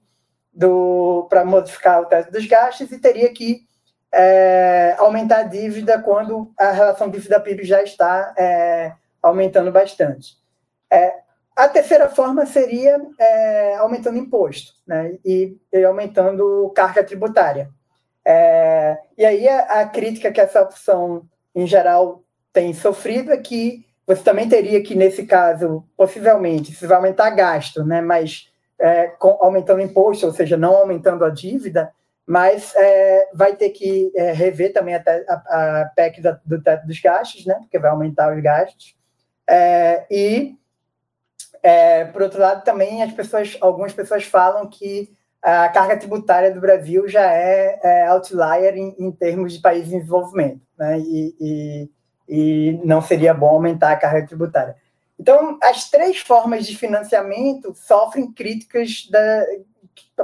para 1.30 1.46
modificar 1.46 2.02
o 2.02 2.06
teto 2.06 2.32
dos 2.32 2.46
gastos 2.46 2.92
e 2.92 3.00
teria 3.00 3.32
que 3.34 3.68
é, 4.12 4.96
aumentar 4.98 5.40
a 5.40 5.44
dívida 5.44 6.02
quando 6.02 6.52
a 6.58 6.72
relação 6.72 7.10
dívida-PIB 7.10 7.64
já 7.64 7.84
está 7.84 8.34
é, 8.38 8.94
aumentando 9.22 9.72
bastante. 9.72 10.38
A 11.60 11.68
terceira 11.68 12.08
forma 12.08 12.46
seria 12.46 13.02
é, 13.20 13.76
aumentando 13.76 14.18
imposto 14.18 14.72
né, 14.88 15.18
e, 15.26 15.58
e, 15.74 15.84
aumentando 15.84 16.72
carga 16.74 17.04
tributária. 17.04 17.70
É, 18.24 18.98
e 19.18 19.26
aí 19.26 19.46
a, 19.46 19.82
a, 19.82 19.86
crítica 19.86 20.32
que 20.32 20.40
essa 20.40 20.62
opção, 20.62 21.28
em 21.54 21.68
geral, 21.68 22.24
tem 22.54 22.74
sofrido 22.74 23.34
é 23.34 23.38
que 23.38 23.86
você 24.08 24.24
também 24.24 24.48
teria 24.48 24.82
que, 24.82 24.96
nesse 24.96 25.26
caso, 25.26 25.84
possivelmente, 25.98 26.74
se 26.74 26.88
vai 26.88 26.96
aumentar 26.96 27.30
gasto, 27.32 27.84
né, 27.84 28.00
mas 28.00 28.50
é, 28.80 29.08
com, 29.08 29.38
aumentando 29.42 29.82
imposto, 29.82 30.28
ou 30.28 30.32
seja, 30.32 30.56
não 30.56 30.78
aumentando 30.78 31.26
a 31.26 31.30
dívida, 31.30 31.92
mas 32.26 32.74
é, 32.78 33.28
vai 33.34 33.58
ter 33.58 33.72
que 33.72 34.10
é, 34.16 34.32
rever 34.32 34.72
também 34.72 34.96
a, 34.96 35.04
a, 35.28 35.82
a 35.82 35.86
PEC 35.94 36.22
da, 36.22 36.40
do 36.46 36.64
teto 36.64 36.88
dos 36.88 37.02
gastos, 37.02 37.46
né, 37.46 37.56
porque 37.56 37.78
vai 37.78 37.92
aumentar 37.92 38.34
os 38.34 38.42
gastos. 38.42 38.96
É, 39.46 40.06
e, 40.10 40.56
é, 41.62 42.06
por 42.06 42.22
outro 42.22 42.40
lado, 42.40 42.64
também 42.64 43.04
as 43.04 43.12
pessoas, 43.12 43.58
algumas 43.62 43.94
pessoas 43.94 44.24
falam 44.24 44.68
que 44.68 45.10
a 45.42 45.70
carga 45.70 45.98
tributária 45.98 46.54
do 46.54 46.60
Brasil 46.60 47.08
já 47.08 47.32
é, 47.34 47.80
é 47.82 48.08
outlier 48.10 48.76
em, 48.76 48.96
em, 49.00 49.12
termos 49.12 49.54
de 49.54 49.62
país 49.62 49.88
em 49.88 50.00
desenvolvimento, 50.00 50.62
né, 50.78 51.00
e, 51.00 51.36
e, 51.40 51.90
e 52.28 52.82
não 52.84 53.02
seria 53.02 53.34
bom 53.34 53.48
aumentar 53.48 53.92
a 53.92 53.98
carga 53.98 54.28
tributária. 54.28 54.76
Então, 55.18 55.58
as 55.62 55.90
três 55.90 56.20
formas 56.20 56.66
de 56.66 56.78
financiamento 56.78 57.74
sofrem 57.74 58.32
críticas 58.32 59.08
da, 59.12 59.46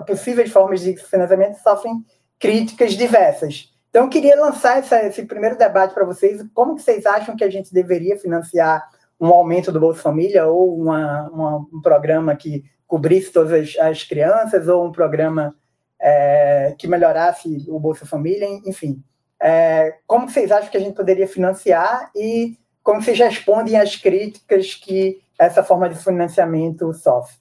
possíveis 0.05 0.51
formas 0.51 0.81
de 0.81 0.95
financiamento 0.95 1.57
sofrem 1.61 2.05
críticas 2.39 2.93
diversas. 2.93 3.73
Então, 3.89 4.03
eu 4.03 4.09
queria 4.09 4.39
lançar 4.39 4.79
essa, 4.79 5.01
esse 5.03 5.23
primeiro 5.23 5.57
debate 5.57 5.93
para 5.93 6.05
vocês. 6.05 6.41
Como 6.53 6.75
que 6.75 6.81
vocês 6.81 7.05
acham 7.05 7.35
que 7.35 7.43
a 7.43 7.49
gente 7.49 7.73
deveria 7.73 8.17
financiar 8.17 8.85
um 9.19 9.27
aumento 9.27 9.71
do 9.71 9.79
Bolsa 9.79 10.01
Família 10.01 10.45
ou 10.47 10.79
uma, 10.79 11.29
uma, 11.29 11.57
um 11.73 11.81
programa 11.81 12.35
que 12.35 12.63
cobrisse 12.87 13.31
todas 13.31 13.51
as, 13.51 13.77
as 13.77 14.03
crianças 14.03 14.67
ou 14.67 14.85
um 14.85 14.91
programa 14.91 15.55
é, 15.99 16.75
que 16.77 16.87
melhorasse 16.87 17.65
o 17.67 17.79
Bolsa 17.79 18.05
Família, 18.05 18.47
enfim. 18.65 19.03
É, 19.41 19.97
como 20.05 20.29
vocês 20.29 20.51
acham 20.51 20.69
que 20.69 20.77
a 20.77 20.79
gente 20.79 20.95
poderia 20.95 21.27
financiar 21.27 22.11
e 22.15 22.57
como 22.83 23.01
vocês 23.01 23.17
respondem 23.17 23.77
às 23.77 23.95
críticas 23.95 24.73
que 24.75 25.21
essa 25.39 25.63
forma 25.63 25.89
de 25.89 25.95
financiamento 25.95 26.93
sofre? 26.93 27.35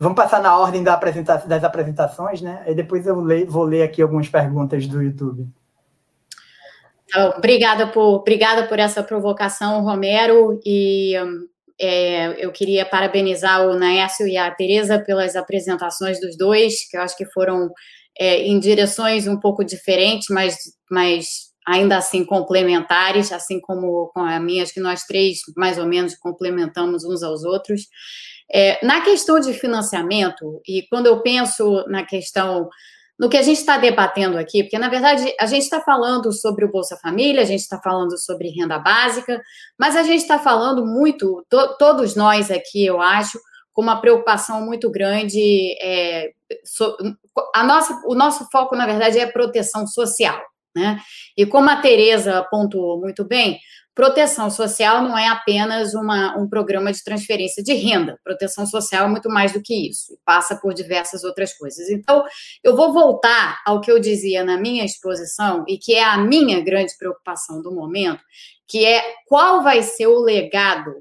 Vamos 0.00 0.16
passar 0.16 0.40
na 0.40 0.56
ordem 0.56 0.82
da 0.84 0.94
das 0.96 1.64
apresentações, 1.64 2.40
né? 2.40 2.64
E 2.68 2.74
depois 2.74 3.04
eu 3.06 3.16
vou 3.46 3.64
ler 3.64 3.82
aqui 3.82 4.00
algumas 4.00 4.28
perguntas 4.28 4.86
do 4.86 5.02
YouTube. 5.02 5.48
Então, 7.08 7.30
obrigada, 7.36 7.86
por, 7.86 8.16
obrigada 8.16 8.66
por 8.66 8.78
essa 8.78 9.02
provocação, 9.02 9.82
Romero. 9.82 10.60
E 10.64 11.14
é, 11.80 12.44
eu 12.44 12.52
queria 12.52 12.84
parabenizar 12.84 13.66
o 13.66 13.78
Naércio 13.78 14.26
e 14.26 14.36
a 14.36 14.50
Tereza 14.50 14.98
pelas 14.98 15.34
apresentações 15.34 16.20
dos 16.20 16.36
dois, 16.36 16.88
que 16.88 16.96
eu 16.96 17.00
acho 17.00 17.16
que 17.16 17.24
foram 17.26 17.70
é, 18.18 18.42
em 18.42 18.58
direções 18.60 19.26
um 19.26 19.40
pouco 19.40 19.64
diferentes, 19.64 20.26
mas, 20.28 20.56
mas 20.90 21.48
ainda 21.66 21.96
assim 21.96 22.24
complementares, 22.24 23.32
assim 23.32 23.58
como 23.58 24.10
com 24.12 24.20
a 24.20 24.38
minha, 24.38 24.62
acho 24.62 24.74
que 24.74 24.80
nós 24.80 25.04
três 25.04 25.38
mais 25.56 25.78
ou 25.78 25.86
menos 25.86 26.14
complementamos 26.14 27.04
uns 27.04 27.22
aos 27.22 27.42
outros. 27.42 27.82
É, 28.52 28.84
na 28.84 29.02
questão 29.02 29.38
de 29.38 29.52
financiamento, 29.52 30.60
e 30.66 30.86
quando 30.90 31.06
eu 31.06 31.22
penso 31.22 31.84
na 31.88 32.04
questão, 32.04 32.68
no 33.18 33.28
que 33.28 33.36
a 33.36 33.42
gente 33.42 33.58
está 33.58 33.76
debatendo 33.76 34.38
aqui, 34.38 34.62
porque 34.62 34.78
na 34.78 34.88
verdade 34.88 35.34
a 35.40 35.46
gente 35.46 35.62
está 35.62 35.80
falando 35.80 36.32
sobre 36.32 36.64
o 36.64 36.70
Bolsa 36.70 36.96
Família, 36.96 37.42
a 37.42 37.46
gente 37.46 37.60
está 37.60 37.80
falando 37.80 38.16
sobre 38.18 38.50
renda 38.50 38.78
básica, 38.78 39.42
mas 39.78 39.96
a 39.96 40.02
gente 40.02 40.20
está 40.20 40.38
falando 40.38 40.86
muito, 40.86 41.44
to, 41.48 41.76
todos 41.78 42.14
nós 42.14 42.50
aqui, 42.50 42.86
eu 42.86 43.00
acho, 43.00 43.38
com 43.72 43.82
uma 43.82 44.00
preocupação 44.00 44.60
muito 44.64 44.90
grande. 44.90 45.76
É, 45.80 46.32
so, 46.64 46.96
a 47.54 47.62
nossa, 47.62 48.00
o 48.06 48.14
nosso 48.14 48.48
foco, 48.50 48.74
na 48.74 48.86
verdade, 48.86 49.18
é 49.18 49.26
proteção 49.26 49.86
social. 49.86 50.40
Né? 50.78 51.00
E 51.36 51.44
como 51.44 51.68
a 51.68 51.76
Tereza 51.76 52.46
pontuou 52.50 53.00
muito 53.00 53.24
bem, 53.26 53.58
Proteção 53.98 54.48
social 54.48 55.02
não 55.02 55.18
é 55.18 55.26
apenas 55.26 55.92
uma, 55.92 56.38
um 56.38 56.48
programa 56.48 56.92
de 56.92 57.02
transferência 57.02 57.64
de 57.64 57.72
renda. 57.72 58.16
Proteção 58.22 58.64
social 58.64 59.06
é 59.06 59.08
muito 59.08 59.28
mais 59.28 59.52
do 59.52 59.60
que 59.60 59.90
isso, 59.90 60.16
passa 60.24 60.54
por 60.54 60.72
diversas 60.72 61.24
outras 61.24 61.52
coisas. 61.52 61.90
Então, 61.90 62.24
eu 62.62 62.76
vou 62.76 62.92
voltar 62.92 63.60
ao 63.66 63.80
que 63.80 63.90
eu 63.90 63.98
dizia 63.98 64.44
na 64.44 64.56
minha 64.56 64.84
exposição 64.84 65.64
e 65.66 65.76
que 65.76 65.96
é 65.96 66.04
a 66.04 66.16
minha 66.16 66.60
grande 66.60 66.96
preocupação 66.96 67.60
do 67.60 67.74
momento, 67.74 68.22
que 68.68 68.84
é 68.84 69.02
qual 69.26 69.64
vai 69.64 69.82
ser 69.82 70.06
o 70.06 70.20
legado. 70.20 70.92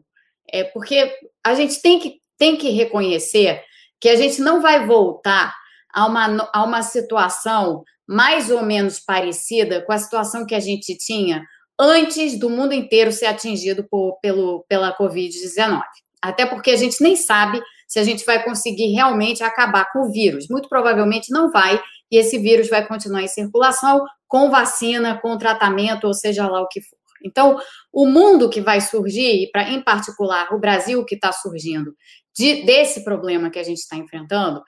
É, 0.52 0.64
porque 0.64 1.14
a 1.46 1.54
gente 1.54 1.80
tem 1.80 2.00
que, 2.00 2.20
tem 2.36 2.58
que 2.58 2.72
reconhecer 2.72 3.62
que 4.02 4.10
a 4.10 4.16
gente 4.16 4.42
não 4.42 4.60
vai 4.60 4.88
voltar 4.88 5.54
a 5.98 6.06
uma, 6.06 6.50
a 6.54 6.64
uma 6.64 6.84
situação 6.84 7.84
mais 8.08 8.52
ou 8.52 8.62
menos 8.62 9.00
parecida 9.00 9.84
com 9.84 9.92
a 9.92 9.98
situação 9.98 10.46
que 10.46 10.54
a 10.54 10.60
gente 10.60 10.96
tinha 10.96 11.44
antes 11.80 12.40
do 12.40 12.52
mundo 12.52 12.72
inteiro 12.74 13.12
ser 13.12 13.26
atingido 13.26 13.84
por, 13.90 14.20
pelo, 14.22 14.64
pela 14.70 14.96
Covid-19. 14.96 15.82
Até 16.22 16.46
porque 16.46 16.70
a 16.70 16.76
gente 16.76 17.02
nem 17.02 17.16
sabe 17.16 17.60
se 17.88 17.98
a 17.98 18.04
gente 18.04 18.24
vai 18.26 18.44
conseguir 18.44 18.94
realmente 18.94 19.44
acabar 19.44 19.92
com 19.92 20.08
o 20.08 20.12
vírus. 20.12 20.46
Muito 20.52 20.70
provavelmente 20.70 21.32
não 21.32 21.50
vai, 21.52 21.82
e 22.12 22.18
esse 22.18 22.38
vírus 22.38 22.70
vai 22.70 22.88
continuar 22.88 23.24
em 23.24 23.28
circulação 23.28 24.06
com 24.28 24.52
vacina, 24.52 25.20
com 25.20 25.36
tratamento, 25.36 26.06
ou 26.06 26.14
seja 26.14 26.48
lá 26.48 26.62
o 26.62 26.68
que 26.68 26.80
for. 26.80 26.98
Então, 27.26 27.58
o 27.92 28.06
mundo 28.06 28.50
que 28.50 28.62
vai 28.62 28.82
surgir, 28.82 29.50
e 29.52 29.52
em 29.70 29.82
particular 29.82 30.54
o 30.54 30.60
Brasil 30.60 31.04
que 31.04 31.16
está 31.16 31.32
surgindo 31.32 31.92
de, 32.38 32.64
desse 32.64 33.04
problema 33.04 33.50
que 33.50 33.58
a 33.58 33.64
gente 33.64 33.80
está 33.80 33.96
enfrentando, 33.96 34.62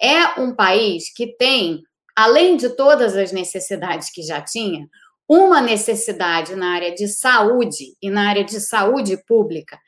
é 0.00 0.40
um 0.40 0.54
país 0.54 1.12
que 1.14 1.36
tem, 1.36 1.82
além 2.14 2.56
de 2.56 2.70
todas 2.70 3.16
as 3.16 3.32
necessidades 3.32 4.10
que 4.10 4.22
já 4.22 4.40
tinha, 4.40 4.86
uma 5.28 5.60
necessidade 5.60 6.54
na 6.54 6.74
área 6.74 6.94
de 6.94 7.08
saúde 7.08 7.96
e 8.00 8.10
na 8.10 8.28
área 8.28 8.44
de 8.44 8.60
saúde 8.60 9.16
pública 9.26 9.78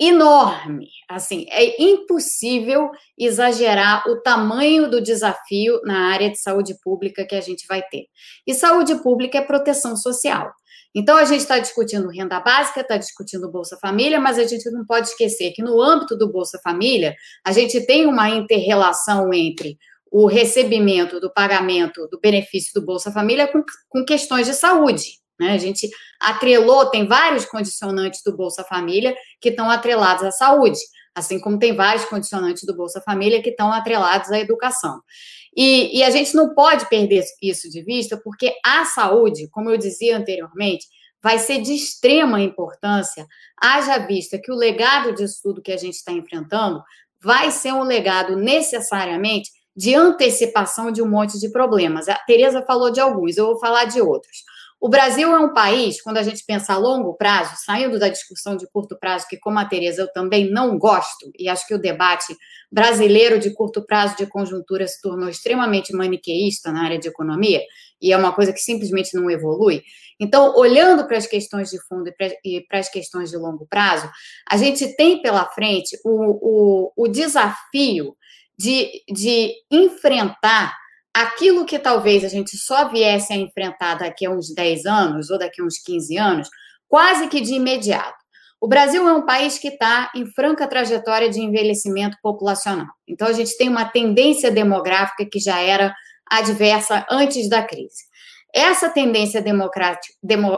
enorme. 0.00 0.88
Assim, 1.06 1.44
é 1.50 1.82
impossível 1.82 2.90
exagerar 3.18 4.08
o 4.08 4.22
tamanho 4.22 4.90
do 4.90 5.00
desafio 5.00 5.80
na 5.84 6.10
área 6.10 6.30
de 6.30 6.38
saúde 6.38 6.74
pública 6.82 7.26
que 7.26 7.34
a 7.34 7.40
gente 7.40 7.66
vai 7.68 7.82
ter. 7.82 8.06
E 8.46 8.54
saúde 8.54 8.94
pública 9.02 9.38
é 9.38 9.42
proteção 9.42 9.94
social. 9.96 10.50
Então, 10.94 11.16
a 11.16 11.24
gente 11.24 11.40
está 11.40 11.58
discutindo 11.58 12.08
renda 12.08 12.40
básica, 12.40 12.80
está 12.80 12.96
discutindo 12.96 13.50
Bolsa 13.50 13.76
Família, 13.80 14.18
mas 14.18 14.38
a 14.38 14.44
gente 14.44 14.68
não 14.70 14.84
pode 14.84 15.08
esquecer 15.08 15.52
que 15.52 15.62
no 15.62 15.80
âmbito 15.80 16.16
do 16.16 16.32
Bolsa 16.32 16.58
Família, 16.64 17.14
a 17.44 17.52
gente 17.52 17.80
tem 17.86 18.06
uma 18.06 18.28
interrelação 18.28 19.32
entre 19.32 19.78
o 20.10 20.26
recebimento 20.26 21.20
do 21.20 21.32
pagamento 21.32 22.08
do 22.08 22.18
benefício 22.18 22.72
do 22.74 22.84
Bolsa 22.84 23.12
Família 23.12 23.46
com, 23.46 23.62
com 23.88 24.04
questões 24.04 24.46
de 24.46 24.54
saúde. 24.54 25.20
Né? 25.40 25.52
A 25.52 25.58
gente 25.58 25.88
atrelou, 26.20 26.90
tem 26.90 27.08
vários 27.08 27.46
condicionantes 27.46 28.20
do 28.22 28.36
Bolsa 28.36 28.62
Família 28.62 29.16
que 29.40 29.48
estão 29.48 29.70
atrelados 29.70 30.22
à 30.22 30.30
saúde, 30.30 30.78
assim 31.14 31.40
como 31.40 31.58
tem 31.58 31.74
vários 31.74 32.04
condicionantes 32.04 32.64
do 32.64 32.76
Bolsa 32.76 33.00
Família 33.00 33.42
que 33.42 33.48
estão 33.48 33.72
atrelados 33.72 34.30
à 34.30 34.38
educação. 34.38 35.00
E, 35.56 35.98
e 35.98 36.04
a 36.04 36.10
gente 36.10 36.34
não 36.34 36.54
pode 36.54 36.86
perder 36.90 37.24
isso 37.42 37.70
de 37.70 37.82
vista, 37.82 38.20
porque 38.22 38.54
a 38.64 38.84
saúde, 38.84 39.48
como 39.50 39.70
eu 39.70 39.78
dizia 39.78 40.18
anteriormente, 40.18 40.86
vai 41.22 41.38
ser 41.38 41.62
de 41.62 41.72
extrema 41.72 42.40
importância, 42.40 43.26
haja 43.60 43.96
vista 43.98 44.38
que 44.38 44.52
o 44.52 44.54
legado 44.54 45.14
disso 45.14 45.40
tudo 45.42 45.62
que 45.62 45.72
a 45.72 45.76
gente 45.76 45.94
está 45.94 46.12
enfrentando 46.12 46.82
vai 47.22 47.50
ser 47.50 47.72
um 47.72 47.82
legado 47.82 48.36
necessariamente 48.36 49.50
de 49.74 49.94
antecipação 49.94 50.90
de 50.90 51.00
um 51.00 51.08
monte 51.08 51.38
de 51.38 51.50
problemas. 51.50 52.08
A 52.08 52.14
Tereza 52.26 52.62
falou 52.62 52.90
de 52.90 53.00
alguns, 53.00 53.36
eu 53.36 53.46
vou 53.46 53.58
falar 53.58 53.84
de 53.86 54.00
outros. 54.00 54.44
O 54.80 54.88
Brasil 54.88 55.30
é 55.30 55.38
um 55.38 55.52
país, 55.52 56.00
quando 56.00 56.16
a 56.16 56.22
gente 56.22 56.42
pensa 56.46 56.72
a 56.72 56.78
longo 56.78 57.12
prazo, 57.12 57.52
saindo 57.66 57.98
da 57.98 58.08
discussão 58.08 58.56
de 58.56 58.66
curto 58.66 58.98
prazo, 58.98 59.26
que, 59.28 59.36
como 59.36 59.58
a 59.58 59.64
Tereza, 59.66 60.02
eu 60.02 60.10
também 60.10 60.50
não 60.50 60.78
gosto, 60.78 61.30
e 61.38 61.50
acho 61.50 61.66
que 61.66 61.74
o 61.74 61.78
debate 61.78 62.34
brasileiro 62.72 63.38
de 63.38 63.52
curto 63.52 63.84
prazo 63.84 64.16
de 64.16 64.26
conjuntura 64.26 64.88
se 64.88 65.02
tornou 65.02 65.28
extremamente 65.28 65.92
maniqueísta 65.92 66.72
na 66.72 66.82
área 66.82 66.98
de 66.98 67.08
economia, 67.08 67.60
e 68.00 68.10
é 68.10 68.16
uma 68.16 68.32
coisa 68.32 68.54
que 68.54 68.60
simplesmente 68.60 69.14
não 69.14 69.30
evolui. 69.30 69.82
Então, 70.18 70.56
olhando 70.56 71.06
para 71.06 71.18
as 71.18 71.26
questões 71.26 71.68
de 71.68 71.78
fundo 71.86 72.10
e 72.42 72.62
para 72.62 72.78
as 72.78 72.88
questões 72.88 73.28
de 73.28 73.36
longo 73.36 73.66
prazo, 73.66 74.10
a 74.48 74.56
gente 74.56 74.96
tem 74.96 75.20
pela 75.20 75.44
frente 75.44 75.98
o, 76.02 76.88
o, 76.88 76.92
o 76.96 77.08
desafio 77.08 78.16
de, 78.58 79.02
de 79.12 79.52
enfrentar 79.70 80.74
aquilo 81.14 81.64
que 81.64 81.78
talvez 81.78 82.24
a 82.24 82.28
gente 82.28 82.56
só 82.56 82.88
viesse 82.88 83.32
a 83.32 83.36
enfrentar 83.36 83.94
daqui 83.96 84.26
a 84.26 84.30
uns 84.30 84.54
10 84.54 84.86
anos 84.86 85.30
ou 85.30 85.38
daqui 85.38 85.60
a 85.60 85.64
uns 85.64 85.78
15 85.78 86.16
anos, 86.16 86.48
quase 86.88 87.28
que 87.28 87.40
de 87.40 87.54
imediato. 87.54 88.18
O 88.60 88.68
Brasil 88.68 89.08
é 89.08 89.12
um 89.12 89.24
país 89.24 89.58
que 89.58 89.68
está 89.68 90.10
em 90.14 90.26
franca 90.26 90.66
trajetória 90.66 91.30
de 91.30 91.40
envelhecimento 91.40 92.18
populacional. 92.22 92.88
Então, 93.08 93.26
a 93.26 93.32
gente 93.32 93.56
tem 93.56 93.68
uma 93.70 93.86
tendência 93.86 94.50
demográfica 94.50 95.24
que 95.24 95.40
já 95.40 95.58
era 95.60 95.94
adversa 96.30 97.06
antes 97.10 97.48
da 97.48 97.62
crise. 97.62 98.10
Essa 98.52 98.90
tendência 98.90 99.40
demo, 99.40 99.70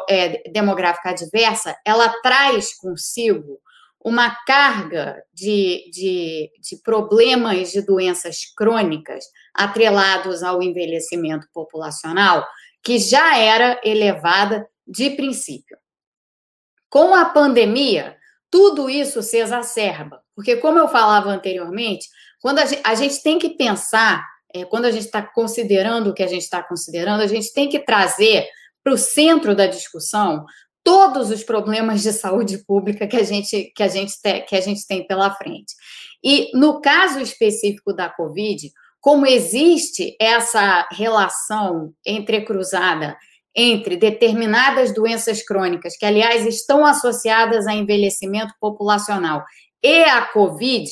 é, 0.09 0.43
demográfica 0.51 1.11
adversa, 1.11 1.77
ela 1.87 2.09
traz 2.23 2.74
consigo 2.77 3.61
uma 4.05 4.35
carga 4.45 5.23
de, 5.33 5.89
de, 5.93 6.51
de 6.61 6.83
problemas 6.83 7.70
de 7.70 7.83
doenças 7.83 8.41
crônicas 8.57 9.24
atrelados 9.55 10.43
ao 10.43 10.62
envelhecimento 10.62 11.47
populacional, 11.53 12.47
que 12.83 12.99
já 12.99 13.39
era 13.39 13.81
elevada 13.85 14.69
de 14.87 15.11
princípio. 15.11 15.77
Com 16.91 17.15
a 17.15 17.27
pandemia, 17.27 18.16
tudo 18.51 18.91
isso 18.91 19.23
se 19.23 19.39
exacerba, 19.39 20.20
porque, 20.35 20.57
como 20.57 20.79
eu 20.79 20.89
falava 20.89 21.31
anteriormente, 21.31 22.09
quando 22.41 22.59
a 22.59 22.66
gente, 22.66 22.83
a 22.85 22.95
gente 22.95 23.23
tem 23.23 23.39
que 23.39 23.51
pensar, 23.51 24.27
é, 24.53 24.65
quando 24.65 24.87
a 24.87 24.91
gente 24.91 25.07
está 25.07 25.23
considerando 25.23 26.11
o 26.11 26.15
que 26.15 26.23
a 26.23 26.27
gente 26.27 26.43
está 26.43 26.62
considerando, 26.62 27.23
a 27.23 27.27
gente 27.27 27.53
tem 27.53 27.69
que 27.69 27.79
trazer 27.79 28.49
para 28.83 28.93
o 28.93 28.99
centro 28.99 29.55
da 29.55 29.66
discussão 29.66 30.45
todos 30.85 31.31
os 31.31 31.43
problemas 31.43 32.03
de 32.03 32.13
saúde 32.13 32.59
pública 32.59 33.07
que 33.07 33.17
a 33.17 33.23
gente, 33.23 33.73
que 33.75 33.83
a 33.83 33.89
gente, 33.89 34.21
te, 34.21 34.41
que 34.43 34.57
a 34.57 34.61
gente 34.61 34.87
tem 34.87 35.07
pela 35.07 35.35
frente. 35.35 35.75
E 36.25 36.51
no 36.55 36.81
caso 36.81 37.21
específico 37.21 37.93
da 37.93 38.09
Covid, 38.09 38.71
como 39.01 39.27
existe 39.27 40.17
essa 40.21 40.89
relação 40.93 41.93
entrecruzada 42.07 43.17
entre 43.55 43.97
determinadas 43.97 44.95
doenças 44.95 45.45
crônicas, 45.45 45.97
que, 45.97 46.07
aliás, 46.07 46.47
estão 46.47 46.87
associadas 46.87 47.67
a 47.67 47.75
envelhecimento 47.75 48.55
populacional, 48.61 49.45
e 49.83 50.05
a 50.05 50.23
Covid, 50.27 50.89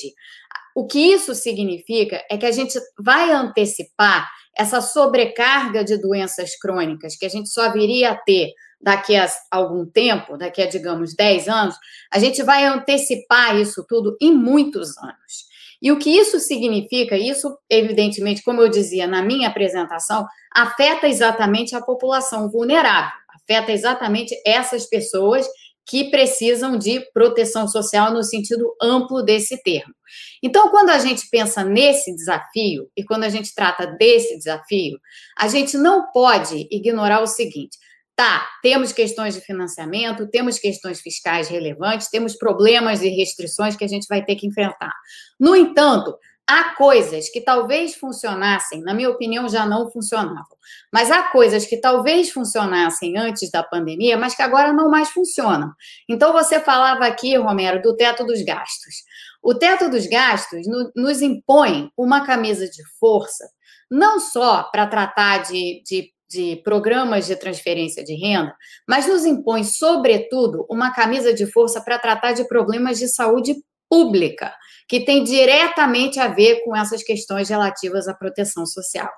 o 0.74 0.86
que 0.86 0.98
isso 0.98 1.34
significa 1.34 2.22
é 2.30 2.36
que 2.36 2.46
a 2.46 2.50
gente 2.50 2.78
vai 2.98 3.30
antecipar 3.30 4.28
essa 4.56 4.80
sobrecarga 4.80 5.84
de 5.84 5.96
doenças 5.96 6.56
crônicas 6.56 7.16
que 7.16 7.24
a 7.24 7.28
gente 7.28 7.48
só 7.48 7.72
viria 7.72 8.10
a 8.10 8.16
ter 8.16 8.52
daqui 8.80 9.16
a 9.16 9.28
algum 9.50 9.84
tempo, 9.84 10.36
daqui 10.36 10.62
a, 10.62 10.66
digamos, 10.66 11.14
10 11.14 11.48
anos, 11.48 11.76
a 12.10 12.18
gente 12.18 12.42
vai 12.42 12.64
antecipar 12.64 13.56
isso 13.56 13.84
tudo 13.88 14.16
em 14.20 14.32
muitos 14.32 14.96
anos. 14.98 15.50
E 15.82 15.90
o 15.90 15.98
que 15.98 16.10
isso 16.10 16.38
significa? 16.38 17.16
Isso, 17.16 17.56
evidentemente, 17.68 18.42
como 18.42 18.60
eu 18.60 18.68
dizia 18.68 19.06
na 19.06 19.22
minha 19.22 19.48
apresentação, 19.48 20.26
afeta 20.54 21.08
exatamente 21.08 21.74
a 21.74 21.80
população 21.80 22.50
vulnerável, 22.50 23.18
afeta 23.34 23.72
exatamente 23.72 24.34
essas 24.44 24.86
pessoas 24.86 25.46
que 25.86 26.10
precisam 26.10 26.76
de 26.78 27.00
proteção 27.12 27.66
social 27.66 28.12
no 28.12 28.22
sentido 28.22 28.76
amplo 28.80 29.22
desse 29.22 29.60
termo. 29.62 29.94
Então, 30.42 30.68
quando 30.70 30.90
a 30.90 30.98
gente 30.98 31.28
pensa 31.30 31.64
nesse 31.64 32.14
desafio 32.14 32.88
e 32.96 33.02
quando 33.02 33.24
a 33.24 33.28
gente 33.28 33.54
trata 33.54 33.86
desse 33.86 34.36
desafio, 34.36 34.98
a 35.36 35.48
gente 35.48 35.76
não 35.76 36.12
pode 36.12 36.68
ignorar 36.70 37.22
o 37.22 37.26
seguinte: 37.26 37.76
Tá, 38.20 38.46
temos 38.60 38.92
questões 38.92 39.32
de 39.32 39.40
financiamento, 39.40 40.28
temos 40.28 40.58
questões 40.58 41.00
fiscais 41.00 41.48
relevantes, 41.48 42.10
temos 42.10 42.36
problemas 42.36 43.00
e 43.00 43.08
restrições 43.08 43.76
que 43.76 43.82
a 43.82 43.88
gente 43.88 44.06
vai 44.06 44.22
ter 44.22 44.36
que 44.36 44.46
enfrentar. 44.46 44.92
No 45.40 45.56
entanto, 45.56 46.14
há 46.46 46.74
coisas 46.74 47.30
que 47.30 47.40
talvez 47.40 47.94
funcionassem, 47.94 48.82
na 48.82 48.92
minha 48.92 49.08
opinião, 49.08 49.48
já 49.48 49.64
não 49.64 49.90
funcionavam, 49.90 50.54
mas 50.92 51.10
há 51.10 51.30
coisas 51.30 51.64
que 51.64 51.78
talvez 51.78 52.30
funcionassem 52.30 53.16
antes 53.16 53.50
da 53.50 53.62
pandemia, 53.62 54.18
mas 54.18 54.34
que 54.34 54.42
agora 54.42 54.70
não 54.70 54.90
mais 54.90 55.08
funcionam. 55.08 55.72
Então, 56.06 56.30
você 56.34 56.60
falava 56.60 57.06
aqui, 57.06 57.38
Romero, 57.38 57.80
do 57.80 57.96
teto 57.96 58.26
dos 58.26 58.42
gastos. 58.42 58.96
O 59.42 59.54
teto 59.54 59.88
dos 59.88 60.06
gastos 60.06 60.66
nos 60.94 61.22
impõe 61.22 61.90
uma 61.96 62.26
camisa 62.26 62.68
de 62.68 62.82
força, 62.98 63.48
não 63.90 64.20
só 64.20 64.64
para 64.64 64.86
tratar 64.86 65.38
de, 65.38 65.82
de 65.86 66.12
de 66.30 66.60
programas 66.62 67.26
de 67.26 67.34
transferência 67.34 68.04
de 68.04 68.14
renda, 68.14 68.54
mas 68.88 69.06
nos 69.08 69.24
impõe, 69.24 69.64
sobretudo, 69.64 70.64
uma 70.70 70.92
camisa 70.92 71.34
de 71.34 71.44
força 71.46 71.80
para 71.80 71.98
tratar 71.98 72.32
de 72.32 72.46
problemas 72.46 72.98
de 72.98 73.08
saúde 73.08 73.54
pública, 73.90 74.54
que 74.88 75.00
tem 75.00 75.24
diretamente 75.24 76.20
a 76.20 76.28
ver 76.28 76.64
com 76.64 76.76
essas 76.76 77.02
questões 77.02 77.48
relativas 77.48 78.06
à 78.06 78.14
proteção 78.14 78.64
social. 78.64 79.10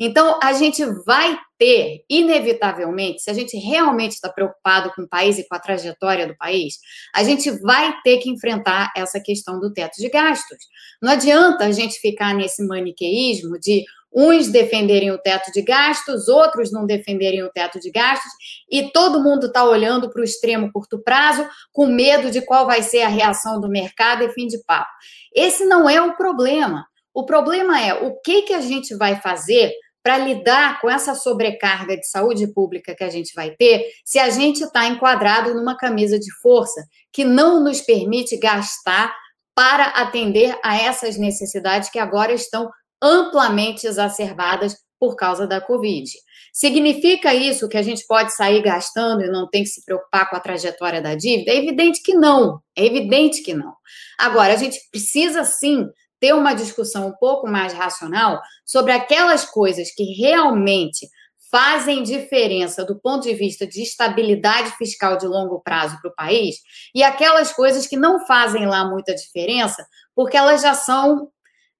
Então, 0.00 0.38
a 0.42 0.54
gente 0.54 0.82
vai 1.04 1.38
ter, 1.58 2.04
inevitavelmente, 2.08 3.20
se 3.20 3.30
a 3.30 3.34
gente 3.34 3.56
realmente 3.58 4.12
está 4.12 4.30
preocupado 4.30 4.90
com 4.94 5.02
o 5.02 5.08
país 5.08 5.38
e 5.38 5.46
com 5.46 5.54
a 5.54 5.60
trajetória 5.60 6.26
do 6.26 6.36
país, 6.36 6.78
a 7.14 7.22
gente 7.22 7.50
vai 7.60 7.94
ter 8.02 8.18
que 8.18 8.30
enfrentar 8.30 8.90
essa 8.96 9.20
questão 9.20 9.60
do 9.60 9.72
teto 9.72 9.96
de 9.98 10.08
gastos. 10.08 10.58
Não 11.02 11.12
adianta 11.12 11.66
a 11.66 11.72
gente 11.72 12.00
ficar 12.00 12.34
nesse 12.34 12.66
maniqueísmo 12.66 13.58
de 13.58 13.84
uns 14.14 14.48
defenderem 14.48 15.10
o 15.10 15.18
teto 15.18 15.50
de 15.50 15.60
gastos, 15.60 16.28
outros 16.28 16.70
não 16.70 16.86
defenderem 16.86 17.42
o 17.42 17.50
teto 17.50 17.80
de 17.80 17.90
gastos, 17.90 18.32
e 18.70 18.92
todo 18.92 19.22
mundo 19.22 19.46
está 19.46 19.64
olhando 19.64 20.08
para 20.10 20.20
o 20.20 20.24
extremo 20.24 20.70
curto 20.72 21.02
prazo, 21.02 21.46
com 21.72 21.86
medo 21.86 22.30
de 22.30 22.40
qual 22.40 22.66
vai 22.66 22.82
ser 22.82 23.02
a 23.02 23.08
reação 23.08 23.60
do 23.60 23.68
mercado 23.68 24.22
e 24.22 24.30
fim 24.30 24.46
de 24.46 24.62
papo. 24.64 24.90
Esse 25.34 25.64
não 25.64 25.90
é 25.90 26.00
o 26.00 26.16
problema. 26.16 26.86
O 27.12 27.24
problema 27.24 27.80
é 27.80 27.94
o 27.94 28.20
que, 28.20 28.42
que 28.42 28.54
a 28.54 28.60
gente 28.60 28.94
vai 28.96 29.16
fazer 29.20 29.72
para 30.02 30.18
lidar 30.18 30.80
com 30.80 30.90
essa 30.90 31.14
sobrecarga 31.14 31.96
de 31.96 32.06
saúde 32.06 32.46
pública 32.52 32.94
que 32.94 33.02
a 33.02 33.08
gente 33.08 33.32
vai 33.34 33.52
ter 33.52 33.86
se 34.04 34.18
a 34.18 34.28
gente 34.28 34.62
está 34.62 34.86
enquadrado 34.86 35.54
numa 35.54 35.76
camisa 35.76 36.18
de 36.18 36.30
força 36.42 36.84
que 37.10 37.24
não 37.24 37.64
nos 37.64 37.80
permite 37.80 38.36
gastar 38.36 39.16
para 39.54 39.84
atender 39.84 40.58
a 40.62 40.76
essas 40.76 41.16
necessidades 41.16 41.88
que 41.88 41.98
agora 41.98 42.32
estão 42.32 42.68
amplamente 43.04 43.86
exacerbadas 43.86 44.76
por 44.98 45.14
causa 45.14 45.46
da 45.46 45.60
Covid. 45.60 46.10
Significa 46.50 47.34
isso 47.34 47.68
que 47.68 47.76
a 47.76 47.82
gente 47.82 48.06
pode 48.06 48.34
sair 48.34 48.62
gastando 48.62 49.22
e 49.22 49.30
não 49.30 49.46
tem 49.48 49.62
que 49.62 49.68
se 49.68 49.84
preocupar 49.84 50.30
com 50.30 50.36
a 50.36 50.40
trajetória 50.40 51.02
da 51.02 51.14
dívida? 51.14 51.50
É 51.50 51.56
evidente 51.56 52.00
que 52.02 52.14
não. 52.14 52.60
É 52.74 52.86
evidente 52.86 53.42
que 53.42 53.52
não. 53.52 53.74
Agora, 54.18 54.54
a 54.54 54.56
gente 54.56 54.78
precisa 54.90 55.44
sim 55.44 55.86
ter 56.18 56.32
uma 56.32 56.54
discussão 56.54 57.08
um 57.08 57.12
pouco 57.12 57.46
mais 57.46 57.74
racional 57.74 58.40
sobre 58.64 58.92
aquelas 58.92 59.44
coisas 59.44 59.90
que 59.94 60.04
realmente 60.14 61.06
fazem 61.50 62.02
diferença 62.02 62.84
do 62.84 62.98
ponto 62.98 63.24
de 63.24 63.34
vista 63.34 63.66
de 63.66 63.82
estabilidade 63.82 64.70
fiscal 64.76 65.16
de 65.18 65.26
longo 65.26 65.60
prazo 65.60 66.00
para 66.00 66.10
o 66.10 66.14
país 66.14 66.56
e 66.94 67.02
aquelas 67.02 67.52
coisas 67.52 67.86
que 67.86 67.96
não 67.96 68.26
fazem 68.26 68.66
lá 68.66 68.84
muita 68.84 69.14
diferença 69.14 69.86
porque 70.16 70.36
elas 70.36 70.62
já 70.62 70.74
são 70.74 71.30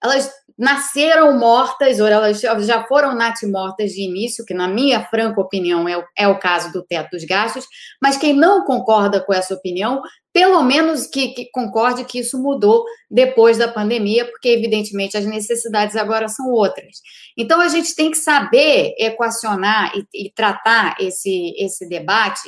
elas 0.04 0.30
nasceram 0.56 1.36
mortas, 1.36 1.98
ou 1.98 2.06
elas 2.06 2.40
já 2.40 2.84
foram 2.84 3.14
natimortas 3.14 3.90
de 3.90 4.02
início, 4.02 4.44
que 4.44 4.54
na 4.54 4.68
minha 4.68 5.04
franca 5.06 5.40
opinião 5.40 5.88
é 5.88 5.96
o, 5.96 6.04
é 6.16 6.28
o 6.28 6.38
caso 6.38 6.72
do 6.72 6.84
teto 6.84 7.10
dos 7.10 7.24
gastos, 7.24 7.66
mas 8.00 8.16
quem 8.16 8.34
não 8.34 8.64
concorda 8.64 9.20
com 9.20 9.32
essa 9.32 9.54
opinião, 9.54 10.00
pelo 10.32 10.62
menos 10.62 11.06
que, 11.06 11.28
que 11.28 11.50
concorde 11.50 12.04
que 12.04 12.20
isso 12.20 12.40
mudou 12.40 12.84
depois 13.10 13.58
da 13.58 13.66
pandemia, 13.66 14.26
porque 14.26 14.48
evidentemente 14.48 15.16
as 15.16 15.24
necessidades 15.24 15.96
agora 15.96 16.28
são 16.28 16.50
outras. 16.50 16.98
Então 17.36 17.60
a 17.60 17.68
gente 17.68 17.94
tem 17.96 18.10
que 18.10 18.18
saber 18.18 18.94
equacionar 18.98 19.90
e, 19.96 20.26
e 20.26 20.32
tratar 20.32 20.96
esse, 21.00 21.52
esse 21.58 21.88
debate 21.88 22.42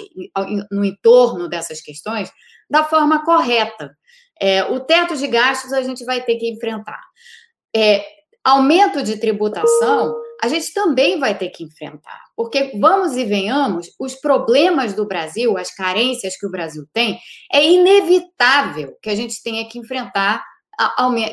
no 0.70 0.84
entorno 0.84 1.48
dessas 1.48 1.80
questões 1.80 2.30
da 2.68 2.84
forma 2.84 3.24
correta. 3.24 3.96
É, 4.40 4.64
o 4.64 4.78
teto 4.80 5.16
de 5.16 5.26
gastos 5.26 5.72
a 5.72 5.82
gente 5.82 6.04
vai 6.04 6.20
ter 6.22 6.36
que 6.36 6.48
enfrentar 6.48 7.00
é, 7.76 8.06
aumento 8.42 9.02
de 9.02 9.18
tributação, 9.18 10.14
a 10.42 10.48
gente 10.48 10.72
também 10.72 11.18
vai 11.18 11.36
ter 11.36 11.50
que 11.50 11.62
enfrentar. 11.62 12.20
Porque, 12.34 12.72
vamos 12.78 13.16
e 13.16 13.24
venhamos, 13.24 13.88
os 14.00 14.14
problemas 14.14 14.94
do 14.94 15.06
Brasil, 15.06 15.58
as 15.58 15.74
carências 15.74 16.38
que 16.38 16.46
o 16.46 16.50
Brasil 16.50 16.84
tem, 16.92 17.18
é 17.52 17.62
inevitável 17.64 18.96
que 19.02 19.10
a 19.10 19.14
gente 19.14 19.42
tenha 19.42 19.68
que 19.68 19.78
enfrentar, 19.78 20.42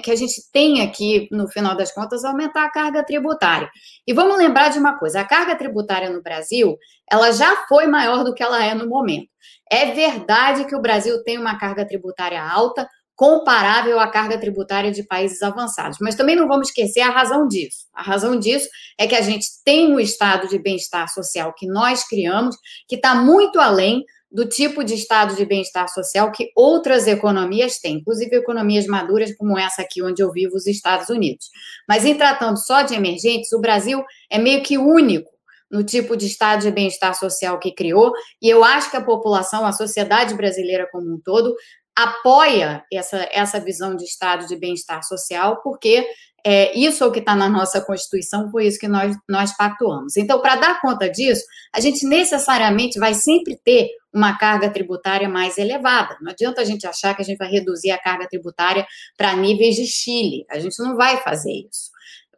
que 0.04 0.12
a 0.12 0.16
gente 0.16 0.36
tenha 0.52 0.90
que, 0.90 1.28
no 1.32 1.50
final 1.50 1.76
das 1.76 1.94
contas, 1.94 2.26
aumentar 2.26 2.66
a 2.66 2.72
carga 2.72 3.04
tributária. 3.04 3.70
E 4.06 4.14
vamos 4.14 4.38
lembrar 4.38 4.70
de 4.70 4.80
uma 4.80 4.98
coisa: 4.98 5.22
a 5.22 5.28
carga 5.28 5.56
tributária 5.56 6.10
no 6.10 6.22
Brasil, 6.22 6.78
ela 7.10 7.32
já 7.32 7.56
foi 7.68 7.88
maior 7.88 8.24
do 8.24 8.34
que 8.34 8.44
ela 8.44 8.64
é 8.64 8.74
no 8.74 8.88
momento. 8.88 9.28
É 9.70 9.92
verdade 9.92 10.66
que 10.66 10.76
o 10.76 10.82
Brasil 10.82 11.24
tem 11.24 11.38
uma 11.38 11.58
carga 11.58 11.86
tributária 11.86 12.42
alta, 12.42 12.88
comparável 13.16 14.00
à 14.00 14.08
carga 14.08 14.40
tributária 14.40 14.92
de 14.92 15.04
países 15.04 15.42
avançados. 15.42 15.98
Mas 16.02 16.16
também 16.16 16.36
não 16.36 16.48
vamos 16.48 16.70
esquecer 16.70 17.02
a 17.02 17.10
razão 17.10 17.48
disso. 17.48 17.86
A 17.94 18.02
razão 18.02 18.38
disso 18.38 18.68
é 18.98 19.08
que 19.08 19.16
a 19.16 19.22
gente 19.22 19.48
tem 19.64 19.94
um 19.94 20.00
estado 20.00 20.48
de 20.48 20.58
bem-estar 20.58 21.08
social 21.12 21.54
que 21.54 21.68
nós 21.68 22.08
criamos, 22.08 22.56
que 22.88 22.96
está 22.96 23.16
muito 23.16 23.60
além 23.60 24.04
do 24.34 24.48
tipo 24.48 24.84
de 24.84 24.96
estado 24.96 25.36
de 25.36 25.46
bem-estar 25.46 25.88
social 25.90 26.32
que 26.32 26.50
outras 26.56 27.06
economias 27.06 27.78
têm, 27.78 27.98
inclusive 27.98 28.36
economias 28.36 28.88
maduras 28.88 29.36
como 29.38 29.60
essa 29.60 29.84
aqui 29.84 30.02
onde 30.02 30.24
eu 30.24 30.32
vivo, 30.32 30.56
os 30.56 30.66
Estados 30.66 31.08
Unidos. 31.10 31.46
Mas 31.88 32.04
em 32.04 32.16
tratando 32.16 32.58
só 32.58 32.82
de 32.82 32.96
emergentes, 32.96 33.52
o 33.52 33.62
Brasil 33.62 34.04
é 34.32 34.40
meio 34.40 34.64
que 34.64 34.76
único 34.76 35.32
no 35.70 35.84
tipo 35.84 36.16
de 36.16 36.26
estado 36.26 36.62
de 36.62 36.72
bem-estar 36.72 37.16
social 37.16 37.60
que 37.60 37.72
criou, 37.72 38.12
e 38.40 38.48
eu 38.48 38.64
acho 38.64 38.92
que 38.92 38.98
a 38.98 39.04
população, 39.04 39.66
a 39.66 39.72
sociedade 39.72 40.36
brasileira 40.36 40.88
como 40.92 41.12
um 41.12 41.20
todo, 41.20 41.56
apoia 41.96 42.84
essa, 42.92 43.28
essa 43.32 43.60
visão 43.60 43.96
de 43.96 44.04
estado 44.04 44.48
de 44.48 44.56
bem-estar 44.56 45.04
social, 45.04 45.62
porque 45.62 46.06
é, 46.46 46.78
isso 46.78 47.04
é 47.04 47.08
o 47.08 47.12
que 47.12 47.20
está 47.20 47.36
na 47.36 47.48
nossa 47.48 47.80
Constituição, 47.80 48.52
foi 48.52 48.68
isso 48.68 48.80
que 48.80 48.88
nós, 48.88 49.16
nós 49.30 49.56
pactuamos. 49.56 50.18
Então, 50.18 50.42
para 50.42 50.58
dar 50.58 50.82
conta 50.82 51.10
disso, 51.10 51.44
a 51.74 51.80
gente 51.80 52.06
necessariamente 52.06 53.00
vai 53.00 53.14
sempre 53.14 53.56
ter 53.64 53.90
uma 54.14 54.38
carga 54.38 54.70
tributária 54.70 55.30
mais 55.30 55.58
elevada. 55.58 56.18
Não 56.22 56.32
adianta 56.32 56.62
a 56.62 56.66
gente 56.66 56.86
achar 56.86 57.16
que 57.16 57.22
a 57.22 57.26
gente 57.26 57.38
vai 57.38 57.50
reduzir 57.50 57.92
a 57.92 57.98
carga 57.98 58.28
tributária 58.28 58.86
para 59.18 59.36
níveis 59.36 59.76
de 59.76 59.88
Chile. 59.88 60.46
A 60.50 60.60
gente 60.60 60.78
não 60.80 60.96
vai 60.96 61.18
fazer 61.18 61.52
isso 61.52 61.93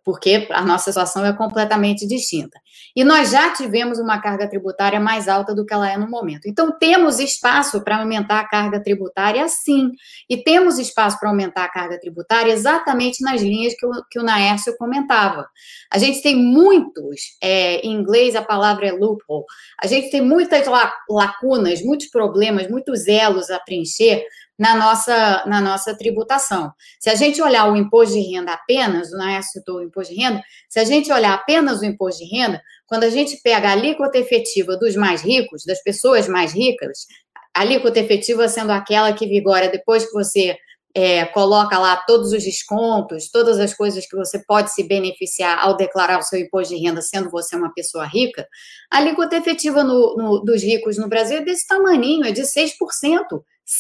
porque 0.05 0.47
a 0.51 0.61
nossa 0.61 0.91
situação 0.91 1.25
é 1.25 1.33
completamente 1.33 2.05
distinta. 2.07 2.59
E 2.95 3.03
nós 3.03 3.31
já 3.31 3.51
tivemos 3.51 3.97
uma 3.97 4.21
carga 4.21 4.47
tributária 4.47 4.99
mais 4.99 5.27
alta 5.27 5.55
do 5.55 5.65
que 5.65 5.73
ela 5.73 5.91
é 5.91 5.97
no 5.97 6.07
momento. 6.07 6.47
Então, 6.47 6.71
temos 6.77 7.19
espaço 7.19 7.83
para 7.83 7.97
aumentar 7.97 8.39
a 8.39 8.47
carga 8.47 8.79
tributária, 8.79 9.47
sim. 9.47 9.91
E 10.29 10.37
temos 10.37 10.77
espaço 10.77 11.19
para 11.19 11.29
aumentar 11.29 11.65
a 11.65 11.71
carga 11.71 11.99
tributária 11.99 12.53
exatamente 12.53 13.23
nas 13.23 13.41
linhas 13.41 13.73
que 13.73 13.83
o, 13.83 13.91
que 14.09 14.19
o 14.19 14.23
Naércio 14.23 14.77
comentava. 14.77 15.47
A 15.91 15.97
gente 15.97 16.21
tem 16.21 16.35
muitos, 16.35 17.35
é, 17.41 17.77
em 17.77 17.93
inglês 17.93 18.35
a 18.35 18.43
palavra 18.43 18.87
é 18.87 18.91
loophole, 18.91 19.43
a 19.81 19.87
gente 19.87 20.11
tem 20.11 20.21
muitas 20.21 20.67
lacunas, 21.09 21.81
muitos 21.81 22.07
problemas, 22.07 22.69
muitos 22.69 23.07
elos 23.07 23.49
a 23.49 23.59
preencher 23.59 24.23
na 24.57 24.75
nossa, 24.75 25.43
na 25.45 25.59
nossa 25.59 25.95
tributação. 25.97 26.71
Se 26.99 27.09
a 27.09 27.15
gente 27.15 27.41
olhar 27.41 27.71
o 27.71 27.75
imposto 27.75 28.15
de 28.15 28.21
renda 28.21 28.53
apenas, 28.53 29.11
o 29.11 29.17
Nair 29.17 29.43
citou 29.43 29.77
o 29.77 29.83
imposto 29.83 30.13
de 30.13 30.21
renda, 30.21 30.41
se 30.69 30.79
a 30.79 30.83
gente 30.83 31.11
olhar 31.11 31.33
apenas 31.33 31.81
o 31.81 31.85
imposto 31.85 32.23
de 32.23 32.35
renda, 32.35 32.61
quando 32.87 33.03
a 33.03 33.09
gente 33.09 33.37
pega 33.43 33.69
a 33.69 33.71
alíquota 33.73 34.17
efetiva 34.17 34.77
dos 34.77 34.95
mais 34.95 35.21
ricos, 35.21 35.63
das 35.65 35.81
pessoas 35.83 36.27
mais 36.27 36.53
ricas, 36.53 37.05
a 37.53 37.61
alíquota 37.61 37.99
efetiva 37.99 38.47
sendo 38.47 38.71
aquela 38.71 39.13
que 39.13 39.27
vigora 39.27 39.69
depois 39.69 40.05
que 40.05 40.13
você 40.13 40.57
é, 40.95 41.25
coloca 41.25 41.77
lá 41.77 41.97
todos 42.07 42.31
os 42.31 42.41
descontos, 42.41 43.29
todas 43.29 43.59
as 43.59 43.73
coisas 43.73 44.07
que 44.07 44.15
você 44.15 44.41
pode 44.45 44.73
se 44.73 44.81
beneficiar 44.87 45.59
ao 45.59 45.75
declarar 45.75 46.19
o 46.19 46.23
seu 46.23 46.39
imposto 46.39 46.73
de 46.73 46.81
renda, 46.81 47.01
sendo 47.01 47.29
você 47.29 47.57
uma 47.57 47.73
pessoa 47.73 48.05
rica, 48.05 48.47
a 48.89 48.99
alíquota 48.99 49.35
efetiva 49.35 49.83
no, 49.83 50.15
no, 50.15 50.39
dos 50.39 50.63
ricos 50.63 50.97
no 50.97 51.09
Brasil 51.09 51.39
é 51.39 51.41
desse 51.41 51.67
tamaninho, 51.67 52.25
é 52.25 52.31
de 52.31 52.43
6%. 52.43 52.71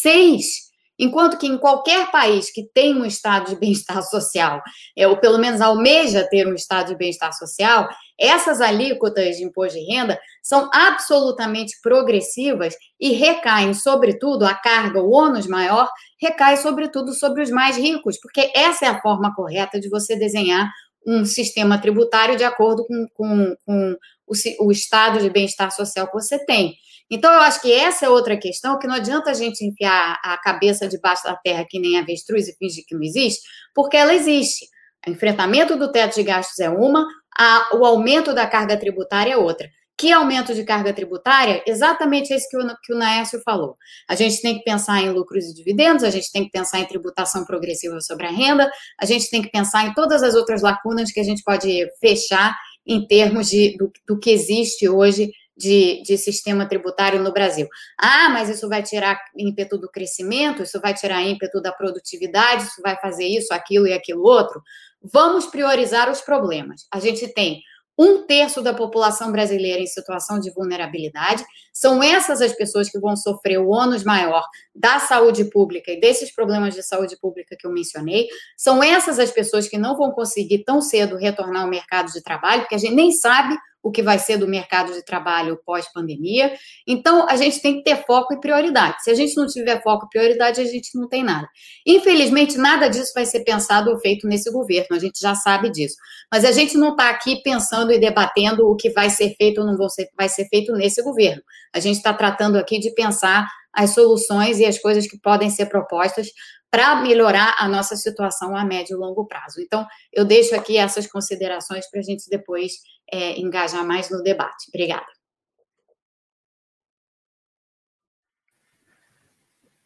6%. 0.05 0.65
Enquanto 0.97 1.37
que 1.37 1.45
em 1.45 1.57
qualquer 1.57 2.09
país 2.09 2.49
que 2.49 2.63
tem 2.73 2.95
um 2.95 3.05
estado 3.05 3.49
de 3.49 3.57
bem-estar 3.57 4.01
social, 4.03 4.61
é, 4.97 5.05
ou 5.05 5.17
pelo 5.17 5.37
menos 5.37 5.59
almeja 5.59 6.27
ter 6.29 6.47
um 6.47 6.53
estado 6.53 6.87
de 6.87 6.95
bem-estar 6.95 7.33
social, 7.33 7.89
essas 8.17 8.61
alíquotas 8.61 9.35
de 9.35 9.43
imposto 9.43 9.77
de 9.77 9.85
renda 9.85 10.17
são 10.41 10.69
absolutamente 10.73 11.73
progressivas 11.81 12.75
e 12.97 13.11
recaem, 13.11 13.73
sobretudo, 13.73 14.45
a 14.45 14.53
carga, 14.53 15.01
o 15.01 15.11
ônus 15.11 15.47
maior, 15.47 15.89
recai, 16.21 16.55
sobretudo, 16.55 17.13
sobre 17.13 17.43
os 17.43 17.49
mais 17.49 17.75
ricos, 17.75 18.17
porque 18.21 18.51
essa 18.55 18.85
é 18.85 18.87
a 18.87 19.01
forma 19.01 19.35
correta 19.35 19.79
de 19.79 19.89
você 19.89 20.15
desenhar 20.15 20.71
um 21.05 21.25
sistema 21.25 21.77
tributário 21.77 22.37
de 22.37 22.43
acordo 22.43 22.85
com, 22.87 23.07
com, 23.13 23.55
com 23.65 23.97
o, 24.25 24.65
o 24.65 24.71
estado 24.71 25.19
de 25.19 25.29
bem-estar 25.29 25.71
social 25.71 26.07
que 26.07 26.13
você 26.13 26.43
tem. 26.45 26.73
Então, 27.09 27.31
eu 27.31 27.39
acho 27.39 27.61
que 27.61 27.71
essa 27.71 28.05
é 28.05 28.09
outra 28.09 28.37
questão, 28.37 28.79
que 28.79 28.87
não 28.87 28.95
adianta 28.95 29.29
a 29.29 29.33
gente 29.33 29.63
enfiar 29.63 30.19
a 30.23 30.37
cabeça 30.37 30.87
debaixo 30.87 31.23
da 31.23 31.35
terra 31.35 31.65
que 31.69 31.79
nem 31.79 31.99
avestruz 31.99 32.47
e 32.47 32.55
fingir 32.57 32.83
que 32.87 32.95
não 32.95 33.03
existe, 33.03 33.41
porque 33.73 33.95
ela 33.95 34.13
existe. 34.13 34.65
O 35.07 35.11
enfrentamento 35.11 35.77
do 35.77 35.91
teto 35.91 36.15
de 36.15 36.23
gastos 36.23 36.59
é 36.59 36.69
uma, 36.69 37.05
a, 37.37 37.77
o 37.77 37.85
aumento 37.85 38.33
da 38.33 38.47
carga 38.47 38.75
tributária 38.77 39.33
é 39.33 39.37
outra. 39.37 39.69
Que 39.97 40.11
aumento 40.11 40.53
de 40.53 40.65
carga 40.65 40.91
tributária? 40.91 41.63
Exatamente 41.65 42.33
esse 42.33 42.49
que 42.49 42.57
o, 42.57 42.67
que 42.83 42.93
o 42.93 42.97
Naércio 42.97 43.39
falou. 43.45 43.77
A 44.09 44.15
gente 44.15 44.41
tem 44.41 44.57
que 44.57 44.63
pensar 44.63 45.01
em 45.01 45.09
lucros 45.09 45.45
e 45.45 45.53
dividendos, 45.53 46.03
a 46.03 46.09
gente 46.09 46.29
tem 46.31 46.43
que 46.43 46.51
pensar 46.51 46.79
em 46.79 46.85
tributação 46.85 47.45
progressiva 47.45 48.01
sobre 48.01 48.25
a 48.25 48.31
renda, 48.31 48.69
a 48.99 49.05
gente 49.05 49.29
tem 49.29 49.41
que 49.41 49.49
pensar 49.49 49.85
em 49.85 49.93
todas 49.93 50.21
as 50.21 50.35
outras 50.35 50.61
lacunas 50.61 51.11
que 51.11 51.19
a 51.19 51.23
gente 51.23 51.43
pode 51.43 51.87
fechar 52.01 52.57
em 52.85 53.07
termos 53.07 53.47
de, 53.47 53.77
do, 53.77 53.91
do 54.05 54.19
que 54.19 54.31
existe 54.31 54.89
hoje 54.89 55.31
de, 55.55 56.01
de, 56.03 56.17
sistema 56.17 56.67
tributário 56.67 57.21
no 57.21 57.31
Brasil. 57.31 57.67
Ah, 57.97 58.29
mas 58.29 58.49
isso 58.49 58.67
vai 58.67 58.83
tirar 58.83 59.19
ímpeto 59.37 59.77
do 59.77 59.89
crescimento, 59.89 60.63
isso 60.63 60.79
vai 60.81 60.93
tirar 60.93 61.21
ímpeto 61.21 61.61
da 61.61 61.71
produtividade, 61.71 62.63
isso 62.63 62.81
vai 62.81 62.97
fazer 62.99 63.25
isso, 63.25 63.53
aquilo 63.53 63.87
e 63.87 63.93
aquilo 63.93 64.23
outro. 64.23 64.61
Vamos 65.01 65.45
priorizar 65.45 66.09
os 66.09 66.21
problemas. 66.21 66.85
A 66.91 66.99
gente 66.99 67.27
tem 67.33 67.61
um 67.97 68.25
terço 68.25 68.61
da 68.61 68.73
população 68.73 69.31
brasileira 69.31 69.81
em 69.81 69.87
situação 69.87 70.39
de 70.39 70.51
vulnerabilidade. 70.51 71.43
São 71.73 72.03
essas 72.03 72.41
as 72.41 72.53
pessoas 72.53 72.89
que 72.89 72.99
vão 72.99 73.15
sofrer 73.15 73.57
o 73.57 73.69
ônus 73.69 74.03
maior 74.03 74.43
da 74.75 74.99
saúde 74.99 75.45
pública 75.45 75.91
e 75.91 75.99
desses 75.99 76.33
problemas 76.33 76.73
de 76.73 76.83
saúde 76.83 77.17
pública 77.17 77.55
que 77.57 77.65
eu 77.65 77.71
mencionei. 77.71 78.27
São 78.57 78.83
essas 78.83 79.17
as 79.19 79.31
pessoas 79.31 79.67
que 79.67 79.77
não 79.77 79.95
vão 79.95 80.11
conseguir 80.11 80.63
tão 80.63 80.81
cedo 80.81 81.15
retornar 81.15 81.63
ao 81.63 81.69
mercado 81.69 82.11
de 82.11 82.21
trabalho, 82.21 82.61
porque 82.63 82.75
a 82.75 82.79
gente 82.79 82.93
nem 82.93 83.11
sabe 83.11 83.55
o 83.85 83.91
que 83.91 84.01
vai 84.01 84.17
ser 84.17 84.37
do 84.37 84.47
mercado 84.47 84.91
de 84.93 85.05
trabalho 85.05 85.59
pós-pandemia. 85.63 86.55
Então, 86.87 87.29
a 87.29 87.35
gente 87.35 87.61
tem 87.61 87.77
que 87.77 87.83
ter 87.83 88.03
foco 88.03 88.33
e 88.33 88.39
prioridade. 88.39 89.03
Se 89.03 89.11
a 89.11 89.13
gente 89.13 89.35
não 89.35 89.45
tiver 89.45 89.79
foco 89.83 90.07
e 90.07 90.09
prioridade, 90.09 90.59
a 90.59 90.65
gente 90.65 90.97
não 90.97 91.07
tem 91.07 91.23
nada. 91.23 91.47
Infelizmente, 91.85 92.57
nada 92.57 92.87
disso 92.87 93.11
vai 93.13 93.27
ser 93.27 93.41
pensado 93.41 93.91
ou 93.91 93.99
feito 93.99 94.27
nesse 94.27 94.51
governo, 94.51 94.95
a 94.95 94.99
gente 94.99 95.19
já 95.19 95.35
sabe 95.35 95.69
disso. 95.69 95.97
Mas 96.31 96.43
a 96.43 96.51
gente 96.51 96.75
não 96.75 96.89
está 96.93 97.11
aqui 97.11 97.43
pensando 97.43 97.91
e 97.91 97.99
debatendo 97.99 98.67
o 98.67 98.75
que 98.75 98.89
vai 98.89 99.11
ser 99.11 99.35
feito 99.35 99.61
ou 99.61 99.67
não 99.67 99.77
vai 100.17 100.29
ser 100.29 100.47
feito 100.47 100.73
nesse 100.73 101.03
governo. 101.03 101.43
A 101.71 101.79
gente 101.79 101.97
está 101.97 102.11
tratando 102.11 102.57
aqui 102.57 102.79
de 102.79 102.91
pensar 102.91 103.45
as 103.75 103.91
soluções 103.91 104.59
e 104.59 104.65
as 104.65 104.79
coisas 104.79 105.07
que 105.07 105.19
podem 105.19 105.49
ser 105.49 105.65
propostas 105.67 106.27
para 106.71 107.01
melhorar 107.01 107.55
a 107.57 107.67
nossa 107.67 107.95
situação 107.95 108.55
a 108.55 108.65
médio 108.65 108.95
e 108.95 108.99
longo 108.99 109.25
prazo. 109.25 109.61
Então, 109.61 109.85
eu 110.11 110.25
deixo 110.25 110.55
aqui 110.55 110.77
essas 110.77 111.07
considerações 111.07 111.89
para 111.89 111.99
a 111.99 112.03
gente 112.03 112.29
depois 112.29 112.73
é, 113.11 113.39
engajar 113.39 113.85
mais 113.85 114.09
no 114.09 114.21
debate. 114.21 114.67
Obrigada. 114.69 115.05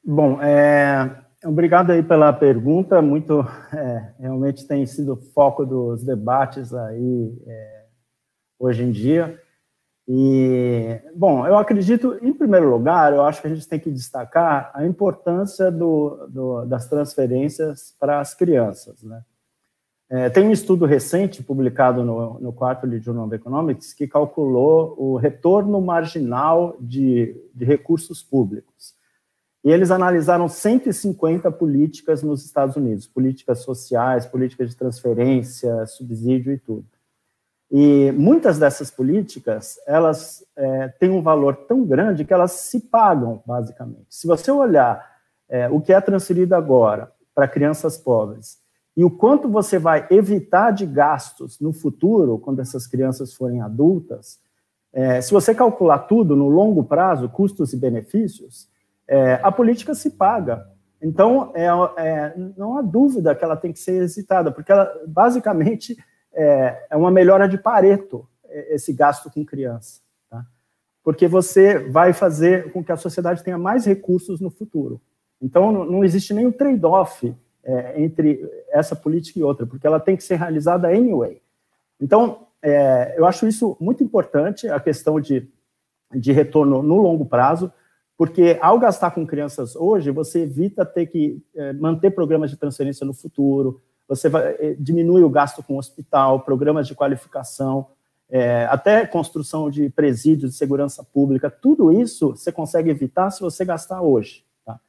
Bom, 0.03 0.41
é, 0.41 1.23
obrigado 1.45 1.91
aí 1.91 2.01
pela 2.01 2.33
pergunta. 2.33 3.01
Muito, 3.01 3.41
é, 3.71 4.13
realmente 4.19 4.65
tem 4.65 4.83
sido 4.87 5.15
foco 5.35 5.65
dos 5.65 6.03
debates 6.03 6.73
aí 6.73 7.37
é, 7.45 7.85
hoje 8.57 8.83
em 8.83 8.91
dia. 8.91 9.39
E, 10.11 10.99
bom, 11.15 11.45
eu 11.45 11.55
acredito, 11.55 12.17
em 12.23 12.33
primeiro 12.33 12.67
lugar, 12.67 13.13
eu 13.13 13.21
acho 13.21 13.41
que 13.41 13.45
a 13.45 13.53
gente 13.53 13.67
tem 13.67 13.79
que 13.79 13.91
destacar 13.91 14.71
a 14.73 14.83
importância 14.83 15.69
do, 15.71 16.25
do 16.27 16.65
das 16.65 16.89
transferências 16.89 17.95
para 17.99 18.19
as 18.19 18.33
crianças, 18.33 19.03
né? 19.03 19.21
É, 20.09 20.27
tem 20.27 20.47
um 20.47 20.51
estudo 20.51 20.87
recente 20.87 21.43
publicado 21.43 22.03
no, 22.03 22.39
no 22.39 22.51
Quarterly 22.51 22.99
Journal 22.99 23.27
of 23.27 23.35
Economics 23.35 23.93
que 23.93 24.07
calculou 24.07 24.95
o 24.97 25.15
retorno 25.17 25.79
marginal 25.79 26.75
de, 26.81 27.39
de 27.53 27.63
recursos 27.63 28.23
públicos. 28.23 28.95
E 29.63 29.69
eles 29.69 29.91
analisaram 29.91 30.49
150 30.49 31.51
políticas 31.51 32.23
nos 32.23 32.43
Estados 32.43 32.75
Unidos, 32.75 33.05
políticas 33.05 33.59
sociais, 33.59 34.25
políticas 34.25 34.71
de 34.71 34.75
transferência, 34.75 35.85
subsídio 35.85 36.51
e 36.51 36.57
tudo. 36.57 36.87
E 37.71 38.11
muitas 38.13 38.57
dessas 38.57 38.89
políticas, 38.89 39.79
elas 39.85 40.43
é, 40.55 40.87
têm 40.99 41.11
um 41.11 41.21
valor 41.21 41.55
tão 41.67 41.85
grande 41.85 42.25
que 42.25 42.33
elas 42.33 42.51
se 42.51 42.79
pagam, 42.79 43.43
basicamente. 43.45 44.07
Se 44.09 44.25
você 44.25 44.49
olhar 44.49 45.07
é, 45.47 45.69
o 45.69 45.79
que 45.79 45.93
é 45.93 46.01
transferido 46.01 46.55
agora 46.55 47.11
para 47.33 47.47
crianças 47.47 47.97
pobres 47.97 48.57
e 48.97 49.03
o 49.03 49.09
quanto 49.09 49.47
você 49.47 49.77
vai 49.77 50.07
evitar 50.09 50.71
de 50.71 50.85
gastos 50.85 51.59
no 51.59 51.71
futuro, 51.71 52.39
quando 52.39 52.59
essas 52.59 52.87
crianças 52.87 53.33
forem 53.33 53.61
adultas, 53.61 54.39
é, 54.91 55.21
se 55.21 55.31
você 55.31 55.53
calcular 55.53 55.99
tudo 55.99 56.35
no 56.35 56.49
longo 56.49 56.83
prazo, 56.83 57.29
custos 57.29 57.71
e 57.71 57.77
benefícios, 57.77 58.67
é, 59.07 59.39
a 59.43 59.51
política 59.51 59.93
se 59.93 60.11
paga. 60.11 60.67
Então, 61.01 61.51
é, 61.55 61.67
é, 61.97 62.33
não 62.57 62.77
há 62.77 62.81
dúvida 62.81 63.33
que 63.33 63.43
ela 63.43 63.55
tem 63.55 63.71
que 63.71 63.79
ser 63.79 64.03
excitada, 64.03 64.51
porque 64.51 64.71
ela, 64.71 64.91
basicamente, 65.07 65.95
é, 66.33 66.87
é 66.89 66.95
uma 66.95 67.11
melhora 67.11 67.47
de 67.47 67.57
Pareto, 67.57 68.27
é, 68.45 68.75
esse 68.75 68.93
gasto 68.93 69.29
com 69.29 69.45
criança. 69.45 70.01
Tá? 70.29 70.45
Porque 71.03 71.27
você 71.27 71.79
vai 71.79 72.13
fazer 72.13 72.71
com 72.71 72.83
que 72.83 72.91
a 72.91 72.97
sociedade 72.97 73.43
tenha 73.43 73.57
mais 73.57 73.85
recursos 73.85 74.39
no 74.39 74.49
futuro. 74.49 75.01
Então, 75.41 75.71
não, 75.71 76.03
existe 76.03 76.33
nenhum 76.33 76.51
trade-off 76.51 77.33
é, 77.63 78.01
entre 78.01 78.41
essa 78.69 78.95
política 78.95 79.39
e 79.39 79.43
outra, 79.43 79.65
porque 79.65 79.87
ela 79.87 79.99
tem 79.99 80.17
que 80.17 80.23
ser 80.23 80.35
realizada 80.35 80.89
anyway. 80.89 81.41
Então, 81.99 82.47
é, 82.61 83.15
eu 83.17 83.25
acho 83.25 83.47
isso 83.47 83.77
muito 83.79 84.03
importante, 84.03 84.67
a 84.67 84.79
questão 84.79 85.19
de, 85.19 85.49
de 86.13 86.31
retorno 86.31 86.83
no 86.83 86.97
longo 86.97 87.25
prazo, 87.25 87.71
porque 88.17 88.57
ao 88.61 88.77
gastar 88.77 89.11
com 89.11 89.25
crianças 89.25 89.77
hoje, 89.77 90.11
você 90.11 90.41
evita 90.41 90.85
ter 90.85 91.05
que 91.05 91.41
é, 91.55 91.71
manter 91.73 92.11
programas 92.11 92.49
de 92.49 92.57
transferência 92.57 93.05
no 93.05 93.13
futuro, 93.13 93.81
você 94.09 94.27
vai, 94.27 94.55
é, 94.59 94.75
diminui 94.79 95.21
o 95.21 95.29
gasto 95.29 95.61
com 95.61 95.77
hospital, 95.77 96.39
programas 96.39 96.87
de 96.87 96.95
qualificação, 96.95 97.87
é, 98.27 98.65
até 98.65 99.05
construção 99.05 99.69
de 99.69 99.89
presídios 99.89 100.51
de 100.51 100.57
segurança 100.57 101.03
pública, 101.03 101.49
tudo 101.49 101.91
isso 101.91 102.31
você 102.31 102.51
consegue 102.51 102.89
evitar 102.89 103.29
se 103.29 103.39
você 103.39 103.63
gastar 103.63 104.01
hoje. 104.01 104.43
Tá? 104.65 104.79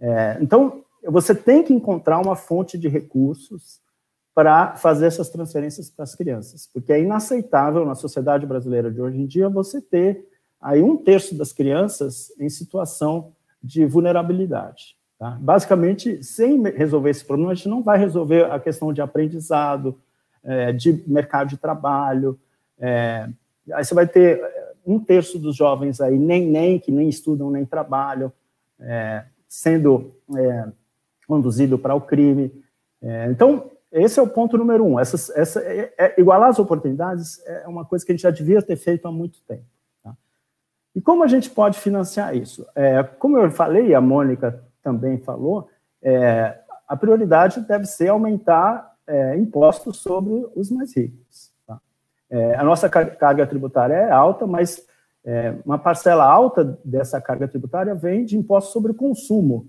É, 0.00 0.38
então, 0.40 0.82
você 1.04 1.34
tem 1.34 1.62
que 1.62 1.74
encontrar 1.74 2.18
uma 2.18 2.34
fonte 2.34 2.78
de 2.78 2.88
recursos 2.88 3.80
para 4.34 4.76
fazer 4.76 5.06
essas 5.06 5.28
transferências 5.28 5.90
para 5.90 6.04
as 6.04 6.14
crianças, 6.14 6.66
porque 6.72 6.92
é 6.92 7.00
inaceitável 7.00 7.84
na 7.84 7.94
sociedade 7.94 8.46
brasileira 8.46 8.90
de 8.90 9.02
hoje 9.02 9.20
em 9.20 9.26
dia 9.26 9.48
você 9.50 9.80
ter 9.80 10.26
aí 10.58 10.82
um 10.82 10.96
terço 10.96 11.34
das 11.34 11.52
crianças 11.52 12.32
em 12.38 12.48
situação 12.48 13.34
de 13.62 13.84
vulnerabilidade. 13.84 14.96
Tá? 15.22 15.38
Basicamente, 15.40 16.20
sem 16.24 16.60
resolver 16.64 17.10
esse 17.10 17.24
problema, 17.24 17.52
a 17.52 17.54
gente 17.54 17.68
não 17.68 17.80
vai 17.80 17.96
resolver 17.96 18.50
a 18.50 18.58
questão 18.58 18.92
de 18.92 19.00
aprendizado, 19.00 19.96
é, 20.42 20.72
de 20.72 21.00
mercado 21.06 21.50
de 21.50 21.56
trabalho, 21.56 22.36
é, 22.76 23.28
aí 23.72 23.84
você 23.84 23.94
vai 23.94 24.04
ter 24.04 24.40
é, 24.40 24.72
um 24.84 24.98
terço 24.98 25.38
dos 25.38 25.54
jovens 25.54 26.00
aí, 26.00 26.18
nem, 26.18 26.44
nem, 26.48 26.76
que 26.76 26.90
nem 26.90 27.08
estudam, 27.08 27.52
nem 27.52 27.64
trabalham, 27.64 28.32
sendo 29.46 30.12
conduzido 31.28 31.78
para 31.78 31.94
o 31.94 32.00
crime. 32.00 32.50
Então, 33.30 33.70
esse 33.92 34.18
é 34.18 34.22
o 34.24 34.26
ponto 34.26 34.58
número 34.58 34.84
um. 34.84 34.98
Essa, 34.98 35.40
essa, 35.40 35.62
igualar 36.18 36.48
as 36.48 36.58
oportunidades 36.58 37.40
é 37.46 37.68
uma 37.68 37.84
coisa 37.84 38.04
que 38.04 38.10
a 38.10 38.14
gente 38.16 38.24
já 38.24 38.30
devia 38.32 38.60
ter 38.60 38.74
feito 38.74 39.06
há 39.06 39.12
muito 39.12 39.40
tempo. 39.46 39.62
Tá? 40.02 40.16
E 40.96 41.00
como 41.00 41.22
a 41.22 41.28
gente 41.28 41.48
pode 41.48 41.78
financiar 41.78 42.36
isso? 42.36 42.66
como 43.20 43.38
eu 43.38 43.48
falei, 43.52 43.94
a 43.94 44.00
Mônica 44.00 44.60
também 44.82 45.18
falou, 45.18 45.68
a 46.88 46.96
prioridade 46.96 47.60
deve 47.60 47.86
ser 47.86 48.08
aumentar 48.08 48.94
impostos 49.36 49.98
sobre 49.98 50.46
os 50.54 50.70
mais 50.70 50.96
ricos. 50.96 51.52
É, 52.30 52.54
a 52.54 52.64
nossa 52.64 52.88
carga 52.88 53.46
tributária 53.46 53.94
é 53.94 54.10
alta, 54.10 54.46
mas 54.46 54.86
é, 55.22 55.54
uma 55.66 55.78
parcela 55.78 56.24
alta 56.24 56.78
dessa 56.82 57.20
carga 57.20 57.46
tributária 57.46 57.94
vem 57.94 58.24
de 58.24 58.38
impostos 58.38 58.72
sobre 58.72 58.90
o 58.92 58.94
consumo, 58.94 59.68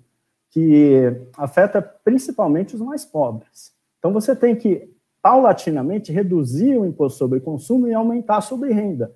que 0.50 1.14
afeta 1.38 1.82
principalmente 1.82 2.74
os 2.74 2.82
mais 2.82 3.04
pobres. 3.04 3.74
Então, 4.00 4.14
você 4.14 4.34
tem 4.34 4.56
que, 4.56 4.90
paulatinamente, 5.22 6.12
reduzir 6.12 6.78
o 6.78 6.86
imposto 6.86 7.20
sobre 7.20 7.42
consumo 7.42 7.88
e 7.88 7.94
aumentar 7.94 8.40
sobre 8.40 8.72
renda, 8.72 9.12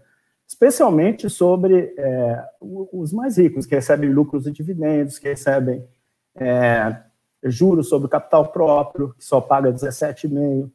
especialmente 0.47 1.29
sobre 1.29 1.93
é, 1.97 2.43
os 2.61 3.11
mais 3.11 3.37
ricos, 3.37 3.65
que 3.65 3.75
recebem 3.75 4.09
lucros 4.09 4.47
e 4.47 4.51
dividendos, 4.51 5.19
que 5.19 5.27
recebem 5.27 5.83
é, 6.35 6.95
juros 7.43 7.89
sobre 7.89 8.07
capital 8.07 8.47
próprio, 8.47 9.13
que 9.13 9.25
só 9.25 9.41
paga 9.41 9.71
17,5%. 9.73 10.71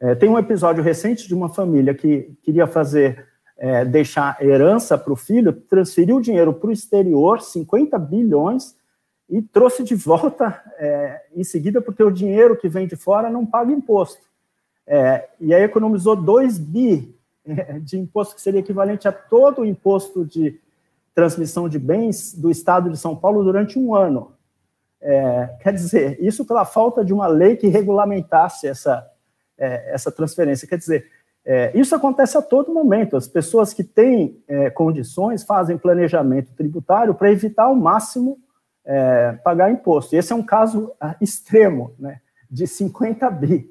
É, 0.00 0.14
tem 0.14 0.28
um 0.28 0.38
episódio 0.38 0.82
recente 0.82 1.26
de 1.26 1.34
uma 1.34 1.48
família 1.48 1.94
que 1.94 2.36
queria 2.42 2.66
fazer, 2.66 3.26
é, 3.56 3.84
deixar 3.84 4.36
herança 4.42 4.98
para 4.98 5.12
o 5.12 5.16
filho, 5.16 5.52
transferiu 5.52 6.16
o 6.16 6.20
dinheiro 6.20 6.52
para 6.52 6.68
o 6.68 6.72
exterior, 6.72 7.40
50 7.40 7.98
bilhões, 7.98 8.76
e 9.30 9.40
trouxe 9.40 9.82
de 9.82 9.94
volta 9.94 10.62
é, 10.76 11.22
em 11.34 11.42
seguida, 11.42 11.80
porque 11.80 12.02
o 12.02 12.10
dinheiro 12.10 12.56
que 12.56 12.68
vem 12.68 12.86
de 12.86 12.96
fora 12.96 13.30
não 13.30 13.46
paga 13.46 13.72
imposto. 13.72 14.22
É, 14.86 15.28
e 15.40 15.54
aí 15.54 15.62
economizou 15.62 16.14
2 16.14 16.58
bi 16.58 17.13
de 17.82 17.98
imposto, 17.98 18.34
que 18.34 18.40
seria 18.40 18.60
equivalente 18.60 19.06
a 19.06 19.12
todo 19.12 19.62
o 19.62 19.66
imposto 19.66 20.24
de 20.24 20.60
transmissão 21.14 21.68
de 21.68 21.78
bens 21.78 22.34
do 22.34 22.50
Estado 22.50 22.90
de 22.90 22.96
São 22.96 23.14
Paulo 23.14 23.44
durante 23.44 23.78
um 23.78 23.94
ano. 23.94 24.32
É, 25.00 25.56
quer 25.60 25.72
dizer, 25.72 26.18
isso 26.20 26.44
pela 26.44 26.64
falta 26.64 27.04
de 27.04 27.12
uma 27.12 27.26
lei 27.26 27.56
que 27.56 27.68
regulamentasse 27.68 28.66
essa, 28.66 29.06
é, 29.56 29.94
essa 29.94 30.10
transferência. 30.10 30.66
Quer 30.66 30.78
dizer, 30.78 31.06
é, 31.44 31.70
isso 31.78 31.94
acontece 31.94 32.38
a 32.38 32.42
todo 32.42 32.72
momento. 32.72 33.16
As 33.16 33.28
pessoas 33.28 33.74
que 33.74 33.84
têm 33.84 34.42
é, 34.48 34.70
condições 34.70 35.44
fazem 35.44 35.76
planejamento 35.76 36.52
tributário 36.54 37.14
para 37.14 37.30
evitar 37.30 37.64
ao 37.64 37.74
máximo 37.74 38.38
é, 38.84 39.32
pagar 39.44 39.70
imposto. 39.70 40.14
E 40.14 40.18
esse 40.18 40.32
é 40.32 40.36
um 40.36 40.42
caso 40.42 40.92
ah, 40.98 41.16
extremo, 41.20 41.94
né, 41.98 42.20
de 42.50 42.66
50 42.66 43.30
bi 43.30 43.70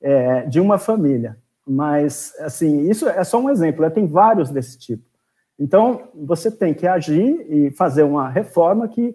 é, 0.00 0.42
de 0.46 0.60
uma 0.60 0.78
família. 0.78 1.38
Mas, 1.70 2.34
assim, 2.40 2.88
isso 2.88 3.08
é 3.08 3.22
só 3.22 3.40
um 3.40 3.50
exemplo, 3.50 3.82
né, 3.82 3.90
tem 3.90 4.06
vários 4.06 4.50
desse 4.50 4.78
tipo. 4.78 5.04
Então, 5.58 6.08
você 6.14 6.50
tem 6.50 6.72
que 6.72 6.86
agir 6.86 7.46
e 7.48 7.70
fazer 7.70 8.02
uma 8.02 8.28
reforma 8.28 8.88
que 8.88 9.14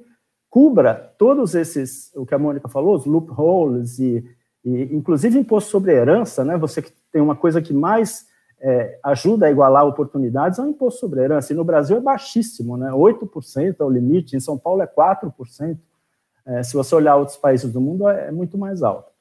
cubra 0.49 1.14
todos 1.18 1.56
esses, 1.56 2.11
o 2.15 2.26
que 2.26 2.36
a 2.36 2.40
Mônica 2.40 2.69
falou, 2.69 2.95
os 2.95 3.06
loopholes 3.06 3.99
e 3.99 4.23
e, 4.65 4.95
inclusive, 4.95 5.38
imposto 5.38 5.69
sobre 5.69 5.94
herança, 5.94 6.44
né? 6.44 6.57
Você 6.57 6.82
que 6.82 6.91
tem 7.11 7.22
uma 7.22 7.36
coisa 7.36 7.61
que 7.61 7.72
mais 7.72 8.26
é, 8.60 8.99
ajuda 9.03 9.45
a 9.45 9.52
igualar 9.52 9.86
oportunidades 9.86 10.57
é 10.57 10.64
o 10.64 10.68
imposto 10.68 11.02
sobre 11.02 11.22
herança. 11.22 11.53
E 11.53 11.56
no 11.56 11.64
Brasil 11.64 11.98
é 11.98 12.02
baixíssimo, 12.02 12.76
né? 12.76 12.90
8% 12.90 13.76
é 13.80 13.84
o 13.84 13.90
limite, 13.90 14.36
em 14.36 14.40
São 14.40 14.57
Paulo 14.57 14.82
é 14.82 14.88
4%. 14.88 15.77
É, 16.48 16.64
se 16.64 16.73
você 16.73 16.95
olhar 16.95 17.15
outros 17.15 17.38
países 17.38 17.72
do 17.72 17.80
mundo, 17.80 18.10
é, 18.10 18.30
é 18.30 18.32
muito 18.32 18.57
mais 18.57 18.82
alto. 18.82 19.11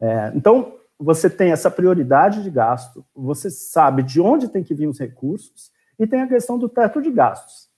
É, 0.00 0.32
então, 0.34 0.74
você 1.00 1.30
tem 1.30 1.50
essa 1.50 1.70
prioridade 1.70 2.42
de 2.42 2.50
gasto, 2.50 3.04
você 3.14 3.50
sabe 3.50 4.02
de 4.02 4.20
onde 4.20 4.48
tem 4.48 4.62
que 4.62 4.74
vir 4.74 4.86
os 4.86 4.98
recursos, 4.98 5.72
e 5.98 6.06
tem 6.06 6.20
a 6.20 6.28
questão 6.28 6.58
do 6.58 6.68
teto 6.68 7.00
de 7.00 7.10
gastos. 7.10 7.68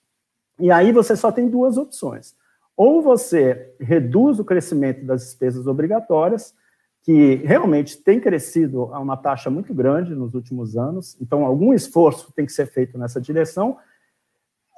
E 0.59 0.71
aí 0.71 0.93
você 0.93 1.17
só 1.17 1.31
tem 1.31 1.49
duas 1.49 1.77
opções. 1.77 2.35
Ou 2.77 3.03
você 3.03 3.75
reduz 3.81 4.39
o 4.39 4.45
crescimento 4.45 5.05
das 5.05 5.23
despesas 5.23 5.67
obrigatórias, 5.67 6.55
que 7.03 7.37
realmente 7.37 7.97
tem 7.97 8.21
crescido 8.21 8.93
a 8.95 8.99
uma 9.01 9.17
taxa 9.17 9.51
muito 9.51 9.75
grande 9.75 10.15
nos 10.15 10.35
últimos 10.35 10.77
anos, 10.77 11.17
então 11.21 11.45
algum 11.45 11.75
esforço 11.75 12.33
tem 12.33 12.47
que 12.47 12.53
ser 12.53 12.67
feito 12.67 12.97
nessa 12.97 13.21
direção, 13.21 13.77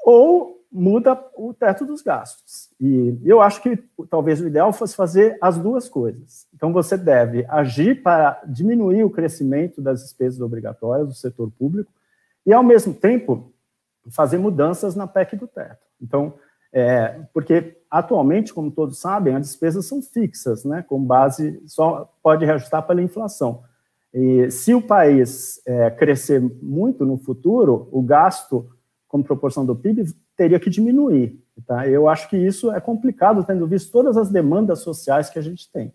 ou 0.05 0.64
muda 0.74 1.16
o 1.36 1.55
teto 1.55 1.86
dos 1.86 2.02
gastos. 2.02 2.68
E 2.80 3.16
eu 3.24 3.40
acho 3.40 3.62
que 3.62 3.78
talvez 4.10 4.40
o 4.40 4.48
ideal 4.48 4.72
fosse 4.72 4.96
fazer 4.96 5.38
as 5.40 5.56
duas 5.56 5.88
coisas. 5.88 6.48
Então 6.52 6.72
você 6.72 6.96
deve 6.96 7.46
agir 7.48 8.02
para 8.02 8.42
diminuir 8.44 9.05
o 9.05 9.10
crescimento 9.10 9.80
das 9.80 10.02
despesas 10.02 10.40
obrigatórias 10.40 11.06
do 11.06 11.14
setor 11.14 11.48
público 11.56 11.92
e, 12.44 12.52
ao 12.52 12.64
mesmo 12.64 12.92
tempo, 12.92 13.52
fazer 14.10 14.36
mudanças 14.36 14.96
na 14.96 15.06
PEC 15.06 15.36
do 15.36 15.46
teto. 15.46 15.86
Então, 16.02 16.34
é, 16.72 17.20
porque 17.32 17.76
atualmente, 17.88 18.52
como 18.52 18.68
todos 18.68 18.98
sabem, 18.98 19.36
as 19.36 19.46
despesas 19.46 19.86
são 19.86 20.02
fixas, 20.02 20.64
né, 20.64 20.82
com 20.82 21.01
base, 21.01 21.62
só 21.66 22.12
pode 22.20 22.44
reajustar 22.44 22.84
pela 22.84 23.01
inflação. 23.01 23.62
E 24.12 24.51
se 24.51 24.74
o 24.74 24.82
país 24.82 25.62
é, 25.64 25.88
crescer 25.90 26.40
muito 26.60 27.06
no 27.06 27.16
futuro, 27.16 27.88
o 27.92 28.02
gasto, 28.02 28.68
como 29.06 29.22
proporção 29.22 29.64
do 29.64 29.76
PIB, 29.76 30.12
teria 30.36 30.61
que 30.61 30.70
diminuir. 30.70 31.40
Tá? 31.66 31.86
Eu 31.89 32.09
acho 32.09 32.28
que 32.28 32.36
isso 32.36 32.73
é 32.73 32.81
complicado, 32.81 33.44
tendo 33.44 33.66
visto 33.66 33.93
todas 33.93 34.16
as 34.16 34.28
demandas 34.28 34.81
sociais 34.81 35.31
que 35.31 35.39
a 35.39 35.43
gente 35.43 35.70
tem. 35.70 35.93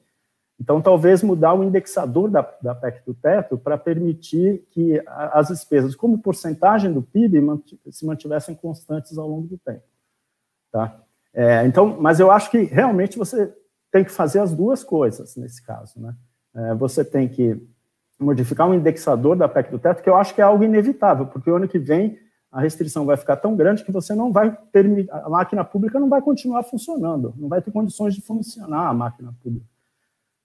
Então, 0.60 0.82
talvez 0.82 1.24
mudar 1.24 1.54
o 1.54 1.64
indexador 1.64 2.30
da, 2.30 2.42
da 2.62 2.76
PEC 2.76 3.06
do 3.06 3.14
teto 3.14 3.58
para 3.58 3.78
permitir 3.78 4.68
que 4.72 5.02
as 5.08 5.48
despesas, 5.48 5.96
como 5.96 6.20
porcentagem 6.20 6.92
do 6.92 7.02
PIB, 7.02 7.40
se 7.90 8.06
mantivessem 8.06 8.54
constantes 8.56 9.18
ao 9.18 9.28
longo 9.28 9.48
do 9.48 9.58
tempo. 9.58 9.84
Tá? 10.70 11.00
É, 11.34 11.66
então, 11.66 11.98
mas 12.00 12.20
eu 12.20 12.30
acho 12.30 12.52
que 12.52 12.64
realmente 12.64 13.18
você 13.18 13.54
tem 13.90 14.04
que 14.04 14.12
fazer 14.12 14.40
as 14.40 14.54
duas 14.54 14.84
coisas 14.84 15.36
nesse 15.38 15.66
caso. 15.66 15.94
Né? 15.98 16.14
É, 16.54 16.76
você 16.76 17.06
tem 17.06 17.30
que 17.30 17.58
modificar 18.20 18.70
o 18.70 18.74
indexador 18.74 19.38
da 19.38 19.48
PEC 19.48 19.72
do 19.72 19.80
teto, 19.80 20.04
que 20.04 20.10
eu 20.10 20.18
acho 20.18 20.36
que 20.36 20.42
é 20.42 20.44
algo 20.44 20.64
inevitável, 20.64 21.26
porque 21.26 21.50
o 21.50 21.56
ano 21.56 21.70
que 21.70 21.80
vem 21.80 22.20
a 22.52 22.60
restrição 22.62 23.06
vai 23.06 23.16
ficar 23.16 23.38
tão 23.38 23.56
grande 23.56 23.84
que 23.84 23.92
você 23.92 24.16
não 24.16 24.32
vai 24.32 24.52
permitir, 24.72 25.12
a 25.12 25.30
máquina 25.30 25.64
pública 25.64 26.00
não 26.00 26.10
vai 26.10 26.22
continuar 26.22 26.64
funcionando, 26.64 27.34
não 27.38 27.48
vai 27.48 27.62
ter 27.62 27.72
condições 27.72 28.16
de 28.16 28.22
funcionar 28.22 28.88
a 28.88 28.94
máquina 28.94 29.34
pública. 29.44 29.66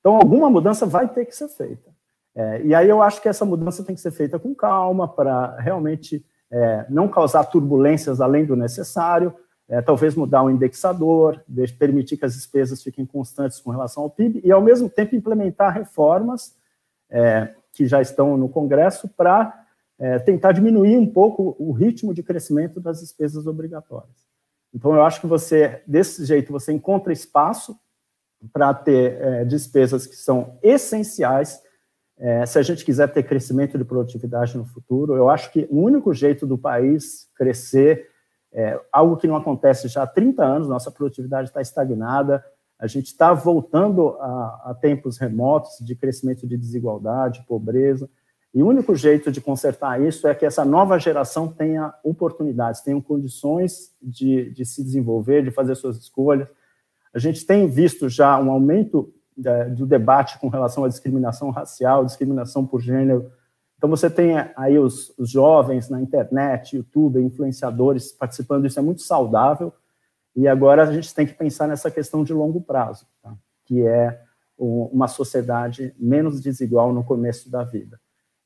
Então, 0.01 0.17
alguma 0.17 0.51
mudança 0.51 0.85
vai 0.85 1.09
ter 1.09 1.25
que 1.25 1.35
ser 1.35 1.49
feita. 1.49 1.91
É, 2.35 2.63
e 2.63 2.75
aí 2.75 2.89
eu 2.89 3.03
acho 3.03 3.23
que 3.23 3.29
essa 3.29 3.45
mudança 3.45 3.83
tem 3.83 3.95
que 3.95 4.01
ser 4.01 4.11
feita 4.11 4.39
com 4.39 4.55
calma, 4.55 5.09
para 5.09 5.57
realmente 5.59 6.25
é, 6.51 6.85
não 6.91 7.09
causar 7.09 7.45
turbulências 7.45 8.21
além 8.21 8.45
do 8.45 8.55
necessário, 8.55 9.35
é, 9.67 9.81
talvez 9.81 10.15
mudar 10.15 10.43
o 10.43 10.51
indexador, 10.51 11.43
permitir 11.79 12.19
que 12.19 12.25
as 12.25 12.35
despesas 12.35 12.83
fiquem 12.83 13.07
constantes 13.07 13.61
com 13.61 13.71
relação 13.71 14.03
ao 14.03 14.11
PIB 14.11 14.43
e, 14.45 14.53
ao 14.53 14.61
mesmo 14.61 14.91
tempo, 14.91 15.17
implementar 15.17 15.73
reformas 15.73 16.55
é, 17.09 17.55
que 17.73 17.87
já 17.87 18.03
estão 18.03 18.37
no 18.37 18.49
Congresso 18.49 19.09
para 19.09 19.64
é, 19.99 20.19
tentar 20.19 20.53
diminuir 20.53 20.97
um 20.97 21.11
pouco 21.11 21.57
o 21.59 21.73
ritmo 21.73 22.13
de 22.13 22.23
crescimento 22.23 22.81
das 22.81 23.01
despesas 23.01 23.47
obrigatórias. 23.47 24.25
Então, 24.73 24.95
eu 24.95 25.03
acho 25.03 25.21
que 25.21 25.27
você, 25.27 25.83
desse 25.87 26.25
jeito, 26.25 26.53
você 26.53 26.73
encontra 26.73 27.13
espaço 27.13 27.79
para 28.53 28.75
ter 28.75 29.21
é, 29.21 29.45
despesas 29.45 30.07
que 30.07 30.17
são 30.17 30.59
essenciais 30.63 31.63
é, 32.19 32.45
se 32.47 32.59
a 32.59 32.63
gente 32.63 32.85
quiser 32.85 33.09
ter 33.13 33.23
crescimento 33.23 33.77
de 33.79 33.85
produtividade 33.85 34.57
no 34.57 34.65
futuro. 34.65 35.17
Eu 35.17 35.29
acho 35.29 35.51
que 35.53 35.67
o 35.71 35.81
único 35.81 36.13
jeito 36.13 36.47
do 36.47 36.59
país 36.59 37.29
crescer 37.37 38.13
É, 38.57 38.81
algo 38.93 39.17
que 39.17 39.27
não 39.27 39.35
acontece 39.35 39.89
já 39.89 40.05
há 40.05 40.07
30 40.07 40.45
anos, 40.45 40.69
nossa 40.69 40.89
produtividade 40.89 41.49
está 41.49 41.61
estagnada, 41.61 42.41
a 42.79 42.87
gente 42.87 43.07
está 43.07 43.35
voltando 43.35 44.11
a, 44.21 44.71
a, 44.71 44.75
tempos 44.81 45.19
remotos 45.19 45.79
de 45.81 45.97
crescimento 45.97 46.47
de 46.47 46.57
desigualdade, 46.57 47.45
pobreza, 47.49 48.09
e 48.55 48.63
o 48.63 48.69
único 48.69 48.95
jeito 48.95 49.33
de 49.33 49.41
consertar 49.41 50.01
isso 50.01 50.29
é 50.29 50.35
que 50.35 50.47
essa 50.47 50.65
nova 50.65 50.97
geração 50.97 51.49
tenha 51.49 51.93
oportunidades, 52.05 52.83
tenha 52.83 53.01
condições 53.03 53.93
de, 54.01 54.51
de 54.51 54.65
se 54.65 54.85
desenvolver, 54.85 55.43
de 55.43 55.51
fazer 55.51 55.75
suas 55.75 55.97
escolhas. 55.97 56.47
A 57.13 57.19
gente 57.19 57.45
tem 57.45 57.67
visto 57.67 58.09
já 58.09 58.39
um 58.39 58.53
aumento 58.53 59.13
é, 59.45 59.65
do 59.65 59.85
debate 59.85 60.39
com 60.39 60.47
relação 60.47 60.85
à 60.85 60.89
discriminação 60.89 61.51
racial, 61.51 62.05
discriminação 62.05 62.65
por 62.65 62.81
gênero. 62.81 63.29
Então, 63.77 63.91
você 63.91 64.09
tem 64.09 64.37
aí 64.57 64.79
os, 64.79 65.13
os 65.19 65.29
jovens 65.29 65.91
na 65.91 66.01
internet, 66.01 66.77
YouTube, 66.77 67.21
influenciadores 67.21 68.13
participando, 68.13 68.67
isso 68.67 68.79
é 68.79 68.83
muito 68.83 69.03
saudável. 69.03 69.73
E 70.37 70.47
agora 70.47 70.85
a 70.85 70.93
gente 70.93 71.13
tem 71.13 71.27
que 71.27 71.35
pensar 71.35 71.67
nessa 71.67 71.91
questão 71.91 72.23
de 72.23 72.33
longo 72.33 72.61
prazo, 72.61 73.05
tá? 73.21 73.35
que 73.65 73.85
é 73.85 74.23
uma 74.57 75.09
sociedade 75.09 75.93
menos 75.99 76.41
desigual 76.41 76.93
no 76.93 77.03
começo 77.03 77.51
da 77.51 77.65
vida. 77.65 77.99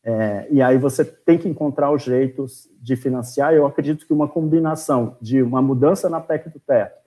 É, 0.02 0.48
e 0.50 0.62
aí 0.62 0.78
você 0.78 1.04
tem 1.04 1.36
que 1.36 1.48
encontrar 1.48 1.90
os 1.90 2.02
jeitos 2.02 2.68
de 2.80 2.96
financiar. 2.96 3.52
Eu 3.52 3.66
acredito 3.66 4.06
que 4.06 4.12
uma 4.12 4.28
combinação 4.28 5.16
de 5.20 5.42
uma 5.42 5.60
mudança 5.60 6.08
na 6.08 6.20
PEC 6.20 6.48
do 6.48 6.60
teto 6.60 6.98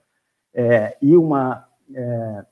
é, 0.54 0.96
e 1.00 1.16
uma 1.16 1.66
é, 1.94 2.44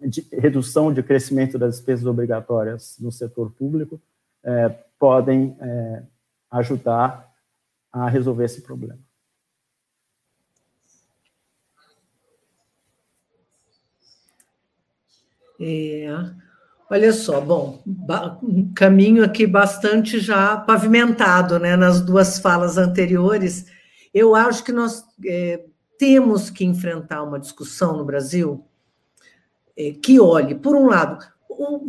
de 0.00 0.20
redução 0.32 0.92
de 0.92 1.02
crescimento 1.02 1.58
das 1.58 1.76
despesas 1.76 2.06
obrigatórias 2.06 2.96
no 3.00 3.10
setor 3.10 3.50
público 3.52 4.00
é, 4.42 4.68
podem 4.98 5.56
é, 5.60 6.02
ajudar 6.50 7.32
a 7.92 8.08
resolver 8.08 8.44
esse 8.44 8.62
problema. 8.62 8.98
É, 15.60 16.08
olha 16.90 17.12
só, 17.12 17.40
bom, 17.40 17.82
um 18.42 18.72
caminho 18.74 19.24
aqui 19.24 19.46
bastante 19.46 20.18
já 20.20 20.56
pavimentado, 20.56 21.58
né, 21.58 21.76
nas 21.76 22.00
duas 22.00 22.38
falas 22.38 22.78
anteriores. 22.78 23.66
Eu 24.12 24.34
acho 24.34 24.62
que 24.64 24.72
nós 24.72 25.04
é, 25.26 25.64
temos 25.98 26.50
que 26.50 26.64
enfrentar 26.64 27.22
uma 27.22 27.40
discussão 27.40 27.96
no 27.96 28.04
Brasil 28.04 28.64
é, 29.76 29.92
que 29.92 30.20
olhe, 30.20 30.54
por 30.54 30.76
um 30.76 30.86
lado, 30.86 31.24
o, 31.48 31.84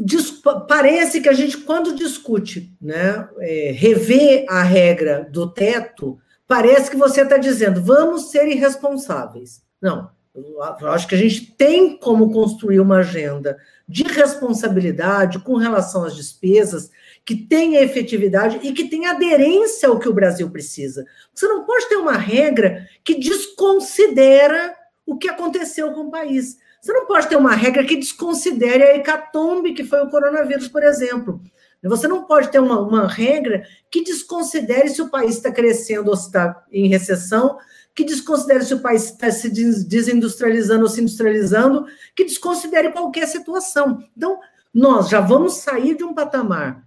parece 0.68 1.22
que 1.22 1.30
a 1.30 1.34
gente, 1.34 1.58
quando 1.58 1.96
discute, 1.96 2.76
né, 2.82 3.28
é, 3.40 3.72
rever 3.72 4.46
a 4.50 4.64
regra 4.64 5.28
do 5.32 5.50
teto, 5.52 6.20
parece 6.48 6.90
que 6.90 6.98
você 6.98 7.22
está 7.22 7.38
dizendo, 7.38 7.82
vamos 7.82 8.32
ser 8.32 8.48
irresponsáveis. 8.48 9.64
Não, 9.82 10.10
eu 10.36 10.92
acho 10.92 11.08
que 11.08 11.16
a 11.16 11.18
gente 11.18 11.54
tem 11.54 11.98
como 11.98 12.32
construir 12.32 12.80
uma 12.80 12.98
agenda 12.98 13.58
de 13.88 14.04
responsabilidade 14.04 15.40
com 15.40 15.56
relação 15.56 16.04
às 16.04 16.16
despesas, 16.16 16.92
que 17.24 17.36
tenha 17.36 17.82
efetividade 17.82 18.60
e 18.62 18.74
que 18.74 18.90
tenha 18.90 19.12
aderência 19.12 19.88
ao 19.88 19.98
que 19.98 20.10
o 20.10 20.14
Brasil 20.14 20.50
precisa. 20.50 21.06
Você 21.34 21.48
não 21.48 21.64
pode 21.64 21.88
ter 21.88 21.96
uma 21.96 22.18
regra 22.18 22.88
que 23.04 23.16
desconsidera 23.16 24.76
o 25.06 25.18
que 25.18 25.30
aconteceu 25.30 25.92
com 25.94 26.02
o 26.02 26.12
país. 26.12 26.58
Você 26.82 26.94
não 26.94 27.06
pode 27.08 27.28
ter 27.28 27.36
uma 27.36 27.56
regra 27.56 27.84
que 27.84 27.96
desconsidere 27.96 28.84
a 28.84 28.96
hecatombe 28.96 29.74
que 29.74 29.84
foi 29.84 30.02
o 30.02 30.10
coronavírus, 30.10 30.68
por 30.68 30.84
exemplo. 30.84 31.42
Você 31.84 32.08
não 32.08 32.24
pode 32.24 32.52
ter 32.52 32.60
uma, 32.60 32.80
uma 32.80 33.08
regra 33.08 33.64
que 33.92 34.04
desconsidere 34.04 34.90
se 34.90 35.02
o 35.02 35.10
país 35.10 35.36
está 35.36 35.52
crescendo 35.52 36.10
ou 36.10 36.16
se 36.16 36.28
está 36.28 36.64
em 36.72 36.88
recessão, 36.88 37.58
que 37.96 38.04
desconsidere 38.04 38.66
se 38.66 38.74
o 38.74 38.82
país 38.82 39.06
está 39.06 39.32
se 39.32 39.50
desindustrializando 39.50 40.84
ou 40.84 40.90
se 40.90 41.02
industrializando, 41.02 41.86
que 42.14 42.26
desconsidere 42.26 42.92
qualquer 42.92 43.26
situação. 43.26 44.04
Então, 44.16 44.38
nós 44.74 45.08
já 45.08 45.22
vamos 45.22 45.54
sair 45.54 45.96
de 45.96 46.04
um 46.04 46.14
patamar 46.14 46.86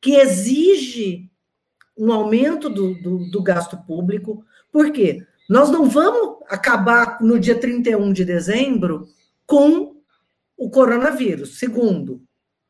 que 0.00 0.14
exige 0.14 1.28
um 1.98 2.12
aumento 2.12 2.68
do, 2.68 2.94
do, 2.94 3.30
do 3.30 3.42
gasto 3.42 3.76
público, 3.78 4.44
por 4.70 4.92
quê? 4.92 5.26
Nós 5.48 5.70
não 5.70 5.88
vamos 5.88 6.42
acabar 6.48 7.20
no 7.20 7.38
dia 7.38 7.58
31 7.58 8.12
de 8.12 8.24
dezembro 8.24 9.08
com 9.46 9.96
o 10.56 10.70
coronavírus. 10.70 11.58
Segundo, 11.58 12.22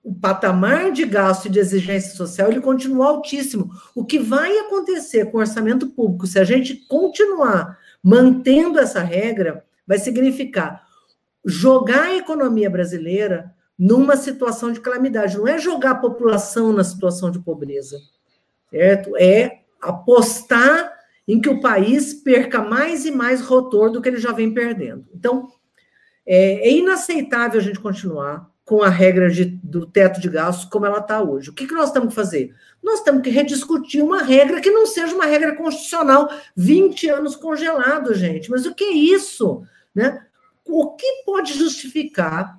o 0.05 0.15
patamar 0.15 0.93
de 0.93 1.07
gasto 1.07 1.47
e 1.47 1.49
de 1.49 1.59
exigência 1.59 2.15
social 2.15 2.51
ele 2.51 2.61
continua 2.61 3.07
altíssimo. 3.09 3.71
O 3.95 4.05
que 4.05 4.19
vai 4.19 4.59
acontecer 4.59 5.31
com 5.31 5.39
o 5.39 5.41
orçamento 5.41 5.89
público, 5.89 6.27
se 6.27 6.39
a 6.39 6.45
gente 6.45 6.77
continuar 6.87 7.79
mantendo 8.03 8.79
essa 8.79 9.01
regra, 9.01 9.65
vai 9.87 9.99
significar 9.99 10.85
jogar 11.43 12.05
a 12.05 12.17
economia 12.17 12.69
brasileira 12.69 13.55
numa 13.79 14.15
situação 14.15 14.71
de 14.71 14.81
calamidade. 14.81 15.39
Não 15.39 15.49
é 15.49 15.59
jogar 15.59 15.93
a 15.93 15.97
população 15.97 16.71
na 16.71 16.85
situação 16.85 17.31
de 17.31 17.39
pobreza, 17.39 17.99
certo? 18.71 19.17
É 19.17 19.61
apostar 19.81 20.93
em 21.27 21.41
que 21.41 21.49
o 21.49 21.63
país 21.63 22.13
perca 22.13 22.61
mais 22.61 23.07
e 23.07 23.11
mais 23.11 23.41
rotor 23.41 23.91
do 23.91 24.03
que 24.03 24.09
ele 24.11 24.19
já 24.19 24.33
vem 24.33 24.53
perdendo. 24.53 25.07
Então, 25.15 25.49
é, 26.27 26.69
é 26.69 26.73
inaceitável 26.73 27.59
a 27.59 27.63
gente 27.63 27.81
continuar 27.81 28.54
com 28.65 28.83
a 28.83 28.89
regra 28.89 29.31
de, 29.31 29.45
do 29.45 29.85
teto 29.85 30.21
de 30.21 30.29
gastos 30.29 30.65
como 30.65 30.87
ela 30.87 30.99
está 30.99 31.23
hoje. 31.23 31.51
O 31.51 31.53
que, 31.53 31.67
que 31.67 31.75
nós 31.75 31.93
temos 31.93 32.09
que 32.09 32.15
fazer? 32.15 32.55
Nós 32.83 33.03
temos 33.03 33.23
que 33.23 33.31
rediscutir 33.31 34.03
uma 34.03 34.23
regra 34.23 34.61
que 34.61 34.71
não 34.71 34.87
seja 34.87 35.15
uma 35.15 35.27
regra 35.27 35.55
constitucional 35.55 36.31
20 36.57 37.09
anos 37.09 37.37
congelado, 37.37 38.15
gente. 38.15 38.51
Mas 38.51 38.65
o 38.65 38.75
que 38.75 38.85
é 38.85 38.93
isso? 38.93 39.63
Né? 39.95 40.25
O 40.65 40.95
que 40.97 41.23
pode 41.27 41.53
justificar 41.53 42.57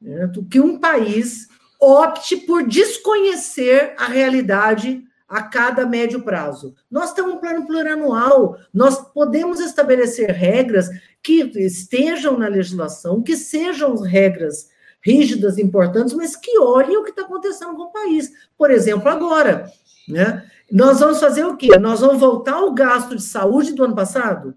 né, 0.00 0.30
que 0.50 0.60
um 0.60 0.78
país 0.78 1.48
opte 1.80 2.36
por 2.36 2.66
desconhecer 2.66 3.94
a 3.98 4.06
realidade 4.06 5.02
a 5.28 5.42
cada 5.42 5.86
médio 5.86 6.22
prazo. 6.22 6.74
Nós 6.90 7.12
temos 7.14 7.34
um 7.34 7.38
plano 7.38 7.66
plurianual, 7.66 8.58
nós 8.72 9.00
podemos 9.12 9.60
estabelecer 9.60 10.30
regras 10.30 10.88
que 11.22 11.40
estejam 11.56 12.38
na 12.38 12.48
legislação, 12.48 13.22
que 13.22 13.34
sejam 13.36 13.96
regras 13.96 14.68
rígidas, 15.04 15.58
importantes, 15.58 16.14
mas 16.14 16.36
que 16.36 16.58
olhem 16.58 16.96
o 16.96 17.02
que 17.02 17.10
está 17.10 17.22
acontecendo 17.22 17.74
com 17.74 17.82
o 17.82 17.92
país. 17.92 18.30
Por 18.56 18.70
exemplo, 18.70 19.08
agora, 19.08 19.70
né? 20.08 20.44
Nós 20.70 21.00
vamos 21.00 21.20
fazer 21.20 21.44
o 21.44 21.56
quê? 21.56 21.78
Nós 21.78 22.00
vamos 22.00 22.18
voltar 22.18 22.54
ao 22.54 22.72
gasto 22.72 23.14
de 23.14 23.22
saúde 23.22 23.74
do 23.74 23.84
ano 23.84 23.94
passado? 23.94 24.54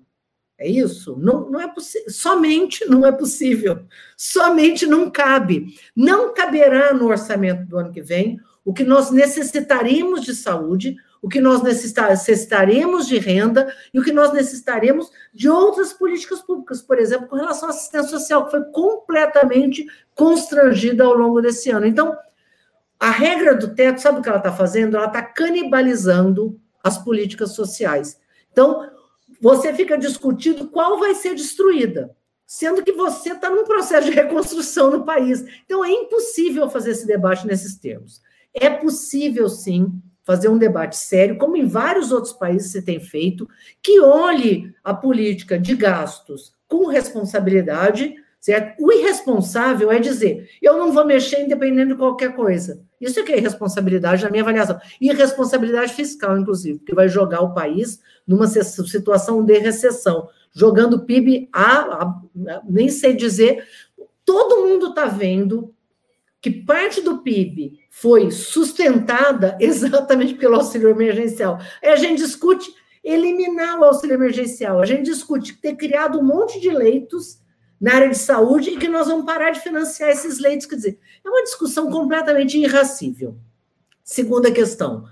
É 0.58 0.68
isso? 0.68 1.18
Não, 1.20 1.50
não 1.50 1.60
é 1.60 1.68
possível. 1.68 2.10
Somente 2.10 2.86
não 2.86 3.06
é 3.06 3.12
possível. 3.12 3.82
Somente 4.16 4.86
não 4.86 5.10
cabe. 5.12 5.76
Não 5.94 6.34
caberá 6.34 6.94
no 6.94 7.08
orçamento 7.08 7.66
do 7.66 7.78
ano 7.78 7.92
que 7.92 8.02
vem 8.02 8.40
o 8.64 8.74
que 8.74 8.84
nós 8.84 9.12
necessitaremos 9.12 10.22
de 10.22 10.34
saúde, 10.34 10.96
o 11.22 11.28
que 11.28 11.42
nós 11.42 11.62
necessitaremos 11.62 13.08
de 13.08 13.18
renda 13.20 13.72
e 13.94 14.00
o 14.00 14.04
que 14.04 14.12
nós 14.12 14.32
necessitaremos 14.32 15.12
de 15.34 15.50
outras 15.50 15.92
políticas 15.92 16.42
públicas, 16.42 16.82
por 16.82 16.98
exemplo, 16.98 17.28
com 17.28 17.36
relação 17.36 17.68
à 17.68 17.72
assistência 17.72 18.10
social, 18.10 18.46
que 18.46 18.52
foi 18.52 18.64
completamente 18.72 19.86
constrangida 20.16 21.04
ao 21.04 21.14
longo 21.14 21.42
desse 21.42 21.70
ano. 21.70 21.86
Então, 21.86 22.18
a 23.00 23.12
regra 23.12 23.54
do 23.54 23.76
teto, 23.76 24.02
sabe 24.02 24.20
o 24.20 24.22
que 24.22 24.30
ela 24.30 24.40
está 24.40 24.52
fazendo? 24.52 24.96
Ela 24.96 25.08
está 25.08 25.22
canibalizando 25.22 26.60
as 26.82 26.98
políticas 26.98 27.52
sociais. 27.52 28.18
Então, 28.52 28.90
você 29.42 29.74
fica 29.74 29.98
discutindo 29.98 30.70
qual 30.70 30.98
vai 30.98 31.14
ser 31.14 31.36
destruída, 31.36 32.16
sendo 32.48 32.84
que 32.84 32.94
você 32.94 33.34
está 33.34 33.50
num 33.50 33.66
processo 33.66 34.10
de 34.10 34.16
reconstrução 34.16 34.90
no 34.90 35.04
país. 35.04 35.44
Então, 35.66 35.84
é 35.84 35.92
impossível 35.92 36.70
fazer 36.70 36.92
esse 36.92 37.06
debate 37.06 37.46
nesses 37.46 37.78
termos. 37.78 38.22
É 38.54 38.70
possível, 38.70 39.50
sim, 39.50 40.02
fazer 40.24 40.48
um 40.48 40.58
debate 40.58 40.98
sério, 40.98 41.38
como 41.38 41.58
em 41.58 41.68
vários 41.68 42.12
outros 42.12 42.34
países 42.34 42.72
se 42.72 42.82
tem 42.82 43.00
feito, 43.00 43.48
que 43.84 44.00
olhe 44.00 44.74
a 44.84 44.94
política 44.94 45.60
de 45.60 45.76
gastos 45.76 46.56
com 46.68 46.88
responsabilidade, 46.88 48.16
certo? 48.46 48.80
O 48.80 48.92
irresponsável 48.92 49.92
é 49.92 49.98
dizer, 49.98 50.48
eu 50.62 50.78
não 50.78 50.92
vou 50.92 51.04
mexer 51.04 51.42
independente 51.42 51.88
de 51.88 51.96
qualquer 51.96 52.36
coisa. 52.36 52.80
Isso 53.02 53.20
é 53.20 53.24
que 53.24 53.32
é 53.32 53.38
irresponsabilidade 53.40 54.24
na 54.24 54.30
minha 54.30 54.44
avaliação. 54.44 54.80
E 55.02 55.10
irresponsabilidade 55.10 55.94
fiscal, 55.94 56.38
inclusive, 56.38 56.78
porque 56.78 56.94
vai 56.94 57.10
jogar 57.10 57.42
o 57.42 57.56
país 57.56 58.00
numa 58.28 58.46
situação 58.46 59.44
de 59.44 59.58
recessão, 59.58 60.30
jogando 60.54 60.98
o 60.98 61.06
PIB 61.08 61.50
a, 61.52 62.04
a 62.04 62.62
nem 62.70 62.88
sei 62.88 63.16
dizer, 63.16 63.66
todo 64.24 64.68
mundo 64.68 64.90
está 64.90 65.06
vendo 65.06 65.74
que 66.40 66.52
parte 66.52 67.02
do 67.02 67.24
PIB 67.24 67.80
foi 67.90 68.30
sustentada 68.30 69.58
exatamente 69.60 70.36
pelo 70.36 70.54
auxílio 70.54 70.90
emergencial. 70.90 71.60
Aí 71.82 71.90
a 71.90 71.96
gente 71.96 72.20
discute 72.20 72.72
eliminar 73.04 73.80
o 73.80 73.86
auxílio 73.86 74.14
emergencial, 74.14 74.80
a 74.80 74.86
gente 74.86 75.06
discute 75.06 75.60
ter 75.60 75.76
criado 75.76 76.20
um 76.20 76.24
monte 76.24 76.60
de 76.60 76.70
leitos 76.70 77.44
na 77.86 77.94
área 77.94 78.10
de 78.10 78.18
saúde 78.18 78.72
e 78.72 78.78
que 78.78 78.88
nós 78.88 79.06
vamos 79.06 79.28
parar 79.28 79.52
de 79.52 79.60
financiar 79.60 80.10
esses 80.10 80.40
leitos. 80.40 80.66
Quer 80.66 80.76
dizer, 80.76 81.00
é 81.24 81.30
uma 81.30 81.44
discussão 81.44 81.92
completamente 81.92 82.58
irracível. 82.58 83.38
Segunda 84.04 84.52
questão, 84.52 85.08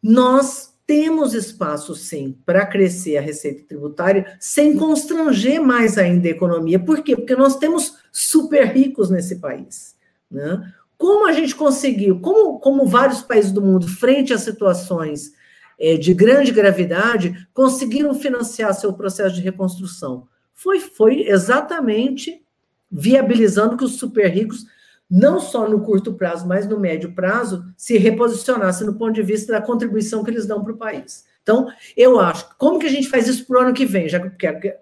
nós 0.00 0.72
temos 0.86 1.34
espaço, 1.34 1.92
sim, 1.96 2.38
para 2.46 2.64
crescer 2.66 3.16
a 3.16 3.20
receita 3.20 3.64
tributária 3.66 4.36
sem 4.38 4.76
constranger 4.76 5.60
mais 5.60 5.98
ainda 5.98 6.28
a 6.28 6.30
economia. 6.30 6.78
Por 6.78 7.02
quê? 7.02 7.16
Porque 7.16 7.34
nós 7.34 7.56
temos 7.56 7.96
super 8.12 8.64
ricos 8.68 9.10
nesse 9.10 9.40
país. 9.40 9.96
Né? 10.30 10.72
Como 10.96 11.26
a 11.26 11.32
gente 11.32 11.56
conseguiu, 11.56 12.20
como, 12.20 12.60
como 12.60 12.86
vários 12.86 13.22
países 13.22 13.50
do 13.50 13.60
mundo, 13.60 13.88
frente 13.88 14.32
a 14.32 14.38
situações 14.38 15.32
é, 15.80 15.96
de 15.96 16.14
grande 16.14 16.52
gravidade, 16.52 17.48
conseguiram 17.52 18.14
financiar 18.14 18.72
seu 18.72 18.92
processo 18.92 19.34
de 19.34 19.40
reconstrução? 19.40 20.28
Foi, 20.54 20.80
foi 20.80 21.28
exatamente 21.28 22.42
viabilizando 22.90 23.76
que 23.76 23.84
os 23.84 23.96
super 23.96 24.28
ricos 24.28 24.64
não 25.10 25.38
só 25.38 25.68
no 25.68 25.82
curto 25.82 26.14
prazo, 26.14 26.46
mas 26.46 26.66
no 26.66 26.78
médio 26.78 27.12
prazo, 27.12 27.64
se 27.76 27.98
reposicionasse 27.98 28.84
no 28.84 28.94
ponto 28.94 29.12
de 29.12 29.22
vista 29.22 29.52
da 29.52 29.60
contribuição 29.60 30.24
que 30.24 30.30
eles 30.30 30.46
dão 30.46 30.62
para 30.62 30.72
o 30.72 30.76
país. 30.76 31.24
Então, 31.42 31.68
eu 31.96 32.18
acho, 32.18 32.56
como 32.56 32.78
que 32.78 32.86
a 32.86 32.90
gente 32.90 33.08
faz 33.08 33.28
isso 33.28 33.46
para 33.46 33.58
o 33.58 33.62
ano 33.62 33.74
que 33.74 33.84
vem? 33.84 34.08
Já 34.08 34.18
que 34.18 34.74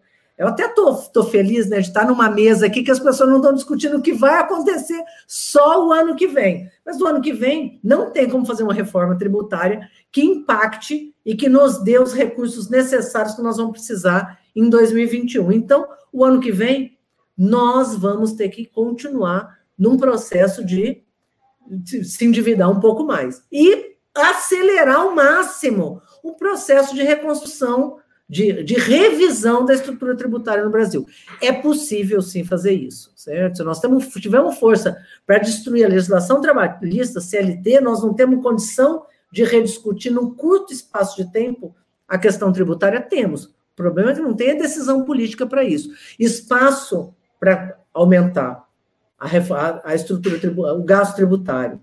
eu 0.43 0.49
até 0.49 0.67
tô, 0.67 0.93
tô 0.95 1.23
feliz 1.23 1.69
né, 1.69 1.79
de 1.79 1.87
estar 1.87 2.05
numa 2.05 2.29
mesa 2.29 2.67
aqui 2.67 2.83
que 2.83 2.91
as 2.91 2.99
pessoas 2.99 3.31
não 3.31 3.37
estão 3.37 3.55
discutindo 3.55 3.97
o 3.97 4.03
que 4.03 4.13
vai 4.13 4.41
acontecer 4.41 5.01
só 5.25 5.87
o 5.87 5.93
ano 5.93 6.17
que 6.17 6.27
vem. 6.27 6.69
Mas 6.85 6.99
no 6.99 7.07
ano 7.07 7.21
que 7.21 7.33
vem 7.33 7.79
não 7.81 8.11
tem 8.11 8.29
como 8.29 8.45
fazer 8.45 8.65
uma 8.65 8.75
reforma 8.75 9.17
tributária 9.17 9.89
que 10.11 10.21
impacte 10.21 11.15
e 11.25 11.37
que 11.37 11.49
nos 11.49 11.85
dê 11.85 11.97
os 11.97 12.13
recursos 12.13 12.69
necessários 12.69 13.37
que 13.37 13.43
nós 13.43 13.57
vamos 13.57 13.71
precisar 13.71 14.41
em 14.55 14.69
2021. 14.69 15.53
Então, 15.53 15.87
o 16.13 16.25
ano 16.25 16.41
que 16.41 16.51
vem, 16.51 16.99
nós 17.39 17.95
vamos 17.95 18.33
ter 18.33 18.49
que 18.49 18.67
continuar 18.67 19.61
num 19.79 19.97
processo 19.97 20.67
de, 20.67 21.05
de 21.69 22.03
se 22.03 22.25
endividar 22.25 22.69
um 22.69 22.81
pouco 22.81 23.05
mais. 23.05 23.45
E 23.53 23.95
acelerar 24.13 24.97
ao 24.97 25.15
máximo 25.15 26.03
o 26.21 26.35
processo 26.35 26.97
de 26.97 27.05
reconstrução, 27.05 27.99
de, 28.33 28.63
de 28.63 28.75
revisão 28.77 29.63
da 29.63 29.75
estrutura 29.75 30.17
tributária 30.17 30.65
no 30.65 30.71
Brasil. 30.71 31.07
É 31.39 31.53
possível, 31.53 32.23
sim, 32.23 32.43
fazer 32.43 32.73
isso, 32.73 33.13
certo? 33.15 33.59
Se 33.59 33.63
nós 33.63 33.79
temos, 33.79 34.09
tivermos 34.09 34.59
força 34.59 34.97
para 35.27 35.37
destruir 35.37 35.85
a 35.85 35.89
legislação 35.89 36.41
trabalhista, 36.41 37.21
CLT, 37.21 37.83
nós 37.83 38.03
não 38.03 38.15
temos 38.15 38.43
condição 38.43 39.05
de 39.31 39.45
rediscutir 39.45 40.11
num 40.11 40.35
curto 40.35 40.73
espaço 40.73 41.23
de 41.23 41.31
tempo 41.31 41.77
a 42.09 42.17
questão 42.17 42.51
tributária? 42.51 43.03
Temos. 43.03 43.45
O 43.45 43.77
problema 43.77 44.13
é 44.13 44.15
que 44.15 44.23
não 44.23 44.33
tem 44.33 44.53
a 44.53 44.63
decisão 44.63 45.05
política 45.05 45.47
para 45.47 45.63
isso. 45.63 45.91
Espaço 46.19 47.15
para 47.39 47.77
aumentar 47.93 48.67
a, 49.21 49.29
a 49.85 49.95
estrutura 49.95 50.41
o 50.75 50.83
gasto 50.83 51.17
tributário, 51.17 51.79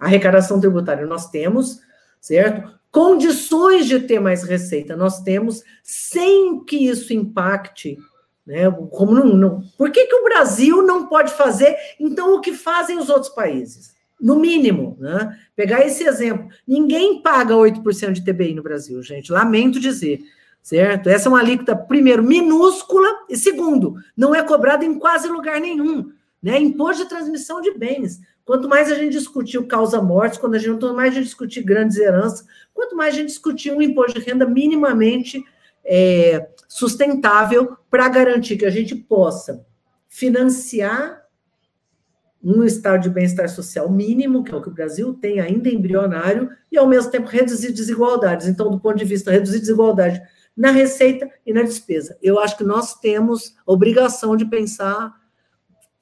a 0.00 0.06
arrecadação 0.06 0.58
tributária 0.58 1.06
nós 1.06 1.30
temos, 1.30 1.78
certo? 2.20 2.68
Condições 2.94 3.86
de 3.86 3.98
ter 3.98 4.20
mais 4.20 4.44
receita 4.44 4.94
nós 4.94 5.20
temos, 5.20 5.64
sem 5.82 6.64
que 6.64 6.76
isso 6.76 7.12
impacte, 7.12 7.98
né? 8.46 8.70
Como 8.70 9.12
não, 9.12 9.36
não, 9.36 9.62
por 9.76 9.90
que, 9.90 10.06
que 10.06 10.14
o 10.14 10.22
Brasil 10.22 10.80
não 10.80 11.08
pode 11.08 11.32
fazer, 11.32 11.74
então, 11.98 12.36
o 12.36 12.40
que 12.40 12.52
fazem 12.52 12.96
os 12.96 13.10
outros 13.10 13.32
países? 13.34 13.96
No 14.20 14.36
mínimo, 14.36 14.96
né? 15.00 15.36
Pegar 15.56 15.84
esse 15.84 16.04
exemplo. 16.04 16.48
Ninguém 16.68 17.20
paga 17.20 17.54
8% 17.54 18.12
de 18.12 18.24
TBI 18.24 18.54
no 18.54 18.62
Brasil, 18.62 19.02
gente. 19.02 19.32
Lamento 19.32 19.80
dizer 19.80 20.20
certo? 20.62 21.10
Essa 21.10 21.28
é 21.28 21.30
uma 21.30 21.40
alíquota, 21.40 21.76
primeiro, 21.76 22.22
minúscula, 22.22 23.08
e 23.28 23.36
segundo, 23.36 23.96
não 24.16 24.32
é 24.34 24.42
cobrada 24.42 24.84
em 24.84 24.98
quase 24.98 25.28
lugar 25.28 25.60
nenhum. 25.60 26.10
Né? 26.40 26.58
Imposto 26.60 27.02
de 27.02 27.08
transmissão 27.08 27.60
de 27.60 27.72
bens. 27.72 28.20
Quanto 28.44 28.68
mais 28.68 28.92
a 28.92 28.94
gente 28.94 29.12
discutir 29.12 29.64
causa-mortes, 29.66 30.38
quando 30.38 30.54
a 30.54 30.58
gente, 30.58 30.78
quanto 30.78 30.94
mais 30.94 31.12
a 31.12 31.14
gente 31.14 31.24
discutir 31.24 31.62
grandes 31.62 31.96
heranças, 31.96 32.46
quanto 32.74 32.94
mais 32.94 33.14
a 33.14 33.18
gente 33.18 33.28
discutir 33.28 33.72
um 33.72 33.80
imposto 33.80 34.20
de 34.20 34.26
renda 34.26 34.46
minimamente 34.46 35.42
é, 35.84 36.48
sustentável 36.68 37.76
para 37.90 38.08
garantir 38.08 38.56
que 38.56 38.66
a 38.66 38.70
gente 38.70 38.94
possa 38.94 39.64
financiar 40.08 41.24
um 42.42 42.62
estado 42.62 43.02
de 43.02 43.08
bem-estar 43.08 43.48
social 43.48 43.90
mínimo, 43.90 44.44
que 44.44 44.52
é 44.52 44.56
o 44.56 44.60
que 44.60 44.68
o 44.68 44.74
Brasil 44.74 45.14
tem 45.14 45.40
ainda 45.40 45.70
embrionário, 45.70 46.50
e 46.70 46.76
ao 46.76 46.86
mesmo 46.86 47.10
tempo 47.10 47.26
reduzir 47.26 47.72
desigualdades. 47.72 48.46
Então, 48.46 48.70
do 48.70 48.78
ponto 48.78 48.98
de 48.98 49.04
vista 49.06 49.30
reduzir 49.30 49.60
desigualdade 49.60 50.20
na 50.54 50.70
receita 50.70 51.30
e 51.46 51.52
na 51.52 51.62
despesa. 51.62 52.18
Eu 52.22 52.38
acho 52.38 52.56
que 52.56 52.64
nós 52.64 52.94
temos 53.00 53.56
obrigação 53.66 54.36
de 54.36 54.44
pensar 54.44 55.12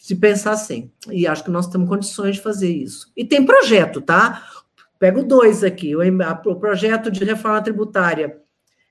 se 0.02 0.16
pensar 0.16 0.50
assim. 0.50 0.90
E 1.12 1.28
acho 1.28 1.44
que 1.44 1.50
nós 1.50 1.68
temos 1.68 1.88
condições 1.88 2.34
de 2.34 2.42
fazer 2.42 2.68
isso. 2.68 3.12
E 3.16 3.24
tem 3.24 3.46
projeto, 3.46 4.00
tá? 4.00 4.42
Pego 4.98 5.22
dois 5.22 5.62
aqui: 5.62 5.94
o, 5.94 6.56
projeto 6.56 7.08
de 7.08 7.24
reforma 7.24 7.62
tributária 7.62 8.36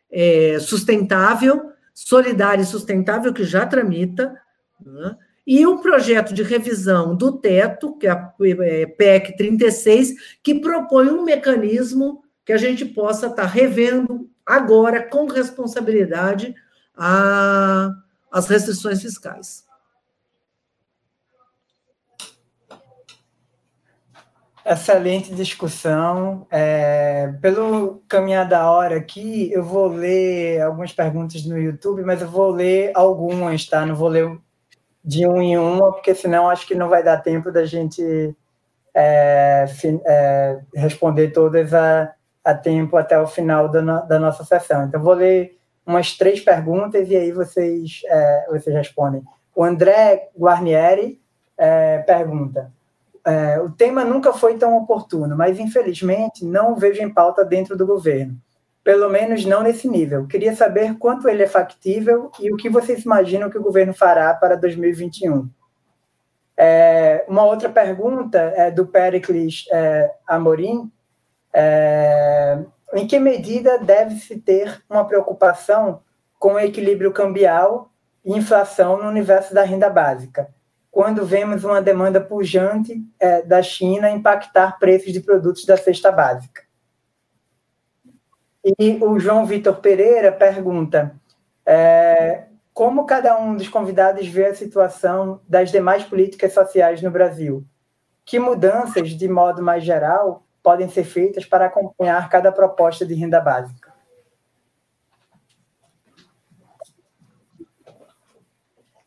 é, 0.10 0.58
sustentável, 0.62 1.70
solidária 1.94 2.62
e 2.62 2.66
sustentável, 2.66 3.34
que 3.34 3.44
já 3.44 3.66
tramita, 3.66 4.34
né? 4.80 5.18
e 5.46 5.68
o 5.68 5.80
projeto 5.80 6.34
de 6.34 6.44
revisão 6.44 7.14
do 7.14 7.34
teto, 7.34 7.98
que 7.98 8.08
é 8.08 8.12
a 8.12 8.34
é, 8.62 8.86
PEC 8.86 9.36
36, 9.36 10.14
que 10.42 10.62
propõe 10.62 11.10
um 11.10 11.26
mecanismo 11.26 12.24
que 12.46 12.54
a 12.54 12.58
gente 12.58 12.86
possa 12.86 13.28
estar 13.28 13.42
tá 13.42 13.48
revendo 13.50 14.30
agora, 14.46 15.04
com 15.04 15.26
responsabilidade, 15.26 16.56
a, 16.96 17.92
as 18.32 18.48
restrições 18.48 19.02
fiscais. 19.02 19.70
Excelente 24.72 25.36
discussão. 25.36 26.48
É, 26.50 27.28
pelo 27.42 28.02
caminhar 28.08 28.48
da 28.48 28.72
hora 28.72 28.96
aqui, 28.96 29.52
eu 29.52 29.62
vou 29.62 29.88
ler 29.88 30.62
algumas 30.62 30.94
perguntas 30.94 31.46
no 31.46 31.58
YouTube, 31.58 32.04
mas 32.04 32.22
eu 32.22 32.30
vou 32.30 32.52
ler 32.52 32.92
algumas, 32.96 33.66
tá? 33.66 33.86
Não 33.86 33.94
vou 33.94 34.08
ler 34.08 34.40
de 35.04 35.28
um 35.28 35.42
em 35.42 35.58
uma, 35.58 35.92
porque 35.92 36.16
senão 36.16 36.50
acho 36.50 36.66
que 36.66 36.74
não 36.74 36.88
vai 36.88 37.04
dar 37.04 37.18
tempo 37.18 37.52
da 37.52 37.66
gente 37.66 38.02
é, 38.96 39.66
é, 40.06 40.60
responder 40.74 41.32
todas 41.32 41.74
a, 41.74 42.14
a, 42.42 42.54
tempo 42.54 42.96
até 42.96 43.20
o 43.20 43.28
final 43.28 43.68
da, 43.68 43.82
no, 43.82 44.08
da 44.08 44.18
nossa 44.20 44.46
sessão. 44.46 44.86
Então, 44.86 45.04
vou 45.04 45.16
ler 45.16 45.58
umas 45.86 46.18
três 46.18 46.40
perguntas 46.40 47.10
e 47.10 47.18
aí 47.18 47.34
vocês, 47.34 48.04
é, 48.06 48.46
vocês 48.50 48.74
respondem. 48.74 49.22
O 49.54 49.66
André 49.66 50.30
Guarnieri 50.40 51.20
é, 51.58 51.98
pergunta 52.00 52.72
é, 53.26 53.60
o 53.60 53.70
tema 53.70 54.04
nunca 54.04 54.34
foi 54.34 54.58
tão 54.58 54.76
oportuno, 54.78 55.36
mas 55.38 55.60
infelizmente 55.60 56.46
não 56.46 56.76
vejo 56.76 57.02
em 57.02 57.10
pauta 57.10 57.46
dentro 57.46 57.78
do 57.78 57.86
governo. 57.86 58.36
Pelo 58.84 59.10
menos 59.10 59.46
não 59.46 59.62
nesse 59.62 59.88
nível. 59.88 60.26
Queria 60.26 60.56
saber 60.56 60.98
quanto 60.98 61.30
ele 61.30 61.44
é 61.44 61.48
factível 61.48 62.32
e 62.40 62.52
o 62.52 62.58
que 62.58 62.70
vocês 62.70 63.04
imaginam 63.04 63.50
que 63.50 63.58
o 63.58 63.64
governo 63.64 63.94
fará 63.94 64.34
para 64.34 64.56
2021. 64.56 65.48
É, 66.58 67.24
uma 67.28 67.44
outra 67.44 67.70
pergunta 67.70 68.40
é 68.56 68.72
do 68.72 68.88
Pericles 68.88 69.66
é, 69.72 70.12
Amorim. 70.28 70.92
É, 71.54 72.58
em 72.94 73.06
que 73.06 73.20
medida 73.20 73.78
deve-se 73.78 74.38
ter 74.40 74.84
uma 74.90 75.06
preocupação 75.06 76.02
com 76.40 76.54
o 76.54 76.60
equilíbrio 76.60 77.12
cambial 77.12 77.92
e 78.26 78.36
inflação 78.36 78.98
no 78.98 79.08
universo 79.08 79.54
da 79.54 79.64
renda 79.64 79.90
básica? 79.90 80.50
Quando 80.92 81.26
vemos 81.26 81.64
uma 81.64 81.82
demanda 81.82 82.20
pujante 82.20 83.02
é, 83.18 83.42
da 83.42 83.64
China 83.64 84.12
impactar 84.12 84.78
preços 84.78 85.14
de 85.14 85.22
produtos 85.22 85.66
da 85.66 85.78
cesta 85.78 86.12
básica. 86.12 86.64
E 88.78 89.00
o 89.02 89.18
João 89.18 89.46
Vitor 89.46 89.78
Pereira 89.78 90.32
pergunta 90.32 91.16
é, 91.66 92.44
como 92.74 93.06
cada 93.06 93.40
um 93.40 93.56
dos 93.56 93.70
convidados 93.70 94.28
vê 94.28 94.48
a 94.48 94.56
situação 94.56 95.42
das 95.48 95.72
demais 95.72 96.04
políticas 96.04 96.54
sociais 96.54 97.02
no 97.02 97.10
Brasil. 97.10 97.66
Que 98.26 98.38
mudanças, 98.38 99.10
de 99.10 99.28
modo 99.28 99.64
mais 99.64 99.84
geral, 99.84 100.46
podem 100.62 100.90
ser 100.90 101.06
feitas 101.06 101.46
para 101.46 101.66
acompanhar 101.66 102.30
cada 102.30 102.52
proposta 102.52 103.06
de 103.06 103.14
renda 103.14 103.40
básica? 103.40 103.91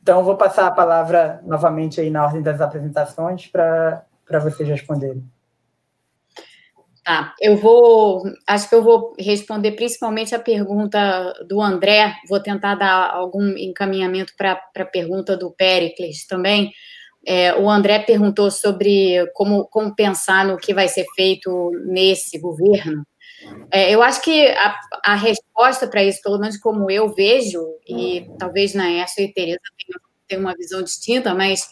Então, 0.04 0.22
vou 0.22 0.36
passar 0.36 0.66
a 0.66 0.70
palavra 0.70 1.40
novamente 1.46 1.98
aí 1.98 2.10
na 2.10 2.26
ordem 2.26 2.42
das 2.42 2.60
apresentações 2.60 3.46
para 3.46 4.04
vocês 4.42 4.68
responderem. 4.68 5.24
Tá, 7.02 7.34
eu 7.40 7.56
vou, 7.56 8.22
acho 8.46 8.68
que 8.68 8.74
eu 8.74 8.82
vou 8.82 9.14
responder 9.18 9.72
principalmente 9.72 10.34
a 10.34 10.38
pergunta 10.38 11.32
do 11.48 11.58
André, 11.58 12.16
vou 12.28 12.38
tentar 12.38 12.74
dar 12.74 13.14
algum 13.14 13.56
encaminhamento 13.56 14.34
para 14.36 14.60
a 14.76 14.84
pergunta 14.84 15.38
do 15.38 15.50
Pericles 15.52 16.26
também. 16.26 16.70
É, 17.26 17.54
o 17.54 17.70
André 17.70 18.00
perguntou 18.00 18.50
sobre 18.50 19.26
como, 19.32 19.66
como 19.68 19.94
pensar 19.94 20.44
no 20.44 20.58
que 20.58 20.74
vai 20.74 20.86
ser 20.86 21.06
feito 21.16 21.70
nesse 21.86 22.38
governo. 22.38 23.06
É, 23.70 23.94
eu 23.94 24.02
acho 24.02 24.22
que 24.22 24.46
a, 24.48 24.78
a 25.04 25.14
resposta 25.14 25.86
para 25.86 26.04
isso, 26.04 26.20
pelo 26.22 26.38
menos 26.38 26.56
como 26.58 26.90
eu 26.90 27.08
vejo, 27.12 27.60
e 27.86 28.26
talvez 28.38 28.74
na 28.74 28.84
Naércio 28.84 29.24
e 29.24 29.32
Tereza 29.32 29.58
tenham, 30.28 30.42
uma 30.42 30.54
visão 30.54 30.82
distinta, 30.82 31.34
mas 31.34 31.68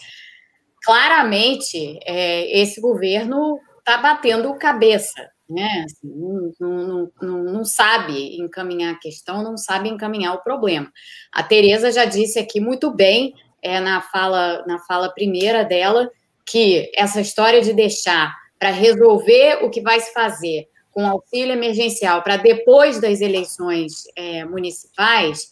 claramente 0.84 1.98
é, 2.04 2.60
esse 2.60 2.80
governo 2.80 3.58
está 3.78 3.98
batendo 3.98 4.56
cabeça. 4.58 5.30
né? 5.48 5.84
Assim, 5.84 6.08
não, 6.08 6.52
não, 6.60 7.12
não, 7.20 7.44
não, 7.44 7.64
sabe 7.64 8.36
encaminhar 8.36 8.94
a 8.94 8.98
questão, 8.98 9.42
não 9.42 9.56
sabe 9.56 9.88
encaminhar 9.88 10.34
o 10.34 10.42
problema. 10.42 10.90
A 11.32 11.42
Tereza 11.42 11.90
já 11.90 12.04
disse 12.04 12.38
aqui 12.38 12.60
muito 12.60 12.90
bem, 12.94 13.34
é, 13.62 13.80
na, 13.80 14.00
fala, 14.00 14.64
na 14.66 14.78
fala 14.80 15.12
primeira 15.12 15.64
dela, 15.64 16.10
que 16.46 16.90
essa 16.94 17.20
história 17.20 17.60
de 17.62 17.72
deixar 17.72 18.34
para 18.58 18.70
resolver 18.70 19.64
o 19.64 19.70
que 19.70 19.80
vai 19.80 20.00
se 20.00 20.12
fazer 20.12 20.68
com 20.92 21.06
auxílio 21.06 21.52
emergencial 21.52 22.22
para 22.22 22.36
depois 22.36 23.00
das 23.00 23.20
eleições 23.20 24.04
é, 24.16 24.44
municipais 24.44 25.48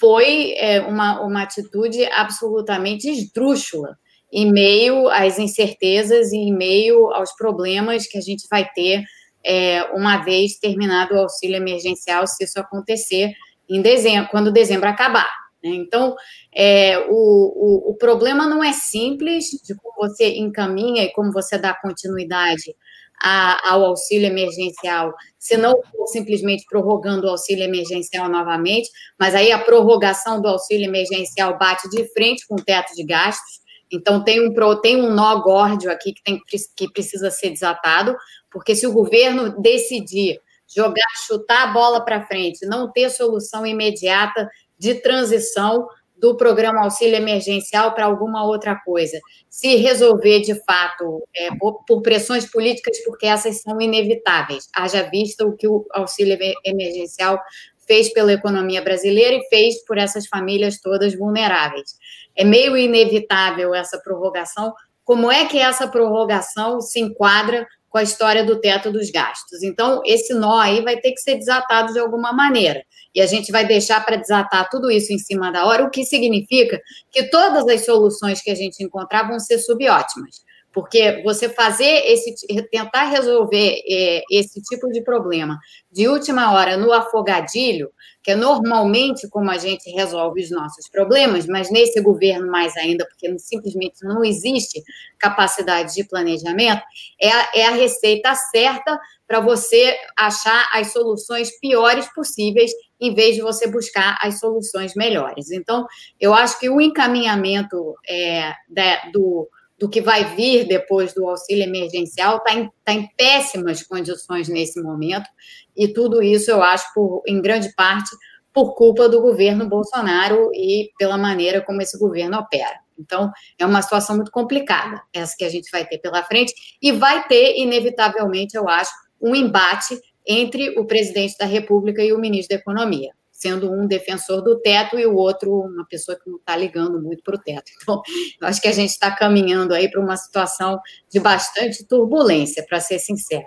foi 0.00 0.54
é, 0.56 0.80
uma, 0.80 1.20
uma 1.20 1.42
atitude 1.42 2.04
absolutamente 2.06 3.08
esdrúxula 3.08 3.96
em 4.32 4.50
meio 4.50 5.08
às 5.08 5.38
incertezas 5.38 6.32
e 6.32 6.36
em 6.36 6.52
meio 6.54 7.12
aos 7.12 7.32
problemas 7.36 8.06
que 8.06 8.18
a 8.18 8.20
gente 8.20 8.46
vai 8.50 8.68
ter 8.74 9.04
é, 9.44 9.82
uma 9.94 10.18
vez 10.18 10.58
terminado 10.58 11.14
o 11.14 11.20
auxílio 11.20 11.56
emergencial, 11.56 12.26
se 12.26 12.44
isso 12.44 12.58
acontecer 12.58 13.32
em 13.68 13.80
dezembro, 13.80 14.28
quando 14.30 14.52
dezembro 14.52 14.88
acabar. 14.88 15.30
Né? 15.62 15.70
Então, 15.70 16.14
é, 16.54 16.98
o, 17.08 17.10
o, 17.10 17.90
o, 17.90 17.94
problema 17.96 18.46
não 18.46 18.62
é 18.62 18.72
simples 18.72 19.46
de 19.64 19.74
como 19.74 20.08
você 20.08 20.36
encaminha 20.36 21.04
e 21.04 21.12
como 21.12 21.32
você 21.32 21.58
dá 21.58 21.74
continuidade 21.74 22.74
a, 23.22 23.72
ao 23.72 23.84
auxílio 23.84 24.26
emergencial, 24.26 25.12
se 25.38 25.56
não 25.56 25.74
simplesmente 26.06 26.64
prorrogando 26.68 27.26
o 27.26 27.30
auxílio 27.30 27.64
emergencial 27.64 28.28
novamente, 28.28 28.88
mas 29.18 29.34
aí 29.34 29.52
a 29.52 29.58
prorrogação 29.58 30.40
do 30.40 30.48
auxílio 30.48 30.86
emergencial 30.86 31.58
bate 31.58 31.88
de 31.88 32.04
frente 32.12 32.46
com 32.46 32.54
o 32.54 32.64
teto 32.64 32.94
de 32.94 33.04
gastos, 33.04 33.60
então 33.90 34.22
tem 34.22 34.46
um, 34.46 34.80
tem 34.80 35.00
um 35.00 35.10
nó 35.14 35.40
górdio 35.40 35.90
aqui 35.90 36.12
que, 36.12 36.22
tem, 36.22 36.40
que 36.76 36.92
precisa 36.92 37.30
ser 37.30 37.50
desatado, 37.50 38.14
porque 38.50 38.74
se 38.74 38.86
o 38.86 38.92
governo 38.92 39.60
decidir 39.60 40.40
jogar, 40.74 41.08
chutar 41.26 41.68
a 41.68 41.72
bola 41.72 42.04
para 42.04 42.26
frente, 42.26 42.66
não 42.66 42.90
ter 42.92 43.08
solução 43.10 43.64
imediata 43.64 44.48
de 44.78 44.94
transição 44.96 45.88
do 46.20 46.36
programa 46.36 46.82
auxílio 46.82 47.16
emergencial 47.16 47.94
para 47.94 48.04
alguma 48.04 48.44
outra 48.44 48.74
coisa, 48.76 49.18
se 49.48 49.76
resolver 49.76 50.40
de 50.40 50.54
fato 50.64 51.22
é, 51.34 51.54
por, 51.56 51.84
por, 51.84 52.02
pressões 52.02 52.44
políticas, 52.50 52.98
porque 53.04 53.26
essas 53.26 53.60
são 53.60 53.80
inevitáveis, 53.80 54.68
haja 54.74 55.02
vista 55.10 55.46
o 55.46 55.56
que 55.56 55.68
o 55.68 55.86
auxílio 55.92 56.36
emergencial 56.64 57.38
fez 57.86 58.12
pela 58.12 58.32
economia 58.32 58.82
brasileira 58.82 59.36
e 59.36 59.48
fez 59.48 59.82
por 59.84 59.96
essas 59.96 60.26
famílias 60.26 60.78
todas 60.80 61.16
vulneráveis. 61.16 61.96
É 62.36 62.44
meio 62.44 62.76
inevitável 62.76 63.74
essa 63.74 63.98
prorrogação. 63.98 64.74
Como 65.02 65.32
é 65.32 65.46
que 65.46 65.58
essa 65.58 65.88
prorrogação 65.88 66.82
se 66.82 67.00
enquadra 67.00 67.66
com 67.88 67.98
a 67.98 68.02
história 68.02 68.44
do 68.44 68.60
teto 68.60 68.92
dos 68.92 69.10
gastos? 69.10 69.62
Então, 69.62 70.02
esse 70.04 70.34
nó 70.34 70.58
aí 70.58 70.82
vai 70.82 70.98
ter 70.98 71.12
que 71.12 71.20
ser 71.20 71.36
desatado 71.36 71.92
de 71.92 71.98
alguma 71.98 72.32
maneira. 72.32 72.82
E 73.14 73.20
a 73.20 73.26
gente 73.26 73.50
vai 73.50 73.66
deixar 73.66 74.04
para 74.04 74.16
desatar 74.16 74.68
tudo 74.70 74.90
isso 74.90 75.12
em 75.12 75.18
cima 75.18 75.50
da 75.50 75.66
hora, 75.66 75.84
o 75.84 75.90
que 75.90 76.04
significa 76.04 76.80
que 77.10 77.30
todas 77.30 77.66
as 77.66 77.84
soluções 77.84 78.42
que 78.42 78.50
a 78.50 78.54
gente 78.54 78.82
encontrar 78.82 79.26
vão 79.26 79.40
ser 79.40 79.58
subótimas. 79.58 80.47
Porque 80.72 81.22
você 81.22 81.48
fazer 81.48 82.04
esse, 82.06 82.34
tentar 82.70 83.04
resolver 83.04 83.80
é, 83.88 84.22
esse 84.30 84.60
tipo 84.62 84.88
de 84.88 85.02
problema 85.02 85.58
de 85.90 86.06
última 86.06 86.52
hora 86.52 86.76
no 86.76 86.92
afogadilho, 86.92 87.90
que 88.22 88.32
é 88.32 88.36
normalmente 88.36 89.28
como 89.30 89.50
a 89.50 89.56
gente 89.56 89.90
resolve 89.90 90.42
os 90.42 90.50
nossos 90.50 90.88
problemas, 90.90 91.46
mas 91.46 91.70
nesse 91.70 92.00
governo 92.02 92.50
mais 92.50 92.76
ainda, 92.76 93.06
porque 93.06 93.38
simplesmente 93.38 94.04
não 94.04 94.22
existe 94.22 94.82
capacidade 95.18 95.94
de 95.94 96.04
planejamento, 96.04 96.82
é 97.20 97.30
a, 97.30 97.50
é 97.54 97.66
a 97.66 97.70
receita 97.70 98.34
certa 98.34 99.00
para 99.26 99.40
você 99.40 99.96
achar 100.16 100.68
as 100.72 100.92
soluções 100.92 101.50
piores 101.60 102.06
possíveis, 102.14 102.70
em 103.00 103.14
vez 103.14 103.34
de 103.34 103.42
você 103.42 103.66
buscar 103.66 104.18
as 104.20 104.38
soluções 104.38 104.94
melhores. 104.94 105.50
Então, 105.50 105.86
eu 106.18 106.32
acho 106.34 106.58
que 106.58 106.68
o 106.68 106.80
encaminhamento 106.80 107.94
é, 108.08 108.52
da, 108.68 109.10
do 109.12 109.48
do 109.78 109.88
que 109.88 110.00
vai 110.00 110.34
vir 110.34 110.66
depois 110.66 111.14
do 111.14 111.28
auxílio 111.28 111.62
emergencial 111.62 112.38
está 112.38 112.52
em, 112.52 112.70
tá 112.84 112.92
em 112.92 113.08
péssimas 113.16 113.82
condições 113.82 114.48
nesse 114.48 114.82
momento, 114.82 115.28
e 115.76 115.88
tudo 115.88 116.20
isso 116.20 116.50
eu 116.50 116.62
acho, 116.62 116.92
por, 116.92 117.22
em 117.26 117.40
grande 117.40 117.72
parte, 117.74 118.10
por 118.52 118.74
culpa 118.74 119.08
do 119.08 119.20
governo 119.20 119.68
Bolsonaro 119.68 120.50
e 120.52 120.90
pela 120.98 121.16
maneira 121.16 121.60
como 121.60 121.80
esse 121.80 121.96
governo 121.96 122.38
opera. 122.38 122.80
Então, 122.98 123.30
é 123.56 123.64
uma 123.64 123.80
situação 123.80 124.16
muito 124.16 124.32
complicada, 124.32 125.00
essa 125.12 125.36
que 125.38 125.44
a 125.44 125.48
gente 125.48 125.70
vai 125.70 125.86
ter 125.86 125.98
pela 125.98 126.24
frente, 126.24 126.52
e 126.82 126.90
vai 126.90 127.26
ter, 127.28 127.56
inevitavelmente, 127.56 128.56
eu 128.56 128.68
acho, 128.68 128.90
um 129.20 129.34
embate 129.34 129.96
entre 130.26 130.76
o 130.78 130.84
presidente 130.84 131.36
da 131.38 131.46
República 131.46 132.02
e 132.02 132.12
o 132.12 132.18
ministro 132.18 132.56
da 132.56 132.60
Economia 132.60 133.12
sendo 133.38 133.72
um 133.72 133.86
defensor 133.86 134.42
do 134.42 134.58
teto 134.58 134.98
e 134.98 135.06
o 135.06 135.14
outro 135.14 135.60
uma 135.60 135.86
pessoa 135.86 136.18
que 136.18 136.28
não 136.28 136.38
está 136.38 136.56
ligando 136.56 137.00
muito 137.00 137.22
para 137.22 137.36
o 137.36 137.38
teto. 137.38 137.70
Então, 137.80 138.02
eu 138.40 138.48
acho 138.48 138.60
que 138.60 138.66
a 138.66 138.72
gente 138.72 138.90
está 138.90 139.14
caminhando 139.14 139.72
aí 139.72 139.88
para 139.88 140.00
uma 140.00 140.16
situação 140.16 140.80
de 141.08 141.20
bastante 141.20 141.84
turbulência, 141.84 142.66
para 142.68 142.80
ser 142.80 142.98
sincera. 142.98 143.46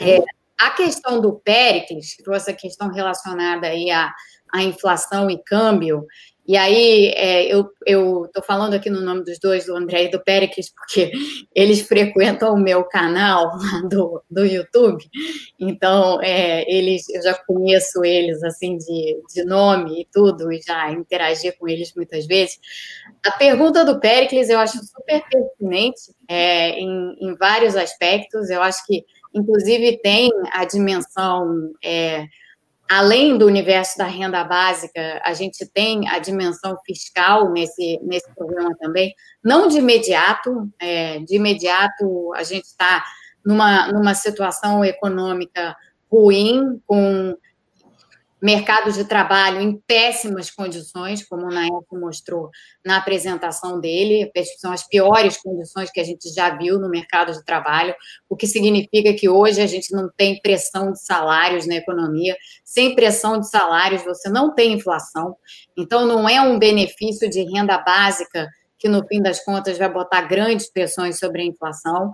É, 0.00 0.18
a 0.58 0.70
questão 0.70 1.20
do 1.20 1.34
Péricles, 1.34 2.16
trouxe 2.24 2.50
a 2.50 2.56
questão 2.56 2.90
relacionada 2.90 3.68
aí 3.68 3.88
à, 3.88 4.12
à 4.52 4.64
inflação 4.64 5.30
e 5.30 5.40
câmbio, 5.40 6.04
e 6.46 6.56
aí, 6.56 7.12
é, 7.14 7.46
eu 7.46 8.24
estou 8.24 8.42
falando 8.44 8.74
aqui 8.74 8.90
no 8.90 9.00
nome 9.00 9.22
dos 9.22 9.38
dois, 9.38 9.66
do 9.66 9.76
André 9.76 10.04
e 10.04 10.10
do 10.10 10.22
Péricles, 10.22 10.72
porque 10.74 11.12
eles 11.54 11.82
frequentam 11.82 12.54
o 12.54 12.60
meu 12.60 12.82
canal 12.84 13.48
do, 13.88 14.20
do 14.28 14.44
YouTube, 14.44 15.04
então 15.58 16.20
é, 16.20 16.68
eles, 16.68 17.08
eu 17.10 17.22
já 17.22 17.34
conheço 17.34 18.04
eles 18.04 18.42
assim 18.42 18.76
de, 18.76 19.20
de 19.32 19.44
nome 19.44 20.00
e 20.00 20.08
tudo, 20.12 20.52
e 20.52 20.60
já 20.60 20.90
interagi 20.90 21.52
com 21.52 21.68
eles 21.68 21.92
muitas 21.94 22.26
vezes. 22.26 22.58
A 23.24 23.30
pergunta 23.32 23.84
do 23.84 24.00
Péricles 24.00 24.48
eu 24.48 24.58
acho 24.58 24.78
super 24.84 25.22
pertinente 25.30 26.12
é, 26.28 26.70
em, 26.70 27.16
em 27.20 27.36
vários 27.36 27.76
aspectos, 27.76 28.50
eu 28.50 28.60
acho 28.60 28.84
que, 28.86 29.04
inclusive, 29.32 29.98
tem 29.98 30.30
a 30.52 30.64
dimensão. 30.64 31.70
Além 32.94 33.38
do 33.38 33.46
universo 33.46 33.96
da 33.96 34.04
renda 34.04 34.44
básica, 34.44 35.18
a 35.24 35.32
gente 35.32 35.64
tem 35.64 36.06
a 36.10 36.18
dimensão 36.18 36.76
fiscal 36.84 37.50
nesse, 37.50 37.98
nesse 38.02 38.30
programa 38.34 38.76
também. 38.78 39.14
Não 39.42 39.66
de 39.66 39.78
imediato, 39.78 40.70
é, 40.78 41.18
de 41.20 41.36
imediato 41.36 42.34
a 42.34 42.42
gente 42.42 42.66
está 42.66 43.02
numa, 43.42 43.90
numa 43.90 44.14
situação 44.14 44.84
econômica 44.84 45.74
ruim, 46.10 46.82
com 46.86 47.34
mercado 48.42 48.90
de 48.90 49.04
trabalho 49.04 49.60
em 49.60 49.80
péssimas 49.86 50.50
condições, 50.50 51.24
como 51.24 51.46
o 51.46 51.50
Nael 51.50 51.86
mostrou 51.92 52.50
na 52.84 52.96
apresentação 52.96 53.80
dele, 53.80 54.30
são 54.58 54.72
as 54.72 54.86
piores 54.86 55.36
condições 55.36 55.92
que 55.92 56.00
a 56.00 56.04
gente 56.04 56.28
já 56.34 56.50
viu 56.56 56.78
no 56.78 56.90
mercado 56.90 57.32
de 57.32 57.44
trabalho, 57.44 57.94
o 58.28 58.36
que 58.36 58.48
significa 58.48 59.14
que 59.14 59.28
hoje 59.28 59.60
a 59.60 59.66
gente 59.66 59.94
não 59.94 60.10
tem 60.16 60.40
pressão 60.40 60.90
de 60.90 61.00
salários 61.00 61.68
na 61.68 61.76
economia. 61.76 62.36
Sem 62.64 62.96
pressão 62.96 63.38
de 63.38 63.48
salários, 63.48 64.02
você 64.02 64.28
não 64.28 64.52
tem 64.52 64.72
inflação. 64.72 65.36
Então, 65.76 66.04
não 66.04 66.28
é 66.28 66.40
um 66.40 66.58
benefício 66.58 67.30
de 67.30 67.42
renda 67.42 67.78
básica 67.78 68.48
que 68.82 68.88
no 68.88 69.06
fim 69.06 69.22
das 69.22 69.44
contas 69.44 69.78
vai 69.78 69.88
botar 69.88 70.22
grandes 70.22 70.68
pressões 70.68 71.16
sobre 71.16 71.42
a 71.42 71.44
inflação. 71.44 72.10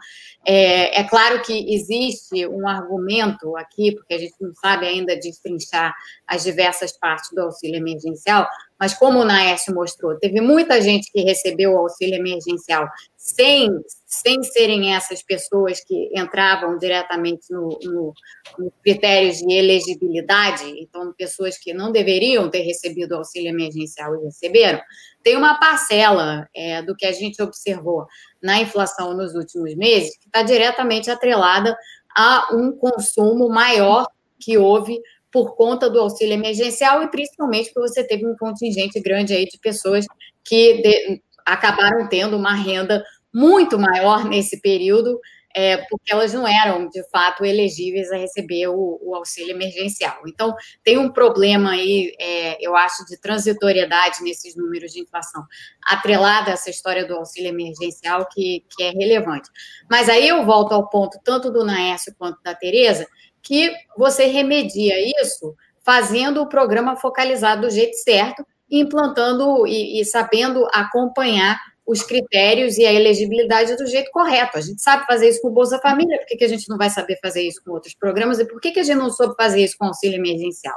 É, 0.47 1.01
é, 1.01 1.05
claro 1.05 1.41
que 1.41 1.75
existe 1.75 2.47
um 2.47 2.69
argumento 2.69 3.57
aqui, 3.57 3.95
porque 3.97 4.13
a 4.13 4.19
gente 4.19 4.35
não 4.39 4.55
sabe 4.55 4.87
ainda 4.87 5.17
destrinchar 5.17 5.95
as 6.27 6.45
diversas 6.45 6.93
partes 6.93 7.31
do 7.33 7.41
auxílio 7.41 7.79
emergencial, 7.79 8.47
mas 8.79 8.95
como 8.95 9.19
o 9.19 9.25
Naércio 9.25 9.75
mostrou, 9.75 10.19
teve 10.19 10.41
muita 10.41 10.81
gente 10.81 11.11
que 11.11 11.23
recebeu 11.23 11.73
o 11.73 11.79
auxílio 11.79 12.15
emergencial 12.15 12.89
sem, 13.17 13.69
sem 14.07 14.43
serem 14.43 14.95
essas 14.95 15.23
pessoas 15.23 15.81
que 15.85 16.11
entravam 16.15 16.79
diretamente 16.79 17.51
no, 17.51 17.79
no, 17.83 18.15
no 18.59 18.73
critérios 18.83 19.39
de 19.39 19.53
elegibilidade, 19.53 20.65
então 20.79 21.13
pessoas 21.17 21.59
que 21.59 21.75
não 21.75 21.91
deveriam 21.91 22.49
ter 22.49 22.63
recebido 22.63 23.13
o 23.13 23.19
auxílio 23.19 23.49
emergencial 23.49 24.15
e 24.17 24.25
receberam, 24.25 24.81
tem 25.23 25.37
uma 25.37 25.59
parcela 25.59 26.49
é, 26.55 26.81
do 26.83 26.95
que 26.95 27.05
a 27.05 27.13
gente 27.13 27.43
observou 27.43 28.07
na 28.43 28.61
inflação 28.61 29.15
nos 29.15 29.35
últimos 29.35 29.75
meses 29.75 30.17
que 30.19 30.27
está 30.27 30.43
diretamente 30.43 31.11
atrelada 31.11 31.77
a 32.17 32.49
um 32.53 32.73
consumo 32.73 33.49
maior 33.49 34.07
que 34.41 34.57
houve 34.57 35.01
por 35.33 35.57
conta 35.57 35.91
do 35.91 36.01
auxílio 36.01 36.35
emergencial 36.35 37.03
e 37.03 37.11
principalmente 37.11 37.71
porque 37.73 37.89
você 37.89 38.05
teve 38.05 38.27
um 38.27 38.37
contingente 38.37 39.01
grande 39.01 39.35
aí 39.35 39.45
de 39.45 39.59
pessoas 39.59 40.07
que 40.45 40.81
de, 40.83 41.23
acabaram 41.45 42.09
tendo 42.09 42.37
uma 42.37 42.55
renda 42.55 43.05
muito 43.33 43.79
maior 43.79 44.25
nesse 44.25 44.61
período 44.61 45.19
é, 45.55 45.79
porque 45.89 46.13
elas 46.13 46.33
não 46.33 46.47
eram, 46.47 46.89
de 46.89 47.03
fato, 47.11 47.45
elegíveis 47.45 48.13
a 48.13 48.17
receber 48.17 48.69
o, 48.69 48.99
o 49.03 49.15
auxílio 49.15 49.51
emergencial. 49.51 50.21
Então, 50.27 50.55
tem 50.85 50.99
um 50.99 51.11
problema 51.11 51.73
aí, 51.73 52.13
é, 52.21 52.65
eu 52.65 52.77
acho, 52.77 53.05
de 53.07 53.19
transitoriedade 53.21 54.23
nesses 54.23 54.55
números 54.57 54.93
de 54.93 55.01
inflação, 55.01 55.45
atrelada 55.85 56.51
a 56.51 56.55
essa 56.55 56.71
história 56.71 57.07
do 57.07 57.15
auxílio 57.15 57.49
emergencial, 57.49 58.27
que, 58.31 58.65
que 58.71 58.83
é 58.83 58.91
relevante. 58.91 59.49
Mas 59.91 60.09
aí 60.09 60.29
eu 60.29 60.45
volto 60.45 60.73
ao 60.73 60.89
ponto, 60.89 61.19
tanto 61.25 61.51
do 61.51 61.65
Naércio 61.65 62.15
quanto 62.17 62.41
da 62.43 62.55
Tereza, 62.55 63.07
que 63.49 63.75
você 63.97 64.27
remedia 64.27 64.95
isso 65.23 65.57
fazendo 65.83 66.43
o 66.43 66.49
programa 66.49 66.97
focalizado 66.97 67.63
do 67.63 67.71
jeito 67.71 67.97
certo, 67.97 68.47
implantando 68.71 69.67
e, 69.67 69.99
e 69.99 70.05
sabendo 70.05 70.69
acompanhar 70.71 71.59
os 71.87 72.03
critérios 72.03 72.77
e 72.77 72.85
a 72.85 72.93
elegibilidade 72.93 73.75
do 73.75 73.87
jeito 73.87 74.11
correto. 74.11 74.59
A 74.59 74.61
gente 74.61 74.83
sabe 74.83 75.07
fazer 75.07 75.31
isso 75.31 75.41
com 75.41 75.49
o 75.49 75.53
Bolsa 75.53 75.79
Família, 75.79 76.19
por 76.19 76.27
que, 76.27 76.37
que 76.37 76.45
a 76.45 76.49
gente 76.49 76.69
não 76.69 76.77
vai 76.77 76.91
saber 76.91 77.19
fazer 77.23 77.41
isso 77.41 77.63
com 77.65 77.71
outros 77.71 77.95
programas? 77.95 78.39
E 78.39 78.45
por 78.45 78.61
que, 78.61 78.71
que 78.71 78.81
a 78.81 78.83
gente 78.83 78.99
não 78.99 79.09
soube 79.09 79.35
fazer 79.35 79.65
isso 79.65 79.77
com 79.79 79.87
o 79.87 79.89
auxílio 79.89 80.19
emergencial? 80.19 80.77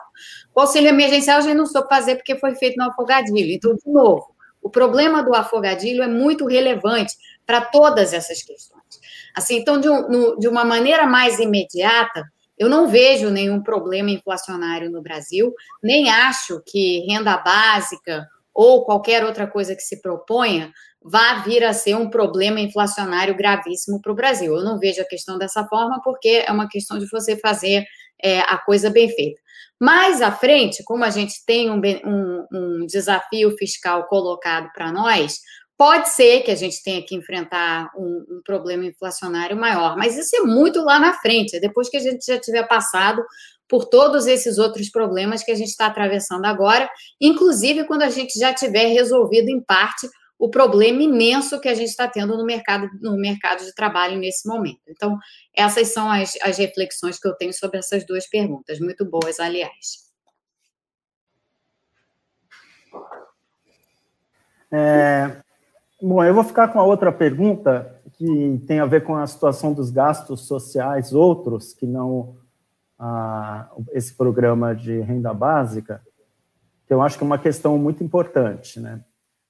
O 0.56 0.62
auxílio 0.62 0.88
emergencial 0.88 1.40
a 1.40 1.42
gente 1.42 1.58
não 1.58 1.66
soube 1.66 1.90
fazer 1.90 2.16
porque 2.16 2.38
foi 2.38 2.56
feito 2.56 2.78
no 2.78 2.90
afogadilho. 2.90 3.52
Então, 3.52 3.76
de 3.76 3.92
novo, 3.92 4.34
o 4.62 4.70
problema 4.70 5.22
do 5.22 5.36
afogadilho 5.36 6.02
é 6.02 6.08
muito 6.08 6.46
relevante 6.46 7.14
para 7.46 7.60
todas 7.60 8.14
essas 8.14 8.42
questões. 8.42 8.82
Assim, 9.36 9.58
então, 9.58 9.82
de, 9.82 9.90
um, 9.90 10.38
de 10.40 10.48
uma 10.48 10.64
maneira 10.64 11.06
mais 11.06 11.40
imediata, 11.40 12.24
eu 12.62 12.70
não 12.70 12.88
vejo 12.88 13.32
nenhum 13.32 13.64
problema 13.64 14.12
inflacionário 14.12 14.92
no 14.92 15.02
Brasil, 15.02 15.52
nem 15.82 16.12
acho 16.12 16.62
que 16.64 17.00
renda 17.08 17.36
básica 17.36 18.28
ou 18.54 18.86
qualquer 18.86 19.26
outra 19.26 19.48
coisa 19.48 19.76
que 19.76 19.82
se 19.82 20.00
proponha 20.00 20.72
vá 21.04 21.40
vir 21.40 21.64
a 21.64 21.74
ser 21.74 21.96
um 21.96 22.08
problema 22.08 22.60
inflacionário 22.60 23.36
gravíssimo 23.36 24.00
para 24.00 24.12
o 24.12 24.16
Brasil. 24.16 24.56
Eu 24.56 24.64
não 24.64 24.78
vejo 24.78 25.02
a 25.02 25.08
questão 25.08 25.40
dessa 25.40 25.66
forma, 25.66 26.00
porque 26.04 26.44
é 26.46 26.52
uma 26.52 26.70
questão 26.70 27.00
de 27.00 27.10
você 27.10 27.36
fazer 27.36 27.84
é, 28.22 28.42
a 28.42 28.60
coisa 28.60 28.92
bem 28.92 29.10
feita. 29.10 29.42
Mais 29.82 30.22
à 30.22 30.32
frente, 30.32 30.84
como 30.84 31.04
a 31.04 31.10
gente 31.10 31.44
tem 31.44 31.72
um, 31.72 31.82
um, 32.06 32.46
um 32.54 32.86
desafio 32.86 33.58
fiscal 33.58 34.06
colocado 34.08 34.70
para 34.72 34.92
nós, 34.92 35.40
pode 35.82 36.10
ser 36.10 36.44
que 36.44 36.52
a 36.52 36.56
gente 36.56 36.84
tenha 36.84 37.04
que 37.04 37.16
enfrentar 37.16 37.90
um, 37.98 38.24
um, 38.30 38.42
problema 38.46 38.86
inflacionário 38.86 39.58
maior, 39.58 39.98
mas 39.98 40.16
isso 40.16 40.36
é 40.36 40.42
muito 40.42 40.80
lá 40.84 41.00
na 41.00 41.12
frente, 41.14 41.56
é 41.56 41.60
depois 41.60 41.90
que 41.90 41.98
a 41.98 42.00
gente 42.00 42.24
já 42.24 42.40
tiver 42.40 42.68
passado 42.68 43.26
por 43.68 43.86
todos 43.86 44.28
esses 44.28 44.60
outros 44.60 44.92
problemas 44.92 45.44
que 45.44 45.52
a 45.52 45.56
gente 45.56 45.70
está 45.70 45.88
atravessando 45.88 46.46
agora, 46.46 46.88
inclusive 47.20 47.86
quando 47.86 48.04
a 48.04 48.12
gente 48.12 48.38
já 48.38 48.54
tiver 48.54 48.94
resolvido 48.94 49.50
em 49.50 49.60
parte 49.60 50.08
o 50.38 50.52
problema 50.52 51.02
imenso 51.02 51.60
que 51.60 51.68
a 51.68 51.74
gente 51.74 51.90
está 51.90 52.08
tendo 52.08 52.38
no 52.38 52.46
mercado, 52.46 52.88
no 53.02 53.18
mercado 53.18 53.66
de 53.66 53.74
trabalho 53.74 54.20
nesse 54.20 54.48
momento. 54.48 54.82
Então, 54.88 55.18
essas 55.52 55.88
são 55.88 56.12
as, 56.12 56.38
as 56.44 56.60
reflexões 56.60 57.18
que 57.20 57.28
eu 57.28 57.34
tenho 57.34 57.54
sobre 57.54 57.80
essas 57.80 58.06
duas 58.06 58.30
perguntas, 58.30 58.80
muito 58.80 59.04
boas, 59.04 59.40
aliás. 59.40 60.12
É, 64.72 65.42
bom, 66.02 66.24
eu 66.24 66.34
vou 66.34 66.44
ficar 66.44 66.68
com 66.70 66.80
a 66.80 66.84
outra 66.84 67.12
pergunta 67.12 68.02
que 68.14 68.62
tem 68.68 68.80
a 68.80 68.86
ver 68.86 69.04
com 69.04 69.16
a 69.16 69.26
situação 69.28 69.74
dos 69.74 69.90
gastos 69.90 70.42
sociais, 70.42 71.14
outros 71.14 71.74
que 71.74 71.86
não 71.86 72.36
ah, 73.00 73.70
esse 73.94 74.14
programa 74.14 74.76
de 74.76 75.00
renda 75.00 75.34
básica, 75.34 76.02
que 76.86 76.94
eu 76.94 77.02
acho 77.02 77.18
que 77.18 77.24
é 77.24 77.28
uma 77.28 77.40
questão 77.40 77.78
muito 77.78 78.04
importante, 78.04 78.80
né? 78.80 79.02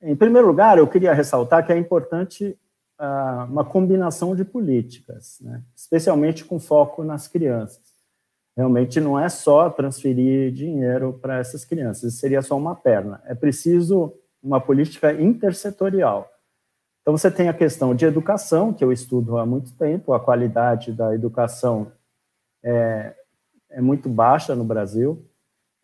Em 0.02 0.16
primeiro 0.16 0.48
lugar, 0.48 0.78
eu 0.78 0.88
queria 0.88 1.14
ressaltar 1.14 1.64
que 1.66 1.72
é 1.72 1.78
importante 1.78 2.58
uh, 3.00 3.46
uma 3.52 3.64
combinação 3.64 4.36
de 4.36 4.44
políticas, 4.44 5.38
né? 5.42 5.62
especialmente 5.76 6.44
com 6.44 6.60
foco 6.60 7.04
nas 7.04 7.28
crianças. 7.28 7.82
Realmente 8.58 9.00
não 9.00 9.20
é 9.20 9.30
só 9.30 9.70
transferir 9.70 10.52
dinheiro 10.52 11.20
para 11.22 11.38
essas 11.38 11.64
crianças, 11.64 12.16
seria 12.16 12.42
só 12.42 12.58
uma 12.58 12.76
perna. 12.76 13.22
É 13.26 13.36
preciso 13.36 14.12
uma 14.42 14.60
política 14.60 15.14
intersetorial. 15.14 16.31
Então, 17.02 17.18
você 17.18 17.32
tem 17.32 17.50
a 17.50 17.54
questão 17.54 17.96
de 17.96 18.06
educação, 18.06 18.72
que 18.72 18.84
eu 18.84 18.92
estudo 18.92 19.38
há 19.38 19.46
muito 19.46 19.74
tempo, 19.74 20.14
a 20.14 20.20
qualidade 20.20 20.92
da 20.92 21.14
educação 21.16 21.92
é, 22.64 23.16
é 23.70 23.82
muito 23.82 24.08
baixa 24.08 24.56
no 24.56 24.64
Brasil. 24.64 25.26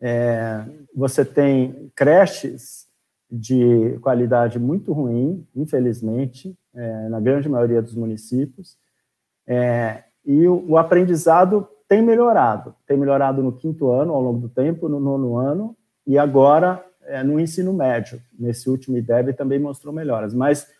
É, 0.00 0.64
você 0.94 1.24
tem 1.24 1.90
creches 1.94 2.86
de 3.30 3.98
qualidade 4.00 4.58
muito 4.58 4.92
ruim, 4.92 5.46
infelizmente, 5.54 6.56
é, 6.74 7.08
na 7.08 7.20
grande 7.20 7.48
maioria 7.48 7.82
dos 7.82 7.94
municípios. 7.94 8.76
É, 9.46 10.04
e 10.24 10.46
o, 10.46 10.64
o, 10.70 10.78
aprendizado 10.78 11.68
tem 11.88 12.02
melhorado, 12.02 12.74
tem 12.86 12.96
melhorado 12.96 13.42
no 13.42 13.52
quinto 13.52 13.90
ano, 13.90 14.12
ao 14.12 14.22
longo 14.22 14.40
do 14.40 14.48
tempo, 14.48 14.88
no 14.88 15.00
nono 15.00 15.36
ano, 15.36 15.76
e 16.06 16.18
agora 16.18 16.84
é, 17.02 17.22
no 17.22 17.40
ensino 17.40 17.72
médio. 17.72 18.20
Nesse 18.38 18.70
último 18.70 18.96
IDEB 18.96 19.32
também 19.32 19.58
mostrou 19.58 19.92
melhoras, 19.92 20.32
mas 20.32 20.70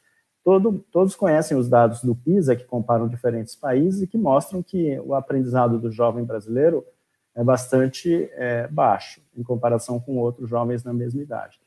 todo, 0.49 0.83
todos 0.91 1.15
conhecem 1.15 1.59
os 1.59 1.69
dados 1.69 2.03
do 2.03 2.15
PISA, 2.15 2.57
que 2.57 2.65
comparam 2.65 3.07
diferentes 3.07 3.55
países 3.55 4.01
e 4.01 4.07
que 4.07 4.17
mostram 4.17 4.63
que 4.63 4.99
o 5.01 5.13
aprendizado 5.13 5.79
do 5.79 5.93
jovem 5.93 6.25
brasileiro 6.25 6.83
é 7.35 7.45
bastante 7.45 8.31
é, 8.33 8.67
baixo, 8.67 9.21
em 9.37 9.43
comparação 9.43 10.01
com 10.01 10.17
outros 10.17 10.49
jovens 10.49 10.83
na 10.83 10.95
mesma 10.95 11.21
idade. 11.21 11.61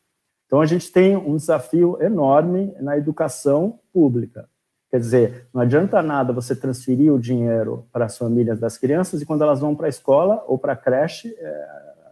Então, 0.48 0.62
a 0.62 0.66
gente 0.66 0.91
tem 0.91 1.16
um 1.16 1.38
desafio 1.38 2.02
enorme 2.02 2.74
na 2.80 2.98
educação 2.98 3.80
pública. 3.94 4.49
Quer 4.90 4.99
dizer, 4.99 5.48
não 5.53 5.62
adianta 5.62 6.02
nada 6.02 6.34
você 6.34 6.56
transferir 6.56 7.14
o 7.14 7.20
dinheiro 7.20 7.86
para 7.91 8.06
as 8.06 8.18
famílias 8.18 8.60
das 8.60 8.80
crianças 8.80 9.22
e 9.22 9.28
quando 9.28 9.44
elas 9.44 9.60
vão 9.60 9.76
para 9.76 9.86
a 9.86 9.90
escola 9.90 10.44
ou 10.48 10.58
para 10.58 10.74
a 10.74 10.76
creche, 10.76 11.32
é, 11.38 11.53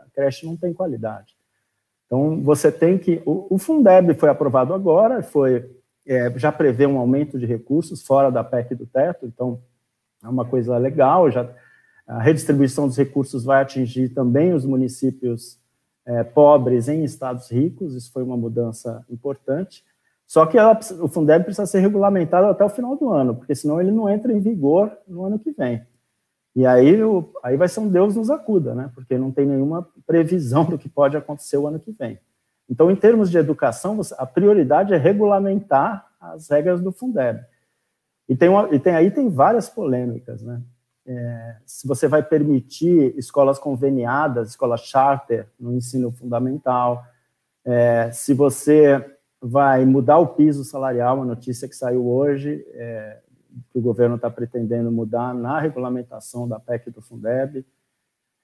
a 0.04 0.06
creche 0.14 0.46
não 0.46 0.56
tem 0.56 0.72
qualidade. 0.72 1.36
Então, 2.06 2.40
você 2.44 2.72
tem 2.72 2.96
que. 3.00 3.24
O, 3.26 3.56
o 3.56 3.58
Fundeb 3.58 4.14
foi 4.14 4.30
aprovado 4.30 4.72
agora, 4.72 5.24
foi 5.24 5.78
é, 6.10 6.34
já 6.40 6.52
prevê 6.52 6.88
um 6.88 6.98
aumento 6.98 7.38
de 7.38 7.45
recursos 7.45 8.03
fora 8.03 8.31
da 8.31 8.44
PEC 8.44 8.73
do 8.73 8.88
teto, 8.88 9.27
então 9.27 9.61
é 10.23 10.27
uma 10.27 10.44
coisa 10.44 10.76
legal. 10.77 11.30
Já, 11.30 11.48
a 12.07 12.19
redistribuição 12.19 12.88
dos 12.88 12.98
recursos 12.98 13.44
vai 13.45 13.61
atingir 13.61 14.10
também 14.10 14.52
os 14.52 14.65
municípios 14.65 15.60
é, 16.03 16.23
pobres 16.23 16.88
em 16.88 17.03
estados 17.03 17.52
ricos, 17.52 17.94
isso 17.94 18.11
foi 18.11 18.23
uma 18.23 18.36
mudança 18.36 19.06
importante. 19.07 19.84
Só 20.26 20.48
que 20.48 20.57
ela, 20.57 20.77
o 20.99 21.07
Fundeb 21.07 21.44
precisa 21.44 21.68
ser 21.68 21.80
regulamentado 21.80 22.48
até 22.48 22.65
o 22.65 22.69
final 22.69 22.95
do 22.95 23.10
ano, 23.10 23.36
porque 23.36 23.53
senão 23.53 23.80
ele 23.80 23.91
não 23.91 24.10
entra 24.10 24.34
em 24.34 24.40
vigor 24.40 24.91
no 25.07 25.23
ano 25.26 25.38
que 25.38 25.52
vem. 25.52 25.84
E 26.56 26.65
aí, 26.65 27.03
o, 27.03 27.31
aí 27.44 27.56
vai 27.56 27.68
ser 27.68 27.81
um 27.81 27.88
Deus 27.88 28.15
nos 28.15 28.31
acuda, 28.31 28.73
né? 28.73 28.91
Porque 28.95 29.15
não 29.15 29.31
tem 29.31 29.45
nenhuma 29.45 29.88
previsão 30.07 30.65
do 30.65 30.77
que 30.77 30.90
pode 30.90 31.15
acontecer 31.15 31.57
o 31.57 31.68
ano 31.68 31.80
que 31.80 31.91
vem. 31.91 32.19
Então, 32.70 32.91
em 32.91 32.96
termos 32.96 33.32
de 33.32 33.38
educação, 33.38 34.00
a 34.18 34.26
prioridade 34.26 34.94
é 34.94 34.98
regulamentar 34.98 36.08
as 36.20 36.50
regras 36.50 36.82
do 36.82 36.91
Fundeb. 36.91 37.44
E 38.28 38.36
tem, 38.36 38.50
uma, 38.50 38.70
e 38.74 38.80
tem 38.80 38.96
aí 38.96 39.10
tem 39.10 39.28
várias 39.30 39.68
polêmicas, 39.68 40.44
né? 40.44 40.62
é, 41.10 41.56
se 41.66 41.88
você 41.88 42.08
vai 42.08 42.22
permitir 42.22 43.18
escolas 43.18 43.58
conveniadas, 43.58 44.50
escolas 44.50 44.82
charter 44.82 45.48
no 45.60 45.74
ensino 45.74 46.12
fundamental, 46.12 47.04
é, 47.66 48.12
se 48.12 48.32
você 48.32 49.04
vai 49.41 49.86
mudar 49.86 50.20
o 50.20 50.28
piso 50.28 50.64
salarial, 50.64 51.18
uma 51.18 51.26
notícia 51.26 51.68
que 51.68 51.76
saiu 51.76 52.08
hoje, 52.08 52.64
é, 52.74 53.22
que 53.72 53.80
o 53.80 53.82
governo 53.82 54.18
está 54.18 54.30
pretendendo 54.30 54.91
mudar 54.91 55.34
na 55.34 55.60
regulamentação 55.60 56.48
da 56.48 56.60
PEC 56.60 56.91
do 56.91 57.02
Fundeb, 57.02 57.66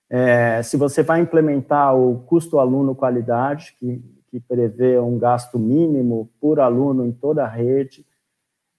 é, 0.09 0.63
se 0.63 0.75
você 0.75 1.03
vai 1.03 1.19
implementar 1.19 1.95
o 1.95 2.19
custo 2.21 2.57
aluno 2.57 2.95
qualidade, 2.95 3.75
que, 3.79 4.03
que 4.35 4.39
prevê 4.41 4.99
um 4.99 5.17
gasto 5.17 5.57
mínimo 5.57 6.29
por 6.41 6.59
aluno 6.59 7.05
em 7.05 7.11
toda 7.13 7.45
a 7.45 7.47
rede, 7.47 8.05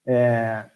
é, 0.07 0.67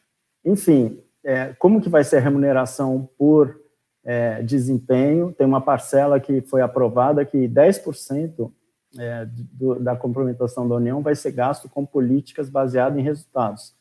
enfim, 0.42 1.04
é, 1.22 1.52
como 1.58 1.82
que 1.82 1.90
vai 1.90 2.02
ser 2.02 2.16
a 2.16 2.20
remuneração 2.20 3.06
por 3.18 3.60
é, 4.02 4.42
desempenho? 4.42 5.34
Tem 5.34 5.46
uma 5.46 5.60
parcela 5.60 6.18
que 6.18 6.40
foi 6.40 6.62
aprovada 6.62 7.26
que 7.26 7.46
10% 7.46 8.50
é, 8.98 9.26
do, 9.52 9.78
da 9.78 9.94
complementação 9.94 10.66
da 10.66 10.76
União 10.76 11.02
vai 11.02 11.14
ser 11.14 11.32
gasto 11.32 11.68
com 11.68 11.84
políticas 11.84 12.48
baseadas 12.48 12.98
em 12.98 13.02
resultados. 13.02 13.74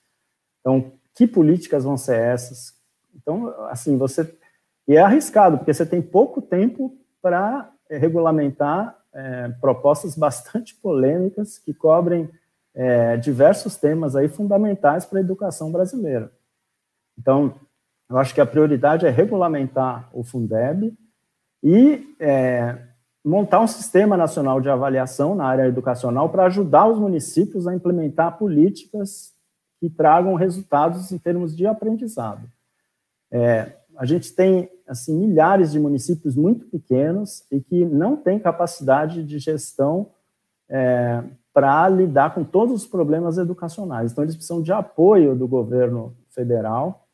Então, 0.59 0.91
que 1.15 1.26
políticas 1.26 1.85
vão 1.85 1.95
ser 1.95 2.19
essas? 2.19 2.73
Então, 3.15 3.47
assim, 3.69 3.97
você... 3.97 4.38
E 4.85 4.97
é 4.97 5.01
arriscado, 5.01 5.59
porque 5.59 5.73
você 5.73 5.85
tem 5.85 6.01
pouco 6.01 6.41
tempo 6.41 6.97
para 7.21 7.71
é, 7.89 7.97
regulamentar 7.97 8.98
é, 9.14 9.49
propostas 9.60 10.15
bastante 10.15 10.76
polêmicas 10.76 11.57
que 11.57 11.73
cobrem 11.73 12.30
é, 12.73 13.18
diversos 13.18 13.76
temas 13.76 14.15
aí 14.15 14.27
fundamentais 14.27 15.06
para 15.06 15.19
a 15.19 15.22
educação 15.22 15.72
brasileira. 15.72 16.31
Então, 17.18 17.56
eu 18.10 18.18
acho 18.18 18.34
que 18.34 18.41
a 18.41 18.45
prioridade 18.45 19.06
é 19.06 19.10
regulamentar 19.10 20.10
o 20.14 20.23
Fundeb 20.23 20.94
e 21.61 22.15
é, 22.19 22.77
montar 23.23 23.60
um 23.60 23.68
sistema 23.68 24.15
nacional 24.15 24.61
de 24.61 24.69
avaliação 24.69 25.36
na 25.36 25.45
área 25.45 25.68
educacional 25.68 26.30
para 26.30 26.45
ajudar 26.45 26.88
os 26.88 26.98
municípios 26.98 27.68
a 27.68 27.73
implementar 27.73 28.38
políticas 28.38 29.34
que 29.80 29.90
tragam 29.90 30.36
resultados 30.36 31.11
em 31.11 31.18
termos 31.18 31.56
de 31.56 31.65
aprendizado. 31.65 32.49
É, 33.31 33.73
a 33.99 34.05
gente 34.05 34.34
tem 34.34 34.71
assim 34.88 35.13
milhares 35.13 35.73
de 35.73 35.80
municípios 35.80 36.34
muito 36.34 36.65
pequenos 36.67 37.43
e 37.51 37.59
que 37.59 37.84
não 37.84 38.15
têm 38.15 38.39
capacidade 38.39 39.26
de 39.26 39.38
gestão 39.39 40.11
é, 40.69 41.21
para 41.53 41.89
lidar 41.89 42.34
com 42.34 42.45
todos 42.45 42.73
os 42.73 42.88
problemas 42.88 43.38
educacionais. 43.38 44.13
Então, 44.13 44.23
eles 44.23 44.38
precisam 44.38 44.61
de 44.61 44.71
apoio 44.71 45.35
do 45.35 45.45
governo 45.49 46.15
federal. 46.30 47.09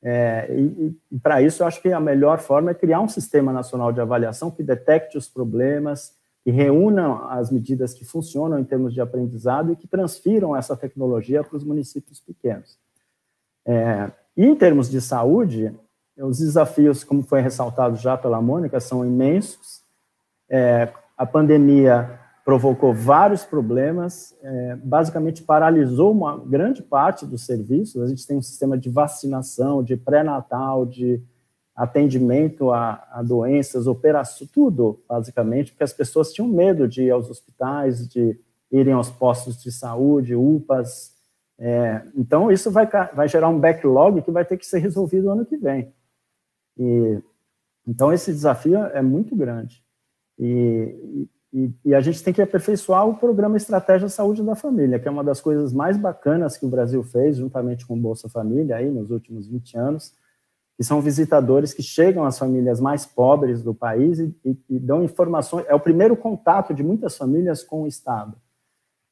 É, 0.00 0.46
e, 0.56 0.96
e 1.10 1.18
para 1.18 1.42
isso, 1.42 1.64
eu 1.64 1.66
acho 1.66 1.82
que 1.82 1.92
a 1.92 1.98
melhor 1.98 2.38
forma 2.38 2.70
é 2.70 2.74
criar 2.74 3.00
um 3.00 3.08
sistema 3.08 3.52
nacional 3.52 3.92
de 3.92 4.00
avaliação 4.00 4.48
que 4.48 4.62
detecte 4.62 5.18
os 5.18 5.28
problemas, 5.28 6.14
que 6.44 6.52
reúna 6.52 7.26
as 7.30 7.50
medidas 7.50 7.92
que 7.92 8.04
funcionam 8.04 8.60
em 8.60 8.64
termos 8.64 8.94
de 8.94 9.00
aprendizado 9.00 9.72
e 9.72 9.76
que 9.76 9.88
transfiram 9.88 10.54
essa 10.54 10.76
tecnologia 10.76 11.42
para 11.42 11.56
os 11.56 11.64
municípios 11.64 12.20
pequenos. 12.20 12.78
É, 13.66 14.08
e 14.36 14.46
em 14.46 14.54
termos 14.54 14.88
de 14.88 15.00
saúde, 15.00 15.74
os 16.22 16.38
desafios, 16.38 17.04
como 17.04 17.22
foi 17.22 17.40
ressaltado 17.40 17.96
já 17.96 18.16
pela 18.16 18.40
Mônica, 18.40 18.78
são 18.80 19.04
imensos. 19.04 19.82
É, 20.48 20.88
a 21.16 21.26
pandemia 21.26 22.18
provocou 22.44 22.92
vários 22.92 23.44
problemas, 23.44 24.34
é, 24.42 24.76
basicamente 24.76 25.42
paralisou 25.42 26.10
uma 26.10 26.38
grande 26.38 26.82
parte 26.82 27.24
dos 27.24 27.46
serviços. 27.46 28.02
A 28.02 28.06
gente 28.06 28.26
tem 28.26 28.36
um 28.36 28.42
sistema 28.42 28.76
de 28.76 28.90
vacinação, 28.90 29.82
de 29.82 29.96
pré-natal, 29.96 30.84
de 30.84 31.22
atendimento 31.74 32.70
a, 32.70 33.06
a 33.12 33.22
doenças, 33.22 33.86
operação, 33.86 34.46
tudo, 34.52 35.00
basicamente, 35.08 35.72
porque 35.72 35.84
as 35.84 35.92
pessoas 35.92 36.32
tinham 36.32 36.48
medo 36.48 36.86
de 36.86 37.04
ir 37.04 37.10
aos 37.10 37.30
hospitais, 37.30 38.06
de 38.08 38.38
irem 38.70 38.92
aos 38.92 39.10
postos 39.10 39.62
de 39.62 39.70
saúde, 39.70 40.34
UPAs. 40.34 41.12
É, 41.58 42.02
então, 42.16 42.50
isso 42.50 42.70
vai, 42.70 42.88
vai 43.14 43.28
gerar 43.28 43.48
um 43.48 43.58
backlog 43.58 44.20
que 44.22 44.30
vai 44.30 44.44
ter 44.44 44.56
que 44.56 44.66
ser 44.66 44.78
resolvido 44.78 45.30
ano 45.30 45.46
que 45.46 45.56
vem. 45.56 45.92
E, 46.78 47.22
então, 47.86 48.12
esse 48.12 48.32
desafio 48.32 48.78
é 48.78 49.02
muito 49.02 49.34
grande. 49.34 49.82
E, 50.38 51.28
e, 51.52 51.70
e, 51.84 51.94
a 51.94 52.00
gente 52.00 52.22
tem 52.22 52.32
que 52.32 52.40
aperfeiçoar 52.40 53.06
o 53.06 53.16
programa 53.16 53.56
Estratégia 53.56 54.08
Saúde 54.08 54.42
da 54.42 54.54
Família, 54.54 54.98
que 54.98 55.06
é 55.06 55.10
uma 55.10 55.24
das 55.24 55.40
coisas 55.40 55.72
mais 55.72 55.96
bacanas 55.96 56.56
que 56.56 56.64
o 56.64 56.70
Brasil 56.70 57.02
fez, 57.02 57.36
juntamente 57.36 57.86
com 57.86 57.94
o 57.94 58.00
Bolsa 58.00 58.28
Família, 58.28 58.76
aí 58.76 58.90
nos 58.90 59.10
últimos 59.10 59.46
20 59.46 59.76
anos, 59.76 60.14
que 60.76 60.84
são 60.84 61.00
visitadores 61.00 61.74
que 61.74 61.82
chegam 61.82 62.24
às 62.24 62.38
famílias 62.38 62.80
mais 62.80 63.04
pobres 63.04 63.62
do 63.62 63.74
país 63.74 64.18
e, 64.18 64.34
e, 64.44 64.78
dão 64.78 65.04
informações. 65.04 65.66
É 65.68 65.74
o 65.74 65.80
primeiro 65.80 66.16
contato 66.16 66.72
de 66.72 66.82
muitas 66.82 67.16
famílias 67.16 67.62
com 67.62 67.82
o 67.82 67.86
Estado. 67.86 68.36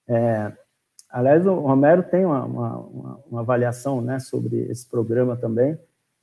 É, 0.09 0.53
aliás, 1.11 1.47
o 1.47 1.55
Romero 1.55 2.03
tem 2.03 2.25
uma, 2.25 2.45
uma, 2.45 3.21
uma 3.31 3.41
avaliação 3.41 4.01
né, 4.01 4.19
sobre 4.19 4.63
esse 4.71 4.89
programa 4.89 5.37
também, 5.37 5.79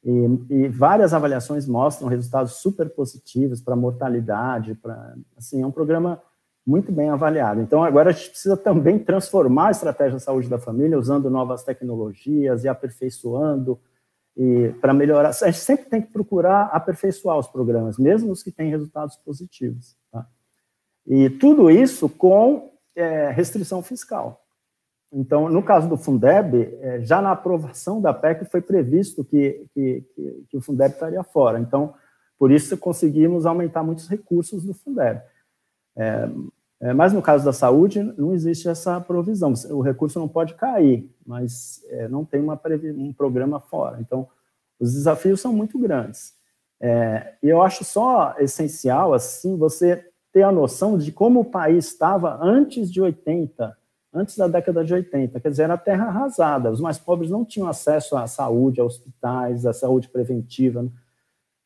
e, 0.07 0.53
e, 0.53 0.67
várias 0.69 1.13
avaliações 1.13 1.67
mostram 1.67 2.07
resultados 2.07 2.53
super 2.53 2.89
positivos 2.89 3.59
para 3.59 3.75
mortalidade, 3.75 4.73
para 4.73 5.15
assim, 5.35 5.61
é 5.61 5.67
um 5.67 5.71
programa 5.71 6.21
muito 6.65 6.93
bem 6.93 7.09
avaliado. 7.09 7.59
Então, 7.59 7.83
agora 7.83 8.11
a 8.11 8.13
gente 8.13 8.29
precisa 8.29 8.55
também 8.55 8.99
transformar 8.99 9.67
a 9.67 9.71
estratégia 9.71 10.17
de 10.17 10.23
saúde 10.23 10.47
da 10.47 10.57
família 10.57 10.97
usando 10.97 11.29
novas 11.29 11.61
tecnologias 11.61 12.63
e 12.63 12.69
aperfeiçoando 12.69 13.77
e 14.37 14.69
para 14.79 14.93
melhorar. 14.93 15.29
A 15.29 15.51
gente 15.51 15.59
sempre 15.59 15.89
tem 15.89 16.01
que 16.01 16.13
procurar 16.13 16.67
aperfeiçoar 16.67 17.37
os 17.37 17.47
programas, 17.47 17.97
mesmo 17.97 18.31
os 18.31 18.41
que 18.41 18.51
têm 18.51 18.69
resultados 18.69 19.17
positivos. 19.17 19.97
Tá? 20.09 20.25
E 21.05 21.29
tudo 21.31 21.69
isso 21.69 22.07
com 22.07 22.71
é, 22.95 23.29
restrição 23.29 23.81
fiscal. 23.83 24.46
Então, 25.11 25.47
no 25.49 25.63
caso 25.63 25.87
do 25.87 25.97
Fundeb, 25.97 26.77
é, 26.81 27.01
já 27.01 27.21
na 27.21 27.31
aprovação 27.31 28.01
da 28.01 28.13
PEC 28.13 28.45
foi 28.45 28.61
previsto 28.61 29.23
que, 29.23 29.65
que, 29.73 30.03
que, 30.49 30.57
o 30.57 30.61
Fundeb 30.61 30.93
estaria 30.93 31.23
fora. 31.23 31.59
Então, 31.59 31.93
por 32.37 32.51
isso 32.51 32.77
conseguimos 32.77 33.45
aumentar 33.45 33.83
muitos 33.83 34.07
recursos 34.07 34.63
do 34.63 34.73
Fundeb. 34.73 35.21
É, 35.95 36.29
é, 36.79 36.93
mas 36.93 37.13
no 37.13 37.21
caso 37.21 37.43
da 37.43 37.53
saúde, 37.53 38.03
não 38.17 38.33
existe 38.33 38.67
essa 38.67 38.99
provisão. 38.99 39.53
O 39.71 39.81
recurso 39.81 40.19
não 40.19 40.27
pode 40.27 40.53
cair, 40.53 41.09
mas 41.25 41.83
é, 41.89 42.07
não 42.07 42.23
tem 42.23 42.41
uma, 42.41 42.59
um 42.95 43.13
programa 43.13 43.59
fora. 43.59 43.99
Então, 43.99 44.27
os 44.79 44.93
desafios 44.93 45.41
são 45.41 45.53
muito 45.53 45.79
grandes. 45.79 46.35
É, 46.79 47.33
e 47.41 47.49
eu 47.49 47.61
acho 47.61 47.83
só 47.83 48.35
essencial, 48.37 49.13
assim, 49.13 49.57
você 49.57 50.05
ter 50.31 50.43
a 50.43 50.51
noção 50.51 50.97
de 50.97 51.11
como 51.11 51.39
o 51.39 51.45
país 51.45 51.87
estava 51.87 52.37
antes 52.39 52.91
de 52.91 53.01
80, 53.01 53.75
antes 54.17 54.37
da 54.37 54.47
década 54.47 54.83
de 54.83 54.93
80, 54.93 55.39
quer 55.39 55.49
dizer, 55.49 55.63
era 55.63 55.77
terra 55.77 56.05
arrasada. 56.05 56.71
Os 56.71 56.81
mais 56.81 56.97
pobres 56.97 57.29
não 57.29 57.45
tinham 57.45 57.67
acesso 57.67 58.17
à 58.17 58.27
saúde, 58.27 58.81
a 58.81 58.83
hospitais, 58.83 59.65
à 59.65 59.73
saúde 59.73 60.09
preventiva, 60.09 60.87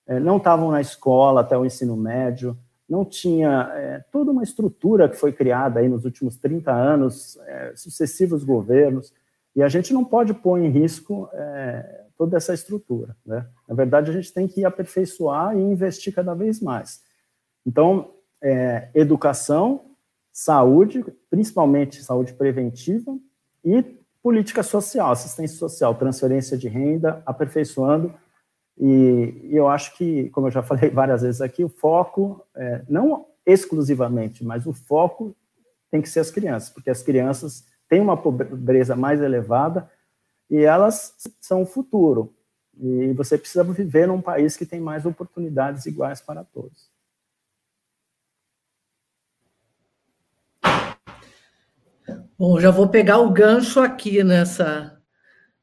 é, 0.07 0.19
não 0.19 0.37
estavam 0.37 0.71
na 0.71 0.81
escola 0.81 1.41
até 1.41 1.57
o 1.57 1.65
ensino 1.65 1.95
médio, 1.95 2.57
não 2.89 3.05
tinha 3.05 3.71
é, 3.73 4.03
toda 4.11 4.31
uma 4.31 4.43
estrutura 4.43 5.07
que 5.07 5.15
foi 5.15 5.31
criada 5.31 5.79
aí 5.79 5.87
nos 5.87 6.03
últimos 6.03 6.37
30 6.37 6.71
anos, 6.71 7.37
é, 7.47 7.73
sucessivos 7.75 8.43
governos, 8.43 9.13
e 9.55 9.63
a 9.63 9.69
gente 9.69 9.93
não 9.93 10.03
pode 10.03 10.33
pôr 10.33 10.59
em 10.59 10.69
risco 10.69 11.29
é, 11.33 12.01
toda 12.17 12.37
essa 12.37 12.53
estrutura. 12.53 13.15
Né? 13.25 13.45
Na 13.67 13.75
verdade, 13.75 14.11
a 14.11 14.13
gente 14.13 14.33
tem 14.33 14.47
que 14.47 14.65
aperfeiçoar 14.65 15.57
e 15.57 15.61
investir 15.61 16.13
cada 16.13 16.33
vez 16.33 16.59
mais. 16.61 17.01
Então, 17.65 18.11
é, 18.41 18.89
educação, 18.93 19.90
saúde, 20.31 21.03
principalmente 21.29 22.03
saúde 22.03 22.33
preventiva, 22.33 23.17
e 23.63 23.83
política 24.23 24.63
social, 24.63 25.11
assistência 25.11 25.57
social, 25.57 25.95
transferência 25.95 26.57
de 26.57 26.67
renda, 26.67 27.21
aperfeiçoando. 27.25 28.13
E, 28.77 29.41
e 29.43 29.55
eu 29.55 29.67
acho 29.67 29.95
que, 29.97 30.29
como 30.29 30.47
eu 30.47 30.51
já 30.51 30.61
falei 30.63 30.89
várias 30.89 31.21
vezes 31.21 31.41
aqui, 31.41 31.63
o 31.63 31.69
foco, 31.69 32.45
é, 32.55 32.83
não 32.87 33.27
exclusivamente, 33.45 34.43
mas 34.43 34.65
o 34.67 34.73
foco 34.73 35.35
tem 35.89 36.01
que 36.01 36.09
ser 36.09 36.19
as 36.19 36.31
crianças, 36.31 36.69
porque 36.69 36.89
as 36.89 37.01
crianças 37.01 37.65
têm 37.89 37.99
uma 37.99 38.15
pobreza 38.15 38.95
mais 38.95 39.19
elevada 39.19 39.89
e 40.49 40.57
elas 40.59 41.15
são 41.39 41.63
o 41.63 41.65
futuro. 41.65 42.33
E 42.79 43.13
você 43.13 43.37
precisa 43.37 43.63
viver 43.63 44.07
num 44.07 44.21
país 44.21 44.55
que 44.55 44.65
tem 44.65 44.79
mais 44.79 45.05
oportunidades 45.05 45.85
iguais 45.85 46.21
para 46.21 46.43
todos. 46.43 46.90
Bom, 52.41 52.59
já 52.59 52.71
vou 52.71 52.87
pegar 52.87 53.19
o 53.19 53.29
gancho 53.29 53.79
aqui 53.79 54.23
nessa, 54.23 54.97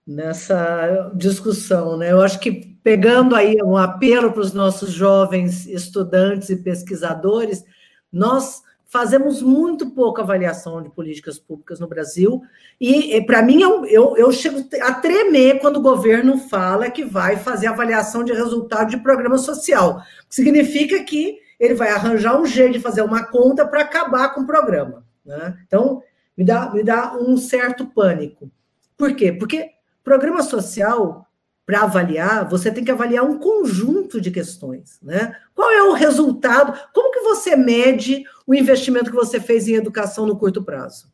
nessa 0.07 1.11
discussão, 1.13 1.97
né? 1.97 2.13
Eu 2.13 2.23
acho 2.23 2.39
que 2.39 2.53
pegando 2.85 3.35
aí 3.35 3.61
um 3.61 3.77
apelo 3.77 4.31
para 4.31 4.43
os 4.43 4.53
nossos 4.53 4.93
jovens 4.93 5.67
estudantes 5.67 6.51
e 6.51 6.63
pesquisadores, 6.63 7.65
nós 8.13 8.63
fazemos 8.87 9.43
muito 9.43 9.91
pouca 9.91 10.23
avaliação 10.23 10.81
de 10.81 10.89
políticas 10.89 11.37
públicas 11.37 11.81
no 11.81 11.89
Brasil, 11.89 12.43
e, 12.81 13.21
para 13.23 13.43
mim 13.43 13.61
eu, 13.61 13.85
eu, 13.85 14.17
eu, 14.17 14.31
chego 14.31 14.65
a 14.81 14.95
tremer 14.95 15.59
quando 15.59 15.79
o 15.79 15.83
governo 15.83 16.39
fala 16.39 16.93
que 16.93 17.05
vai 17.05 17.37
fazer 17.37 17.67
avaliação 17.67 18.23
de 18.23 18.33
resultado 18.33 18.91
de 18.91 18.99
programa 18.99 19.37
social. 19.37 20.01
Significa 20.31 21.03
que 21.03 21.41
ele 21.59 21.75
vai 21.75 21.91
arranjar 21.91 22.41
um 22.41 22.47
jeito 22.47 22.75
de 22.75 22.81
fazer 22.81 23.03
uma 23.03 23.25
conta 23.25 23.67
para 23.67 23.81
acabar 23.81 24.33
com 24.33 24.43
o 24.43 24.47
programa. 24.47 25.05
Né? 25.27 25.59
Então, 25.67 26.03
me 26.39 26.45
dá, 26.45 26.71
me 26.73 26.85
dá 26.85 27.17
um 27.17 27.37
certo 27.37 27.85
pânico. 27.85 28.49
Por 28.97 29.17
quê? 29.17 29.33
Porque 29.33 29.73
programa 30.05 30.41
social, 30.41 31.27
para 31.67 31.83
avaliar, 31.83 32.49
você 32.49 32.71
tem 32.71 32.85
que 32.85 32.93
avaliar 32.93 33.25
um 33.25 33.39
conjunto 33.39 34.21
de 34.21 34.31
questões, 34.31 35.01
né? 35.03 35.37
Qual 35.53 35.69
é 35.73 35.83
o 35.83 35.93
resultado? 35.93 36.79
Como 36.95 37.13
que 37.13 37.21
você 37.21 37.57
mede 37.57 38.25
o 38.47 38.55
investimento 38.55 39.11
que 39.11 39.17
você 39.17 39.41
fez 39.41 39.67
em 39.67 39.75
educação 39.75 40.27
no 40.27 40.39
curto 40.39 40.63
prazo? 40.63 41.13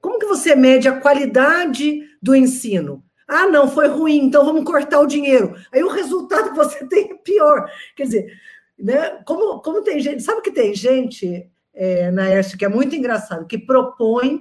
Como 0.00 0.18
que 0.18 0.26
você 0.26 0.56
mede 0.56 0.88
a 0.88 1.00
qualidade 1.00 2.02
do 2.20 2.34
ensino? 2.34 3.04
Ah, 3.28 3.46
não, 3.46 3.70
foi 3.70 3.86
ruim, 3.86 4.24
então 4.24 4.44
vamos 4.44 4.64
cortar 4.64 4.98
o 4.98 5.06
dinheiro. 5.06 5.54
Aí 5.72 5.84
o 5.84 5.88
resultado 5.88 6.50
que 6.50 6.56
você 6.56 6.84
tem 6.88 7.12
é 7.12 7.14
pior. 7.14 7.70
Quer 7.94 8.02
dizer, 8.02 8.40
né? 8.76 9.22
Como, 9.24 9.60
como 9.60 9.82
tem 9.82 10.00
gente, 10.00 10.24
sabe 10.24 10.42
que 10.42 10.50
tem 10.50 10.74
gente 10.74 11.48
é, 11.74 12.10
na 12.10 12.28
ERST, 12.28 12.56
que 12.56 12.64
é 12.64 12.68
muito 12.68 12.94
engraçado, 12.94 13.46
que 13.46 13.58
propõe 13.58 14.40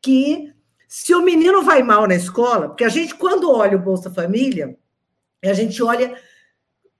que 0.00 0.52
se 0.88 1.14
o 1.14 1.22
menino 1.22 1.62
vai 1.62 1.82
mal 1.82 2.06
na 2.08 2.14
escola, 2.14 2.68
porque 2.68 2.84
a 2.84 2.88
gente, 2.88 3.14
quando 3.14 3.50
olha 3.50 3.76
o 3.76 3.82
Bolsa 3.82 4.10
Família, 4.10 4.76
a 5.44 5.52
gente 5.52 5.82
olha 5.82 6.16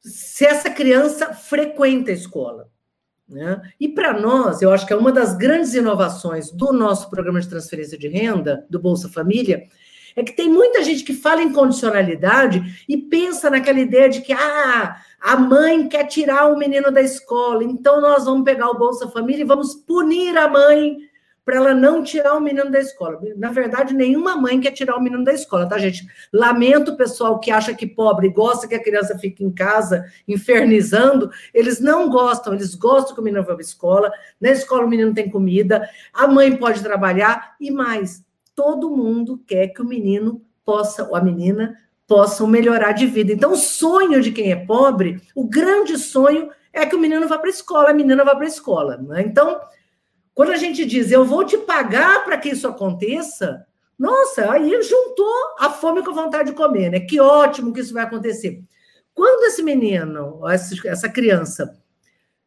se 0.01 0.45
essa 0.45 0.71
criança 0.71 1.35
frequenta 1.35 2.11
a 2.11 2.15
escola. 2.15 2.69
Né? 3.29 3.61
E 3.79 3.89
para 3.89 4.19
nós, 4.19 4.61
eu 4.61 4.73
acho 4.73 4.87
que 4.87 4.93
é 4.93 4.97
uma 4.97 5.13
das 5.13 5.37
grandes 5.37 5.75
inovações 5.75 6.51
do 6.51 6.73
nosso 6.73 7.09
programa 7.11 7.41
de 7.41 7.49
transferência 7.49 7.97
de 7.97 8.09
renda, 8.09 8.67
do 8.69 8.81
Bolsa 8.81 9.09
Família, 9.09 9.67
é 10.17 10.23
que 10.23 10.33
tem 10.33 10.49
muita 10.49 10.83
gente 10.83 11.05
que 11.05 11.13
fala 11.13 11.43
em 11.43 11.53
condicionalidade 11.53 12.85
e 12.89 12.97
pensa 12.97 13.51
naquela 13.51 13.81
ideia 13.81 14.09
de 14.09 14.21
que 14.21 14.33
ah, 14.33 14.97
a 15.21 15.37
mãe 15.37 15.89
quer 15.89 16.05
tirar 16.05 16.47
o 16.47 16.59
menino 16.59 16.91
da 16.91 17.01
escola, 17.01 17.63
então 17.63 18.01
nós 18.01 18.25
vamos 18.25 18.45
pegar 18.45 18.71
o 18.71 18.79
Bolsa 18.79 19.09
Família 19.09 19.43
e 19.43 19.47
vamos 19.47 19.75
punir 19.75 20.37
a 20.37 20.49
mãe 20.49 20.97
para 21.45 21.57
ela 21.57 21.75
não 21.75 22.03
tirar 22.03 22.35
o 22.37 22.41
menino 22.41 22.71
da 22.71 22.79
escola. 22.79 23.21
Na 23.37 23.51
verdade, 23.51 23.93
nenhuma 23.93 24.37
mãe 24.37 24.61
quer 24.61 24.71
tirar 24.71 24.97
o 24.97 25.01
menino 25.01 25.25
da 25.25 25.33
escola, 25.33 25.69
tá, 25.69 25.79
gente? 25.79 26.07
Lamento 26.33 26.93
o 26.93 26.97
pessoal 26.97 27.41
que 27.41 27.51
acha 27.51 27.75
que 27.75 27.87
pobre 27.87 28.29
gosta 28.29 28.69
que 28.69 28.75
a 28.75 28.83
criança 28.83 29.19
fique 29.19 29.43
em 29.43 29.51
casa 29.51 30.05
infernizando. 30.29 31.31
Eles 31.53 31.81
não 31.81 32.09
gostam, 32.09 32.55
eles 32.55 32.75
gostam 32.75 33.15
que 33.15 33.21
o 33.21 33.25
menino 33.25 33.43
vá 33.43 33.55
para 33.55 33.57
a 33.57 33.61
escola. 33.63 34.13
Na 34.41 34.51
escola 34.51 34.85
o 34.85 34.89
menino 34.89 35.13
tem 35.13 35.29
comida, 35.29 35.89
a 36.13 36.29
mãe 36.29 36.57
pode 36.57 36.83
trabalhar 36.83 37.57
e 37.61 37.71
mais. 37.71 38.23
Todo 38.63 38.95
mundo 38.95 39.43
quer 39.47 39.69
que 39.69 39.81
o 39.81 39.87
menino 39.87 40.43
possa, 40.67 41.09
ou 41.09 41.17
a 41.17 41.23
menina, 41.23 41.79
possam 42.07 42.47
melhorar 42.47 42.93
de 42.93 43.07
vida. 43.07 43.33
Então, 43.33 43.53
o 43.53 43.57
sonho 43.57 44.21
de 44.21 44.31
quem 44.31 44.53
é 44.53 44.67
pobre, 44.67 45.19
o 45.35 45.49
grande 45.49 45.97
sonho 45.97 46.51
é 46.71 46.85
que 46.85 46.95
o 46.95 46.99
menino 46.99 47.27
vá 47.27 47.39
para 47.39 47.47
a 47.47 47.51
escola, 47.51 47.89
a 47.89 47.95
menina 47.95 48.23
vá 48.23 48.37
para 48.37 48.45
a 48.45 48.49
escola. 48.49 48.99
Né? 48.99 49.23
Então, 49.23 49.59
quando 50.35 50.51
a 50.51 50.59
gente 50.59 50.85
diz, 50.85 51.11
eu 51.11 51.25
vou 51.25 51.43
te 51.43 51.57
pagar 51.57 52.23
para 52.23 52.37
que 52.37 52.51
isso 52.51 52.69
aconteça, 52.69 53.65
nossa, 53.99 54.53
aí 54.53 54.71
juntou 54.83 55.33
a 55.59 55.71
fome 55.71 56.05
com 56.05 56.11
a 56.11 56.23
vontade 56.23 56.51
de 56.51 56.55
comer, 56.55 56.91
né? 56.91 57.01
Que 57.01 57.19
ótimo 57.19 57.73
que 57.73 57.81
isso 57.81 57.95
vai 57.95 58.03
acontecer. 58.03 58.63
Quando 59.15 59.47
esse 59.47 59.63
menino, 59.63 60.43
essa 60.47 61.09
criança, 61.09 61.79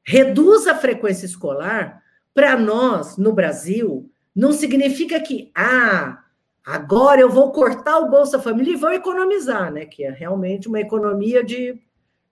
reduz 0.03 0.67
a 0.67 0.75
frequência 0.75 1.25
escolar, 1.25 2.03
para 2.35 2.55
nós, 2.55 3.17
no 3.17 3.33
Brasil, 3.33 4.12
não 4.35 4.51
significa 4.51 5.19
que, 5.19 5.51
ah, 5.55 6.23
agora 6.65 7.21
eu 7.21 7.29
vou 7.29 7.51
cortar 7.51 7.99
o 7.99 8.09
Bolsa 8.09 8.39
Família 8.39 8.73
e 8.73 8.77
vou 8.77 8.91
economizar, 8.91 9.71
né? 9.71 9.85
Que 9.85 10.03
é 10.03 10.11
realmente 10.11 10.67
uma 10.67 10.79
economia 10.79 11.43
de, 11.43 11.79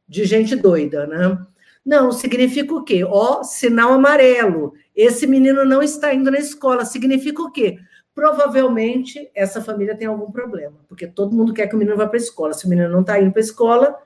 de 0.08 0.26
gente 0.26 0.56
doida, 0.56 1.06
né? 1.06 1.38
Não, 1.86 2.12
significa 2.12 2.74
o 2.74 2.84
quê? 2.84 3.04
Ó, 3.04 3.44
sinal 3.44 3.94
amarelo. 3.94 4.74
Esse 4.96 5.26
menino 5.26 5.66
não 5.66 5.82
está 5.82 6.14
indo 6.14 6.30
na 6.30 6.38
escola. 6.38 6.86
Significa 6.86 7.42
o 7.42 7.52
quê? 7.52 7.80
Provavelmente 8.14 9.32
essa 9.34 9.62
família 9.62 9.96
tem 9.96 10.08
algum 10.08 10.32
problema, 10.32 10.78
porque 10.88 11.08
todo 11.08 11.36
mundo 11.36 11.54
quer 11.54 11.68
que 11.68 11.76
o 11.76 11.78
menino 11.78 11.98
vá 11.98 12.06
para 12.08 12.18
a 12.18 12.22
escola. 12.22 12.54
Se 12.54 12.66
o 12.66 12.70
menino 12.70 12.90
não 12.90 13.02
está 13.02 13.20
indo 13.20 13.32
para 13.32 13.42
a 13.42 13.44
escola, 13.44 13.98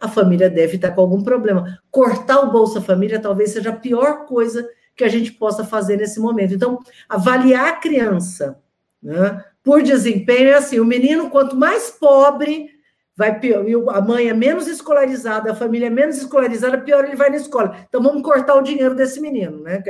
a 0.00 0.08
família 0.08 0.48
deve 0.48 0.76
estar 0.76 0.92
com 0.92 1.00
algum 1.00 1.22
problema. 1.22 1.78
Cortar 1.90 2.40
o 2.40 2.50
Bolsa 2.50 2.80
Família 2.80 3.20
talvez 3.20 3.50
seja 3.50 3.70
a 3.70 3.76
pior 3.76 4.26
coisa 4.26 4.68
que 4.96 5.04
a 5.04 5.08
gente 5.08 5.32
possa 5.32 5.64
fazer 5.64 5.96
nesse 5.96 6.20
momento. 6.20 6.54
Então, 6.54 6.78
avaliar 7.08 7.68
a 7.68 7.76
criança 7.76 8.58
né, 9.02 9.44
por 9.62 9.82
desempenho 9.82 10.50
é 10.50 10.54
assim: 10.54 10.80
o 10.80 10.84
menino, 10.84 11.30
quanto 11.30 11.56
mais 11.56 11.90
pobre, 11.90 12.70
vai 13.16 13.38
pior, 13.38 13.68
e 13.68 13.74
a 13.74 14.00
mãe 14.00 14.28
é 14.28 14.34
menos 14.34 14.66
escolarizada, 14.66 15.52
a 15.52 15.54
família 15.54 15.86
é 15.86 15.90
menos 15.90 16.16
escolarizada, 16.16 16.78
pior 16.78 17.04
ele 17.04 17.16
vai 17.16 17.30
na 17.30 17.36
escola. 17.36 17.76
Então 17.88 18.02
vamos 18.02 18.22
cortar 18.22 18.54
o 18.54 18.62
dinheiro 18.62 18.94
desse 18.94 19.20
menino, 19.20 19.62
né? 19.62 19.82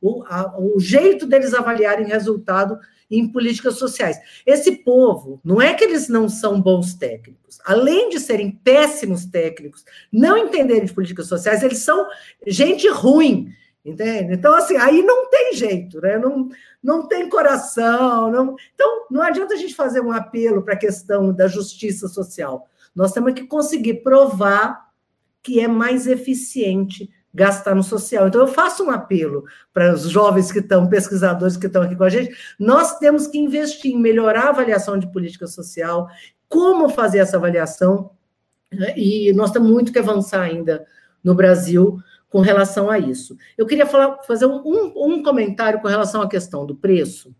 O, 0.00 0.24
a, 0.26 0.58
o 0.58 0.80
jeito 0.80 1.26
deles 1.26 1.52
avaliarem 1.52 2.06
resultado 2.06 2.78
em 3.10 3.30
políticas 3.30 3.74
sociais. 3.74 4.18
Esse 4.46 4.76
povo, 4.76 5.40
não 5.44 5.60
é 5.60 5.74
que 5.74 5.84
eles 5.84 6.08
não 6.08 6.28
são 6.28 6.60
bons 6.60 6.94
técnicos, 6.94 7.58
além 7.64 8.08
de 8.08 8.20
serem 8.20 8.52
péssimos 8.52 9.26
técnicos, 9.26 9.84
não 10.12 10.38
entenderem 10.38 10.84
de 10.84 10.94
políticas 10.94 11.26
sociais, 11.26 11.62
eles 11.62 11.78
são 11.78 12.06
gente 12.46 12.88
ruim, 12.88 13.52
entende? 13.84 14.34
Então, 14.34 14.54
assim, 14.54 14.76
aí 14.76 15.02
não 15.02 15.28
tem 15.28 15.54
jeito, 15.54 16.00
né? 16.00 16.18
Não, 16.18 16.48
não 16.82 17.06
tem 17.06 17.28
coração. 17.28 18.30
Não... 18.30 18.56
Então, 18.74 19.06
não 19.10 19.22
adianta 19.22 19.54
a 19.54 19.56
gente 19.56 19.74
fazer 19.74 20.00
um 20.00 20.12
apelo 20.12 20.62
para 20.62 20.74
a 20.74 20.78
questão 20.78 21.32
da 21.32 21.48
justiça 21.48 22.08
social. 22.08 22.68
Nós 22.94 23.12
temos 23.12 23.32
que 23.34 23.46
conseguir 23.46 24.02
provar 24.02 24.90
que 25.42 25.60
é 25.60 25.68
mais 25.68 26.06
eficiente 26.06 27.10
gastar 27.32 27.74
no 27.74 27.82
social. 27.82 28.26
Então, 28.26 28.40
eu 28.40 28.48
faço 28.48 28.84
um 28.84 28.90
apelo 28.90 29.44
para 29.72 29.94
os 29.94 30.02
jovens 30.02 30.50
que 30.50 30.58
estão, 30.58 30.88
pesquisadores 30.88 31.56
que 31.56 31.66
estão 31.66 31.82
aqui 31.82 31.94
com 31.94 32.04
a 32.04 32.08
gente, 32.08 32.36
nós 32.58 32.98
temos 32.98 33.26
que 33.26 33.38
investir 33.38 33.92
em 33.92 34.00
melhorar 34.00 34.46
a 34.46 34.48
avaliação 34.50 34.98
de 34.98 35.10
política 35.10 35.46
social, 35.46 36.08
como 36.48 36.88
fazer 36.88 37.18
essa 37.18 37.36
avaliação, 37.36 38.10
né? 38.72 38.92
e 38.96 39.32
nós 39.32 39.52
temos 39.52 39.70
muito 39.70 39.92
que 39.92 39.98
avançar 39.98 40.42
ainda 40.42 40.84
no 41.22 41.34
Brasil 41.34 41.98
com 42.30 42.40
relação 42.40 42.88
a 42.88 42.98
isso. 42.98 43.36
Eu 43.58 43.66
queria 43.66 43.84
falar, 43.84 44.22
fazer 44.22 44.46
um, 44.46 44.62
um, 44.64 45.22
comentário 45.22 45.80
com 45.80 45.88
relação 45.88 46.22
à 46.22 46.28
questão 46.28 46.64
do 46.64 46.76
preço, 46.76 47.34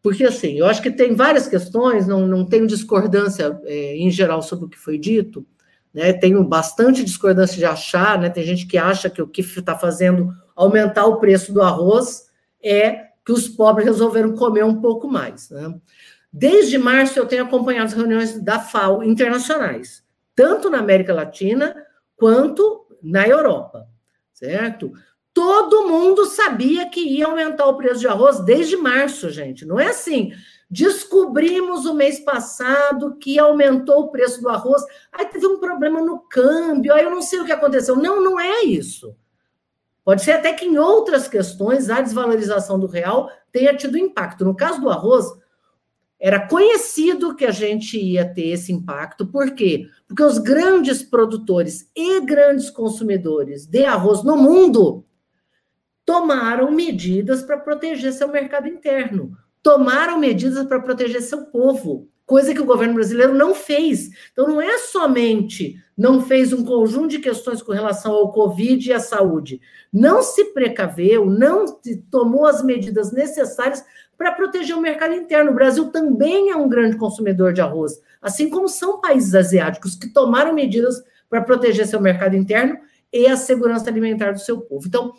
porque 0.00 0.24
assim, 0.24 0.56
eu 0.58 0.66
acho 0.66 0.80
que 0.80 0.90
tem 0.90 1.14
várias 1.14 1.48
questões, 1.48 2.06
não, 2.06 2.26
não 2.26 2.46
tenho 2.46 2.66
discordância 2.66 3.60
é, 3.64 3.96
em 3.96 4.10
geral 4.10 4.40
sobre 4.40 4.66
o 4.66 4.68
que 4.68 4.78
foi 4.78 4.96
dito, 4.96 5.44
né? 5.92 6.12
Tenho 6.12 6.42
bastante 6.42 7.04
discordância 7.04 7.58
de 7.58 7.64
achar, 7.66 8.18
né? 8.18 8.30
Tem 8.30 8.44
gente 8.44 8.66
que 8.66 8.78
acha 8.78 9.10
que 9.10 9.20
o 9.20 9.26
que 9.26 9.42
está 9.42 9.76
fazendo 9.76 10.32
aumentar 10.56 11.04
o 11.04 11.18
preço 11.18 11.52
do 11.52 11.60
arroz 11.60 12.30
é 12.62 13.08
que 13.24 13.32
os 13.32 13.48
pobres 13.48 13.86
resolveram 13.86 14.34
comer 14.34 14.64
um 14.64 14.80
pouco 14.80 15.08
mais. 15.08 15.50
Né? 15.50 15.74
Desde 16.32 16.78
março 16.78 17.18
eu 17.18 17.26
tenho 17.26 17.44
acompanhado 17.44 17.86
as 17.86 17.92
reuniões 17.92 18.40
da 18.40 18.58
FAO 18.58 19.02
internacionais, 19.02 20.02
tanto 20.34 20.70
na 20.70 20.78
América 20.78 21.12
Latina 21.12 21.74
quanto 22.16 22.86
na 23.02 23.26
Europa 23.26 23.86
certo? 24.42 24.92
Todo 25.32 25.86
mundo 25.86 26.26
sabia 26.26 26.90
que 26.90 27.00
ia 27.00 27.26
aumentar 27.26 27.66
o 27.66 27.76
preço 27.76 28.00
de 28.00 28.08
arroz 28.08 28.40
desde 28.40 28.76
março, 28.76 29.30
gente. 29.30 29.64
Não 29.64 29.78
é 29.78 29.86
assim. 29.86 30.32
Descobrimos 30.68 31.86
o 31.86 31.94
mês 31.94 32.18
passado 32.18 33.16
que 33.18 33.38
aumentou 33.38 34.00
o 34.00 34.10
preço 34.10 34.42
do 34.42 34.48
arroz. 34.48 34.82
Aí 35.12 35.24
teve 35.26 35.46
um 35.46 35.60
problema 35.60 36.00
no 36.02 36.18
câmbio, 36.18 36.92
aí 36.92 37.04
eu 37.04 37.10
não 37.10 37.22
sei 37.22 37.40
o 37.40 37.44
que 37.44 37.52
aconteceu. 37.52 37.94
Não, 37.94 38.20
não 38.20 38.38
é 38.38 38.64
isso. 38.64 39.16
Pode 40.04 40.22
ser 40.22 40.32
até 40.32 40.52
que 40.52 40.66
em 40.66 40.76
outras 40.76 41.28
questões 41.28 41.88
a 41.88 42.00
desvalorização 42.00 42.78
do 42.78 42.88
real 42.88 43.30
tenha 43.52 43.76
tido 43.76 43.96
impacto. 43.96 44.44
No 44.44 44.56
caso 44.56 44.80
do 44.80 44.90
arroz, 44.90 45.26
era 46.22 46.46
conhecido 46.46 47.34
que 47.34 47.44
a 47.44 47.50
gente 47.50 47.98
ia 47.98 48.24
ter 48.24 48.50
esse 48.50 48.72
impacto, 48.72 49.26
por 49.26 49.50
quê? 49.50 49.88
Porque 50.06 50.22
os 50.22 50.38
grandes 50.38 51.02
produtores 51.02 51.90
e 51.96 52.20
grandes 52.20 52.70
consumidores 52.70 53.66
de 53.66 53.84
arroz 53.84 54.22
no 54.22 54.36
mundo 54.36 55.04
tomaram 56.06 56.70
medidas 56.70 57.42
para 57.42 57.58
proteger 57.58 58.12
seu 58.12 58.28
mercado 58.28 58.68
interno, 58.68 59.36
tomaram 59.60 60.16
medidas 60.16 60.64
para 60.64 60.78
proteger 60.78 61.22
seu 61.22 61.46
povo, 61.46 62.08
coisa 62.24 62.54
que 62.54 62.60
o 62.60 62.66
governo 62.66 62.94
brasileiro 62.94 63.34
não 63.34 63.52
fez. 63.52 64.08
Então, 64.30 64.46
não 64.46 64.62
é 64.62 64.78
somente 64.78 65.82
não 65.96 66.20
fez 66.20 66.52
um 66.52 66.64
conjunto 66.64 67.08
de 67.08 67.18
questões 67.18 67.62
com 67.62 67.72
relação 67.72 68.12
ao 68.12 68.32
Covid 68.32 68.88
e 68.88 68.92
à 68.92 68.98
saúde, 68.98 69.60
não 69.92 70.22
se 70.22 70.46
precaveu, 70.46 71.26
não 71.26 71.66
tomou 72.10 72.46
as 72.46 72.62
medidas 72.62 73.12
necessárias 73.12 73.84
para 74.22 74.30
proteger 74.30 74.76
o 74.76 74.80
mercado 74.80 75.14
interno. 75.14 75.50
O 75.50 75.54
Brasil 75.54 75.90
também 75.90 76.50
é 76.50 76.56
um 76.56 76.68
grande 76.68 76.96
consumidor 76.96 77.52
de 77.52 77.60
arroz, 77.60 78.00
assim 78.20 78.48
como 78.48 78.68
são 78.68 79.00
países 79.00 79.34
asiáticos 79.34 79.96
que 79.96 80.08
tomaram 80.08 80.54
medidas 80.54 81.02
para 81.28 81.42
proteger 81.42 81.88
seu 81.88 82.00
mercado 82.00 82.36
interno 82.36 82.78
e 83.12 83.26
a 83.26 83.36
segurança 83.36 83.90
alimentar 83.90 84.30
do 84.30 84.38
seu 84.38 84.60
povo. 84.60 84.86
Então, 84.86 85.12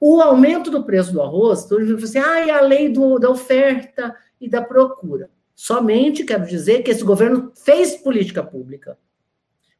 o 0.00 0.20
aumento 0.20 0.72
do 0.72 0.82
preço 0.82 1.12
do 1.12 1.22
arroz, 1.22 1.66
todo 1.66 1.86
mundo 1.86 2.02
assim, 2.02 2.18
ah, 2.18 2.48
é 2.48 2.50
a 2.50 2.60
lei 2.60 2.88
do, 2.88 3.20
da 3.20 3.30
oferta 3.30 4.12
e 4.40 4.48
da 4.48 4.60
procura. 4.60 5.30
Somente 5.54 6.24
quero 6.24 6.44
dizer 6.44 6.82
que 6.82 6.90
esse 6.90 7.04
governo 7.04 7.52
fez 7.54 7.94
política 7.94 8.42
pública. 8.42 8.98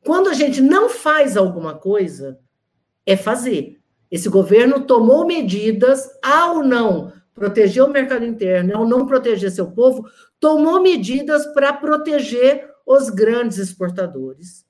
Quando 0.04 0.28
a 0.28 0.34
gente 0.34 0.60
não 0.60 0.88
faz 0.88 1.36
alguma 1.36 1.74
coisa, 1.74 2.38
é 3.04 3.16
fazer. 3.16 3.80
Esse 4.08 4.28
governo 4.28 4.86
tomou 4.86 5.26
medidas 5.26 6.08
ao 6.22 6.62
não 6.62 7.17
proteger 7.38 7.82
o 7.84 7.88
mercado 7.88 8.24
interno, 8.24 8.76
ao 8.76 8.86
não 8.86 9.06
proteger 9.06 9.50
seu 9.50 9.70
povo, 9.70 10.04
tomou 10.40 10.82
medidas 10.82 11.46
para 11.54 11.72
proteger 11.72 12.68
os 12.86 13.10
grandes 13.10 13.58
exportadores, 13.58 14.64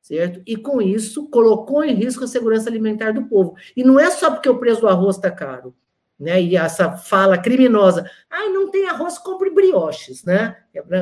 certo? 0.00 0.42
E 0.46 0.56
com 0.56 0.80
isso 0.80 1.28
colocou 1.28 1.82
em 1.82 1.94
risco 1.94 2.24
a 2.24 2.28
segurança 2.28 2.68
alimentar 2.68 3.12
do 3.12 3.24
povo. 3.24 3.54
E 3.76 3.82
não 3.82 3.98
é 3.98 4.10
só 4.10 4.30
porque 4.30 4.48
o 4.48 4.58
preço 4.58 4.82
do 4.82 4.88
arroz 4.88 5.16
está 5.16 5.30
caro, 5.30 5.74
né? 6.18 6.40
E 6.40 6.56
essa 6.56 6.92
fala 6.92 7.38
criminosa, 7.38 8.08
ah, 8.30 8.48
não 8.50 8.70
tem 8.70 8.88
arroz, 8.88 9.18
compre 9.18 9.50
brioches, 9.50 10.22
né? 10.24 10.56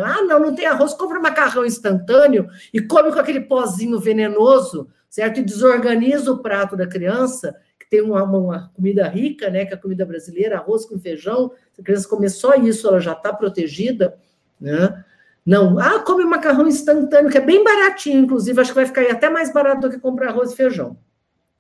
Ah, 0.05 0.22
não, 0.22 0.38
não 0.38 0.55
tem 0.55 0.66
arroz, 0.66 0.94
compre 0.94 1.18
macarrão 1.18 1.66
instantâneo 1.66 2.48
e 2.72 2.80
come 2.80 3.12
com 3.12 3.18
aquele 3.18 3.40
pozinho 3.40 3.98
venenoso, 3.98 4.88
certo? 5.09 5.40
E 5.40 5.42
desorganiza 5.42 6.32
o 6.32 6.38
prato 6.38 6.76
da 6.76 6.86
criança 6.86 7.55
tem 7.91 8.01
uma, 8.01 8.23
uma, 8.23 8.71
comida 8.75 9.07
rica, 9.09 9.51
né, 9.51 9.67
que 9.67 9.73
é 9.73 9.77
a 9.77 9.81
comida 9.81 10.07
brasileira, 10.07 10.57
arroz 10.57 10.87
com 10.87 10.99
feijão, 10.99 11.53
se 11.73 11.81
a 11.81 11.85
criança 11.85 12.09
comer 12.09 12.31
só 12.31 12.55
isso, 12.55 12.87
ela 12.87 13.01
já 13.01 13.12
está 13.12 13.33
protegida, 13.33 14.17
né? 14.61 15.05
Não, 15.45 15.79
ah, 15.79 15.99
come 16.01 16.25
macarrão 16.25 16.69
instantâneo, 16.69 17.31
que 17.31 17.39
é 17.39 17.41
bem 17.41 17.65
baratinho, 17.65 18.21
inclusive, 18.21 18.61
acho 18.61 18.71
que 18.71 18.77
vai 18.77 18.87
ficar 18.87 19.03
até 19.11 19.29
mais 19.29 19.53
barato 19.53 19.81
do 19.81 19.91
que 19.91 19.99
comprar 19.99 20.29
arroz 20.29 20.53
e 20.53 20.57
feijão. 20.57 20.97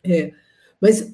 É, 0.04 0.32
mas 0.80 1.12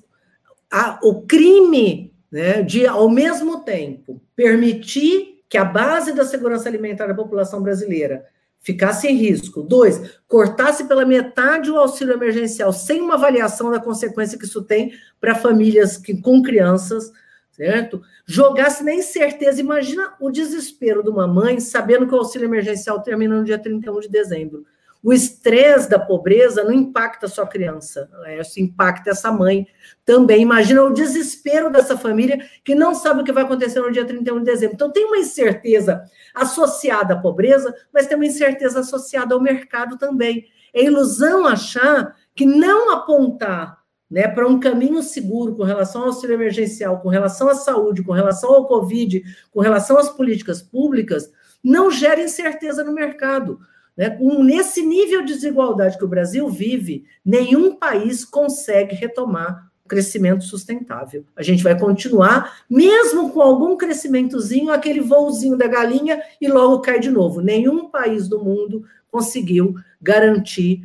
a, 0.70 0.98
o 1.02 1.22
crime 1.22 2.12
né, 2.30 2.62
de, 2.62 2.86
ao 2.86 3.08
mesmo 3.08 3.62
tempo, 3.62 4.20
permitir 4.34 5.42
que 5.48 5.56
a 5.56 5.64
base 5.64 6.12
da 6.12 6.24
segurança 6.24 6.68
alimentar 6.68 7.06
da 7.06 7.14
população 7.14 7.62
brasileira 7.62 8.26
ficasse 8.66 9.06
em 9.06 9.14
risco. 9.14 9.62
Dois, 9.62 10.18
cortasse 10.26 10.88
pela 10.88 11.06
metade 11.06 11.70
o 11.70 11.76
auxílio 11.76 12.14
emergencial, 12.14 12.72
sem 12.72 13.00
uma 13.00 13.14
avaliação 13.14 13.70
da 13.70 13.78
consequência 13.78 14.36
que 14.36 14.44
isso 14.44 14.60
tem 14.60 14.92
para 15.20 15.36
famílias 15.36 15.96
que, 15.96 16.20
com 16.20 16.42
crianças, 16.42 17.12
certo? 17.52 18.02
Jogasse 18.26 18.82
na 18.82 18.92
incerteza. 18.92 19.60
Imagina 19.60 20.14
o 20.20 20.32
desespero 20.32 21.00
de 21.00 21.08
uma 21.08 21.28
mãe 21.28 21.60
sabendo 21.60 22.08
que 22.08 22.14
o 22.14 22.18
auxílio 22.18 22.46
emergencial 22.46 23.00
termina 23.00 23.38
no 23.38 23.44
dia 23.44 23.56
31 23.56 24.00
de 24.00 24.08
dezembro. 24.08 24.66
O 25.06 25.12
estresse 25.12 25.88
da 25.88 26.00
pobreza 26.00 26.64
não 26.64 26.72
impacta 26.72 27.28
só 27.28 27.44
a 27.44 27.46
criança, 27.46 28.10
né? 28.22 28.40
isso 28.40 28.58
impacta 28.58 29.10
essa 29.10 29.30
mãe 29.30 29.64
também. 30.04 30.42
Imagina 30.42 30.82
o 30.82 30.92
desespero 30.92 31.70
dessa 31.70 31.96
família 31.96 32.44
que 32.64 32.74
não 32.74 32.92
sabe 32.92 33.20
o 33.20 33.24
que 33.24 33.30
vai 33.30 33.44
acontecer 33.44 33.78
no 33.78 33.92
dia 33.92 34.04
31 34.04 34.40
de 34.40 34.44
dezembro. 34.44 34.74
Então, 34.74 34.90
tem 34.90 35.04
uma 35.04 35.18
incerteza 35.18 36.02
associada 36.34 37.14
à 37.14 37.20
pobreza, 37.20 37.72
mas 37.94 38.08
tem 38.08 38.16
uma 38.16 38.26
incerteza 38.26 38.80
associada 38.80 39.32
ao 39.32 39.40
mercado 39.40 39.96
também. 39.96 40.48
É 40.74 40.82
ilusão 40.82 41.46
achar 41.46 42.16
que 42.34 42.44
não 42.44 42.90
apontar 42.90 43.78
né, 44.10 44.26
para 44.26 44.48
um 44.48 44.58
caminho 44.58 45.04
seguro 45.04 45.54
com 45.54 45.62
relação 45.62 46.00
ao 46.00 46.08
auxílio 46.08 46.34
emergencial, 46.34 46.98
com 46.98 47.08
relação 47.08 47.48
à 47.48 47.54
saúde, 47.54 48.02
com 48.02 48.10
relação 48.10 48.52
ao 48.52 48.66
Covid, 48.66 49.22
com 49.52 49.60
relação 49.60 49.98
às 49.98 50.08
políticas 50.08 50.60
públicas, 50.60 51.30
não 51.62 51.92
gera 51.92 52.20
incerteza 52.20 52.82
no 52.82 52.92
mercado. 52.92 53.60
Né? 53.96 54.16
Nesse 54.20 54.82
nível 54.82 55.24
de 55.24 55.34
desigualdade 55.34 55.96
que 55.96 56.04
o 56.04 56.08
Brasil 56.08 56.48
vive, 56.48 57.04
nenhum 57.24 57.74
país 57.74 58.24
consegue 58.24 58.94
retomar 58.94 59.70
o 59.84 59.88
crescimento 59.88 60.44
sustentável. 60.44 61.24
A 61.34 61.42
gente 61.42 61.62
vai 61.62 61.78
continuar, 61.78 62.62
mesmo 62.68 63.30
com 63.30 63.40
algum 63.40 63.76
crescimentozinho, 63.76 64.70
aquele 64.70 65.00
voozinho 65.00 65.56
da 65.56 65.66
galinha 65.66 66.20
e 66.40 66.48
logo 66.48 66.80
cai 66.80 67.00
de 67.00 67.10
novo. 67.10 67.40
Nenhum 67.40 67.88
país 67.88 68.28
do 68.28 68.42
mundo 68.42 68.84
conseguiu 69.10 69.74
garantir 70.02 70.82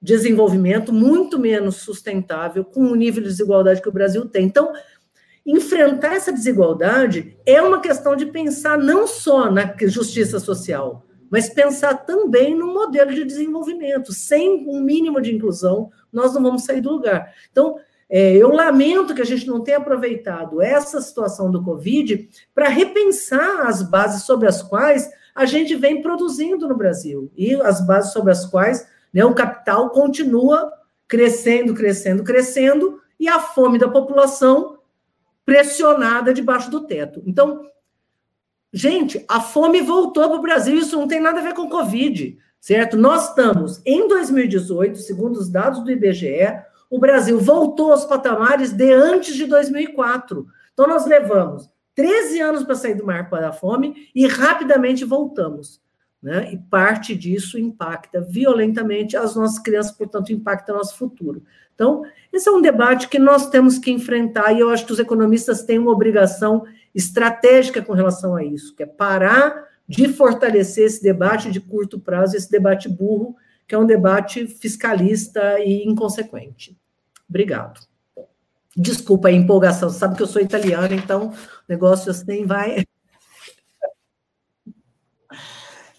desenvolvimento 0.00 0.92
muito 0.92 1.38
menos 1.38 1.76
sustentável 1.76 2.64
com 2.64 2.84
o 2.84 2.94
nível 2.94 3.22
de 3.22 3.28
desigualdade 3.28 3.82
que 3.82 3.88
o 3.88 3.92
Brasil 3.92 4.24
tem. 4.26 4.46
Então, 4.46 4.72
enfrentar 5.44 6.14
essa 6.14 6.32
desigualdade 6.32 7.36
é 7.44 7.60
uma 7.60 7.80
questão 7.80 8.16
de 8.16 8.26
pensar 8.26 8.78
não 8.78 9.06
só 9.06 9.50
na 9.50 9.74
justiça 9.86 10.40
social, 10.40 11.04
mas 11.30 11.48
pensar 11.48 11.94
também 11.94 12.54
no 12.54 12.74
modelo 12.74 13.14
de 13.14 13.24
desenvolvimento. 13.24 14.12
Sem 14.12 14.66
um 14.68 14.80
mínimo 14.80 15.20
de 15.20 15.34
inclusão, 15.34 15.90
nós 16.12 16.34
não 16.34 16.42
vamos 16.42 16.64
sair 16.64 16.80
do 16.80 16.90
lugar. 16.90 17.32
Então, 17.52 17.76
é, 18.08 18.36
eu 18.36 18.50
lamento 18.50 19.14
que 19.14 19.22
a 19.22 19.26
gente 19.26 19.46
não 19.46 19.60
tenha 19.60 19.78
aproveitado 19.78 20.60
essa 20.60 21.00
situação 21.00 21.48
do 21.48 21.62
Covid 21.62 22.28
para 22.52 22.68
repensar 22.68 23.68
as 23.68 23.82
bases 23.82 24.24
sobre 24.24 24.48
as 24.48 24.60
quais 24.60 25.08
a 25.32 25.46
gente 25.46 25.76
vem 25.76 26.02
produzindo 26.02 26.66
no 26.66 26.76
Brasil 26.76 27.30
e 27.36 27.54
as 27.54 27.86
bases 27.86 28.12
sobre 28.12 28.32
as 28.32 28.44
quais 28.44 28.86
né, 29.14 29.24
o 29.24 29.34
capital 29.34 29.90
continua 29.90 30.72
crescendo, 31.06 31.72
crescendo, 31.72 32.24
crescendo 32.24 33.00
e 33.18 33.28
a 33.28 33.38
fome 33.38 33.78
da 33.78 33.88
população 33.88 34.78
pressionada 35.44 36.34
debaixo 36.34 36.70
do 36.70 36.86
teto. 36.86 37.22
Então, 37.24 37.64
gente, 38.72 39.24
a 39.28 39.40
fome 39.40 39.80
voltou 39.80 40.28
para 40.28 40.38
o 40.38 40.42
Brasil, 40.42 40.78
isso 40.78 40.96
não 40.96 41.08
tem 41.08 41.20
nada 41.20 41.40
a 41.40 41.42
ver 41.42 41.54
com 41.54 41.68
Covid, 41.68 42.38
certo? 42.60 42.96
Nós 42.96 43.28
estamos 43.28 43.80
em 43.84 44.08
2018, 44.08 44.98
segundo 44.98 45.36
os 45.36 45.48
dados 45.48 45.82
do 45.82 45.90
IBGE, 45.90 46.62
o 46.90 46.98
Brasil 46.98 47.38
voltou 47.38 47.92
aos 47.92 48.04
patamares 48.04 48.72
de 48.72 48.92
antes 48.92 49.36
de 49.36 49.46
2004. 49.46 50.46
Então, 50.72 50.88
nós 50.88 51.06
levamos 51.06 51.68
13 51.94 52.40
anos 52.40 52.64
para 52.64 52.74
sair 52.74 52.94
do 52.94 53.06
mar 53.06 53.30
para 53.30 53.50
a 53.50 53.52
fome 53.52 54.08
e 54.14 54.26
rapidamente 54.26 55.04
voltamos. 55.04 55.80
Né? 56.22 56.52
E 56.52 56.58
parte 56.58 57.14
disso 57.14 57.58
impacta 57.58 58.20
violentamente 58.20 59.16
as 59.16 59.34
nossas 59.34 59.58
crianças, 59.58 59.92
portanto, 59.92 60.32
impacta 60.32 60.72
nosso 60.72 60.96
futuro. 60.98 61.42
Então, 61.74 62.02
esse 62.30 62.48
é 62.48 62.52
um 62.52 62.60
debate 62.60 63.08
que 63.08 63.18
nós 63.18 63.48
temos 63.48 63.78
que 63.78 63.90
enfrentar, 63.90 64.52
e 64.52 64.60
eu 64.60 64.68
acho 64.68 64.84
que 64.84 64.92
os 64.92 64.98
economistas 64.98 65.62
têm 65.62 65.78
uma 65.78 65.92
obrigação 65.92 66.64
estratégica 66.94 67.82
com 67.82 67.92
relação 67.92 68.34
a 68.34 68.44
isso, 68.44 68.74
que 68.74 68.82
é 68.82 68.86
parar 68.86 69.68
de 69.88 70.08
fortalecer 70.08 70.86
esse 70.86 71.02
debate 71.02 71.50
de 71.50 71.60
curto 71.60 71.98
prazo, 71.98 72.36
esse 72.36 72.50
debate 72.50 72.88
burro, 72.88 73.36
que 73.66 73.74
é 73.74 73.78
um 73.78 73.86
debate 73.86 74.46
fiscalista 74.46 75.58
e 75.60 75.84
inconsequente. 75.84 76.76
Obrigado. 77.28 77.80
Desculpa 78.76 79.28
a 79.28 79.32
empolgação, 79.32 79.90
sabe 79.90 80.16
que 80.16 80.22
eu 80.22 80.26
sou 80.26 80.40
italiana, 80.40 80.94
então 80.94 81.28
o 81.28 81.34
negócio 81.68 82.10
assim 82.10 82.46
vai. 82.46 82.84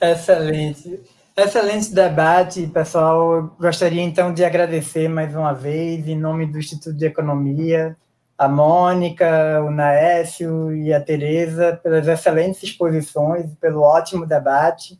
Excelente. 0.01 1.01
Excelente 1.35 1.93
debate, 1.93 2.67
pessoal. 2.67 3.55
Gostaria 3.59 4.01
então 4.01 4.33
de 4.33 4.43
agradecer 4.43 5.07
mais 5.07 5.35
uma 5.35 5.53
vez, 5.53 6.07
em 6.07 6.17
nome 6.17 6.45
do 6.45 6.59
Instituto 6.59 6.93
de 6.93 7.05
Economia, 7.05 7.95
a 8.41 8.47
Mônica, 8.47 9.61
o 9.63 9.69
Naécio 9.69 10.75
e 10.75 10.91
a 10.91 10.99
Tereza, 10.99 11.79
pelas 11.83 12.07
excelentes 12.07 12.63
exposições, 12.63 13.53
pelo 13.61 13.81
ótimo 13.83 14.25
debate. 14.25 14.99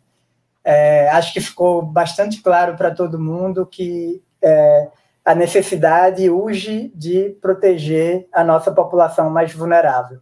É, 0.64 1.10
acho 1.10 1.34
que 1.34 1.42
ficou 1.42 1.82
bastante 1.82 2.40
claro 2.44 2.78
para 2.78 2.94
todo 2.94 3.20
mundo 3.20 3.66
que 3.66 4.22
é, 4.44 4.90
a 5.26 5.34
necessidade 5.34 6.30
urge 6.30 6.92
de 6.94 7.36
proteger 7.42 8.28
a 8.32 8.44
nossa 8.44 8.72
população 8.72 9.28
mais 9.32 9.52
vulnerável, 9.52 10.20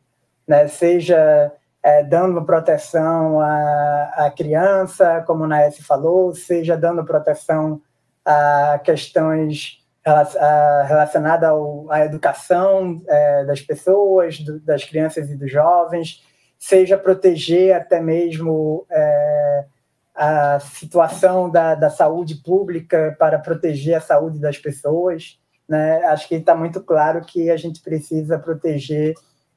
né? 0.48 0.70
seja 0.70 1.52
é, 1.84 2.02
dando 2.06 2.42
proteção 2.46 3.42
à, 3.42 4.14
à 4.16 4.32
criança, 4.32 5.26
como 5.28 5.44
o 5.44 5.48
Naes 5.48 5.78
falou, 5.80 6.34
seja 6.34 6.78
dando 6.78 7.04
proteção 7.04 7.82
a 8.24 8.80
questões 8.82 9.79
relacionadas 10.88 11.50
à 11.90 12.06
educação 12.06 13.02
é, 13.08 13.46
das 13.46 13.62
pessoas, 13.62 14.40
do, 14.40 14.60
das 14.60 14.84
crianças 14.84 15.30
e 15.30 15.36
dos 15.36 15.52
jovens, 15.52 16.24
seja 16.58 16.98
proteger 16.98 17.76
até 17.76 18.02
mesmo 18.02 18.86
é, 18.90 19.66
a 20.16 20.60
situação 20.60 21.50
da, 21.50 21.76
da 21.76 21.90
saúde 21.90 22.36
pública 22.36 23.16
para 23.18 23.40
proteger 23.40 23.96
a 23.96 24.02
saúde 24.02 24.40
das 24.40 24.58
pessoas. 24.58 25.40
Né? 25.68 26.04
Acho 26.06 26.28
que 26.28 26.36
está 26.36 26.56
muito 26.56 26.82
claro 26.82 27.22
que 27.22 27.50
a 27.50 27.58
gente 27.58 27.82
precisa 27.82 28.38
proteger 28.40 29.14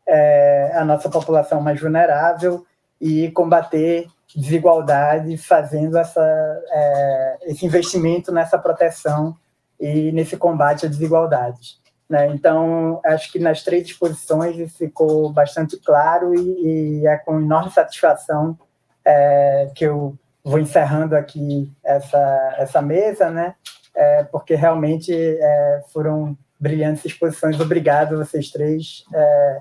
é, 0.07 0.73
a 0.75 0.85
nossa 0.85 1.09
população 1.09 1.61
mais 1.61 1.81
vulnerável 1.81 2.65
e 3.01 3.31
combater 3.33 4.07
desigualdade 4.35 5.37
fazendo 5.37 5.99
essa, 5.99 6.23
é, 6.71 7.39
esse 7.47 7.67
investimento 7.67 8.33
nessa 8.33 8.59
proteção 8.59 9.37
e 9.83 10.13
nesse 10.13 10.37
combate 10.37 10.87
à 10.87 10.89
desigualdades. 10.89 11.81
Né? 12.09 12.29
Então, 12.29 13.01
acho 13.05 13.33
que 13.33 13.39
nas 13.39 13.65
três 13.65 13.87
exposições 13.87 14.57
isso 14.57 14.79
ficou 14.79 15.33
bastante 15.33 15.77
claro 15.79 16.35
e, 16.35 17.01
e 17.01 17.07
é 17.07 17.17
com 17.17 17.41
enorme 17.41 17.71
satisfação 17.73 18.57
é, 19.05 19.71
que 19.75 19.85
eu 19.85 20.17
vou 20.45 20.61
encerrando 20.61 21.17
aqui 21.17 21.71
essa, 21.85 22.55
essa 22.59 22.81
mesa, 22.83 23.31
né? 23.31 23.55
É, 23.95 24.25
porque 24.25 24.55
realmente 24.55 25.13
é, 25.13 25.83
foram 25.93 26.37
brilhantes 26.59 27.05
exposições. 27.05 27.59
Obrigado, 27.61 28.19
vocês 28.19 28.51
três. 28.51 29.05
É, 29.13 29.61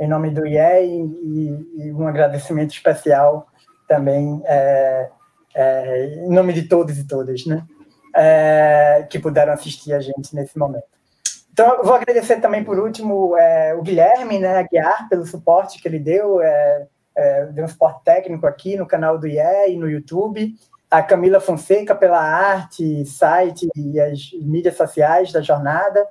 em 0.00 0.08
nome 0.08 0.30
do 0.30 0.46
IE 0.46 0.58
e, 0.58 1.66
e 1.76 1.92
um 1.92 2.08
agradecimento 2.08 2.70
especial 2.70 3.46
também 3.86 4.40
é, 4.46 5.10
é, 5.54 6.06
em 6.26 6.30
nome 6.30 6.52
de 6.52 6.62
todos 6.62 6.98
e 6.98 7.06
todas, 7.06 7.44
né? 7.44 7.66
É, 8.14 9.06
que 9.08 9.18
puderam 9.18 9.52
assistir 9.52 9.92
a 9.92 10.00
gente 10.00 10.34
nesse 10.34 10.58
momento. 10.58 10.84
Então, 11.52 11.82
vou 11.82 11.94
agradecer 11.94 12.40
também, 12.40 12.64
por 12.64 12.78
último, 12.78 13.36
é, 13.36 13.74
o 13.74 13.82
Guilherme 13.82 14.38
né, 14.38 14.58
Aguiar, 14.58 15.08
pelo 15.08 15.26
suporte 15.26 15.80
que 15.80 15.86
ele 15.86 15.98
deu, 15.98 16.40
é, 16.40 16.86
é, 17.16 17.46
deu 17.46 17.64
um 17.64 17.68
suporte 17.68 18.02
técnico 18.04 18.46
aqui 18.46 18.76
no 18.76 18.86
canal 18.86 19.18
do 19.18 19.26
IE 19.26 19.68
e 19.68 19.76
no 19.76 19.88
YouTube, 19.88 20.54
a 20.90 21.02
Camila 21.02 21.38
Fonseca 21.38 21.94
pela 21.94 22.20
arte, 22.20 23.04
site 23.04 23.68
e 23.76 24.00
as 24.00 24.30
mídias 24.40 24.76
sociais 24.76 25.32
da 25.32 25.40
jornada, 25.40 26.06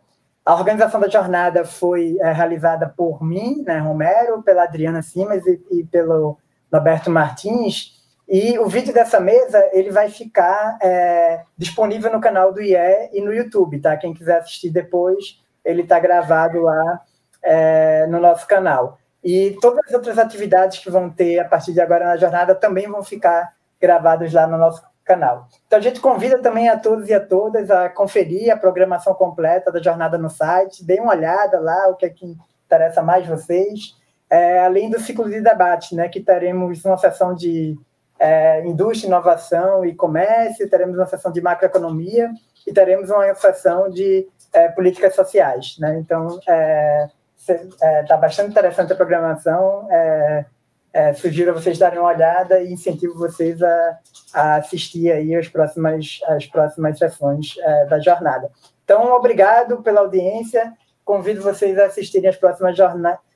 a 0.50 0.56
organização 0.56 1.00
da 1.00 1.08
jornada 1.08 1.64
foi 1.64 2.18
é, 2.20 2.32
realizada 2.32 2.90
por 2.90 3.24
mim, 3.24 3.62
né, 3.68 3.78
Romero, 3.78 4.42
pela 4.42 4.64
Adriana 4.64 5.02
Simas 5.02 5.46
e, 5.46 5.62
e, 5.70 5.84
pelo 5.84 6.40
Roberto 6.74 7.12
Martins. 7.12 7.99
E 8.30 8.60
o 8.60 8.68
vídeo 8.68 8.94
dessa 8.94 9.20
mesa 9.20 9.68
ele 9.74 9.90
vai 9.90 10.08
ficar 10.08 10.78
é, 10.84 11.42
disponível 11.58 12.12
no 12.12 12.22
canal 12.22 12.54
do 12.54 12.62
IE 12.62 13.10
e 13.12 13.22
no 13.22 13.34
YouTube, 13.34 13.82
tá? 13.82 13.98
Quem 13.98 14.14
quiser 14.14 14.38
assistir 14.38 14.70
depois, 14.70 15.42
ele 15.66 15.82
está 15.82 16.00
gravado 16.00 16.62
lá 16.62 17.02
é, 17.42 18.06
no 18.06 18.20
nosso 18.20 18.48
canal. 18.48 19.00
E 19.24 19.58
todas 19.60 19.84
as 19.88 19.94
outras 19.94 20.20
atividades 20.20 20.78
que 20.78 20.92
vão 20.92 21.10
ter 21.10 21.40
a 21.40 21.46
partir 21.46 21.74
de 21.74 21.82
agora 21.82 22.06
na 22.06 22.18
jornada 22.18 22.54
também 22.54 22.88
vão 22.88 23.04
ficar 23.04 23.52
gravadas 23.82 24.32
lá 24.32 24.46
no 24.46 24.60
nosso 24.60 24.84
canal. 25.04 25.48
Então 25.66 25.80
a 25.80 25.82
gente 25.82 26.00
convida 26.00 26.38
também 26.40 26.70
a 26.70 26.78
todos 26.78 27.10
e 27.10 27.14
a 27.16 27.20
todas 27.20 27.72
a 27.72 27.90
conferir 27.90 28.54
a 28.54 28.58
programação 28.58 29.16
completa 29.16 29.72
da 29.72 29.82
jornada 29.82 30.20
no 30.20 30.30
site, 30.30 30.86
deem 30.86 31.02
uma 31.02 31.16
olhada 31.16 31.60
lá, 31.60 31.88
o 31.88 31.96
que 31.96 32.06
é 32.06 32.10
que 32.10 32.38
interessa 32.68 33.02
mais 33.02 33.26
vocês, 33.26 33.98
é, 34.30 34.60
além 34.60 34.92
do 34.92 35.00
ciclo 35.00 35.28
de 35.28 35.42
debate, 35.42 35.96
né, 35.96 36.08
que 36.08 36.20
teremos 36.20 36.86
uma 36.86 36.98
sessão 36.98 37.34
de 37.34 37.76
é, 38.20 38.66
indústria, 38.66 39.08
inovação 39.08 39.86
e 39.86 39.96
comércio, 39.96 40.70
teremos 40.70 40.98
uma 40.98 41.06
sessão 41.06 41.32
de 41.32 41.42
macroeconomia 41.42 42.30
e 42.68 42.74
teremos 42.74 43.10
uma 43.10 43.34
sessão 43.36 43.90
de 43.90 44.28
é, 44.52 44.68
políticas 44.70 45.16
sociais. 45.16 45.78
Né? 45.80 45.98
Então, 46.00 46.40
é, 46.48 47.08
Está 47.50 47.88
é, 47.88 48.04
tá 48.04 48.18
bastante 48.18 48.52
interessante 48.52 48.94
a 48.94 48.96
programação. 48.96 49.88
É, 49.90 50.46
é, 50.92 51.14
sugiro 51.14 51.54
vocês 51.54 51.78
darem 51.78 52.00
uma 52.00 52.10
olhada 52.10 52.62
e 52.62 52.74
incentivo 52.74 53.18
vocês 53.18 53.62
a, 53.62 54.00
a 54.34 54.56
assistir 54.56 55.12
aí 55.12 55.36
as 55.36 55.48
próximas, 55.48 56.20
as 56.28 56.46
próximas 56.46 56.98
sessões 56.98 57.56
é, 57.60 57.86
da 57.86 58.00
jornada. 58.00 58.52
Então, 58.84 59.14
obrigado 59.14 59.82
pela 59.82 60.02
audiência. 60.02 60.74
Convido 61.06 61.42
vocês 61.42 61.78
a 61.78 61.86
assistirem 61.86 62.30
as 62.30 62.36
próximas 62.36 62.76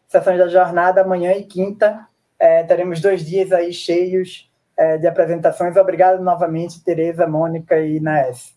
sessões 0.08 0.38
da 0.38 0.48
jornada, 0.48 1.02
amanhã 1.02 1.32
e 1.34 1.44
quinta. 1.44 2.08
É, 2.38 2.64
teremos 2.64 3.00
dois 3.00 3.26
dias 3.26 3.52
aí 3.52 3.72
cheios 3.72 4.52
é, 4.78 4.98
de 4.98 5.08
apresentações. 5.08 5.76
Obrigado 5.78 6.22
novamente, 6.22 6.84
Tereza, 6.84 7.28
Mônica 7.28 7.80
e 7.80 8.00
Naes. 8.00 8.56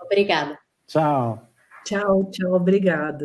Obrigada. 0.00 0.58
Tchau. 0.86 1.42
Tchau, 1.84 2.24
tchau, 2.30 2.54
obrigada. 2.54 3.22